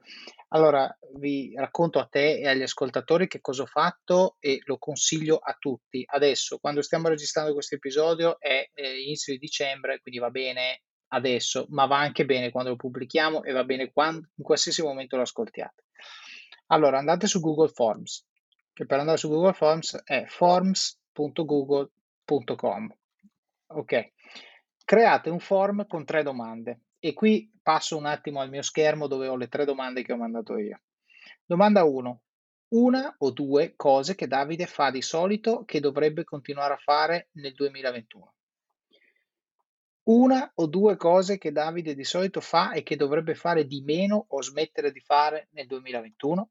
Allora, 0.50 0.88
vi 1.16 1.52
racconto 1.56 1.98
a 1.98 2.06
te 2.06 2.38
e 2.38 2.46
agli 2.46 2.62
ascoltatori 2.62 3.26
che 3.26 3.40
cosa 3.40 3.62
ho 3.62 3.66
fatto 3.66 4.36
e 4.38 4.60
lo 4.66 4.78
consiglio 4.78 5.38
a 5.38 5.56
tutti. 5.58 6.04
Adesso, 6.06 6.58
quando 6.58 6.80
stiamo 6.80 7.08
registrando 7.08 7.54
questo 7.54 7.74
episodio, 7.74 8.38
è 8.38 8.70
eh, 8.72 9.02
inizio 9.02 9.32
di 9.32 9.40
dicembre, 9.40 9.98
quindi 10.00 10.20
va 10.20 10.30
bene 10.30 10.82
adesso, 11.08 11.66
ma 11.70 11.86
va 11.86 11.98
anche 11.98 12.24
bene 12.24 12.52
quando 12.52 12.70
lo 12.70 12.76
pubblichiamo 12.76 13.42
e 13.42 13.50
va 13.50 13.64
bene 13.64 13.90
quando, 13.90 14.28
in 14.36 14.44
qualsiasi 14.44 14.80
momento 14.80 15.16
lo 15.16 15.22
ascoltiate. 15.22 15.86
Allora, 16.68 16.98
andate 16.98 17.26
su 17.26 17.40
Google 17.40 17.68
Forms 17.68 18.26
che 18.72 18.86
per 18.86 18.98
andare 18.98 19.18
su 19.18 19.28
Google 19.28 19.52
Forms 19.52 20.02
è 20.04 20.24
forms.google.com. 20.26 22.96
Ok, 23.74 24.12
create 24.84 25.30
un 25.30 25.40
form 25.40 25.86
con 25.86 26.04
tre 26.04 26.22
domande 26.22 26.80
e 26.98 27.14
qui 27.14 27.50
passo 27.62 27.96
un 27.96 28.06
attimo 28.06 28.40
al 28.40 28.50
mio 28.50 28.62
schermo 28.62 29.06
dove 29.06 29.28
ho 29.28 29.36
le 29.36 29.48
tre 29.48 29.64
domande 29.64 30.02
che 30.02 30.12
ho 30.12 30.16
mandato 30.16 30.58
io. 30.58 30.80
Domanda 31.44 31.84
1. 31.84 32.22
Una 32.68 33.14
o 33.18 33.30
due 33.30 33.74
cose 33.76 34.14
che 34.14 34.26
Davide 34.26 34.66
fa 34.66 34.90
di 34.90 35.02
solito 35.02 35.64
che 35.64 35.80
dovrebbe 35.80 36.24
continuare 36.24 36.74
a 36.74 36.78
fare 36.78 37.28
nel 37.32 37.52
2021. 37.52 38.32
Una 40.04 40.50
o 40.54 40.66
due 40.66 40.96
cose 40.96 41.38
che 41.38 41.52
Davide 41.52 41.94
di 41.94 42.04
solito 42.04 42.40
fa 42.40 42.72
e 42.72 42.82
che 42.82 42.96
dovrebbe 42.96 43.34
fare 43.34 43.66
di 43.66 43.82
meno 43.82 44.24
o 44.28 44.42
smettere 44.42 44.90
di 44.90 45.00
fare 45.00 45.48
nel 45.52 45.66
2021. 45.66 46.50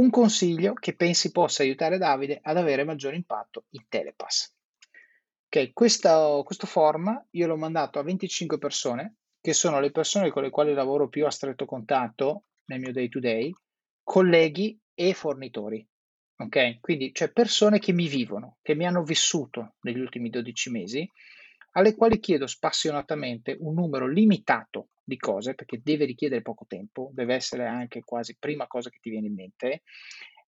Un 0.00 0.08
consiglio 0.08 0.72
che 0.72 0.96
pensi 0.96 1.30
possa 1.30 1.62
aiutare 1.62 1.98
Davide 1.98 2.40
ad 2.42 2.56
avere 2.56 2.84
maggiore 2.84 3.16
impatto 3.16 3.66
in 3.72 3.84
Telepass. 3.86 4.50
Ok, 5.44 5.74
questo, 5.74 6.40
questo 6.42 6.66
form 6.66 7.26
io 7.32 7.46
l'ho 7.46 7.58
mandato 7.58 7.98
a 7.98 8.02
25 8.02 8.56
persone, 8.56 9.16
che 9.42 9.52
sono 9.52 9.78
le 9.78 9.90
persone 9.90 10.30
con 10.30 10.42
le 10.42 10.48
quali 10.48 10.72
lavoro 10.72 11.10
più 11.10 11.26
a 11.26 11.30
stretto 11.30 11.66
contatto 11.66 12.44
nel 12.68 12.80
mio 12.80 12.92
day 12.92 13.10
to 13.10 13.20
day, 13.20 13.52
colleghi 14.02 14.80
e 14.94 15.12
fornitori. 15.12 15.86
Ok, 16.38 16.80
quindi 16.80 17.12
cioè 17.12 17.30
persone 17.30 17.78
che 17.78 17.92
mi 17.92 18.08
vivono, 18.08 18.56
che 18.62 18.74
mi 18.74 18.86
hanno 18.86 19.02
vissuto 19.02 19.74
negli 19.82 20.00
ultimi 20.00 20.30
12 20.30 20.70
mesi, 20.70 21.10
alle 21.72 21.94
quali 21.94 22.18
chiedo 22.20 22.46
spassionatamente 22.46 23.54
un 23.60 23.74
numero 23.74 24.08
limitato 24.08 24.92
di 25.10 25.18
cose, 25.18 25.54
perché 25.54 25.80
deve 25.82 26.06
richiedere 26.06 26.40
poco 26.40 26.64
tempo, 26.66 27.10
deve 27.12 27.34
essere 27.34 27.66
anche 27.66 28.00
quasi 28.00 28.36
prima 28.38 28.66
cosa 28.66 28.88
che 28.88 28.98
ti 29.00 29.10
viene 29.10 29.26
in 29.26 29.34
mente. 29.34 29.82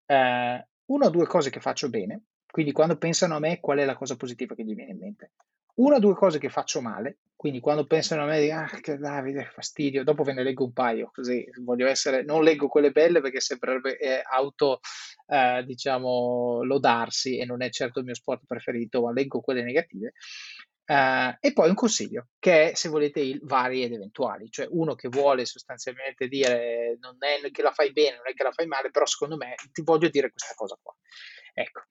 Eh, 0.05 0.67
una 0.85 1.05
o 1.05 1.09
due 1.09 1.25
cose 1.25 1.49
che 1.49 1.59
faccio 1.59 1.89
bene, 1.89 2.23
quindi 2.49 2.71
quando 2.71 2.97
pensano 2.97 3.35
a 3.35 3.39
me 3.39 3.59
qual 3.59 3.79
è 3.79 3.85
la 3.85 3.95
cosa 3.95 4.15
positiva 4.15 4.55
che 4.55 4.63
gli 4.63 4.75
viene 4.75 4.91
in 4.91 4.99
mente. 4.99 5.31
Una 5.73 5.95
o 5.95 5.99
due 5.99 6.13
cose 6.15 6.37
che 6.37 6.49
faccio 6.49 6.81
male, 6.81 7.19
quindi 7.41 7.59
quando 7.59 7.87
pensano 7.87 8.21
a 8.21 8.25
me 8.25 8.39
di 8.39 8.51
ah 8.51 8.67
che 8.81 8.97
Davide, 8.97 9.49
fastidio, 9.51 10.03
dopo 10.03 10.21
ve 10.21 10.33
ne 10.33 10.43
leggo 10.43 10.65
un 10.65 10.73
paio, 10.73 11.09
così 11.11 11.43
voglio 11.63 11.87
essere, 11.87 12.23
non 12.23 12.43
leggo 12.43 12.67
quelle 12.67 12.91
belle 12.91 13.19
perché 13.19 13.39
sembrerebbe 13.39 13.97
eh, 13.97 14.21
auto, 14.31 14.79
eh, 15.27 15.63
diciamo, 15.65 16.61
lodarsi 16.61 17.39
e 17.39 17.45
non 17.45 17.63
è 17.63 17.69
certo 17.71 17.97
il 17.99 18.05
mio 18.05 18.13
sport 18.13 18.43
preferito, 18.45 19.01
ma 19.01 19.11
leggo 19.11 19.39
quelle 19.39 19.63
negative. 19.63 20.11
Uh, 20.85 21.37
e 21.39 21.53
poi 21.53 21.69
un 21.69 21.75
consiglio, 21.75 22.27
che 22.37 22.71
è, 22.71 22.75
se 22.75 22.89
volete, 22.89 23.21
il 23.21 23.39
vari 23.43 23.83
ed 23.83 23.93
eventuali, 23.93 24.49
cioè 24.49 24.67
uno 24.69 24.93
che 24.95 25.07
vuole 25.07 25.45
sostanzialmente 25.45 26.27
dire 26.27 26.97
non 26.99 27.15
è 27.19 27.49
che 27.49 27.61
la 27.61 27.71
fai 27.71 27.93
bene, 27.93 28.17
non 28.17 28.27
è 28.27 28.33
che 28.33 28.43
la 28.43 28.51
fai 28.51 28.67
male, 28.67 28.91
però 28.91 29.05
secondo 29.05 29.37
me 29.37 29.55
ti 29.71 29.83
voglio 29.83 30.09
dire 30.09 30.29
questa 30.31 30.53
cosa 30.53 30.77
qua. 30.81 30.93
Ecco, 31.53 31.81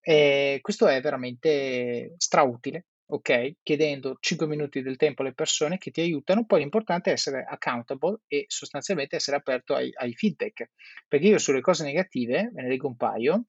eh, 0.00 0.58
questo 0.60 0.88
è 0.88 1.00
veramente 1.00 2.14
strautile, 2.16 2.86
ok? 3.06 3.56
Chiedendo 3.62 4.16
5 4.18 4.46
minuti 4.46 4.82
del 4.82 4.96
tempo 4.96 5.22
alle 5.22 5.34
persone 5.34 5.78
che 5.78 5.90
ti 5.90 6.00
aiutano, 6.00 6.44
poi 6.44 6.60
l'importante 6.60 7.10
è 7.10 7.12
essere 7.12 7.44
accountable 7.44 8.20
e 8.26 8.44
sostanzialmente 8.48 9.16
essere 9.16 9.36
aperto 9.36 9.74
ai, 9.74 9.90
ai 9.94 10.14
feedback, 10.14 10.70
perché 11.06 11.26
io 11.26 11.38
sulle 11.38 11.60
cose 11.60 11.84
negative, 11.84 12.50
ve 12.52 12.62
ne 12.62 12.68
leggo 12.68 12.88
un 12.88 12.96
paio, 12.96 13.44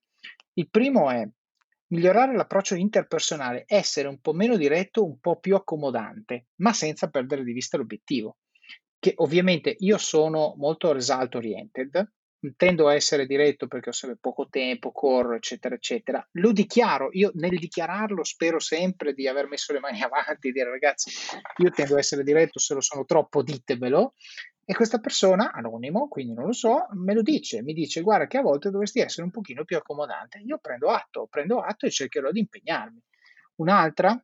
il 0.53 0.69
primo 0.69 1.09
è 1.09 1.27
Migliorare 1.91 2.35
l'approccio 2.35 2.75
interpersonale, 2.75 3.63
essere 3.67 4.07
un 4.07 4.19
po' 4.19 4.33
meno 4.33 4.55
diretto, 4.57 5.05
un 5.05 5.19
po' 5.19 5.39
più 5.39 5.55
accomodante, 5.55 6.47
ma 6.57 6.73
senza 6.73 7.09
perdere 7.09 7.43
di 7.43 7.51
vista 7.51 7.77
l'obiettivo. 7.77 8.37
Che 8.99 9.13
ovviamente 9.17 9.75
io 9.79 9.97
sono 9.97 10.53
molto 10.57 10.91
result 10.91 11.35
oriented, 11.35 12.11
tendo 12.55 12.87
a 12.87 12.93
essere 12.93 13.25
diretto 13.25 13.67
perché 13.67 13.89
ho 13.89 13.93
sempre 13.93 14.17
poco 14.19 14.47
tempo, 14.49 14.91
corro, 14.91 15.35
eccetera, 15.35 15.75
eccetera. 15.75 16.25
Lo 16.33 16.51
dichiaro, 16.51 17.09
io 17.11 17.31
nel 17.35 17.57
dichiararlo 17.57 18.23
spero 18.23 18.59
sempre 18.59 19.13
di 19.13 19.27
aver 19.27 19.47
messo 19.47 19.73
le 19.73 19.79
mani 19.79 20.01
avanti, 20.03 20.51
dire 20.51 20.69
ragazzi, 20.69 21.11
io 21.57 21.69
tendo 21.71 21.95
a 21.95 21.99
essere 21.99 22.23
diretto, 22.23 22.59
se 22.59 22.73
lo 22.73 22.81
sono 22.81 23.05
troppo 23.05 23.41
ditemelo, 23.41 24.13
e 24.69 24.75
questa 24.75 24.99
persona, 24.99 25.51
anonimo, 25.51 26.07
quindi 26.07 26.35
non 26.35 26.45
lo 26.45 26.51
so, 26.51 26.85
me 26.91 27.15
lo 27.15 27.23
dice, 27.23 27.63
mi 27.63 27.73
dice 27.73 28.01
guarda 28.01 28.27
che 28.27 28.37
a 28.37 28.43
volte 28.43 28.69
dovresti 28.69 28.99
essere 28.99 29.23
un 29.23 29.31
pochino 29.31 29.65
più 29.65 29.75
accomodante. 29.75 30.37
Io 30.45 30.59
prendo 30.59 30.89
atto, 30.89 31.25
prendo 31.27 31.59
atto 31.59 31.87
e 31.87 31.89
cercherò 31.89 32.29
di 32.29 32.41
impegnarmi. 32.41 33.01
Un'altra 33.55 34.23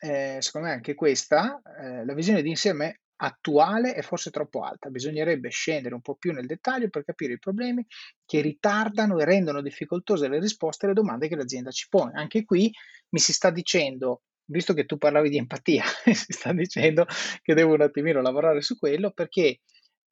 eh, 0.00 0.38
secondo 0.40 0.68
me 0.68 0.72
anche 0.72 0.94
questa, 0.94 1.60
eh, 1.82 2.02
la 2.02 2.14
visione 2.14 2.40
di 2.40 2.48
insieme 2.48 3.00
attuale 3.16 3.92
è 3.92 4.00
forse 4.00 4.30
troppo 4.30 4.62
alta. 4.62 4.88
Bisognerebbe 4.88 5.50
scendere 5.50 5.94
un 5.94 6.00
po' 6.00 6.14
più 6.14 6.32
nel 6.32 6.46
dettaglio 6.46 6.88
per 6.88 7.04
capire 7.04 7.34
i 7.34 7.38
problemi 7.38 7.84
che 8.24 8.40
ritardano 8.40 9.18
e 9.18 9.26
rendono 9.26 9.60
difficoltose 9.60 10.28
le 10.28 10.40
risposte 10.40 10.86
alle 10.86 10.94
domande 10.94 11.28
che 11.28 11.36
l'azienda 11.36 11.70
ci 11.70 11.88
pone. 11.90 12.12
Anche 12.14 12.46
qui 12.46 12.72
mi 13.10 13.18
si 13.18 13.34
sta 13.34 13.50
dicendo, 13.50 14.22
visto 14.46 14.74
che 14.74 14.86
tu 14.86 14.98
parlavi 14.98 15.28
di 15.28 15.38
empatia, 15.38 15.84
si 16.12 16.32
sta 16.32 16.52
dicendo 16.52 17.06
che 17.42 17.54
devo 17.54 17.74
un 17.74 17.82
attimino 17.82 18.20
lavorare 18.20 18.60
su 18.62 18.78
quello 18.78 19.10
perché 19.10 19.60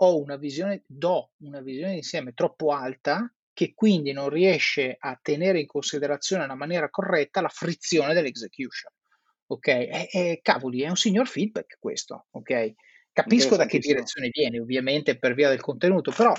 ho 0.03 0.19
una 0.19 0.37
visione, 0.37 0.83
do 0.87 1.33
una 1.39 1.61
visione 1.61 1.97
insieme 1.97 2.33
troppo 2.33 2.73
alta 2.73 3.33
che 3.53 3.75
quindi 3.75 4.13
non 4.13 4.31
riesce 4.31 4.97
a 4.99 5.19
tenere 5.21 5.61
in 5.61 5.67
considerazione 5.67 6.43
nella 6.43 6.55
maniera 6.55 6.89
corretta 6.89 7.43
la 7.43 7.49
frizione 7.49 8.15
dell'execution. 8.15 8.93
Ok? 9.49 9.67
E, 9.67 10.09
e, 10.11 10.39
cavoli, 10.43 10.83
è 10.83 10.89
un 10.89 10.97
signor 10.97 11.27
feedback 11.27 11.77
questo, 11.79 12.27
ok? 12.31 12.75
Capisco 13.13 13.57
da 13.57 13.67
che 13.67 13.79
direzione 13.79 14.31
viene, 14.33 14.61
ovviamente 14.61 15.19
per 15.19 15.35
via 15.35 15.49
del 15.49 15.61
contenuto, 15.61 16.13
però 16.13 16.33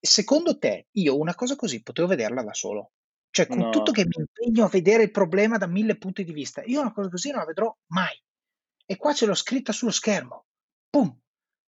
secondo 0.00 0.58
te 0.58 0.86
io 0.92 1.18
una 1.18 1.34
cosa 1.34 1.54
così 1.54 1.82
potevo 1.82 2.08
vederla 2.08 2.42
da 2.42 2.54
solo? 2.54 2.92
Cioè, 3.32 3.46
con 3.46 3.58
no. 3.60 3.70
tutto 3.70 3.92
che 3.92 4.04
mi 4.04 4.14
impegno 4.18 4.66
a 4.66 4.68
vedere 4.68 5.04
il 5.04 5.10
problema 5.10 5.56
da 5.56 5.66
mille 5.66 5.96
punti 5.96 6.22
di 6.22 6.34
vista, 6.34 6.62
io 6.64 6.80
una 6.80 6.92
cosa 6.92 7.08
così 7.08 7.30
non 7.30 7.40
la 7.40 7.46
vedrò 7.46 7.74
mai. 7.86 8.14
E 8.84 8.96
qua 8.96 9.14
ce 9.14 9.24
l'ho 9.24 9.34
scritta 9.34 9.72
sullo 9.72 9.90
schermo. 9.90 10.44
Pum. 10.90 11.18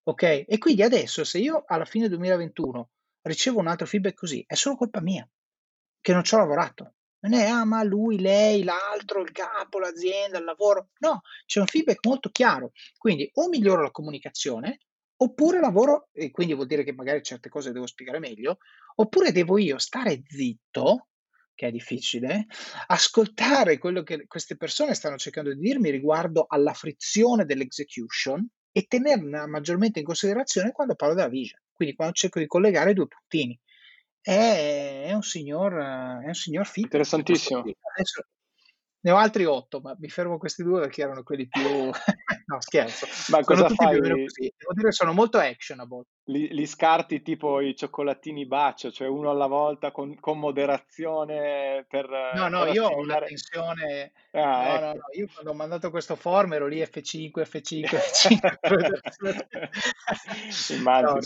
Ok? 0.02 0.44
E 0.46 0.58
quindi 0.58 0.82
adesso, 0.82 1.24
se 1.24 1.38
io 1.38 1.64
alla 1.66 1.86
fine 1.86 2.10
2021 2.10 2.90
ricevo 3.22 3.60
un 3.60 3.68
altro 3.68 3.86
feedback 3.86 4.14
così, 4.14 4.44
è 4.46 4.52
solo 4.54 4.76
colpa 4.76 5.00
mia, 5.00 5.26
che 6.02 6.12
non 6.12 6.22
ci 6.22 6.34
ho 6.34 6.38
lavorato. 6.38 6.96
Non 7.20 7.32
è, 7.32 7.46
ah, 7.46 7.64
ma 7.64 7.82
lui, 7.82 8.20
lei, 8.20 8.62
l'altro, 8.62 9.22
il 9.22 9.32
capo, 9.32 9.78
l'azienda, 9.78 10.36
il 10.36 10.44
lavoro. 10.44 10.90
No, 10.98 11.22
c'è 11.46 11.60
un 11.60 11.66
feedback 11.66 12.04
molto 12.04 12.28
chiaro. 12.28 12.72
Quindi 12.98 13.30
o 13.32 13.48
miglioro 13.48 13.80
la 13.80 13.90
comunicazione, 13.90 14.80
oppure 15.16 15.60
lavoro, 15.60 16.08
e 16.12 16.30
quindi 16.30 16.52
vuol 16.52 16.66
dire 16.66 16.84
che 16.84 16.92
magari 16.92 17.22
certe 17.22 17.48
cose 17.48 17.72
devo 17.72 17.86
spiegare 17.86 18.18
meglio, 18.18 18.58
oppure 18.96 19.32
devo 19.32 19.56
io 19.56 19.78
stare 19.78 20.22
zitto, 20.26 21.06
che 21.54 21.68
è 21.68 21.70
difficile, 21.70 22.46
ascoltare 22.86 23.78
quello 23.78 24.02
che 24.02 24.26
queste 24.26 24.56
persone 24.56 24.94
stanno 24.94 25.16
cercando 25.16 25.54
di 25.54 25.60
dirmi 25.60 25.90
riguardo 25.90 26.46
alla 26.48 26.72
frizione 26.72 27.44
dell'execution 27.44 28.46
e 28.72 28.86
tenerla 28.88 29.46
maggiormente 29.46 30.00
in 30.00 30.04
considerazione 30.04 30.72
quando 30.72 30.94
parlo 30.96 31.14
della 31.14 31.28
vision. 31.28 31.60
Quindi 31.72 31.94
quando 31.94 32.14
cerco 32.14 32.40
di 32.40 32.46
collegare 32.46 32.90
i 32.90 32.94
due 32.94 33.06
puntini. 33.06 33.58
È, 34.20 35.04
è 35.06 35.12
un 35.12 35.22
signor, 35.22 35.74
è 36.22 36.26
un 36.26 36.34
signor 36.34 36.66
fit. 36.66 36.84
Interessantissimo. 36.84 37.60
Adesso 37.60 38.26
ne 39.04 39.10
ho 39.10 39.16
altri 39.16 39.44
otto, 39.44 39.80
ma 39.80 39.94
mi 39.98 40.08
fermo 40.08 40.38
questi 40.38 40.62
due 40.62 40.80
perché 40.80 41.02
erano 41.02 41.22
quelli 41.22 41.46
più... 41.46 41.62
no, 42.46 42.60
scherzo. 42.60 43.04
Ma 43.30 43.42
sono 43.42 43.44
cosa 43.44 43.68
fai? 43.68 44.00
così. 44.00 44.50
Devo 44.56 44.72
dire 44.72 44.92
sono 44.92 45.12
molto 45.12 45.36
actionable. 45.36 46.04
Li, 46.28 46.48
li, 46.54 46.66
scarti 46.66 47.20
tipo 47.20 47.60
i 47.60 47.76
cioccolatini 47.76 48.46
bacio, 48.46 48.90
cioè 48.90 49.06
uno 49.06 49.28
alla 49.28 49.46
volta 49.46 49.90
con, 49.90 50.18
con 50.18 50.38
moderazione 50.38 51.84
per... 51.86 52.08
No, 52.34 52.48
no, 52.48 52.64
per 52.64 52.72
io 52.72 52.86
ho 52.86 52.98
una 52.98 53.18
tensione... 53.20 54.12
Ah, 54.30 54.40
no, 54.40 54.62
ecco. 54.62 54.80
no, 54.80 54.92
no, 54.94 55.02
io 55.12 55.28
quando 55.30 55.50
ho 55.50 55.54
mandato 55.54 55.90
questo 55.90 56.16
form 56.16 56.54
ero 56.54 56.66
lì 56.66 56.80
F5, 56.80 57.30
F5, 57.42 57.84
F5. 57.84 59.68
Immagino. 60.78 61.12
No, 61.12 61.18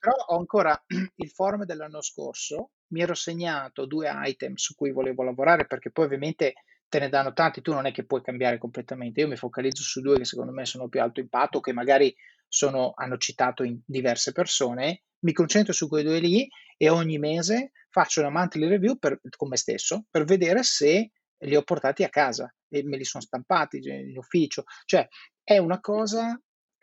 Però 0.00 0.14
ho 0.26 0.36
ancora 0.36 0.78
il 1.16 1.30
form 1.30 1.64
dell'anno 1.64 2.02
scorso, 2.02 2.72
mi 2.88 3.00
ero 3.00 3.14
segnato 3.14 3.86
due 3.86 4.12
item 4.26 4.56
su 4.56 4.74
cui 4.74 4.92
volevo 4.92 5.22
lavorare 5.22 5.66
perché 5.66 5.90
poi 5.90 6.04
ovviamente 6.04 6.52
te 6.92 6.98
ne 6.98 7.08
danno 7.08 7.32
tanti, 7.32 7.62
tu 7.62 7.72
non 7.72 7.86
è 7.86 7.90
che 7.90 8.04
puoi 8.04 8.20
cambiare 8.20 8.58
completamente. 8.58 9.22
Io 9.22 9.26
mi 9.26 9.36
focalizzo 9.36 9.82
su 9.82 10.02
due 10.02 10.18
che 10.18 10.26
secondo 10.26 10.52
me 10.52 10.66
sono 10.66 10.90
più 10.90 11.00
alto 11.00 11.20
impatto, 11.20 11.60
che 11.60 11.72
magari 11.72 12.14
sono, 12.46 12.92
hanno 12.94 13.16
citato 13.16 13.62
in 13.62 13.80
diverse 13.82 14.32
persone, 14.32 15.04
mi 15.20 15.32
concentro 15.32 15.72
su 15.72 15.88
quei 15.88 16.04
due 16.04 16.18
lì 16.18 16.46
e 16.76 16.90
ogni 16.90 17.16
mese 17.16 17.70
faccio 17.88 18.20
una 18.20 18.28
monthly 18.28 18.68
review 18.68 18.98
per, 18.98 19.18
con 19.38 19.48
me 19.48 19.56
stesso 19.56 20.04
per 20.10 20.24
vedere 20.24 20.62
se 20.64 21.12
li 21.38 21.56
ho 21.56 21.62
portati 21.62 22.04
a 22.04 22.10
casa 22.10 22.54
e 22.68 22.82
me 22.84 22.98
li 22.98 23.04
sono 23.04 23.22
stampati 23.22 23.78
in 23.78 24.18
ufficio. 24.18 24.64
Cioè 24.84 25.08
è 25.42 25.56
una 25.56 25.80
cosa 25.80 26.38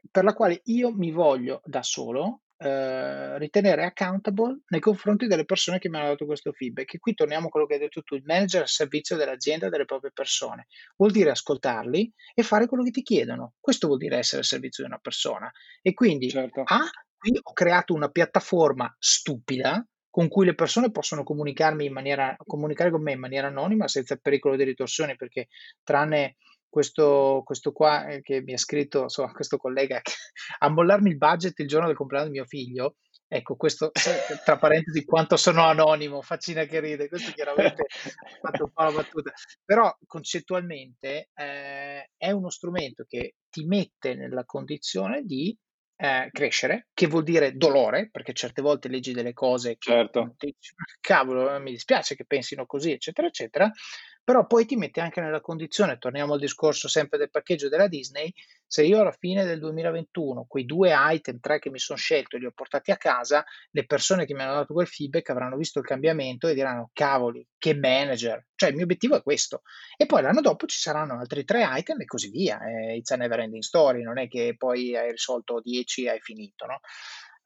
per 0.10 0.24
la 0.24 0.34
quale 0.34 0.62
io 0.64 0.92
mi 0.92 1.12
voglio 1.12 1.62
da 1.66 1.84
solo 1.84 2.42
eh, 2.62 3.38
ritenere 3.38 3.86
accountable 3.86 4.64
nei 4.68 4.82
confronti 4.82 5.28
delle 5.28 5.46
persone 5.46 5.80
che 5.80 5.88
mi 5.88 5.98
hanno 5.98 6.10
dato 6.10 6.26
questo 6.26 6.52
feedback. 6.52 6.96
E 6.96 7.00
qui 7.00 7.14
torniamo 7.14 7.48
a 7.48 7.50
quello 7.50 7.66
che 7.66 7.76
hai 7.76 7.80
detto 7.80 8.02
tu, 8.02 8.16
il 8.16 8.24
manager 8.26 8.62
al 8.62 8.68
servizio 8.68 9.16
dell'azienda 9.16 9.70
delle 9.70 9.86
proprie 9.86 10.12
persone. 10.12 10.68
Vuol 10.98 11.12
dire 11.12 11.30
ascoltarli 11.30 12.12
e 12.34 12.44
fare 12.44 12.68
quello 12.68 12.84
che 12.84 12.92
ti 12.92 13.02
chiedono. 13.02 13.54
Questo 13.60 13.88
vuol 13.88 14.00
dire 14.00 14.18
essere 14.18 14.40
al 14.40 14.46
servizio 14.46 14.84
di 14.84 14.90
una 14.90 15.00
persona. 15.00 15.50
E 15.82 15.94
quindi, 15.94 16.30
certo. 16.30 16.64
A, 16.66 16.80
qui 17.18 17.40
ho 17.42 17.54
creato 17.54 17.94
una 17.94 18.10
piattaforma 18.10 18.94
stupida 19.00 19.82
con 20.10 20.28
cui 20.28 20.46
le 20.46 20.56
persone 20.56 20.92
possono 20.92 21.24
comunicarmi 21.24 21.86
in 21.86 21.94
maniera, 21.94 22.36
comunicare 22.44 22.92
con 22.92 23.02
me 23.02 23.14
in 23.14 23.20
maniera 23.20 23.48
anonima 23.48 23.88
senza 23.88 24.18
pericolo 24.18 24.58
di 24.58 24.64
ritorsioni, 24.64 25.16
perché 25.16 25.48
tranne 25.84 26.36
questo, 26.70 27.42
questo 27.44 27.72
qua 27.72 28.08
eh, 28.08 28.22
che 28.22 28.42
mi 28.42 28.54
ha 28.54 28.58
scritto, 28.58 29.04
insomma, 29.04 29.32
questo 29.34 29.58
collega, 29.58 30.02
a 30.60 30.70
mollarmi 30.70 31.10
il 31.10 31.18
budget 31.18 31.60
il 31.60 31.68
giorno 31.68 31.88
del 31.88 31.96
compleanno 31.96 32.28
di 32.28 32.34
mio 32.34 32.46
figlio, 32.46 32.96
ecco, 33.28 33.56
questo, 33.56 33.92
tra 34.46 34.58
parentesi, 34.58 35.06
quanto 35.06 35.38
sono 35.38 35.64
anonimo, 35.64 36.22
faccina 36.22 36.66
che 36.66 36.80
ride, 36.80 37.10
questo 37.10 37.32
chiaramente 37.32 37.82
ha 37.82 38.40
fatto 38.42 38.64
un 38.66 38.72
po' 38.72 38.84
la 38.84 38.92
battuta, 38.92 39.32
però 39.64 39.96
concettualmente 40.06 41.30
eh, 41.34 42.10
è 42.16 42.32
uno 42.32 42.50
strumento 42.50 43.06
che 43.08 43.36
ti 43.50 43.66
mette 43.66 44.16
nella 44.16 44.46
condizione 44.46 45.24
di 45.24 45.58
eh, 46.02 46.30
crescere, 46.32 46.88
che 46.94 47.08
vuol 47.08 47.24
dire 47.24 47.58
dolore, 47.58 48.10
perché 48.10 48.32
certe 48.32 48.62
volte 48.62 48.88
leggi 48.88 49.12
delle 49.12 49.34
cose 49.34 49.78
che 49.78 49.92
certo. 49.92 50.34
ti 50.38 50.56
cavolo, 51.02 51.60
mi 51.60 51.72
dispiace 51.72 52.16
che 52.16 52.26
pensino 52.26 52.66
così, 52.66 52.92
eccetera, 52.92 53.28
eccetera, 53.28 53.70
però 54.24 54.46
poi 54.46 54.66
ti 54.66 54.76
mette 54.76 55.02
anche 55.02 55.22
nella 55.22 55.42
condizione, 55.42 55.98
torniamo 55.98 56.34
al 56.34 56.40
discorso 56.40 56.88
sempre 56.88 57.18
del 57.18 57.32
parcheggio 57.32 57.70
della 57.70 57.88
Disney, 57.88 58.32
se 58.66 58.84
io 58.84 59.02
alla 59.02 59.12
fine 59.12 59.44
del 59.44 59.60
2021 59.60 60.46
quei 60.48 60.66
due 60.66 60.94
item, 60.96 61.40
tre 61.40 61.58
che 61.58 61.72
mi 61.72 61.80
sono 61.80 61.98
scelto, 61.98 62.38
li 62.38 62.46
ho 62.46 62.52
portati 62.52 62.92
a 62.92 62.98
casa, 62.98 63.44
le 63.72 63.86
persone 63.86 64.26
che 64.26 64.36
mi 64.36 64.42
hanno 64.42 64.54
dato 64.54 64.74
quel 64.74 64.86
feedback 64.86 65.30
avranno 65.30 65.58
visto 65.58 65.80
il 65.80 65.86
cambiamento 65.86 66.48
e 66.48 66.54
diranno 66.54 66.92
cavoli, 66.94 67.44
che 67.58 67.74
manager, 67.74 68.48
cioè 68.54 68.70
il 68.70 68.76
mio 68.76 68.84
obiettivo 68.84 69.16
è 69.16 69.24
questo. 69.24 69.64
E 69.98 70.06
poi 70.06 70.22
l'anno 70.22 70.42
dopo 70.42 70.68
ci 70.68 70.78
saranno 70.78 71.18
altri 71.18 71.44
tre 71.44 71.66
item 71.68 72.02
e 72.02 72.06
così 72.06 72.30
via, 72.30 72.60
eh, 72.62 72.98
it's 72.98 73.10
a 73.10 73.16
never 73.16 73.40
ending 73.40 73.64
story, 73.64 74.04
non 74.04 74.20
è 74.20 74.28
che 74.28 74.54
poi 74.56 74.96
hai 74.96 75.10
risolto 75.10 75.60
10 75.60 76.04
e 76.04 76.10
hai 76.10 76.20
finito, 76.20 76.66
no? 76.66 76.80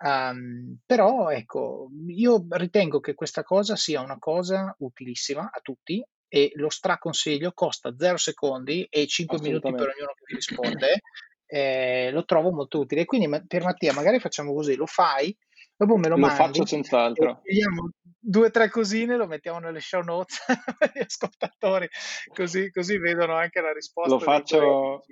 Um, 0.03 0.79
però 0.85 1.29
ecco, 1.29 1.89
io 2.07 2.45
ritengo 2.49 2.99
che 2.99 3.13
questa 3.13 3.43
cosa 3.43 3.77
sia 3.77 4.01
una 4.01 4.19
cosa 4.19 4.75
utilissima 4.79 5.49
a 5.49 5.59
tutti 5.61 6.05
e 6.33 6.51
lo 6.55 6.71
straconsiglio, 6.71 7.51
costa 7.53 7.93
0 7.95 8.17
secondi 8.17 8.87
e 8.89 9.05
5 9.05 9.39
minuti 9.39 9.69
per 9.69 9.93
ognuno 9.95 10.13
che 10.15 10.23
vi 10.25 10.33
risponde, 10.33 11.01
eh, 11.45 12.09
lo 12.11 12.25
trovo 12.25 12.51
molto 12.51 12.79
utile. 12.79 13.05
Quindi 13.05 13.29
per 13.45 13.61
Mattia 13.61 13.93
magari 13.93 14.19
facciamo 14.19 14.51
così, 14.51 14.73
lo 14.73 14.87
fai, 14.87 15.37
dopo 15.75 15.95
me 15.95 16.07
lo, 16.07 16.15
lo 16.15 16.21
mandi. 16.21 16.35
faccio 16.35 16.65
senz'altro. 16.65 17.41
Vediamo 17.43 17.91
due 18.17 18.47
o 18.47 18.49
tre 18.49 18.71
cosine, 18.71 19.15
lo 19.15 19.27
mettiamo 19.27 19.59
nelle 19.59 19.79
show 19.79 20.01
notes 20.01 20.39
per 20.79 20.91
gli 20.95 21.03
ascoltatori, 21.05 21.87
così, 22.33 22.71
così, 22.71 22.97
vedono 22.97 23.35
anche 23.35 23.61
la 23.61 23.71
risposta. 23.71 24.15
Lo 24.15 24.19
faccio, 24.19 25.05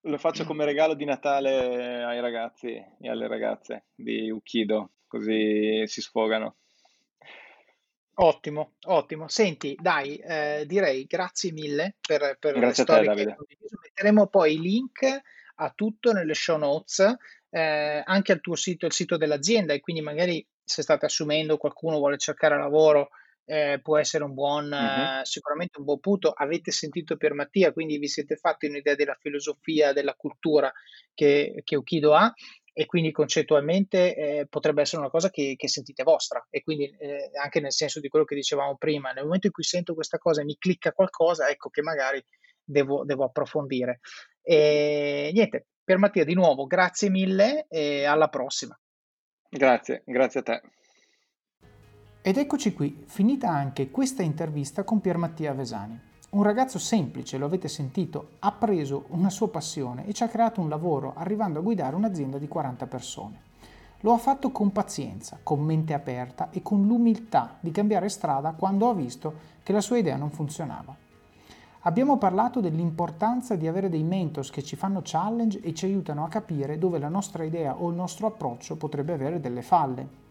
lo 0.00 0.16
faccio 0.16 0.46
come 0.46 0.64
regalo 0.64 0.94
di 0.94 1.04
Natale 1.04 2.02
ai 2.02 2.20
ragazzi 2.22 2.68
e 2.98 3.10
alle 3.10 3.28
ragazze 3.28 3.88
di 3.94 4.30
Ukido, 4.30 4.92
così 5.06 5.82
si 5.86 6.00
sfogano. 6.00 6.56
Ottimo, 8.14 8.74
ottimo. 8.86 9.26
Senti, 9.28 9.76
dai, 9.80 10.16
eh, 10.16 10.64
direi 10.66 11.04
grazie 11.04 11.50
mille 11.52 11.96
per, 12.06 12.36
per 12.38 12.58
grazie 12.58 12.84
le 12.84 13.02
storie 13.02 13.14
te, 13.14 13.36
Metteremo 13.82 14.26
poi 14.26 14.54
i 14.54 14.60
link 14.60 15.20
a 15.56 15.72
tutto 15.74 16.12
nelle 16.12 16.34
show 16.34 16.58
notes, 16.58 17.16
eh, 17.50 18.02
anche 18.04 18.32
al 18.32 18.40
tuo 18.40 18.54
sito, 18.54 18.86
il 18.86 18.92
sito 18.92 19.16
dell'azienda, 19.16 19.72
e 19.72 19.80
quindi 19.80 20.02
magari 20.02 20.46
se 20.62 20.82
state 20.82 21.06
assumendo 21.06 21.56
qualcuno 21.56 21.98
vuole 21.98 22.18
cercare 22.18 22.58
lavoro, 22.58 23.10
eh, 23.44 23.80
può 23.82 23.98
essere 23.98 24.24
un 24.24 24.34
buon, 24.34 24.70
uh-huh. 24.70 25.24
sicuramente 25.24 25.78
un 25.78 25.84
buon 25.84 26.00
punto. 26.00 26.30
Avete 26.30 26.70
sentito 26.70 27.16
per 27.16 27.34
Mattia, 27.34 27.72
quindi 27.72 27.98
vi 27.98 28.08
siete 28.08 28.36
fatti 28.36 28.66
un'idea 28.66 28.94
della 28.94 29.16
filosofia, 29.18 29.92
della 29.92 30.14
cultura 30.14 30.72
che, 31.14 31.62
che 31.64 31.76
Ukido 31.76 32.14
ha 32.14 32.32
e 32.72 32.86
quindi 32.86 33.12
concettualmente 33.12 34.14
eh, 34.14 34.46
potrebbe 34.48 34.80
essere 34.80 35.02
una 35.02 35.10
cosa 35.10 35.30
che, 35.30 35.54
che 35.56 35.68
sentite 35.68 36.02
vostra 36.02 36.44
e 36.48 36.62
quindi 36.62 36.84
eh, 36.98 37.30
anche 37.40 37.60
nel 37.60 37.72
senso 37.72 38.00
di 38.00 38.08
quello 38.08 38.24
che 38.24 38.34
dicevamo 38.34 38.76
prima, 38.76 39.12
nel 39.12 39.24
momento 39.24 39.46
in 39.46 39.52
cui 39.52 39.64
sento 39.64 39.94
questa 39.94 40.18
cosa 40.18 40.40
e 40.40 40.44
mi 40.44 40.56
clicca 40.56 40.92
qualcosa, 40.92 41.48
ecco 41.48 41.68
che 41.68 41.82
magari 41.82 42.24
devo, 42.64 43.04
devo 43.04 43.24
approfondire. 43.24 44.00
E 44.42 45.30
niente, 45.32 45.66
per 45.84 45.98
Mattia 45.98 46.24
di 46.24 46.34
nuovo 46.34 46.66
grazie 46.66 47.10
mille 47.10 47.66
e 47.68 48.04
alla 48.04 48.28
prossima. 48.28 48.78
Grazie, 49.48 50.02
grazie 50.06 50.40
a 50.40 50.42
te. 50.42 50.62
Ed 52.22 52.38
eccoci 52.38 52.72
qui, 52.72 53.04
finita 53.06 53.48
anche 53.48 53.90
questa 53.90 54.22
intervista 54.22 54.84
con 54.84 55.00
Pier 55.00 55.16
Mattia 55.16 55.52
Vesani. 55.52 56.11
Un 56.34 56.44
ragazzo 56.44 56.78
semplice, 56.78 57.36
lo 57.36 57.44
avete 57.44 57.68
sentito, 57.68 58.36
ha 58.38 58.52
preso 58.52 59.04
una 59.08 59.28
sua 59.28 59.50
passione 59.50 60.06
e 60.06 60.14
ci 60.14 60.22
ha 60.22 60.28
creato 60.28 60.62
un 60.62 60.70
lavoro, 60.70 61.12
arrivando 61.14 61.58
a 61.58 61.62
guidare 61.62 61.94
un'azienda 61.94 62.38
di 62.38 62.48
40 62.48 62.86
persone. 62.86 63.40
Lo 64.00 64.14
ha 64.14 64.16
fatto 64.16 64.50
con 64.50 64.72
pazienza, 64.72 65.38
con 65.42 65.60
mente 65.60 65.92
aperta 65.92 66.48
e 66.50 66.62
con 66.62 66.86
l'umiltà 66.86 67.58
di 67.60 67.70
cambiare 67.70 68.08
strada 68.08 68.52
quando 68.52 68.88
ha 68.88 68.94
visto 68.94 69.34
che 69.62 69.74
la 69.74 69.82
sua 69.82 69.98
idea 69.98 70.16
non 70.16 70.30
funzionava. 70.30 70.96
Abbiamo 71.80 72.16
parlato 72.16 72.60
dell'importanza 72.60 73.54
di 73.54 73.68
avere 73.68 73.90
dei 73.90 74.02
mentors 74.02 74.48
che 74.48 74.62
ci 74.62 74.74
fanno 74.74 75.02
challenge 75.04 75.60
e 75.60 75.74
ci 75.74 75.84
aiutano 75.84 76.24
a 76.24 76.28
capire 76.28 76.78
dove 76.78 76.98
la 76.98 77.10
nostra 77.10 77.44
idea 77.44 77.76
o 77.76 77.90
il 77.90 77.94
nostro 77.94 78.26
approccio 78.26 78.76
potrebbe 78.76 79.12
avere 79.12 79.38
delle 79.38 79.60
falle. 79.60 80.21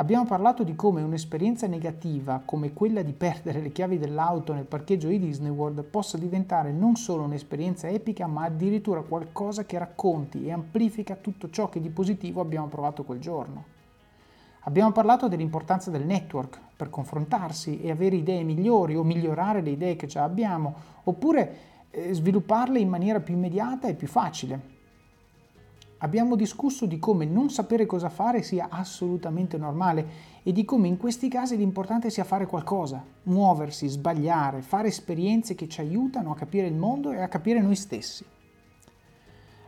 Abbiamo 0.00 0.24
parlato 0.24 0.64
di 0.64 0.74
come 0.74 1.02
un'esperienza 1.02 1.66
negativa 1.66 2.40
come 2.42 2.72
quella 2.72 3.02
di 3.02 3.12
perdere 3.12 3.60
le 3.60 3.70
chiavi 3.70 3.98
dell'auto 3.98 4.54
nel 4.54 4.64
parcheggio 4.64 5.08
di 5.08 5.18
Disney 5.18 5.50
World 5.50 5.82
possa 5.82 6.16
diventare 6.16 6.72
non 6.72 6.96
solo 6.96 7.24
un'esperienza 7.24 7.86
epica, 7.86 8.26
ma 8.26 8.44
addirittura 8.44 9.02
qualcosa 9.02 9.66
che 9.66 9.76
racconti 9.76 10.46
e 10.46 10.52
amplifica 10.52 11.16
tutto 11.16 11.50
ciò 11.50 11.68
che 11.68 11.82
di 11.82 11.90
positivo 11.90 12.40
abbiamo 12.40 12.68
provato 12.68 13.04
quel 13.04 13.18
giorno. 13.18 13.64
Abbiamo 14.60 14.90
parlato 14.90 15.28
dell'importanza 15.28 15.90
del 15.90 16.06
network 16.06 16.58
per 16.74 16.88
confrontarsi 16.88 17.82
e 17.82 17.90
avere 17.90 18.16
idee 18.16 18.42
migliori 18.42 18.96
o 18.96 19.04
migliorare 19.04 19.60
le 19.60 19.70
idee 19.70 19.96
che 19.96 20.06
già 20.06 20.22
abbiamo, 20.22 20.76
oppure 21.04 21.56
eh, 21.90 22.14
svilupparle 22.14 22.78
in 22.78 22.88
maniera 22.88 23.20
più 23.20 23.34
immediata 23.34 23.86
e 23.86 23.92
più 23.92 24.08
facile. 24.08 24.79
Abbiamo 26.02 26.34
discusso 26.34 26.86
di 26.86 26.98
come 26.98 27.26
non 27.26 27.50
sapere 27.50 27.84
cosa 27.84 28.08
fare 28.08 28.40
sia 28.40 28.68
assolutamente 28.70 29.58
normale 29.58 30.38
e 30.42 30.50
di 30.50 30.64
come 30.64 30.88
in 30.88 30.96
questi 30.96 31.28
casi 31.28 31.58
l'importante 31.58 32.08
sia 32.08 32.24
fare 32.24 32.46
qualcosa, 32.46 33.04
muoversi, 33.24 33.86
sbagliare, 33.86 34.62
fare 34.62 34.88
esperienze 34.88 35.54
che 35.54 35.68
ci 35.68 35.80
aiutano 35.80 36.30
a 36.30 36.36
capire 36.36 36.66
il 36.66 36.74
mondo 36.74 37.12
e 37.12 37.20
a 37.20 37.28
capire 37.28 37.60
noi 37.60 37.76
stessi. 37.76 38.24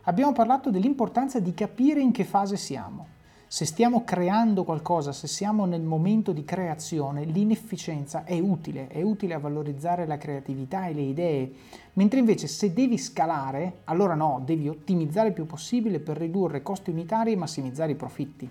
Abbiamo 0.05 0.31
parlato 0.31 0.71
dell'importanza 0.71 1.39
di 1.39 1.53
capire 1.53 2.01
in 2.01 2.11
che 2.11 2.23
fase 2.23 2.57
siamo 2.57 3.07
se 3.53 3.65
stiamo 3.65 4.03
creando 4.03 4.63
qualcosa, 4.63 5.11
se 5.11 5.27
siamo 5.27 5.65
nel 5.65 5.83
momento 5.83 6.31
di 6.31 6.43
creazione, 6.43 7.23
l'inefficienza 7.23 8.23
è 8.23 8.39
utile, 8.39 8.87
è 8.87 9.03
utile 9.03 9.35
a 9.35 9.39
valorizzare 9.39 10.07
la 10.07 10.17
creatività 10.17 10.87
e 10.87 10.93
le 10.95 11.01
idee, 11.01 11.53
mentre 11.93 12.17
invece 12.17 12.47
se 12.47 12.73
devi 12.73 12.97
scalare, 12.97 13.81
allora 13.83 14.15
no, 14.15 14.41
devi 14.43 14.67
ottimizzare 14.67 15.27
il 15.27 15.35
più 15.35 15.45
possibile 15.45 15.99
per 15.99 16.17
ridurre 16.17 16.63
costi 16.63 16.89
unitari 16.89 17.33
e 17.33 17.35
massimizzare 17.35 17.91
i 17.91 17.95
profitti. 17.95 18.49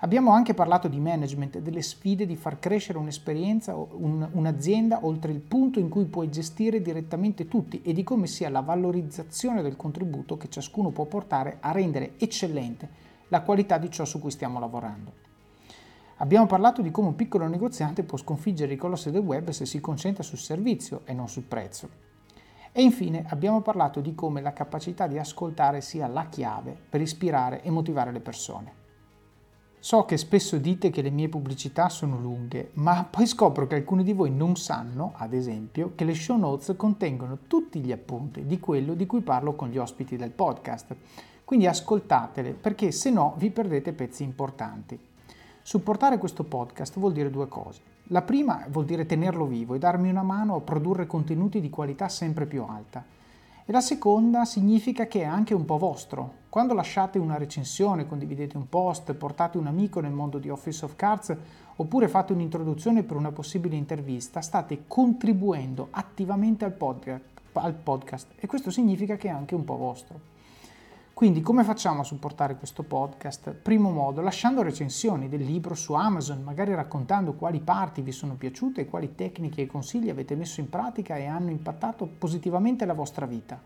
Abbiamo 0.00 0.30
anche 0.32 0.52
parlato 0.52 0.88
di 0.88 1.00
management, 1.00 1.60
delle 1.60 1.80
sfide 1.80 2.26
di 2.26 2.36
far 2.36 2.58
crescere 2.58 2.98
un'esperienza, 2.98 3.74
un, 3.74 4.28
un'azienda 4.30 5.06
oltre 5.06 5.32
il 5.32 5.40
punto 5.40 5.78
in 5.78 5.88
cui 5.88 6.04
puoi 6.04 6.28
gestire 6.28 6.82
direttamente 6.82 7.48
tutti 7.48 7.80
e 7.82 7.94
di 7.94 8.04
come 8.04 8.26
sia 8.26 8.50
la 8.50 8.60
valorizzazione 8.60 9.62
del 9.62 9.76
contributo 9.76 10.36
che 10.36 10.50
ciascuno 10.50 10.90
può 10.90 11.06
portare 11.06 11.56
a 11.60 11.72
rendere 11.72 12.12
eccellente 12.18 13.04
la 13.28 13.42
qualità 13.42 13.78
di 13.78 13.90
ciò 13.90 14.04
su 14.04 14.20
cui 14.20 14.30
stiamo 14.30 14.58
lavorando. 14.58 15.24
Abbiamo 16.16 16.46
parlato 16.46 16.80
di 16.80 16.90
come 16.90 17.08
un 17.08 17.14
piccolo 17.14 17.46
negoziante 17.46 18.02
può 18.02 18.16
sconfiggere 18.16 18.72
i 18.72 18.78
colossi 18.78 19.10
del 19.10 19.20
web 19.20 19.50
se 19.50 19.66
si 19.66 19.80
concentra 19.80 20.22
sul 20.22 20.38
servizio 20.38 21.02
e 21.04 21.12
non 21.12 21.28
sul 21.28 21.42
prezzo. 21.42 22.04
E 22.72 22.82
infine 22.82 23.24
abbiamo 23.28 23.60
parlato 23.60 24.00
di 24.00 24.14
come 24.14 24.40
la 24.40 24.52
capacità 24.52 25.06
di 25.06 25.18
ascoltare 25.18 25.80
sia 25.80 26.06
la 26.06 26.26
chiave 26.28 26.76
per 26.88 27.00
ispirare 27.00 27.62
e 27.62 27.70
motivare 27.70 28.12
le 28.12 28.20
persone. 28.20 28.84
So 29.78 30.04
che 30.04 30.16
spesso 30.16 30.58
dite 30.58 30.90
che 30.90 31.00
le 31.00 31.10
mie 31.10 31.28
pubblicità 31.28 31.88
sono 31.88 32.18
lunghe, 32.18 32.70
ma 32.74 33.06
poi 33.08 33.26
scopro 33.26 33.66
che 33.66 33.76
alcuni 33.76 34.02
di 34.02 34.14
voi 34.14 34.30
non 34.30 34.56
sanno, 34.56 35.12
ad 35.16 35.32
esempio, 35.32 35.92
che 35.94 36.04
le 36.04 36.14
show 36.14 36.36
notes 36.36 36.74
contengono 36.76 37.38
tutti 37.46 37.80
gli 37.80 37.92
appunti 37.92 38.46
di 38.46 38.58
quello 38.58 38.94
di 38.94 39.06
cui 39.06 39.20
parlo 39.20 39.54
con 39.54 39.68
gli 39.68 39.78
ospiti 39.78 40.16
del 40.16 40.32
podcast. 40.32 40.96
Quindi 41.46 41.68
ascoltatele 41.68 42.54
perché 42.54 42.90
se 42.90 43.08
no 43.08 43.34
vi 43.36 43.50
perdete 43.50 43.92
pezzi 43.92 44.24
importanti. 44.24 44.98
Supportare 45.62 46.18
questo 46.18 46.42
podcast 46.42 46.98
vuol 46.98 47.12
dire 47.12 47.30
due 47.30 47.46
cose. 47.46 47.80
La 48.08 48.22
prima 48.22 48.66
vuol 48.68 48.84
dire 48.84 49.06
tenerlo 49.06 49.46
vivo 49.46 49.74
e 49.74 49.78
darmi 49.78 50.10
una 50.10 50.24
mano 50.24 50.56
a 50.56 50.60
produrre 50.60 51.06
contenuti 51.06 51.60
di 51.60 51.70
qualità 51.70 52.08
sempre 52.08 52.46
più 52.46 52.64
alta. 52.64 53.04
E 53.64 53.70
la 53.70 53.80
seconda 53.80 54.44
significa 54.44 55.06
che 55.06 55.20
è 55.20 55.24
anche 55.24 55.54
un 55.54 55.64
po' 55.64 55.78
vostro. 55.78 56.32
Quando 56.48 56.74
lasciate 56.74 57.20
una 57.20 57.38
recensione, 57.38 58.08
condividete 58.08 58.56
un 58.56 58.68
post, 58.68 59.14
portate 59.14 59.56
un 59.56 59.68
amico 59.68 60.00
nel 60.00 60.10
mondo 60.10 60.38
di 60.38 60.50
Office 60.50 60.84
of 60.84 60.96
Cards 60.96 61.32
oppure 61.76 62.08
fate 62.08 62.32
un'introduzione 62.32 63.04
per 63.04 63.16
una 63.16 63.30
possibile 63.30 63.76
intervista, 63.76 64.40
state 64.40 64.82
contribuendo 64.88 65.86
attivamente 65.92 66.64
al 66.64 66.72
podcast, 66.72 68.32
e 68.34 68.48
questo 68.48 68.72
significa 68.72 69.14
che 69.14 69.28
è 69.28 69.30
anche 69.30 69.54
un 69.54 69.62
po' 69.62 69.76
vostro. 69.76 70.34
Quindi 71.16 71.40
come 71.40 71.64
facciamo 71.64 72.02
a 72.02 72.04
supportare 72.04 72.56
questo 72.56 72.82
podcast? 72.82 73.52
Primo 73.52 73.90
modo, 73.90 74.20
lasciando 74.20 74.60
recensioni 74.60 75.30
del 75.30 75.40
libro 75.40 75.74
su 75.74 75.94
Amazon, 75.94 76.42
magari 76.42 76.74
raccontando 76.74 77.32
quali 77.32 77.60
parti 77.60 78.02
vi 78.02 78.12
sono 78.12 78.34
piaciute 78.34 78.84
quali 78.84 79.14
tecniche 79.14 79.62
e 79.62 79.66
consigli 79.66 80.10
avete 80.10 80.34
messo 80.34 80.60
in 80.60 80.68
pratica 80.68 81.16
e 81.16 81.24
hanno 81.24 81.48
impattato 81.48 82.06
positivamente 82.06 82.84
la 82.84 82.92
vostra 82.92 83.24
vita. 83.24 83.58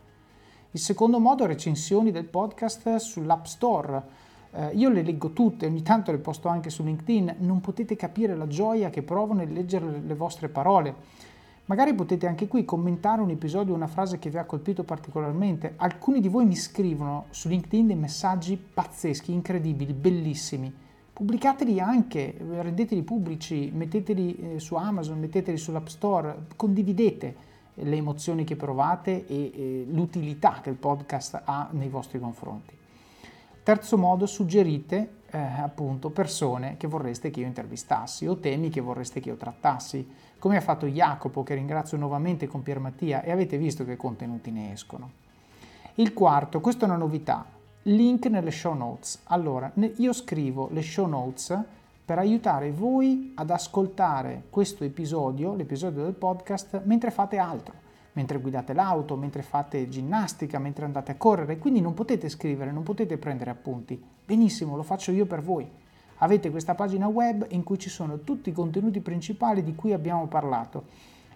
Il 0.70 0.78
secondo 0.78 1.18
modo, 1.18 1.44
recensioni 1.44 2.12
del 2.12 2.26
podcast 2.26 2.94
sull'App 2.98 3.44
Store. 3.46 4.02
Eh, 4.52 4.70
io 4.74 4.88
le 4.88 5.02
leggo 5.02 5.32
tutte, 5.32 5.66
ogni 5.66 5.82
tanto 5.82 6.12
le 6.12 6.18
posto 6.18 6.46
anche 6.46 6.70
su 6.70 6.84
LinkedIn, 6.84 7.38
non 7.40 7.60
potete 7.60 7.96
capire 7.96 8.36
la 8.36 8.46
gioia 8.46 8.90
che 8.90 9.02
provo 9.02 9.34
nel 9.34 9.52
leggere 9.52 10.00
le 10.00 10.14
vostre 10.14 10.50
parole 10.50 10.94
Magari 11.70 11.94
potete 11.94 12.26
anche 12.26 12.48
qui 12.48 12.64
commentare 12.64 13.22
un 13.22 13.30
episodio 13.30 13.74
una 13.74 13.86
frase 13.86 14.18
che 14.18 14.28
vi 14.28 14.38
ha 14.38 14.44
colpito 14.44 14.82
particolarmente. 14.82 15.74
Alcuni 15.76 16.18
di 16.18 16.26
voi 16.26 16.44
mi 16.44 16.56
scrivono 16.56 17.26
su 17.30 17.46
LinkedIn 17.46 17.86
dei 17.86 17.94
messaggi 17.94 18.56
pazzeschi, 18.56 19.32
incredibili, 19.32 19.92
bellissimi. 19.92 20.74
Pubblicateli 21.12 21.78
anche, 21.78 22.34
rendeteli 22.58 23.02
pubblici, 23.02 23.70
metteteli 23.72 24.54
eh, 24.54 24.58
su 24.58 24.74
Amazon, 24.74 25.20
metteteli 25.20 25.56
sull'App 25.56 25.86
Store, 25.86 26.46
condividete 26.56 27.36
le 27.74 27.96
emozioni 27.96 28.42
che 28.42 28.56
provate 28.56 29.28
e 29.28 29.86
l'utilità 29.88 30.58
che 30.60 30.70
il 30.70 30.76
podcast 30.76 31.42
ha 31.44 31.68
nei 31.70 31.88
vostri 31.88 32.18
confronti. 32.18 32.76
Terzo 33.62 33.96
modo, 33.96 34.26
suggerite 34.26 35.18
eh, 35.30 35.38
appunto 35.38 36.10
persone 36.10 36.76
che 36.76 36.88
vorreste 36.88 37.30
che 37.30 37.40
io 37.40 37.46
intervistassi 37.46 38.26
o 38.26 38.38
temi 38.38 38.70
che 38.70 38.80
vorreste 38.80 39.20
che 39.20 39.28
io 39.28 39.36
trattassi 39.36 40.04
come 40.40 40.56
ha 40.56 40.62
fatto 40.62 40.86
Jacopo, 40.86 41.42
che 41.42 41.54
ringrazio 41.54 41.98
nuovamente 41.98 42.48
con 42.48 42.62
Pier 42.62 42.78
Mattia, 42.80 43.22
e 43.22 43.30
avete 43.30 43.58
visto 43.58 43.84
che 43.84 43.98
contenuti 43.98 44.50
ne 44.50 44.72
escono. 44.72 45.10
Il 45.96 46.14
quarto, 46.14 46.60
questa 46.60 46.86
è 46.86 46.88
una 46.88 46.96
novità, 46.96 47.44
link 47.82 48.24
nelle 48.24 48.50
show 48.50 48.74
notes. 48.74 49.20
Allora, 49.24 49.70
io 49.96 50.12
scrivo 50.14 50.70
le 50.72 50.80
show 50.80 51.06
notes 51.06 51.56
per 52.02 52.16
aiutare 52.18 52.72
voi 52.72 53.32
ad 53.34 53.50
ascoltare 53.50 54.44
questo 54.48 54.82
episodio, 54.82 55.54
l'episodio 55.54 56.04
del 56.04 56.14
podcast, 56.14 56.80
mentre 56.84 57.10
fate 57.10 57.36
altro, 57.36 57.74
mentre 58.14 58.38
guidate 58.38 58.72
l'auto, 58.72 59.16
mentre 59.16 59.42
fate 59.42 59.90
ginnastica, 59.90 60.58
mentre 60.58 60.86
andate 60.86 61.12
a 61.12 61.16
correre, 61.16 61.58
quindi 61.58 61.82
non 61.82 61.92
potete 61.92 62.30
scrivere, 62.30 62.72
non 62.72 62.82
potete 62.82 63.18
prendere 63.18 63.50
appunti. 63.50 64.02
Benissimo, 64.24 64.74
lo 64.74 64.82
faccio 64.84 65.12
io 65.12 65.26
per 65.26 65.42
voi 65.42 65.68
avete 66.20 66.50
questa 66.50 66.74
pagina 66.74 67.06
web 67.06 67.46
in 67.50 67.62
cui 67.62 67.78
ci 67.78 67.90
sono 67.90 68.20
tutti 68.20 68.48
i 68.48 68.52
contenuti 68.52 69.00
principali 69.00 69.62
di 69.62 69.74
cui 69.74 69.92
abbiamo 69.92 70.26
parlato. 70.26 70.84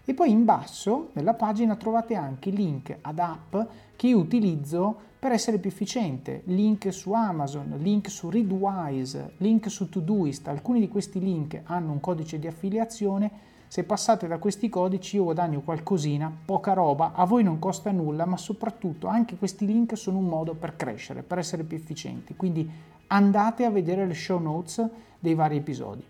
E 0.05 0.13
poi 0.13 0.31
in 0.31 0.45
basso 0.45 1.11
nella 1.13 1.35
pagina 1.35 1.77
trovate 1.77 2.15
anche 2.15 2.51
link 2.51 2.97
ad 3.01 3.19
app 3.19 3.57
che 3.97 4.09
io 4.09 4.19
utilizzo 4.19 5.13
per 5.19 5.33
essere 5.33 5.57
più 5.57 5.71
efficiente, 5.71 6.43
link 6.45 6.93
su 6.93 7.13
Amazon, 7.13 7.77
link 7.79 8.11
su 8.11 8.29
Readwise, 8.29 9.33
link 9.39 9.71
su 9.71 9.89
Todoist. 9.89 10.47
Alcuni 10.49 10.81
di 10.81 10.89
questi 10.89 11.19
link 11.19 11.63
hanno 11.65 11.93
un 11.93 12.01
codice 12.01 12.39
di 12.39 12.47
affiliazione. 12.47 13.31
Se 13.75 13.83
passate 13.83 14.29
da 14.29 14.39
questi 14.39 14.69
codici 14.69 15.17
io 15.17 15.25
guadagno 15.25 15.63
qualcosina, 15.63 16.33
poca 16.45 16.75
roba, 16.75 17.11
a 17.13 17.25
voi 17.25 17.43
non 17.43 17.59
costa 17.59 17.91
nulla, 17.91 18.25
ma 18.25 18.37
soprattutto 18.37 19.09
anche 19.09 19.37
questi 19.37 19.67
link 19.67 19.97
sono 19.97 20.19
un 20.19 20.27
modo 20.27 20.55
per 20.55 20.77
crescere, 20.77 21.25
per 21.25 21.39
essere 21.39 21.65
più 21.65 21.77
efficienti. 21.77 22.37
Quindi 22.37 22.71
andate 23.09 23.65
a 23.65 23.71
vedere 23.71 24.07
le 24.07 24.15
show 24.15 24.41
notes 24.41 24.89
dei 25.19 25.35
vari 25.35 25.57
episodi. 25.57 26.05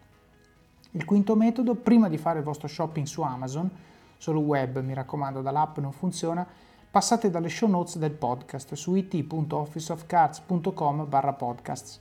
Il 0.91 1.07
quinto 1.07 1.37
metodo, 1.37 1.75
prima 1.75 2.11
di 2.11 2.19
fare 2.19 2.41
il 2.41 2.45
vostro 2.45 2.69
shopping 2.69 3.07
su 3.07 3.23
Amazon, 3.23 3.71
solo 4.19 4.41
web, 4.41 4.83
mi 4.83 4.93
raccomando, 4.93 5.41
dall'app 5.41 5.79
non 5.79 5.93
funziona, 5.93 6.47
passate 6.91 7.31
dalle 7.31 7.49
show 7.49 7.71
notes 7.71 7.97
del 7.97 8.13
podcast 8.13 8.75
su 8.75 8.95
it.officeofcards.com 8.95 11.09
barra 11.09 11.33
podcasts 11.33 11.99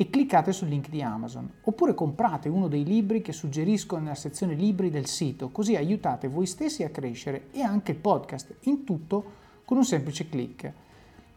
e 0.00 0.10
cliccate 0.10 0.52
sul 0.52 0.68
link 0.68 0.90
di 0.90 1.02
Amazon. 1.02 1.50
Oppure 1.62 1.92
comprate 1.92 2.48
uno 2.48 2.68
dei 2.68 2.84
libri 2.84 3.20
che 3.20 3.32
suggerisco 3.32 3.98
nella 3.98 4.14
sezione 4.14 4.54
libri 4.54 4.90
del 4.90 5.06
sito, 5.06 5.48
così 5.48 5.74
aiutate 5.74 6.28
voi 6.28 6.46
stessi 6.46 6.84
a 6.84 6.90
crescere 6.90 7.48
e 7.50 7.62
anche 7.62 7.90
il 7.90 7.98
podcast, 7.98 8.58
in 8.62 8.84
tutto 8.84 9.24
con 9.64 9.76
un 9.76 9.84
semplice 9.84 10.28
clic. 10.28 10.72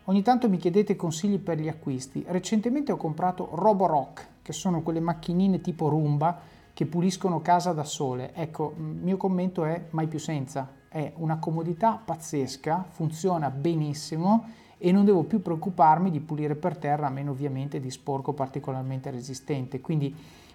Ogni 0.04 0.22
tanto 0.22 0.48
mi 0.48 0.58
chiedete 0.58 0.96
consigli 0.96 1.40
per 1.40 1.60
gli 1.60 1.68
acquisti. 1.68 2.24
Recentemente 2.28 2.92
ho 2.92 2.98
comprato 2.98 3.50
Roborock, 3.54 4.28
che 4.44 4.54
sono 4.54 4.84
quelle 4.84 5.00
macchinine 5.00 5.60
tipo 5.60 5.90
Roomba 5.90 6.40
che 6.72 6.86
puliscono 6.86 7.42
casa 7.42 7.74
da 7.74 7.84
sole. 7.84 8.32
Ecco, 8.36 8.76
il 8.78 8.84
mio 8.84 9.18
commento 9.18 9.66
è 9.66 9.86
mai 9.90 10.06
più 10.06 10.20
senza. 10.20 10.80
è 10.94 11.14
una 11.16 11.38
comodità 11.38 12.00
pazzesca, 12.04 12.86
funziona 12.90 13.50
benissimo 13.50 14.44
e 14.84 14.92
non 14.92 15.06
devo 15.06 15.24
più 15.24 15.44
preoccuparmi 15.44 16.10
di 16.10 16.20
pulire 16.20 16.56
per 16.56 16.76
terra, 16.76 17.06
a 17.06 17.12
meno 17.12 17.32
ovviamente 17.32 17.80
di 17.80 17.92
sporco 17.92 18.34
particolarmente 18.34 19.12
resistente. 19.12 19.80
Quindi 19.80 20.14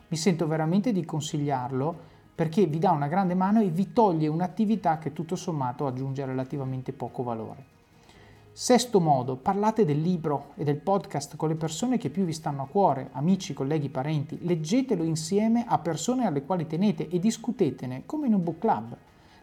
mi 0.08 0.16
sento 0.16 0.48
veramente 0.48 0.90
di 0.90 1.04
consigliarlo 1.04 2.14
perché 2.34 2.66
vi 2.66 2.80
dà 2.80 2.90
una 2.90 3.06
grande 3.06 3.34
mano 3.34 3.60
e 3.60 3.68
vi 3.68 3.92
toglie 3.92 4.26
un'attività 4.26 4.98
che 4.98 5.12
tutto 5.12 5.36
sommato 5.36 5.86
aggiunge 5.86 6.26
relativamente 6.26 6.92
poco 6.92 7.22
valore. 7.22 7.74
Sesto 8.52 9.00
modo, 9.00 9.36
parlate 9.36 9.84
del 9.84 10.00
libro 10.00 10.52
e 10.56 10.64
del 10.64 10.78
podcast 10.78 11.36
con 11.36 11.48
le 11.48 11.54
persone 11.54 11.96
che 11.96 12.10
più 12.10 12.24
vi 12.24 12.32
stanno 12.32 12.62
a 12.62 12.66
cuore, 12.66 13.10
amici, 13.12 13.54
colleghi, 13.54 13.90
parenti. 13.90 14.38
Leggetelo 14.42 15.04
insieme 15.04 15.66
a 15.68 15.78
persone 15.78 16.26
alle 16.26 16.42
quali 16.42 16.66
tenete 16.66 17.08
e 17.08 17.18
discutetene, 17.18 18.02
come 18.06 18.26
in 18.26 18.34
un 18.34 18.42
book 18.42 18.58
club. 18.58 18.96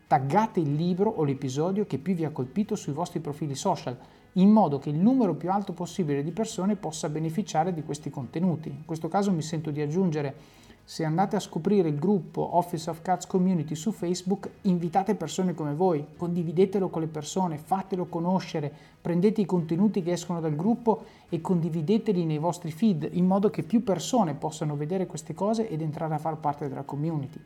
Taggate 0.08 0.60
il 0.60 0.74
libro 0.74 1.10
o 1.10 1.24
l'episodio 1.24 1.86
che 1.86 2.00
più 2.00 2.14
vi 2.16 2.26
ha 2.26 2.32
colpito 2.32 2.76
sui 2.76 2.92
vostri 2.92 3.20
profili 3.20 3.56
social, 3.56 3.98
in 4.34 4.50
modo 4.50 4.80
che 4.80 4.90
il 4.90 4.98
numero 4.98 5.36
più 5.36 5.52
alto 5.52 5.74
possibile 5.74 6.24
di 6.24 6.32
persone 6.32 6.76
possa 6.76 7.10
beneficiare 7.10 7.74
di 7.74 7.84
questi 7.84 8.10
contenuti. 8.10 8.70
In 8.70 8.86
questo 8.86 9.08
caso 9.08 9.32
mi 9.32 9.42
sento 9.42 9.70
di 9.70 9.82
aggiungere 9.82 10.62
se 10.86 11.06
andate 11.06 11.38
a 11.38 11.40
scoprire 11.40 11.88
il 11.88 11.98
gruppo 11.98 12.58
Office 12.58 12.90
of 12.90 13.02
Cats 13.02 13.26
Community 13.26 13.74
su 13.74 13.92
Facebook, 13.92 14.50
invitate 14.64 15.16
persone 15.16 15.54
come 15.54 15.74
voi, 15.74 16.06
condividetelo 16.18 16.90
con 16.90 17.02
le 17.02 17.08
persone, 17.08 17.58
fatelo 17.58 18.06
conoscere, 18.06 18.72
prendete 19.00 19.40
i 19.40 19.46
contenuti 19.46 20.04
che 20.04 20.12
escono 20.12 20.42
dal 20.42 20.58
gruppo 20.58 21.06
e 21.30 21.40
condivideteli 21.40 22.26
nei 22.26 22.38
vostri 22.38 22.72
feed 22.72 23.08
in 23.14 23.26
modo 23.26 23.50
che 23.50 23.64
più 23.64 23.82
persone 23.82 24.34
possano 24.34 24.76
vedere 24.76 25.06
queste 25.06 25.34
cose 25.34 25.70
ed 25.70 25.82
entrare 25.82 26.16
a 26.16 26.20
far 26.20 26.38
parte 26.38 26.68
della 26.68 26.84
community. 26.84 27.40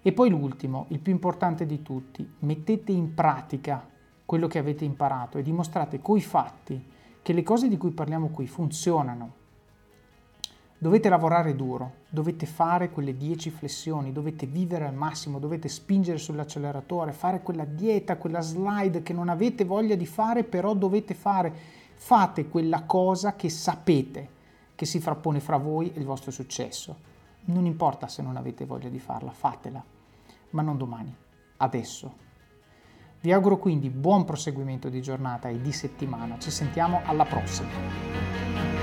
E 0.00 0.12
poi 0.12 0.30
l'ultimo, 0.30 0.86
il 0.88 1.00
più 1.00 1.12
importante 1.12 1.66
di 1.66 1.82
tutti, 1.82 2.26
mettete 2.38 2.92
in 2.92 3.12
pratica 3.12 3.84
quello 4.30 4.46
che 4.46 4.60
avete 4.60 4.84
imparato 4.84 5.38
e 5.38 5.42
dimostrate 5.42 6.00
coi 6.00 6.20
fatti 6.20 6.80
che 7.20 7.32
le 7.32 7.42
cose 7.42 7.66
di 7.66 7.76
cui 7.76 7.90
parliamo 7.90 8.28
qui 8.28 8.46
funzionano 8.46 9.32
Dovete 10.78 11.08
lavorare 11.08 11.56
duro, 11.56 11.94
dovete 12.08 12.46
fare 12.46 12.90
quelle 12.90 13.16
10 13.16 13.50
flessioni, 13.50 14.12
dovete 14.12 14.46
vivere 14.46 14.86
al 14.86 14.94
massimo, 14.94 15.40
dovete 15.40 15.68
spingere 15.68 16.16
sull'acceleratore, 16.16 17.10
fare 17.10 17.42
quella 17.42 17.64
dieta, 17.64 18.16
quella 18.16 18.40
slide 18.40 19.02
che 19.02 19.12
non 19.12 19.28
avete 19.28 19.64
voglia 19.64 19.96
di 19.96 20.06
fare, 20.06 20.44
però 20.44 20.74
dovete 20.74 21.12
fare. 21.12 21.52
Fate 21.94 22.48
quella 22.48 22.84
cosa 22.84 23.34
che 23.34 23.50
sapete 23.50 24.28
che 24.76 24.86
si 24.86 25.00
frappone 25.00 25.40
fra 25.40 25.56
voi 25.56 25.92
e 25.92 25.98
il 25.98 26.06
vostro 26.06 26.30
successo. 26.30 26.96
Non 27.46 27.66
importa 27.66 28.06
se 28.06 28.22
non 28.22 28.36
avete 28.36 28.64
voglia 28.64 28.88
di 28.88 29.00
farla, 29.00 29.32
fatela, 29.32 29.84
ma 30.50 30.62
non 30.62 30.78
domani, 30.78 31.14
adesso. 31.58 32.28
Vi 33.22 33.32
auguro 33.32 33.58
quindi 33.58 33.90
buon 33.90 34.24
proseguimento 34.24 34.88
di 34.88 35.02
giornata 35.02 35.50
e 35.50 35.60
di 35.60 35.72
settimana. 35.72 36.38
Ci 36.38 36.50
sentiamo 36.50 37.02
alla 37.04 37.26
prossima. 37.26 38.79